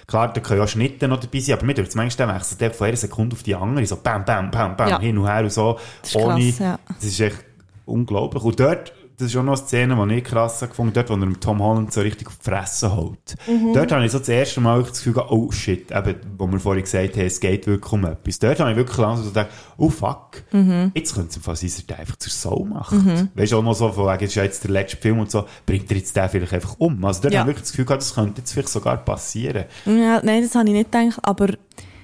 Klar, 0.07 0.31
da 0.31 0.39
können 0.39 0.61
ja 0.61 0.67
Schnitte 0.67 1.09
noch 1.09 1.19
dabei 1.19 1.39
sein, 1.41 1.57
aber 1.57 1.65
mir 1.65 1.73
denkt 1.73 1.89
es 1.89 1.95
manchmal, 1.95 2.33
wechselt 2.35 2.61
der 2.61 2.71
von 2.71 2.87
einer 2.87 2.95
Sekunde 2.95 3.35
auf 3.35 3.43
die 3.43 3.55
andere, 3.55 3.85
so 3.85 3.97
bam, 3.97 4.23
bam, 4.23 4.49
bam, 4.49 4.77
bam, 4.77 4.87
Ja. 4.87 4.99
hin 5.01 5.17
und 5.17 5.27
her 5.27 5.43
und 5.43 5.51
so, 5.51 5.77
Das 6.01 6.11
ist 6.11 6.15
ohne, 6.15 6.39
krass, 6.51 6.59
ja. 6.59 6.79
das 6.87 7.03
ist 7.03 7.19
echt 7.19 7.43
unglaublich. 7.85 8.43
Und 8.43 8.59
dort, 8.61 8.93
das 9.17 9.27
ist 9.29 9.35
auch 9.37 9.43
noch 9.43 9.53
eine 9.57 9.65
Szene, 9.65 10.07
die 10.09 10.15
ich 10.15 10.23
krass 10.23 10.59
gefunden 10.59 10.93
dort, 10.93 11.09
wo 11.09 11.13
er 11.13 11.25
mit 11.25 11.41
Tom 11.41 11.61
Holland 11.61 11.93
so 11.93 12.01
richtig 12.01 12.27
auf 12.27 12.37
die 12.37 12.49
Fresse 12.49 12.95
holt. 12.95 13.35
Mhm. 13.47 13.73
Dort 13.73 13.91
habe 13.91 14.05
ich 14.05 14.11
so 14.11 14.19
das 14.19 14.29
erste 14.29 14.61
Mal 14.61 14.81
das 14.83 14.93
Gefühl 14.93 15.13
gehabt, 15.13 15.31
oh 15.31 15.51
shit, 15.51 15.91
eben, 15.91 16.15
wo 16.37 16.47
wir 16.47 16.59
vorhin 16.59 16.83
gesagt 16.83 17.15
haben, 17.15 17.25
es 17.25 17.39
geht 17.39 17.67
wirklich 17.67 17.91
um 17.93 18.05
etwas. 18.05 18.39
Dort 18.39 18.59
habe 18.59 18.71
ich 18.71 18.77
wirklich 18.77 18.97
langsam 18.97 19.23
so 19.25 19.29
gedacht, 19.31 19.49
oh 19.77 19.89
fuck, 19.89 20.43
Mhm. 20.51 20.91
jetzt 20.93 21.13
könnte 21.15 21.29
es 21.29 21.37
im 21.37 21.41
Fall 21.43 21.55
sein, 21.55 21.69
dass 21.69 21.83
er 21.87 21.99
einfach 21.99 22.15
zur 22.17 22.31
Sau 22.31 22.63
macht. 22.65 22.93
Weißt 23.35 23.51
du, 23.51 23.57
auch 23.57 23.63
noch 23.63 23.73
so, 23.73 23.91
von 23.91 24.05
wegen, 24.07 24.23
es 24.25 24.29
ist 24.31 24.35
ja 24.35 24.43
jetzt 24.43 24.63
der 24.63 24.71
letzte 24.71 24.97
Film 24.97 25.19
und 25.19 25.31
so, 25.31 25.45
bringt 25.65 25.89
er 25.91 25.97
jetzt 25.97 26.15
den 26.15 26.29
vielleicht 26.29 26.53
einfach 26.53 26.75
um. 26.79 27.03
Also 27.05 27.21
dort 27.21 27.33
Ja. 27.33 27.41
habe 27.41 27.51
ich 27.51 27.55
wirklich 27.55 27.63
das 27.65 27.71
Gefühl 27.71 27.85
gehabt, 27.85 28.01
das 28.01 28.13
könnte 28.15 28.41
jetzt 28.41 28.51
vielleicht 28.53 28.69
sogar 28.69 28.97
passieren. 28.97 29.65
Ja, 29.85 30.21
nein, 30.23 30.43
das 30.43 30.55
habe 30.55 30.67
ich 30.67 30.73
nicht 30.73 30.91
gedacht, 30.91 31.19
aber 31.23 31.47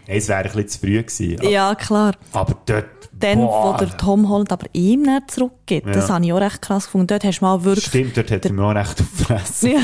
Hey, 0.08 0.18
es 0.18 0.28
wäre 0.28 0.40
ein 0.40 0.44
bisschen 0.46 0.68
zu 0.68 0.80
früh 0.80 1.02
gewesen. 1.04 1.38
ja, 1.50 1.76
klar. 1.76 2.14
Aber 2.34 2.56
dort, 2.66 2.86
Dann, 3.14 3.38
boah, 3.40 3.74
wo 3.74 3.78
der 3.78 3.96
Tom 3.98 4.28
Holland 4.30 4.52
aber 4.52 4.66
ihm 4.74 5.04
nicht 5.04 5.32
zurückgibt, 5.32 5.88
das 5.88 6.08
Ja. 6.10 6.16
habe 6.16 6.26
ich 6.26 6.34
auch 6.34 6.40
recht 6.42 6.62
krass 6.62 6.86
gefunden. 6.86 7.08
Dort 7.08 7.24
hast 7.24 7.40
du 7.40 7.46
mal 7.46 7.64
wirklich... 7.64 7.86
Stimmt, 7.86 8.18
dort 8.18 8.32
hat 8.32 8.46
er 8.46 8.54
mir 8.54 8.64
auch 8.64 8.76
recht 8.76 9.00
auf 9.00 9.08
die 9.18 9.24
Fresse. 9.24 9.70
Ja. 9.70 9.80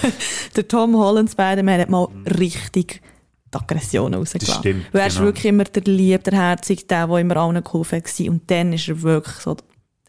der 0.56 0.68
Tom 0.68 0.96
Holland 0.96 1.30
Spider-Man 1.30 1.80
hat 1.80 1.88
mal 1.88 2.08
richtig 2.38 3.00
die 3.54 3.58
Aggression 3.58 4.14
rausgelassen. 4.14 4.46
Das 4.52 4.58
stimmt, 4.60 4.84
Weil 4.92 5.00
er 5.02 5.06
ist 5.08 5.14
genau. 5.14 5.26
wirklich 5.26 5.44
immer 5.46 5.64
der 5.64 5.82
Lieb, 5.84 6.24
der 6.24 6.32
Herzig, 6.38 6.86
der, 6.88 7.06
der 7.06 7.16
immer 7.18 7.36
allen 7.36 7.62
geholfen 7.62 8.02
hat. 8.02 8.20
Und 8.28 8.50
dann 8.50 8.72
ist 8.72 8.88
er 8.88 9.02
wirklich 9.02 9.36
so, 9.36 9.56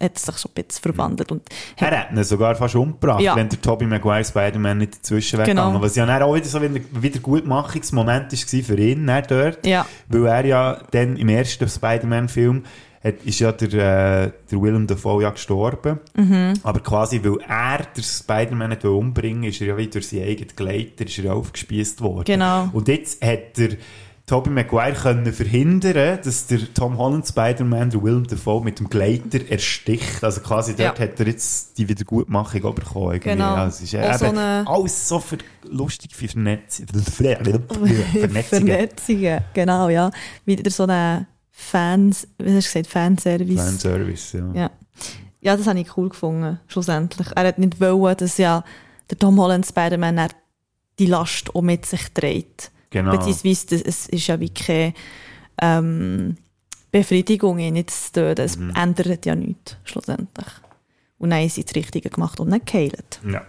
hat 0.03 0.17
sich 0.19 0.35
so 0.35 0.49
ein 0.49 0.63
bisschen 0.63 0.81
verwandelt. 0.81 1.31
Und 1.31 1.41
Er 1.77 1.91
hat 1.91 2.11
ihn 2.11 2.23
sogar 2.23 2.55
fast 2.55 2.75
umgebracht, 2.75 3.21
Ja. 3.21 3.35
wenn 3.35 3.49
der 3.49 3.61
Tobey 3.61 3.85
Maguire 3.85 4.23
Spider-Man 4.23 4.77
nicht 4.77 4.97
dazwischen 4.97 5.37
wäre 5.39 5.47
Genau. 5.49 5.81
Was 5.81 5.95
ja 5.95 6.05
dann 6.05 6.21
auch 6.21 6.35
wieder 6.35 6.45
so 6.45 6.61
wieder, 6.61 6.79
wieder 6.91 7.19
Gutmachungsmoment 7.19 8.31
war 8.31 8.63
für 8.63 8.77
ihn 8.79 9.07
dann 9.07 9.23
dort. 9.27 9.65
Ja. 9.65 9.85
Weil 10.09 10.25
er 10.25 10.45
ja 10.45 10.77
dann 10.91 11.17
im 11.17 11.29
ersten 11.29 11.67
Spider-Man-Film 11.67 12.63
hat, 13.03 13.15
ist 13.25 13.39
ja 13.39 13.51
der, 13.51 13.67
äh, 14.27 14.31
der 14.49 14.61
Willem 14.61 14.87
Dafoe 14.87 15.23
ja 15.23 15.29
gestorben. 15.29 15.99
Mhm. 16.15 16.53
Aber 16.63 16.79
quasi, 16.79 17.21
weil 17.23 17.37
er 17.47 17.79
den 17.95 18.03
Spider-Man 18.03 18.69
nicht 18.69 18.85
umbringen 18.85 19.43
ist 19.43 19.59
er 19.61 19.67
ja 19.67 19.77
wieder 19.77 19.91
durch 19.91 20.07
seinen 20.07 20.23
eigenen 20.27 20.55
Gleiter 20.55 21.05
ist 21.05 21.19
er 21.19 21.33
aufgespießt 21.35 21.99
worden. 22.01 22.23
Genau. 22.25 22.69
Und 22.71 22.87
jetzt 22.87 23.23
hat 23.23 23.57
der 23.57 23.71
Tobey 24.25 24.49
Maguire 24.51 24.93
können 24.93 25.33
verhindern, 25.33 26.17
dass 26.23 26.47
der 26.47 26.73
Tom 26.73 26.97
Holland 26.97 27.27
Spider-Man, 27.27 27.89
der 27.89 28.01
Willem 28.01 28.25
Dafoe, 28.25 28.63
mit 28.63 28.79
dem 28.79 28.87
Gleiter 28.89 29.39
ersticht. 29.49 30.23
Also 30.23 30.39
quasi 30.39 30.75
dort 30.77 30.97
Ja. 30.97 31.05
hat 31.05 31.19
er 31.19 31.27
jetzt 31.27 31.77
die 31.77 31.89
Wiedergutmachung 31.89 32.61
bekommen. 32.73 33.11
irgendwie. 33.15 33.29
Genau. 33.31 33.55
Ja, 33.57 33.67
es 33.67 33.81
ist 33.81 33.93
Auch 33.95 34.13
so 34.17 34.25
eben 34.27 34.37
eine- 34.37 34.63
alles 34.65 35.07
so 35.09 35.19
für, 35.19 35.37
lustig 35.69 36.15
für 36.15 36.29
Vernetz 36.29 36.81
Vernetzungen. 37.11 38.67
Vernetzungen, 38.67 39.41
genau, 39.53 39.89
ja. 39.89 40.09
Wieder 40.45 40.69
so 40.71 40.83
eine 40.83 41.27
Fans, 41.51 42.27
wie 42.37 42.55
hast 42.55 42.73
du 42.73 42.79
gesagt, 42.79 42.87
Fanservice. 42.87 43.61
Fanservice, 43.61 44.37
ja. 44.37 44.51
Ja. 44.53 44.71
ja, 45.41 45.57
das 45.57 45.67
habe 45.67 45.79
ich 45.79 45.97
cool 45.97 46.09
gefunden, 46.09 46.59
schlussendlich. 46.67 47.27
Er 47.35 47.47
hat 47.47 47.59
nicht 47.59 47.79
wollen, 47.81 48.15
dass 48.17 48.37
ja 48.37 48.63
der 49.09 49.19
Tom 49.19 49.39
Holland 49.39 49.65
Spider-Man 49.65 50.29
die 50.99 51.05
Last 51.07 51.53
auch 51.55 51.61
mit 51.61 51.85
sich 51.85 52.07
trägt. 52.13 52.71
Genau. 52.93 53.11
Beziehungsweise, 53.11 53.65
das- 53.67 53.81
es 53.81 54.07
ist 54.07 54.27
ja 54.27 54.39
wie 54.39 54.49
keine 54.49 54.93
ähm, 55.61 56.37
Befriedigung, 56.91 57.57
ihn 57.59 57.73
nicht 57.73 57.89
zu 57.91 58.11
töten. 58.13 58.41
Es 58.41 58.55
Mhm. 58.57 58.71
ändert 58.75 59.25
ja 59.25 59.35
nichts, 59.35 59.75
schlussendlich. 59.83 60.47
Und 61.17 61.31
dann 61.31 61.39
haben 61.41 61.49
sie 61.49 61.63
das 61.63 61.75
Richtige 61.75 62.09
gemacht 62.09 62.39
und 62.39 62.49
nicht 62.49 62.65
geheilt. 62.67 63.19
ja. 63.29 63.41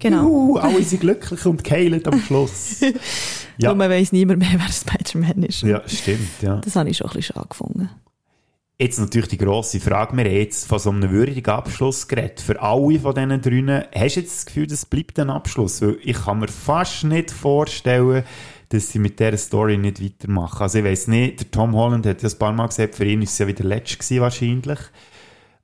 Genau. 0.00 0.26
Uh, 0.26 0.56
alle 0.58 0.82
sind 0.82 1.00
glücklich 1.00 1.46
und 1.46 1.64
geheilt 1.64 2.06
am 2.08 2.20
Schluss. 2.20 2.80
ja. 3.56 3.68
Nur 3.70 3.76
man 3.76 3.88
weiss 3.90 4.12
niemand 4.12 4.40
mehr, 4.40 4.50
wer 4.58 4.68
Spider-Man 4.70 5.44
ist. 5.44 5.62
ja, 5.62 5.80
stimmt, 5.88 6.28
ja. 6.42 6.56
Das 6.56 6.76
habe 6.76 6.90
ich 6.90 6.96
schon 6.98 7.06
ein 7.08 7.14
bisschen 7.14 7.34
schade 7.34 7.48
gefunden. 7.48 7.88
Jetzt 8.76 8.98
natürlich 8.98 9.28
die 9.28 9.38
grosse 9.38 9.78
Frage. 9.78 10.16
Wir 10.16 10.24
haben 10.24 10.32
jetzt 10.32 10.66
von 10.66 10.80
so 10.80 10.90
einem 10.90 11.08
würdigen 11.08 11.48
Abschluss 11.48 12.08
geredet. 12.08 12.40
Für 12.40 12.60
alle 12.60 12.98
von 12.98 13.14
diesen 13.14 13.40
drinnen, 13.40 13.84
hast 13.94 14.16
du 14.16 14.20
jetzt 14.20 14.36
das 14.36 14.46
Gefühl, 14.46 14.66
das 14.66 14.84
bleibt 14.84 15.16
ein 15.20 15.30
Abschluss? 15.30 15.80
Weil 15.80 15.98
ich 16.02 16.16
kann 16.16 16.40
mir 16.40 16.48
fast 16.48 17.04
nicht 17.04 17.30
vorstellen, 17.30 18.24
dass 18.70 18.90
sie 18.90 18.98
mit 18.98 19.20
dieser 19.20 19.36
Story 19.36 19.78
nicht 19.78 20.02
weitermachen. 20.02 20.62
Also 20.62 20.78
ich 20.78 20.84
weiss 20.84 21.06
nicht, 21.06 21.38
der 21.38 21.50
Tom 21.52 21.76
Holland 21.76 22.04
hat 22.04 22.22
ja 22.22 22.28
ein 22.28 22.38
paar 22.38 22.52
Mal 22.52 22.66
gesagt, 22.66 22.96
für 22.96 23.04
ihn 23.04 23.22
ist 23.22 23.34
es 23.34 23.38
ja 23.38 23.46
wieder 23.46 23.62
der 23.62 23.76
letzte 23.76 23.98
gewesen, 23.98 24.20
wahrscheinlich. 24.20 24.78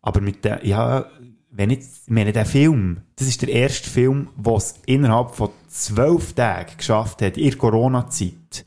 Aber 0.02 0.20
mit 0.20 0.44
der, 0.44 0.64
ja, 0.64 1.10
wenn 1.50 1.70
jetzt, 1.70 2.04
ich 2.06 2.14
meine, 2.14 2.32
der 2.32 2.46
Film, 2.46 3.02
das 3.16 3.26
ist 3.26 3.42
der 3.42 3.48
erste 3.48 3.90
Film, 3.90 4.28
der 4.36 4.54
es 4.54 4.76
innerhalb 4.86 5.34
von 5.34 5.50
zwölf 5.66 6.32
Tagen 6.34 6.76
geschafft 6.76 7.22
hat, 7.22 7.36
in 7.36 7.58
Corona-Zeit, 7.58 8.64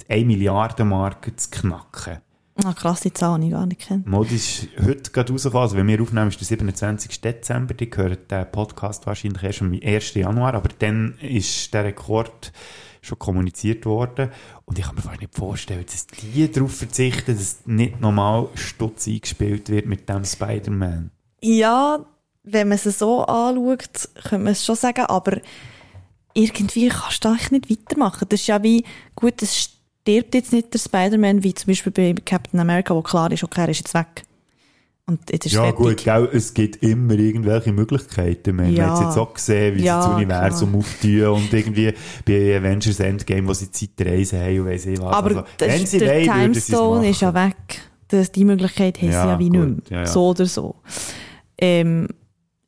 die 0.00 0.10
1 0.10 0.26
Milliarden 0.26 0.88
Marke 0.88 1.36
zu 1.36 1.50
knacken. 1.50 2.18
Ah, 2.64 2.72
krass, 2.72 3.00
die 3.00 3.12
Zahl 3.12 3.34
habe 3.34 3.44
ich 3.44 3.50
gar 3.50 3.66
nicht 3.66 3.82
kennt. 3.82 4.06
Mod 4.06 4.32
ist 4.32 4.68
heute 4.82 5.10
gerade 5.10 5.32
rausgekommen. 5.32 5.62
Also, 5.62 5.76
wenn 5.76 5.86
wir 5.88 6.00
aufnehmen, 6.00 6.28
ist 6.28 6.40
der 6.40 6.46
27. 6.46 7.20
Dezember. 7.20 7.74
Die 7.74 7.90
gehört 7.90 8.30
den 8.30 8.50
Podcast 8.50 9.06
wahrscheinlich 9.06 9.42
erst 9.42 9.60
am 9.60 9.78
1. 9.82 10.14
Januar. 10.14 10.54
Aber 10.54 10.70
dann 10.78 11.18
ist 11.20 11.74
der 11.74 11.84
Rekord 11.84 12.52
schon 13.02 13.18
kommuniziert 13.18 13.84
worden. 13.84 14.30
Und 14.64 14.78
ich 14.78 14.86
kann 14.86 14.94
mir 14.94 15.02
fast 15.02 15.20
nicht 15.20 15.34
vorstellen, 15.34 15.84
dass 15.84 16.06
die 16.06 16.50
darauf 16.50 16.74
verzichten, 16.74 17.36
dass 17.36 17.66
nicht 17.66 18.00
normal 18.00 18.48
Stutz 18.54 19.06
eingespielt 19.06 19.68
wird 19.68 19.86
mit 19.86 20.08
dem 20.08 20.24
Spider-Man. 20.24 21.10
Ja, 21.42 22.04
wenn 22.42 22.68
man 22.68 22.78
es 22.82 22.98
so 22.98 23.24
anschaut, 23.24 24.08
könnte 24.14 24.38
man 24.38 24.52
es 24.52 24.64
schon 24.64 24.76
sagen, 24.76 25.04
aber 25.06 25.40
irgendwie 26.32 26.88
kannst 26.88 27.24
du 27.24 27.28
eigentlich 27.28 27.50
nicht 27.50 27.70
weitermachen. 27.70 28.26
Das 28.28 28.40
ist 28.40 28.46
ja 28.46 28.62
wie, 28.62 28.84
gut, 29.14 29.42
es 29.42 29.75
stirbt 30.06 30.34
jetzt 30.34 30.52
nicht 30.52 30.72
der 30.72 30.78
Spider-Man, 30.78 31.42
wie 31.42 31.52
zum 31.54 31.66
Beispiel 31.68 31.90
bei 31.92 32.14
Captain 32.24 32.60
America, 32.60 32.94
wo 32.94 33.02
klar 33.02 33.30
ist, 33.32 33.42
okay, 33.42 33.62
er 33.62 33.68
ist 33.70 33.78
jetzt 33.78 33.94
weg. 33.94 34.22
Und 35.08 35.20
jetzt 35.30 35.46
ist 35.46 35.52
Ja, 35.52 35.62
fertig. 35.62 35.76
gut, 35.78 36.04
gell, 36.04 36.28
es 36.32 36.52
gibt 36.54 36.82
immer 36.82 37.14
irgendwelche 37.14 37.72
Möglichkeiten. 37.72 38.56
Man 38.56 38.72
Ja. 38.74 38.90
hat 38.90 39.00
jetzt 39.06 39.16
auch 39.16 39.34
gesehen, 39.34 39.76
wie 39.76 39.84
Ja, 39.84 40.00
sie 40.02 40.08
das 40.08 40.16
Universum 40.16 40.70
klar. 40.70 40.78
auftun 40.80 41.26
und 41.26 41.52
irgendwie 41.54 41.92
bei 42.24 42.56
Avengers 42.58 42.98
Endgame, 43.00 43.46
wo 43.48 43.52
sie 43.52 43.70
Zeitreisen 43.70 44.40
haben 44.40 44.60
und 44.60 44.66
weiss 44.66 44.86
ich 44.86 45.00
was. 45.00 45.14
Aber 45.14 45.28
also, 45.28 45.44
wenn 45.58 45.86
sie 45.86 45.98
der 45.98 46.08
wollen, 46.14 46.24
Timestone 46.52 47.08
ist 47.10 47.20
ja 47.20 47.34
weg. 47.34 47.56
Das, 48.08 48.30
die 48.32 48.44
Möglichkeit 48.44 48.98
haben 49.00 49.10
Ja, 49.10 49.22
sie 49.22 49.28
ja 49.28 49.38
wie 49.38 49.48
gut, 49.48 49.76
nicht 49.76 49.90
mehr. 49.90 50.06
So 50.06 50.28
oder 50.28 50.46
so. 50.46 50.76
Ähm, 51.58 52.08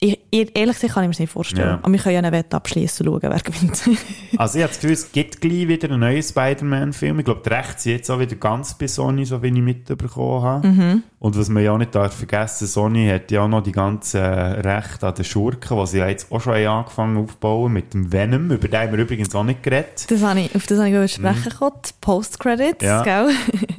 ich, 0.01 0.19
ich, 0.31 0.57
ehrlich 0.57 0.77
gesagt 0.77 0.95
kann 0.95 1.03
ich 1.03 1.09
mir 1.09 1.13
das 1.13 1.19
nicht 1.19 1.33
vorstellen. 1.33 1.69
Ja. 1.69 1.79
Aber 1.83 1.93
wir 1.93 1.99
können 1.99 2.13
ja 2.15 2.19
eine 2.21 2.31
Wette 2.31 2.55
abschließen 2.57 3.07
und 3.09 3.21
schauen, 3.21 3.33
wer 3.33 3.41
gewinnt. 3.41 3.83
Also 4.37 4.59
ich 4.59 4.63
habe 4.63 4.71
das 4.73 4.81
Gefühl, 4.81 4.93
es 4.93 5.11
gibt 5.11 5.41
gleich 5.41 5.67
wieder 5.67 5.89
einen 5.91 5.99
neuen 6.01 6.23
Spider-Man-Film. 6.23 7.19
Ich 7.19 7.25
glaube, 7.25 7.41
die 7.45 7.49
Rechte 7.49 7.81
sind 7.83 7.93
jetzt 7.93 8.11
auch 8.11 8.21
wieder 8.21 8.37
ganz 8.37 8.75
bei 8.79 8.87
Sony, 8.87 9.25
so 9.25 9.43
wie 9.43 9.49
ich 9.49 9.53
mitbekommen 9.55 10.43
habe. 10.43 10.69
Mhm. 10.69 11.03
Und 11.19 11.37
was 11.37 11.49
man 11.49 11.65
ja 11.65 11.73
auch 11.73 11.79
nicht 11.79 11.93
darf 11.95 12.15
vergessen, 12.15 12.69
Sony 12.69 13.09
hat 13.09 13.31
ja 13.33 13.41
auch 13.43 13.49
noch 13.49 13.63
die 13.63 13.73
ganzen 13.73 14.21
Rechte 14.21 15.09
an 15.09 15.15
den 15.15 15.25
Schurken, 15.25 15.77
die 15.81 15.87
sie 15.89 15.99
ja 15.99 16.09
jetzt 16.09 16.31
auch 16.31 16.41
schon 16.41 16.55
angefangen 16.55 17.17
aufzubauen, 17.17 17.73
mit 17.73 17.93
dem 17.95 18.13
Venom, 18.13 18.51
über 18.53 18.69
den 18.69 18.79
haben 18.81 18.93
wir 18.93 18.99
übrigens 19.01 19.35
auch 19.35 19.43
nicht 19.43 19.63
geredet. 19.65 20.07
das 20.09 20.23
habe 20.23 20.39
ich, 20.41 20.55
auf 20.55 20.67
das 20.69 20.79
habe 20.79 20.89
ich 20.89 20.95
gerade 20.95 21.09
sprechen. 21.09 21.53
Die 21.87 21.91
Post-Credits, 22.01 22.83
Mhm. 22.83 22.87
Ja. 22.87 23.03
gell? 23.03 23.31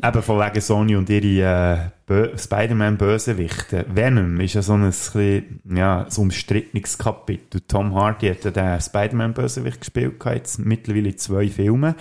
Eben 0.04 0.22
von 0.24 0.40
wegen 0.40 0.62
Sony 0.62 0.96
und 0.98 1.10
ihre 1.10 1.26
äh, 1.76 1.78
Bö- 2.10 2.38
Spider-Man-Bösewichte. 2.38 3.86
Venom 3.94 4.40
ist 4.40 4.56
ja 4.56 4.62
so 4.62 4.74
ein, 4.74 4.86
bisschen, 4.88 5.62
ja, 5.66 6.06
so 6.10 6.22
ein 6.22 6.26
umstrittenes 6.26 6.98
Kapitel. 6.98 7.62
Tom 7.68 7.94
Hardy 7.94 8.30
hat 8.30 8.46
ja 8.46 8.52
den 8.52 8.82
Spider-Man-Bösewicht 8.82 9.82
gespielt, 9.82 10.16
jetzt 10.26 10.58
mittlerweile 10.60 11.16
zwei 11.16 11.48
Filmen. 11.48 11.94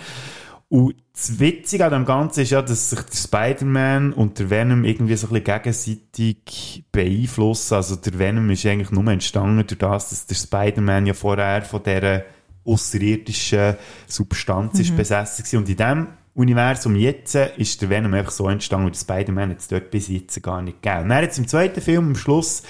Und 0.67 0.95
das 1.13 1.39
Witzige 1.39 1.85
an 1.85 1.91
dem 1.91 2.05
Ganzen 2.05 2.41
ist 2.41 2.51
ja, 2.51 2.61
dass 2.61 2.91
sich 2.91 2.99
der 3.01 3.15
Spider-Man 3.15 4.13
und 4.13 4.39
der 4.39 4.49
Venom 4.49 4.83
irgendwie 4.83 5.15
so 5.15 5.27
ein 5.27 5.33
bisschen 5.33 5.43
gegenseitig 5.43 6.85
beeinflussen. 6.91 7.73
Also 7.75 7.95
der 7.95 8.17
Venom 8.17 8.49
ist 8.49 8.65
eigentlich 8.65 8.91
nur 8.91 9.07
entstanden 9.11 9.65
durch 9.67 9.79
das, 9.79 10.09
dass 10.09 10.27
der 10.27 10.35
Spider-Man 10.35 11.07
ja 11.07 11.13
vorher 11.13 11.63
von 11.63 11.83
dieser 11.83 12.23
außerirdischen 12.65 13.75
Substanz 14.07 14.79
ist 14.79 14.95
besessen 14.95 15.45
war. 15.51 15.59
Und 15.59 15.69
in 15.69 15.77
dem 15.77 16.07
Universum 16.39 16.95
jetzt 16.95 17.35
ist 17.35 17.81
der 17.81 17.89
Venom 17.89 18.13
einfach 18.13 18.31
so 18.31 18.47
entstanden 18.47 18.87
und 18.87 18.95
der 18.95 18.99
Spider-Man 18.99 19.49
hat 19.51 19.59
es 19.59 19.67
dort 19.67 19.91
bis 19.91 20.07
jetzt 20.07 20.41
gar 20.41 20.61
nicht 20.61 20.81
gegeben. 20.81 21.03
Und 21.03 21.09
dann 21.09 21.23
jetzt 21.23 21.37
im 21.37 21.47
zweiten 21.47 21.81
Film, 21.81 22.07
am 22.07 22.15
Schluss, 22.15 22.63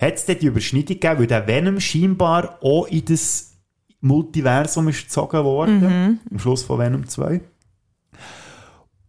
hat 0.00 0.14
es 0.14 0.26
dann 0.26 0.38
die 0.38 0.46
Überschneidung 0.46 1.00
gegeben, 1.00 1.18
weil 1.18 1.26
der 1.26 1.46
Venom 1.46 1.80
scheinbar 1.80 2.58
auch 2.62 2.86
in 2.86 3.04
das 3.04 3.54
Multiversum 4.00 4.88
ist 4.88 5.04
gezogen 5.04 5.42
worden, 5.42 6.20
am 6.30 6.38
Schluss 6.38 6.62
von 6.62 6.78
Venom 6.78 7.08
2. 7.08 7.40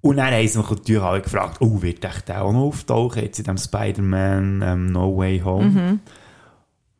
Und 0.01 0.17
dann 0.17 0.33
haben 0.33 0.47
sie 0.47 0.57
mich 0.57 0.69
natürlich 0.69 1.01
alle 1.01 1.21
gefragt, 1.21 1.57
oh, 1.59 1.81
wird 1.81 2.03
echt 2.03 2.27
der 2.27 2.43
auch 2.43 2.53
noch 2.53 2.61
auftauchen, 2.61 3.21
jetzt 3.21 3.39
in 3.39 3.45
dem 3.45 3.57
Spider-Man 3.57 4.61
ähm, 4.63 4.91
No 4.91 5.15
Way 5.15 5.41
Home? 5.41 5.99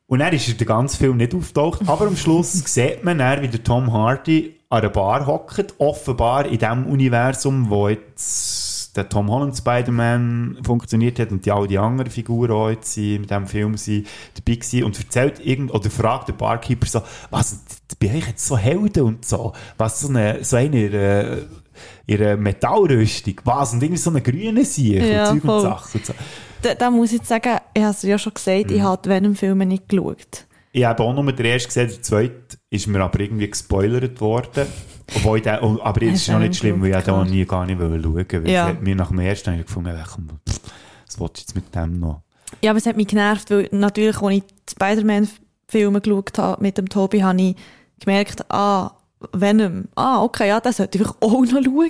Und 0.08 0.20
dann 0.20 0.34
ist 0.34 0.48
er 0.48 0.54
den 0.54 0.68
ganzen 0.68 0.98
Film 0.98 1.18
nicht 1.18 1.34
auftaucht, 1.34 1.88
aber 1.88 2.08
am 2.08 2.16
Schluss 2.16 2.54
sieht 2.74 3.04
man 3.04 3.18
dann, 3.18 3.42
wie 3.42 3.48
der 3.48 3.64
Tom 3.64 3.92
Hardy 3.92 4.57
an 4.70 4.80
einer 4.82 4.90
Bar 4.90 5.26
hockt, 5.28 5.76
offenbar 5.78 6.46
in 6.46 6.58
dem 6.60 6.86
Universum, 6.88 7.70
wo 7.70 7.88
jetzt 7.88 8.96
der 8.98 9.08
Tom 9.08 9.30
Holland 9.30 9.56
Spider-Man 9.56 10.58
funktioniert 10.66 11.20
hat 11.20 11.32
und 11.32 11.46
die 11.46 11.52
all 11.52 11.68
die 11.68 11.78
anderen 11.78 12.10
Figuren 12.12 12.52
auch 12.52 12.70
jetzt 12.70 12.94
sind, 12.94 13.22
mit 13.22 13.30
diesem 13.30 13.46
Film 13.48 13.78
sind 13.78 14.08
dabei 14.36 14.56
gewesen 14.56 14.84
und 14.84 14.98
erzählt 14.98 15.40
irgend, 15.46 15.72
oder 15.74 15.90
fragt 15.90 16.30
der 16.30 16.34
Barkeeper 16.34 16.88
so, 16.88 17.02
was, 17.30 17.62
bin 18.00 18.16
ich 18.16 18.26
jetzt 18.26 18.46
so 18.46 18.58
Helden 18.58 19.04
und 19.04 19.24
so, 19.26 19.54
was 19.78 20.00
so 20.02 20.10
eine, 20.10 20.44
so 20.44 20.56
eine, 20.58 20.82
ihre, 20.82 21.48
ihre 22.08 22.38
Metallrüstung, 22.38 23.36
was, 23.44 23.74
und 23.74 23.84
irgendwie 23.84 24.02
so 24.02 24.10
eine 24.10 24.22
grüne 24.22 24.66
Sieg 24.66 25.04
Ja, 25.04 25.30
und 25.30 25.42
Zeug 25.42 25.50
und. 25.52 25.62
Sachen 25.62 26.00
und 26.00 26.06
so. 26.08 26.14
Da, 26.64 26.74
da 26.74 26.90
muss 26.90 27.12
ich 27.12 27.20
jetzt 27.20 27.30
sagen, 27.30 27.58
ich 27.76 27.84
habe 27.84 27.92
es 27.92 28.02
ja 28.02 28.18
schon 28.18 28.34
gesagt, 28.34 28.72
Mhm. 28.72 28.76
ich 28.78 28.82
habe 28.82 29.08
Venom-Filme 29.10 29.66
nicht 29.68 29.88
geschaut. 29.90 30.47
Ich 30.78 30.86
habe 30.86 31.02
auch 31.02 31.12
nur 31.12 31.34
den 31.34 31.44
ersten 31.44 31.70
gesehen, 31.70 31.90
der 31.90 32.02
zweite 32.04 32.58
ist 32.70 32.86
mir 32.86 33.02
aber 33.02 33.20
irgendwie 33.20 33.50
gespoilert 33.50 34.22
worden. 34.22 34.68
Obwohl 35.16 35.42
oh, 35.64 35.80
aber 35.82 36.04
es 36.04 36.22
ist 36.22 36.30
noch 36.30 36.38
nicht 36.38 36.56
schlimm, 36.56 36.84
weil 36.84 36.96
ich 36.96 37.04
den 37.04 37.14
auch 37.16 37.26
nie 37.26 37.46
gar 37.46 37.66
nicht 37.66 37.80
schauen 37.80 38.14
wollte. 38.14 38.44
Ja. 38.46 38.78
mir 38.80 38.96
nach 38.96 39.08
dem 39.08 39.18
ersten 39.18 39.50
habe 39.50 39.62
ich 39.62 39.66
gefunden, 39.66 39.92
pff, 40.48 40.60
was 41.08 41.20
willst 41.20 41.38
du 41.38 41.42
jetzt 41.42 41.56
mit 41.56 41.74
dem 41.74 42.00
noch? 42.00 42.22
Ja, 42.62 42.70
aber 42.70 42.78
es 42.78 42.86
hat 42.86 42.96
mich 42.96 43.08
genervt, 43.08 43.50
weil 43.50 43.70
natürlich, 43.72 44.22
als 44.22 44.36
ich 44.36 44.44
die 44.44 44.72
Spider-Man-Filme 44.74 46.00
geschaut 46.00 46.38
habe 46.38 46.62
mit 46.62 46.78
dem 46.78 46.90
Tobi, 46.90 47.24
habe 47.24 47.42
ich 47.42 47.56
gemerkt, 48.00 48.46
ah, 48.52 48.92
Venom, 49.34 49.86
ah, 49.96 50.22
okay, 50.22 50.48
ja, 50.48 50.60
das 50.60 50.78
sollte 50.78 51.00
ich 51.00 51.08
auch 51.08 51.42
noch 51.42 51.46
schauen. 51.64 51.90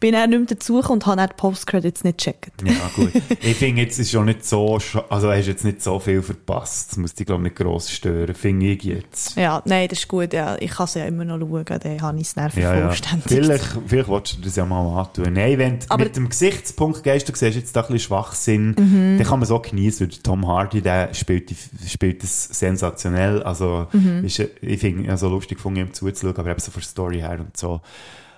Bin 0.00 0.12
dann 0.12 0.30
nicht 0.30 0.38
mehr 0.40 0.46
dazugekommen 0.48 0.94
und 1.02 1.06
habe 1.06 1.16
dann 1.18 1.28
die 1.28 1.34
Post-Credits 1.36 2.02
nicht 2.02 2.18
gecheckt. 2.18 2.62
Ja, 2.64 2.90
gut. 2.96 3.12
ich 3.40 3.54
finde, 3.56 3.82
jetzt 3.82 3.98
ist 4.00 4.10
schon 4.10 4.24
nicht 4.24 4.44
so, 4.44 4.78
also 5.08 5.30
hast 5.30 5.46
jetzt 5.46 5.64
nicht 5.64 5.80
so 5.82 6.00
viel 6.00 6.20
verpasst. 6.20 6.90
Das 6.90 6.96
muss 6.98 7.14
dich, 7.14 7.26
glaube 7.26 7.42
ich, 7.42 7.52
nicht 7.52 7.56
gross 7.56 7.90
stören, 7.92 8.34
finde 8.34 8.66
ich 8.66 8.82
jetzt. 8.82 9.36
Ja, 9.36 9.62
nein, 9.66 9.86
das 9.88 10.00
ist 10.00 10.08
gut, 10.08 10.32
ja. 10.32 10.56
Ich 10.58 10.72
kann 10.72 10.86
es 10.86 10.94
ja 10.94 11.04
immer 11.04 11.24
noch 11.24 11.38
schauen, 11.38 11.64
dann 11.64 12.02
habe 12.02 12.18
ich 12.18 12.26
es 12.26 12.34
dann 12.34 12.50
Ja, 12.56 12.60
ja. 12.62 12.70
vervollständigt. 12.90 13.28
Vielleicht, 13.28 13.78
vielleicht 13.86 14.08
willst 14.08 14.36
du 14.38 14.40
das 14.42 14.56
ja 14.56 14.64
mal 14.64 15.00
antun. 15.00 15.32
Nein, 15.32 15.58
wenn 15.58 15.78
du 15.78 15.86
Aber- 15.90 16.02
mit 16.02 16.16
dem 16.16 16.28
Gesichtspunkt 16.28 17.04
gehst, 17.04 17.28
du 17.28 17.32
siehst 17.36 17.54
jetzt 17.56 17.76
da 17.76 17.82
ein 17.82 17.86
bisschen 17.86 18.00
Schwachsinn, 18.00 18.74
Mhm. 18.76 19.18
dann 19.18 19.26
kann 19.28 19.38
man 19.38 19.46
so 19.46 19.60
genießen, 19.60 20.10
Tom 20.24 20.44
Hardy, 20.48 20.82
der 20.82 21.14
spielt, 21.14 21.52
spielt 21.86 22.24
das 22.24 22.46
sensationell. 22.46 23.44
Also, 23.44 23.86
Mhm. 23.92 24.24
ist, 24.24 24.40
ich 24.60 24.80
finde, 24.80 25.08
also 25.08 25.28
lustig 25.28 25.60
von 25.60 25.76
ihm 25.76 25.92
zuzuschauen, 25.92 26.36
aber 26.36 26.63
eben 26.64 26.64
so 26.64 26.70
von 26.70 26.80
der 26.80 26.88
Story 26.88 27.20
her 27.20 27.40
und 27.40 27.56
so. 27.56 27.80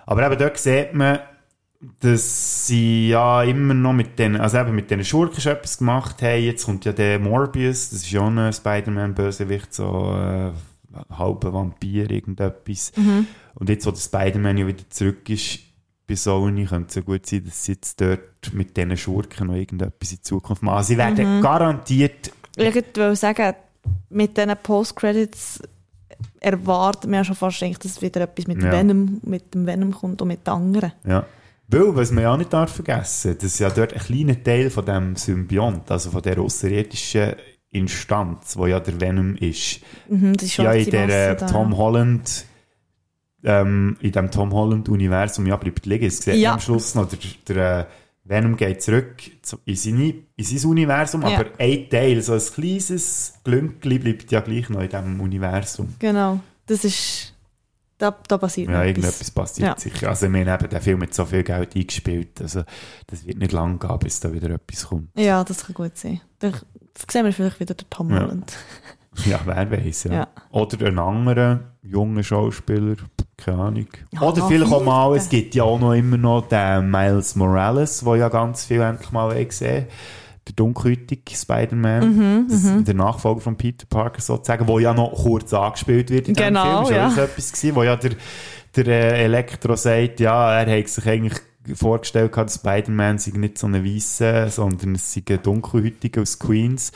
Aber 0.06 0.26
eben 0.26 0.38
dort 0.38 0.58
sieht 0.58 0.94
man, 0.94 1.18
dass 2.00 2.66
sie 2.66 3.08
ja 3.08 3.42
immer 3.42 3.74
noch 3.74 3.92
mit 3.92 4.18
den, 4.18 4.36
also 4.36 4.58
eben 4.58 4.74
mit 4.74 4.90
den 4.90 5.04
Schurken 5.04 5.40
schon 5.40 5.52
etwas 5.52 5.78
gemacht 5.78 6.22
haben. 6.22 6.42
Jetzt 6.42 6.64
kommt 6.64 6.84
ja 6.84 6.92
der 6.92 7.18
Morbius, 7.18 7.90
das 7.90 8.00
ist 8.00 8.10
ja 8.10 8.20
auch 8.20 8.28
ein 8.28 8.52
Spider-Man-Bösewicht, 8.52 9.74
so 9.74 10.14
äh, 10.14 10.52
halber 11.10 11.52
Vampir, 11.52 12.10
irgendetwas. 12.10 12.92
Und 13.54 13.68
jetzt, 13.68 13.86
wo 13.86 13.90
der 13.90 14.00
Spider-Man 14.00 14.58
ja 14.58 14.66
wieder 14.66 14.88
zurück 14.88 15.28
ist 15.28 15.60
bei 16.06 16.14
Sony, 16.14 16.64
könnte 16.66 16.88
es 16.88 16.94
ja 16.94 17.02
gut 17.02 17.26
sein, 17.26 17.44
dass 17.44 17.64
sie 17.64 17.72
jetzt 17.72 18.00
dort 18.00 18.52
mit 18.52 18.76
diesen 18.76 18.96
Schurken 18.96 19.48
noch 19.48 19.54
irgendetwas 19.54 20.12
in 20.12 20.22
Zukunft 20.22 20.62
machen. 20.62 20.76
Also 20.76 20.88
sie 20.88 20.98
werden 20.98 21.42
garantiert, 21.42 22.30
Ich 22.56 22.74
wollte 22.74 23.16
sagen, 23.16 23.54
mit 24.08 24.36
diesen 24.36 24.56
Post-Credits 24.62 25.62
erwartet 26.40 27.04
man 27.10 27.14
ja 27.18 27.24
schon 27.24 27.36
fast, 27.36 27.62
eigentlich, 27.62 27.78
dass 27.78 28.02
wieder 28.02 28.20
etwas 28.22 28.46
mit, 28.46 28.62
Ja. 28.62 28.72
Venom, 28.72 29.20
mit 29.24 29.54
dem 29.54 29.66
Venom 29.66 29.92
kommt 29.92 30.20
und 30.22 30.28
mit 30.28 30.46
den 30.46 30.52
anderen. 30.52 30.92
ja. 31.06 31.24
Weil, 31.68 31.96
was 31.96 32.12
man 32.12 32.22
ja 32.22 32.32
auch 32.32 32.36
nicht 32.36 32.52
darf 32.52 32.72
vergessen, 32.74 33.36
dass 33.42 33.58
ja 33.58 33.68
dort 33.70 33.92
ein 33.92 33.98
kleiner 33.98 34.40
Teil 34.40 34.70
von 34.70 34.84
dem 34.84 35.16
Symbiont, 35.16 35.90
also 35.90 36.12
von 36.12 36.22
der 36.22 36.38
außerirdischen 36.38 37.32
Instanz, 37.72 38.56
wo 38.56 38.66
ja 38.66 38.78
der 38.78 39.00
Venom 39.00 39.34
ist, 39.34 39.80
Mhm, 40.08 40.34
das 40.36 40.44
ist 40.44 40.56
ja 40.58 40.70
in 40.72 40.88
der 40.90 41.06
Masse 41.06 41.16
äh, 41.30 41.36
da. 41.36 41.46
Tom 41.46 41.76
Holland 41.76 42.44
ähm, 43.42 43.96
in 44.00 44.12
dem 44.12 44.30
Tom 44.30 44.52
Holland 44.52 44.88
Universum 44.88 45.46
ja 45.46 45.56
bleibt 45.56 45.86
liegen. 45.86 46.06
Es 46.06 46.18
sieht 46.18 46.36
Ja. 46.36 46.54
am 46.54 46.60
Schluss 46.60 46.94
noch, 46.94 47.08
der, 47.08 47.18
der 47.48 47.80
äh, 47.80 47.84
Venom 48.28 48.56
geht 48.56 48.82
zurück 48.82 49.22
zu, 49.42 49.58
in, 49.64 49.76
seine, 49.76 50.14
in 50.36 50.44
sein 50.44 50.70
Universum, 50.70 51.22
Ja. 51.22 51.28
aber 51.38 51.46
ein 51.58 51.88
Teil, 51.88 52.20
so 52.22 52.32
ein 52.34 52.40
kleines 52.40 53.34
Glünkli 53.44 53.98
bleibt 53.98 54.30
ja 54.32 54.40
gleich 54.40 54.68
noch 54.68 54.80
in 54.80 54.88
diesem 54.88 55.20
Universum. 55.20 55.94
Genau, 55.98 56.40
das 56.66 56.84
ist, 56.84 57.34
da, 57.98 58.16
da 58.28 58.36
passiert 58.38 58.68
Ja, 58.70 58.82
irgendetwas 58.84 59.30
passiert 59.30 59.68
Ja. 59.68 59.78
sicher. 59.78 60.08
Also, 60.08 60.28
meine, 60.28 60.52
eben, 60.54 60.68
der 60.68 60.80
Film 60.80 61.02
hat 61.02 61.14
so 61.14 61.24
viel 61.24 61.42
Geld 61.44 61.76
eingespielt, 61.76 62.40
also, 62.40 62.64
das 63.06 63.24
wird 63.26 63.38
nicht 63.38 63.52
lang 63.52 63.78
gehen, 63.78 63.98
bis 64.00 64.18
da 64.20 64.32
wieder 64.32 64.50
etwas 64.50 64.86
kommt. 64.88 65.08
Ja, 65.18 65.44
das 65.44 65.64
kann 65.66 65.74
gut 65.74 65.96
sein. 65.96 66.20
Dann 66.40 66.54
sehen 67.10 67.24
wir 67.24 67.32
vielleicht 67.32 67.60
wieder 67.60 67.74
den 67.74 67.88
Tom 67.90 68.10
Ja. 68.10 68.20
Holland. 68.22 68.52
Ja, 69.24 69.40
wer 69.44 69.70
weiß, 69.70 70.04
ja. 70.04 70.12
Ja. 70.12 70.28
Oder 70.50 70.86
einen 70.86 70.98
anderen 70.98 71.60
jungen 71.82 72.22
Schauspieler, 72.22 72.96
keine 73.36 73.58
Ahnung. 73.58 73.86
Ja, 74.12 74.20
Oder 74.22 74.46
vielleicht 74.46 74.72
auch 74.72 74.84
mal, 74.84 75.16
es 75.16 75.28
gibt 75.28 75.54
ja 75.54 75.64
auch 75.64 75.80
noch 75.80 75.92
immer 75.94 76.16
noch 76.18 76.48
den 76.48 76.90
Miles 76.90 77.34
Morales, 77.36 78.00
der 78.04 78.16
ja 78.16 78.28
ganz 78.28 78.64
viel 78.66 78.80
endlich 78.82 79.10
mal 79.12 79.44
gesehen 79.44 79.86
der 80.48 80.54
dunkelhäutige 80.54 81.34
Spider-Man, 81.36 82.46
Das- 82.48 82.84
der 82.84 82.94
Nachfolger 82.94 83.40
von 83.40 83.56
Peter 83.56 83.84
Parker 83.88 84.20
sozusagen, 84.20 84.68
wo 84.68 84.78
ja 84.78 84.94
noch 84.94 85.12
kurz 85.12 85.52
angespielt 85.52 86.08
wird 86.10 86.28
in 86.28 86.34
Genau, 86.34 86.84
Film. 86.84 86.96
ja. 86.96 87.08
Ist 87.08 87.16
ja 87.16 87.24
etwas 87.24 87.52
gewesen, 87.52 87.74
wo 87.74 87.82
ja 87.82 87.96
der, 87.96 88.12
der 88.76 88.86
äh, 88.86 89.24
Elektro 89.24 89.74
sagt, 89.74 90.20
ja, 90.20 90.60
er 90.60 90.78
hat 90.78 90.88
sich 90.88 91.04
eigentlich 91.04 91.40
vorgestellt, 91.74 92.30
gehabt, 92.30 92.52
Spider-Man 92.52 93.18
sei 93.18 93.32
nicht 93.36 93.58
so 93.58 93.66
ein 93.66 93.84
Weisse, 93.84 94.46
sondern 94.50 94.94
es 94.94 95.12
sei 95.12 95.22
ein 95.30 95.42
dunkelhäutiger 95.42 96.22
aus 96.22 96.38
Queens. 96.38 96.92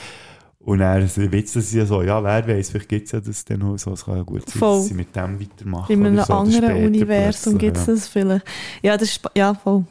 Und 0.63 0.81
er 0.81 1.03
Witz 1.33 1.55
das 1.55 1.73
ja 1.73 1.87
so, 1.87 2.03
ja, 2.03 2.23
wer 2.23 2.47
weiß, 2.47 2.71
vielleicht 2.71 2.89
gibt 2.89 3.07
es 3.07 3.13
ja 3.13 3.21
das 3.21 3.45
dann 3.47 3.63
auch 3.63 3.79
so, 3.79 3.93
es 3.93 4.05
kann 4.05 4.17
ja 4.17 4.23
gut 4.23 4.49
sein, 4.49 4.59
Voll. 4.59 4.79
dass 4.79 4.89
sie 4.89 4.95
mit 4.95 5.17
dem 5.17 5.41
weitermachen. 5.41 5.93
In 5.93 6.07
einem 6.07 6.23
so, 6.23 6.35
anderen 6.35 6.85
Universum 6.85 7.57
gibt 7.57 7.79
es 7.79 7.87
ja. 7.87 7.95
das 7.95 8.09
vielleicht. 8.09 8.47
Ja, 8.83 8.97
das 8.97 9.09
ist, 9.09 9.23
ja, 9.35 9.55
voll. 9.55 9.85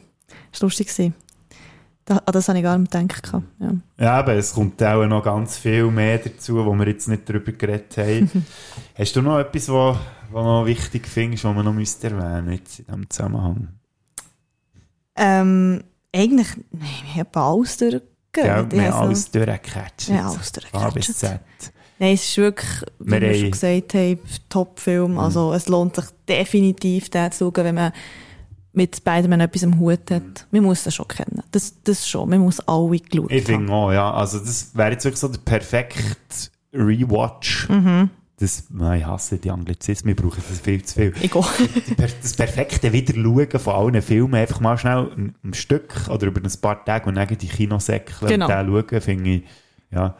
Das 0.52 0.62
war 0.62 0.66
lustig. 0.66 0.86
gewesen. 0.86 1.14
Da, 2.04 2.16
an 2.16 2.32
das 2.32 2.48
habe 2.48 2.58
ich 2.58 2.64
gar 2.64 2.78
nicht 2.78 2.92
gedacht. 2.92 3.32
Ja. 3.58 3.72
Ja, 3.98 4.12
aber 4.18 4.34
es 4.34 4.54
kommt 4.54 4.82
auch 4.82 5.06
noch 5.06 5.24
ganz 5.24 5.58
viel 5.58 5.90
mehr 5.90 6.18
dazu, 6.18 6.64
wo 6.64 6.72
wir 6.74 6.86
jetzt 6.86 7.08
nicht 7.08 7.28
darüber 7.28 7.52
geredet 7.52 7.96
haben. 7.98 8.46
Hast 8.96 9.16
du 9.16 9.22
noch 9.22 9.38
etwas, 9.38 9.68
was 9.68 9.96
noch 10.32 10.66
wichtig 10.66 11.06
findest, 11.06 11.44
was 11.44 11.54
man 11.54 11.64
noch 11.64 11.74
müsste 11.74 12.08
erwähnen 12.08 12.52
jetzt 12.52 12.78
in 12.78 12.86
diesem 12.86 13.10
Zusammenhang? 13.10 13.68
Ähm, 15.16 15.82
eigentlich, 16.14 16.48
nein, 16.70 16.88
wir 17.12 17.24
haben 17.24 17.30
alles 17.34 17.76
durchgehört. 18.32 18.72
Ja, 18.72 18.78
wir 18.78 18.92
haben 18.92 19.08
alles 19.08 19.30
durchgecatcht. 19.30 20.08
Ja, 20.08 20.28
alles 20.28 20.52
durchgecatcht. 20.52 21.72
Nein, 21.98 22.14
es 22.14 22.24
ist 22.24 22.36
wirklich, 22.38 22.70
wie 22.98 23.10
Wir 23.12 23.20
wir 23.20 23.34
schon 23.34 23.50
gesagt 23.50 23.94
haben, 23.94 24.18
Top-Film. 24.48 25.18
Also 25.18 25.52
es 25.52 25.68
lohnt 25.68 25.96
sich 25.96 26.06
definitiv, 26.26 27.10
den 27.10 27.30
zu 27.30 27.52
schauen, 27.54 27.64
wenn 27.64 27.74
man 27.74 27.92
mit 28.72 28.96
Spider-Man 28.96 29.40
etwas 29.40 29.64
am 29.64 29.78
Hut 29.78 30.10
hat. 30.10 30.46
Man 30.50 30.62
muss 30.62 30.82
den 30.82 30.92
schon 30.92 31.08
kennen. 31.08 31.42
Das, 31.50 31.74
das 31.84 32.08
schon. 32.08 32.30
Man 32.30 32.40
muss 32.40 32.60
alle 32.60 32.98
geschaut 32.98 33.30
Ich 33.30 33.44
finde 33.44 33.72
auch, 33.72 33.92
ja. 33.92 34.12
Also, 34.12 34.38
das 34.38 34.74
wäre 34.74 34.92
jetzt 34.92 35.04
wirklich 35.04 35.20
so 35.20 35.28
der 35.28 35.40
perfekte 35.40 36.00
Rewatch. 36.72 37.68
Mhm. 37.68 38.10
Das, 38.40 38.64
ich 38.70 39.04
hasse 39.04 39.36
die 39.38 39.50
Anglizismen, 39.50 40.16
wir 40.16 40.24
brauchen 40.24 40.42
das 40.48 40.60
viel 40.60 40.82
zu 40.82 40.94
viel. 40.94 41.12
Ich 41.20 41.30
per- 41.30 42.08
das 42.22 42.34
perfekte 42.34 42.90
Wiederschauen 42.92 43.60
von 43.60 43.74
allen 43.74 44.00
Filmen, 44.02 44.34
einfach 44.34 44.60
mal 44.60 44.78
schnell 44.78 45.10
ein, 45.44 45.54
Stück 45.54 46.08
oder 46.08 46.26
über 46.28 46.40
ein 46.42 46.60
paar 46.60 46.82
Tage 46.84 47.06
und 47.08 47.16
dann 47.16 47.28
die 47.28 47.48
Kinosäckchen 47.48 48.28
Genau. 48.28 48.46
und 48.46 48.50
den 48.50 48.84
schauen, 48.88 49.00
finde 49.02 49.30
ich, 49.30 49.42
ja. 49.90 50.16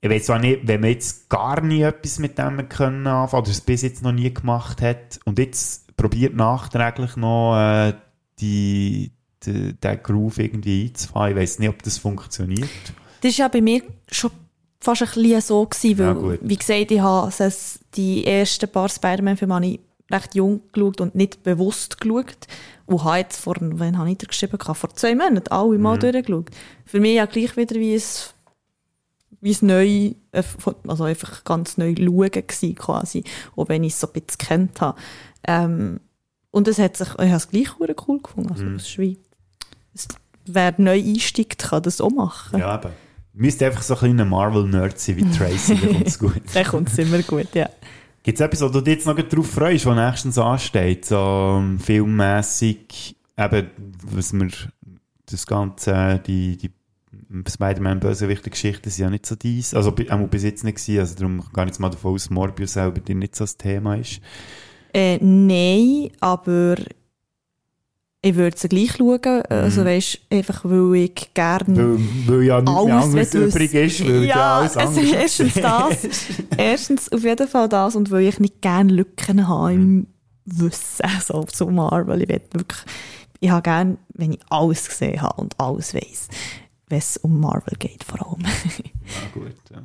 Ich 0.00 0.10
weiß 0.10 0.24
zwar 0.26 0.38
nicht, 0.38 0.60
wenn 0.66 0.80
man 0.80 0.90
jetzt 0.90 1.28
gar 1.28 1.60
nie 1.60 1.82
etwas 1.82 2.18
mit 2.18 2.38
dem 2.38 2.68
können 2.68 3.06
anfangen 3.06 3.42
oder 3.42 3.50
es 3.50 3.60
bis 3.60 3.82
jetzt 3.82 4.02
noch 4.02 4.12
nie 4.12 4.32
gemacht 4.32 4.80
hat 4.80 5.20
und 5.24 5.38
jetzt 5.38 5.96
probiert 5.96 6.34
nachträglich 6.34 7.16
noch 7.16 7.56
äh, 7.58 7.92
die, 8.38 9.12
die, 9.44 9.74
den 9.74 10.02
Groove 10.02 10.38
irgendwie 10.38 10.86
einzufahren, 10.86 11.32
ich 11.32 11.36
weiß 11.36 11.58
nicht, 11.58 11.68
ob 11.68 11.82
das 11.82 11.98
funktioniert. 11.98 12.68
Das 13.22 13.32
war 13.38 13.46
ja 13.46 13.48
bei 13.48 13.60
mir 13.60 13.82
schon 14.10 14.30
fast 14.86 15.02
ein 15.02 15.08
bisschen 15.22 15.40
so, 15.42 15.66
gewesen, 15.66 15.98
weil, 15.98 16.32
Ja, 16.34 16.38
wie 16.40 16.56
gesagt, 16.56 16.90
ich 16.90 17.00
habe 17.00 17.52
die 17.94 18.26
ersten 18.26 18.68
paar 18.70 18.88
Spider-Man-Filme 18.88 19.54
habe 19.54 19.66
ich 19.66 19.80
recht 20.10 20.34
jung 20.34 20.60
geschaut 20.72 21.00
und 21.00 21.14
nicht 21.14 21.42
bewusst 21.42 22.00
geschaut. 22.00 22.46
Und 22.86 23.02
habe 23.04 23.18
jetzt 23.18 23.38
vor, 23.40 23.56
wann 23.60 23.98
habe 23.98 24.10
ich 24.10 24.18
da 24.18 24.26
geschrieben? 24.26 24.58
Vor 24.60 24.90
zwei 24.94 25.14
Monaten 25.14 25.48
alle 25.48 25.76
Mhm. 25.76 25.82
mal 25.82 25.98
durchgeschaut. 25.98 26.50
Für 26.84 27.00
mich 27.00 27.14
ja 27.16 27.26
gleich 27.26 27.56
wieder 27.56 27.74
wie 27.76 27.94
es 27.94 28.32
wie 29.42 29.50
es 29.50 29.60
neu, 29.62 30.12
äh, 30.32 30.42
also 30.88 31.04
einfach 31.04 31.44
ganz 31.44 31.76
neu 31.76 31.94
schauen 31.96 32.30
gewesen, 32.30 32.74
quasi. 32.74 33.22
Auch 33.54 33.68
wenn 33.68 33.84
ich 33.84 33.92
es 33.92 34.00
so 34.00 34.06
ein 34.06 34.12
bisschen 34.14 34.38
gekannt 34.38 34.80
habe. 34.80 34.98
Ähm, 35.46 36.00
und 36.50 36.66
es 36.68 36.78
hat 36.78 36.96
sich, 36.96 37.08
ich 37.08 37.14
habe 37.18 37.36
es 37.36 37.48
gleich 37.50 37.68
cool 37.78 38.18
gefunden. 38.22 38.50
Also, 38.50 38.64
Mhm. 38.64 38.76
es 38.76 38.86
ist 38.88 38.98
wie, 38.98 39.18
es, 39.94 40.08
wer 40.46 40.74
neu 40.78 40.98
einsteigt, 40.98 41.58
kann 41.58 41.82
das 41.82 42.00
auch 42.00 42.10
machen. 42.10 42.58
Ja, 42.58 42.76
eben. 42.76 42.92
Müsste 43.38 43.66
einfach 43.66 43.82
so 43.82 43.94
ein 43.94 44.00
kleiner 44.00 44.24
Marvel-Nerd 44.24 44.98
sein 44.98 45.16
wie 45.18 45.30
Tracy, 45.30 45.76
dann 45.76 45.92
kommt 45.92 46.06
es 46.06 46.18
gut. 46.18 46.42
Dann 46.54 46.64
kommt 46.64 46.88
es 46.88 46.98
immer 46.98 47.22
gut, 47.22 47.54
ja. 47.54 47.68
Gibt 48.22 48.40
es 48.40 48.44
etwas, 48.44 48.62
wo 48.62 48.68
du 48.68 48.80
dich 48.80 48.94
jetzt 48.94 49.06
noch 49.06 49.14
drauf 49.14 49.50
freust, 49.50 49.84
was 49.84 49.94
nächstens 49.94 50.38
ansteht? 50.38 51.04
So 51.04 51.18
um, 51.58 51.78
filmmässig, 51.78 53.14
eben, 53.36 53.70
was 54.02 54.32
wir 54.32 54.48
das 55.26 55.46
Ganze, 55.46 56.20
die, 56.26 56.56
die 56.56 56.72
Spider-Man-Bösewichte-Geschichten 57.48 58.88
sind 58.88 59.04
ja 59.04 59.10
nicht 59.10 59.26
so 59.26 59.36
dies. 59.36 59.74
Also, 59.74 59.90
auch 59.90 60.28
bis 60.28 60.42
jetzt 60.42 60.64
nicht 60.64 60.78
gewesen. 60.78 61.00
Also, 61.00 61.14
darum 61.16 61.44
gar 61.52 61.66
nicht 61.66 61.78
mal 61.78 61.90
davon 61.90 62.14
aus, 62.14 62.30
Morbius 62.30 62.72
selber 62.72 63.00
dir 63.00 63.14
nicht 63.14 63.36
so 63.36 63.44
das 63.44 63.58
Thema 63.58 63.96
ist. 63.96 64.20
Äh, 64.94 65.18
nein, 65.18 66.10
aber 66.20 66.76
ich 68.26 68.34
würde 68.34 68.58
sie 68.58 68.68
gleich 68.68 68.92
schauen. 68.96 69.42
Also 69.48 69.84
weißt, 69.84 70.18
einfach 70.30 70.64
weil 70.64 70.96
ich 70.96 71.30
gerne 71.32 71.76
Weil, 71.76 71.98
weil 72.26 72.42
ja 72.42 72.60
nichts 72.60 72.84
mehr 72.84 72.94
alles 72.96 73.04
anderes 73.04 73.34
will 73.34 73.42
übrig 73.48 73.74
ist, 73.74 74.04
weil 74.04 74.24
ja, 74.24 74.36
ja, 74.36 74.58
alles 74.58 74.70
es 74.72 74.76
andere 74.76 75.04
ist 75.04 75.12
erstens 75.40 75.54
das. 75.62 76.08
erstens 76.56 77.12
auf 77.12 77.22
jeden 77.22 77.48
Fall 77.48 77.68
das 77.68 77.94
und 77.94 78.10
weil 78.10 78.24
ich 78.26 78.40
nicht 78.40 78.60
gerne 78.60 78.92
Lücken 78.92 79.46
habe 79.46 79.74
im 79.74 80.06
Wissen 80.44 81.08
so 81.24 81.44
zu 81.44 81.66
Marvel. 81.66 82.22
Ich 82.22 82.28
will 82.28 82.40
wirklich, 82.52 82.80
ich 83.38 83.50
habe 83.50 83.62
gerne, 83.62 83.96
wenn 84.14 84.32
ich 84.32 84.40
alles 84.50 84.88
gesehen 84.88 85.22
habe 85.22 85.40
und 85.40 85.54
alles 85.60 85.94
weiß, 85.94 86.28
wenn 86.88 86.98
es 86.98 87.16
um 87.18 87.38
Marvel 87.40 87.76
geht 87.78 88.02
vor 88.02 88.26
allem. 88.26 88.42
Ja, 88.42 88.50
gut, 89.34 89.54
ja, 89.70 89.78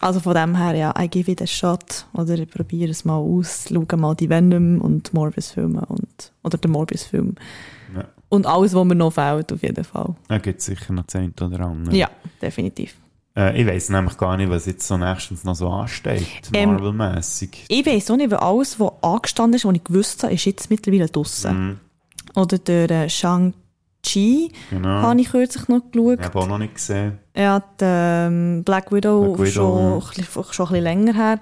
Also 0.00 0.20
von 0.20 0.34
dem 0.34 0.56
her, 0.56 0.74
ja, 0.74 0.94
I 0.98 1.08
give 1.08 1.30
it 1.30 1.42
a 1.42 1.46
shot. 1.46 2.06
Oder 2.14 2.38
ich 2.38 2.48
probiere 2.48 2.90
es 2.90 3.04
mal 3.04 3.16
aus, 3.16 3.66
schaue 3.68 3.98
mal 3.98 4.14
die 4.14 4.30
Venom 4.30 4.80
und 4.80 5.12
Morbius-Filme 5.12 5.84
und, 5.86 6.32
oder 6.42 6.56
den 6.56 6.70
Morbius-Film. 6.70 7.34
Und 8.34 8.46
alles, 8.46 8.74
was 8.74 8.84
mir 8.84 8.94
noch 8.94 9.12
fehlt, 9.12 9.52
auf 9.52 9.62
jeden 9.62 9.84
Fall. 9.84 10.14
Da 10.28 10.38
gibt 10.38 10.60
es 10.60 10.66
sicher 10.66 10.92
noch 10.92 11.06
zehn 11.06 11.32
oder 11.40 11.60
andere. 11.60 11.94
Ja, 11.96 12.08
definitiv. 12.42 12.94
Äh, 13.36 13.60
ich 13.60 13.66
weiss 13.66 13.88
nämlich 13.90 14.16
gar 14.16 14.36
nicht, 14.36 14.48
was 14.50 14.66
jetzt 14.66 14.86
so 14.86 14.96
nächstens 14.96 15.42
noch 15.44 15.54
so 15.56 15.68
ansteht, 15.68 16.26
Ähm, 16.52 16.70
Marvel-mässig. 16.74 17.64
Ich 17.68 17.84
weiß 17.86 18.10
auch 18.12 18.16
nicht, 18.16 18.30
weil 18.30 18.38
alles, 18.38 18.78
was 18.78 18.92
angestanden 19.02 19.56
ist, 19.56 19.64
was 19.64 19.74
ich 19.74 19.84
gewusst 19.84 20.22
habe, 20.22 20.32
ist 20.34 20.44
jetzt 20.44 20.70
mittlerweile 20.70 21.06
draussen. 21.08 21.68
Mhm, 21.68 21.76
Oder 22.40 22.58
der 22.58 22.90
äh, 22.90 23.08
Shang-Chi 23.10 24.52
genau. 24.70 24.88
habe 24.88 25.20
ich 25.20 25.30
kürzlich 25.30 25.66
noch 25.68 25.80
geschaut. 25.90 26.18
Ich 26.20 26.24
habe 26.26 26.38
auch 26.38 26.46
noch 26.48 26.58
nicht 26.58 26.74
gesehen. 26.74 27.18
Ja, 27.36 27.58
die, 27.60 27.84
ähm, 27.84 28.62
Black 28.64 28.92
Widow, 28.92 29.34
Black 29.34 29.48
Widow, 29.48 30.00
schon, 30.00 30.14
bisschen- 30.24 30.44
schon 30.52 30.66
ein 30.66 30.72
bisschen 30.72 30.84
länger 30.84 31.14
her. 31.14 31.40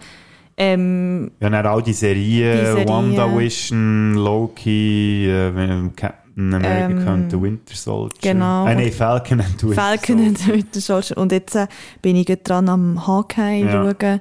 Ähm, 0.57 1.31
Ja, 1.41 1.49
dann 1.51 1.67
all 1.67 1.83
die 1.83 1.93
Serien, 1.95 2.59
Die 2.59 2.65
Serien. 2.67 2.89
WandaVision, 2.89 4.15
Loki, 4.15 5.27
äh, 5.29 5.55
wenn 5.55 5.95
Captain 6.35 6.55
America 6.55 6.87
Ähm, 6.91 7.05
könnte, 7.05 7.43
Winter 7.43 7.75
Soldier. 7.75 8.19
genau. 8.21 8.67
Äh, 8.67 8.75
nee, 8.75 8.91
Falcon 8.91 9.41
and 9.41 9.63
Winter 9.63 9.75
Falcon 9.75 10.19
und 10.29 10.49
Winter 10.49 10.81
Soldier. 10.81 11.17
Und 11.19 11.33
jetzt 11.33 11.55
äh, 11.55 11.67
bin 12.01 12.17
ich 12.17 12.27
dran 12.45 12.69
am 12.69 13.07
Hawkeye 13.07 13.65
Ja. 13.65 13.73
schauen, 13.73 14.21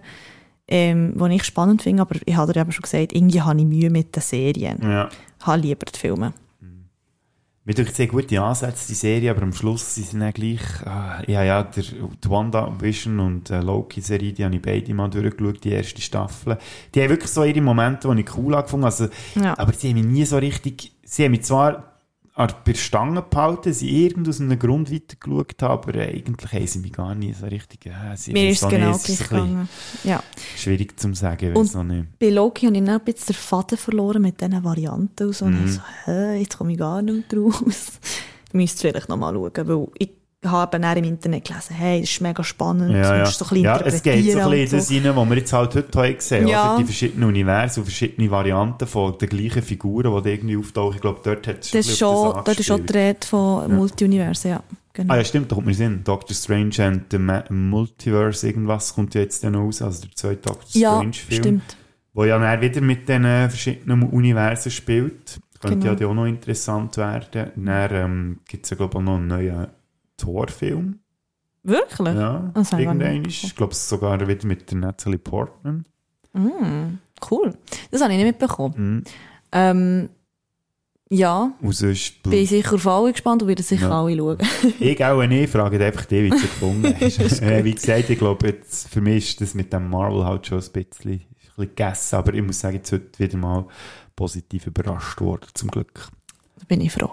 ähm, 0.67 1.13
was 1.15 1.31
ich 1.31 1.43
spannend 1.43 1.81
finde, 1.81 2.01
aber 2.01 2.15
ich 2.25 2.35
habe 2.35 2.53
dir 2.53 2.61
eben 2.61 2.71
schon 2.71 2.83
gesagt, 2.83 3.13
irgendwie 3.13 3.41
habe 3.41 3.59
ich 3.59 3.65
Mühe 3.65 3.89
mit 3.89 4.15
den 4.15 4.21
Serien. 4.21 4.77
Ja. 4.81 5.09
Ich 5.39 5.45
habe 5.45 5.59
lieber 5.61 5.85
die 5.85 5.99
Filme. 5.99 6.33
Mir 7.63 7.75
durch 7.75 7.91
sehr 7.91 8.07
gute 8.07 8.41
Ansätze, 8.41 8.87
die 8.87 8.95
Serie, 8.95 9.29
aber 9.29 9.43
am 9.43 9.53
Schluss 9.53 9.93
sind 9.93 10.07
sie 10.07 10.17
dann 10.17 10.33
gleich, 10.33 10.61
ah, 10.85 11.21
ja, 11.27 11.43
ja, 11.43 11.61
der, 11.61 11.83
die 11.83 12.27
WandaVision 12.29 13.19
und 13.19 13.51
äh, 13.51 13.61
Loki-Serie, 13.61 14.33
die 14.33 14.43
habe 14.43 14.55
ich 14.55 14.61
beide 14.63 14.91
mal 14.95 15.09
durchgeschaut, 15.09 15.63
die 15.63 15.69
erste 15.73 16.01
Staffel. 16.01 16.57
Die 16.95 17.01
haben 17.03 17.09
wirklich 17.09 17.29
so 17.29 17.43
ihre 17.43 17.61
Momente, 17.61 18.11
die 18.15 18.21
ich 18.21 18.35
cool 18.35 18.55
angefangen 18.55 18.85
also, 18.85 19.09
Ja. 19.35 19.55
aber 19.59 19.73
sie 19.73 19.89
haben 19.89 19.95
mich 19.97 20.05
nie 20.05 20.25
so 20.25 20.39
richtig, 20.39 20.91
sie 21.03 21.25
haben 21.25 21.31
mich 21.31 21.43
zwar 21.43 21.90
an 22.33 22.51
der 22.65 22.73
Stange 22.75 23.21
behalten, 23.21 23.73
sie 23.73 24.05
irgend 24.05 24.27
aus 24.29 24.39
einem 24.39 24.57
Grund 24.57 24.91
weitergeschaut 24.91 25.61
haben, 25.61 25.71
aber 25.89 25.99
eigentlich 25.99 26.53
haben 26.53 26.67
sie 26.67 26.79
mich 26.79 26.93
gar 26.93 27.13
nie 27.13 27.33
so 27.33 27.45
richtig, 27.45 27.85
ja, 27.85 28.15
sie 28.15 28.31
Mir 28.31 28.49
ist 28.49 28.63
es 28.63 28.69
genau 28.69 28.87
nicht, 28.91 28.97
es 29.09 29.17
gleich 29.17 29.29
gegangen. 29.29 29.69
Ja. 30.05 30.23
Schwierig 30.55 30.97
zu 30.99 31.13
sagen, 31.13 31.53
Und- 31.55 31.65
weiß 31.65 31.73
noch 31.75 31.83
nicht. 31.83 32.17
Bei 32.19 32.29
Loki 32.29 32.65
habe 32.67 32.77
ich 32.77 32.83
dann 32.85 32.99
ein 32.99 33.03
bisschen 33.03 33.27
den 33.27 33.35
Faden 33.35 33.77
verloren 33.77 34.21
mit 34.21 34.39
diesen 34.39 34.63
Varianten 34.63 35.27
und 35.27 35.35
so. 35.35 35.45
Und 35.45 35.59
Mhm. 35.59 35.65
ich 35.67 35.73
so, 35.73 35.81
hä, 36.05 36.39
jetzt 36.39 36.57
komme 36.57 36.71
ich 36.71 36.77
gar 36.79 37.01
nicht 37.01 37.31
mehr 37.31 37.41
draus. 37.43 37.63
Ich 38.47 38.53
müsste 38.53 38.79
vielleicht 38.81 39.07
noch 39.07 39.15
mal 39.15 39.33
schauen, 39.33 39.67
weil 39.67 39.87
ich 39.97 40.09
habe 40.43 40.79
dann 40.79 40.97
im 40.97 41.03
Internet 41.03 41.45
gelesen, 41.45 41.75
hey, 41.75 42.01
das 42.01 42.09
ist 42.09 42.21
mega 42.21 42.43
spannend, 42.43 42.91
Ja, 42.91 43.17
ja. 43.17 43.25
so 43.27 43.45
ein 43.45 43.49
bisschen 43.49 43.63
ja, 43.63 43.79
es 43.81 44.01
geht 44.01 44.31
so 44.31 44.39
ein 44.39 44.49
bisschen 44.49 44.53
in 44.53 44.71
das 44.71 44.91
rein, 44.91 45.15
was 45.15 45.29
wir 45.29 45.37
jetzt 45.37 45.53
halt 45.53 45.75
heute 45.75 45.99
haben 45.99 46.15
gesehen 46.15 46.47
Ja. 46.47 46.69
oder? 46.71 46.77
Die 46.79 46.85
verschiedenen 46.85 47.29
Universen 47.29 47.79
und 47.81 47.85
verschiedene 47.85 48.31
Varianten 48.31 48.87
von 48.87 49.17
den 49.19 49.29
gleichen 49.29 49.61
Figuren, 49.61 50.23
die 50.23 50.29
irgendwie 50.29 50.57
auftauchen. 50.57 50.95
Ich 50.95 51.01
glaube, 51.01 51.19
dort 51.23 51.45
hat 51.47 51.59
es 51.59 51.71
Das 51.71 51.97
schon, 51.97 52.33
das 52.35 52.43
das 52.45 52.59
ist 52.59 52.65
schon 52.65 52.85
die 52.85 52.93
Rede 52.93 53.25
von 53.27 53.75
Multiuniversen, 53.75 54.51
ja. 54.51 54.63
Genau. 54.93 55.13
Ah 55.13 55.17
ja, 55.17 55.23
stimmt, 55.23 55.49
da 55.51 55.55
kommt 55.55 55.67
mir 55.67 55.73
Sinn. 55.73 56.01
Doctor 56.03 56.35
Strange 56.35 56.83
and 56.85 57.03
the 57.11 57.17
Ma 57.17 57.43
Multiverse, 57.49 58.45
irgendwas 58.47 58.93
kommt 58.93 59.13
ja 59.15 59.21
jetzt 59.21 59.43
dann 59.43 59.55
raus, 59.55 59.81
also 59.81 60.01
der 60.01 60.15
zweite 60.15 60.41
Doctor 60.41 60.65
ja, 60.73 60.95
Strange-Film. 60.97 61.41
stimmt. 61.43 61.77
Wo 62.13 62.25
ja 62.25 62.37
dann 62.37 62.59
wieder 62.61 62.81
mit 62.81 63.07
den 63.07 63.23
äh, 63.23 63.47
verschiedenen 63.47 64.03
Universen 64.03 64.69
spielt. 64.71 65.39
Könnte 65.61 65.87
Genau. 65.87 65.99
ja 66.01 66.07
auch 66.07 66.13
noch 66.15 66.25
interessant 66.25 66.97
werden. 66.97 67.51
Dann 67.55 67.89
ähm, 67.93 68.39
gibt 68.47 68.65
es 68.65 68.71
ja, 68.71 68.77
glaube 68.77 68.93
ich, 68.93 68.97
auch 68.97 69.01
noch 69.03 69.15
einen 69.17 69.27
neuen 69.27 69.67
Thor-Film. 70.21 70.99
Wirklich? 71.63 72.15
Ja, 72.15 72.51
Das 72.53 72.71
gar 72.71 72.79
nicht 72.79 72.87
irgendwann. 72.87 73.25
Ich 73.25 73.55
glaube, 73.55 73.75
sogar 73.75 74.27
wieder 74.27 74.47
mit 74.47 74.69
der 74.71 74.77
Natalie 74.77 75.19
Portman. 75.19 75.85
Mm, 76.33 76.97
cool. 77.29 77.53
Das 77.91 78.01
habe 78.01 78.11
ich 78.13 78.17
nicht 78.17 78.27
mitbekommen. 78.27 78.73
Mhm. 78.77 79.03
Ähm, 79.51 80.09
ja, 81.13 81.51
Und 81.61 81.73
sonst, 81.73 82.23
bin 82.23 82.31
ich 82.33 82.49
sicher 82.49 82.75
auf 82.75 82.87
alle 82.87 83.11
gespannt 83.11 83.41
und 83.41 83.49
werde 83.49 83.61
sicher 83.61 83.89
Ja. 83.89 84.01
alle 84.01 84.15
schauen. 84.15 84.37
ich 84.79 85.03
auch 85.03 85.21
nicht, 85.27 85.51
frage 85.51 85.83
einfach 85.85 86.05
dich, 86.05 86.23
wie 86.23 86.29
du 86.29 86.35
es 86.37 86.41
gefunden 86.41 86.95
hast. 86.99 87.19
äh, 87.41 87.63
wie 87.65 87.75
gesagt, 87.75 88.09
ich 88.09 88.17
glaube, 88.17 88.47
jetzt, 88.47 88.87
für 88.87 89.01
mich 89.01 89.29
ist 89.31 89.41
das 89.41 89.53
mit 89.53 89.73
dem 89.73 89.89
Marvel 89.89 90.23
halt 90.25 90.47
schon 90.47 90.59
ein 90.59 90.63
bisschen, 90.71 91.11
ein 91.11 91.19
bisschen 91.19 91.25
gegessen, 91.57 92.15
aber 92.15 92.33
ich 92.33 92.41
muss 92.41 92.59
sagen, 92.61 92.77
jetzt 92.77 92.91
heute 92.93 93.19
wieder 93.19 93.37
mal 93.37 93.65
positiv 94.15 94.67
überrascht 94.67 95.19
worden, 95.19 95.47
zum 95.53 95.69
Glück. 95.69 96.07
Da 96.57 96.65
bin 96.67 96.79
ich 96.79 96.93
froh. 96.93 97.11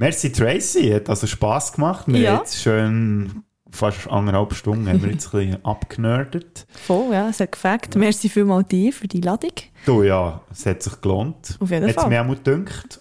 Merci 0.00 0.32
Tracy, 0.32 0.90
hat 0.92 1.10
also 1.10 1.26
Spass 1.26 1.74
gemacht. 1.74 2.04
Wir 2.08 2.20
Ja. 2.20 2.30
haben 2.32 2.38
jetzt 2.38 2.56
schön 2.62 3.44
fast 3.70 4.08
anderthalb 4.08 4.54
Stunden 4.54 4.88
haben 4.88 5.02
wir 5.02 5.10
jetzt 5.10 5.32
ein 5.34 5.40
bisschen 5.48 5.64
abgenördet. 5.64 6.66
Voll, 6.86 7.12
ja, 7.12 7.28
es 7.28 7.38
hat 7.38 7.52
gefällt. 7.52 7.94
Merci 7.96 8.30
vielmals 8.30 8.66
dir 8.68 8.94
für 8.94 9.06
die 9.06 9.20
Ladung. 9.20 9.52
Du, 9.84 10.02
ja, 10.02 10.40
es 10.50 10.64
hat 10.64 10.82
sich 10.82 10.98
gelohnt. 11.02 11.58
Auf 11.60 11.70
jeden 11.70 11.90
Fall. 11.90 12.08
mir 12.08 12.22
auch 12.24 12.28
gedünkt. 12.34 13.00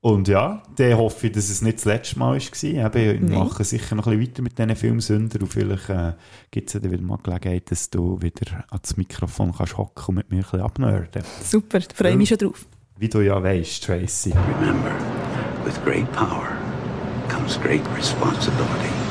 Und 0.00 0.28
ja, 0.28 0.62
dann 0.76 0.96
hoffe 0.96 1.26
ich, 1.26 1.32
dass 1.32 1.50
es 1.50 1.60
nicht 1.60 1.78
das 1.78 1.84
letzte 1.86 2.20
Mal 2.20 2.38
war. 2.38 2.62
Eben, 2.64 2.94
wir 2.94 3.14
Nein. 3.20 3.38
machen 3.40 3.64
sicher 3.64 3.96
noch 3.96 4.06
ein 4.06 4.16
bisschen 4.16 4.30
weiter 4.30 4.42
mit 4.42 4.56
diesen 4.58 4.76
Filmsünder 4.76 5.40
und 5.42 5.52
vielleicht 5.52 5.88
äh, 5.90 6.12
gibt 6.52 6.68
es 6.68 6.74
ja 6.74 6.80
dann 6.80 6.92
wieder 6.92 7.02
mal 7.02 7.18
Gelegenheit, 7.20 7.68
dass 7.72 7.90
du 7.90 8.22
wieder 8.22 8.64
ans 8.70 8.96
Mikrofon 8.96 9.52
kannst 9.58 9.76
hocken 9.76 10.04
und 10.10 10.14
mit 10.14 10.30
mir 10.30 10.36
ein 10.36 10.42
bisschen 10.42 10.60
abnörden. 10.60 11.22
Super, 11.42 11.80
freue 11.92 12.12
ich 12.12 12.16
mich 12.16 12.28
schon 12.28 12.38
drauf. 12.38 12.64
Wie 12.96 13.08
du 13.08 13.20
ja 13.22 13.42
weißt, 13.42 13.82
Tracy. 13.84 14.32
Remember, 14.60 14.90
with 15.68 15.84
great 15.84 16.10
power 16.12 16.56
comes 17.28 17.58
great 17.58 17.86
responsibility. 17.88 19.07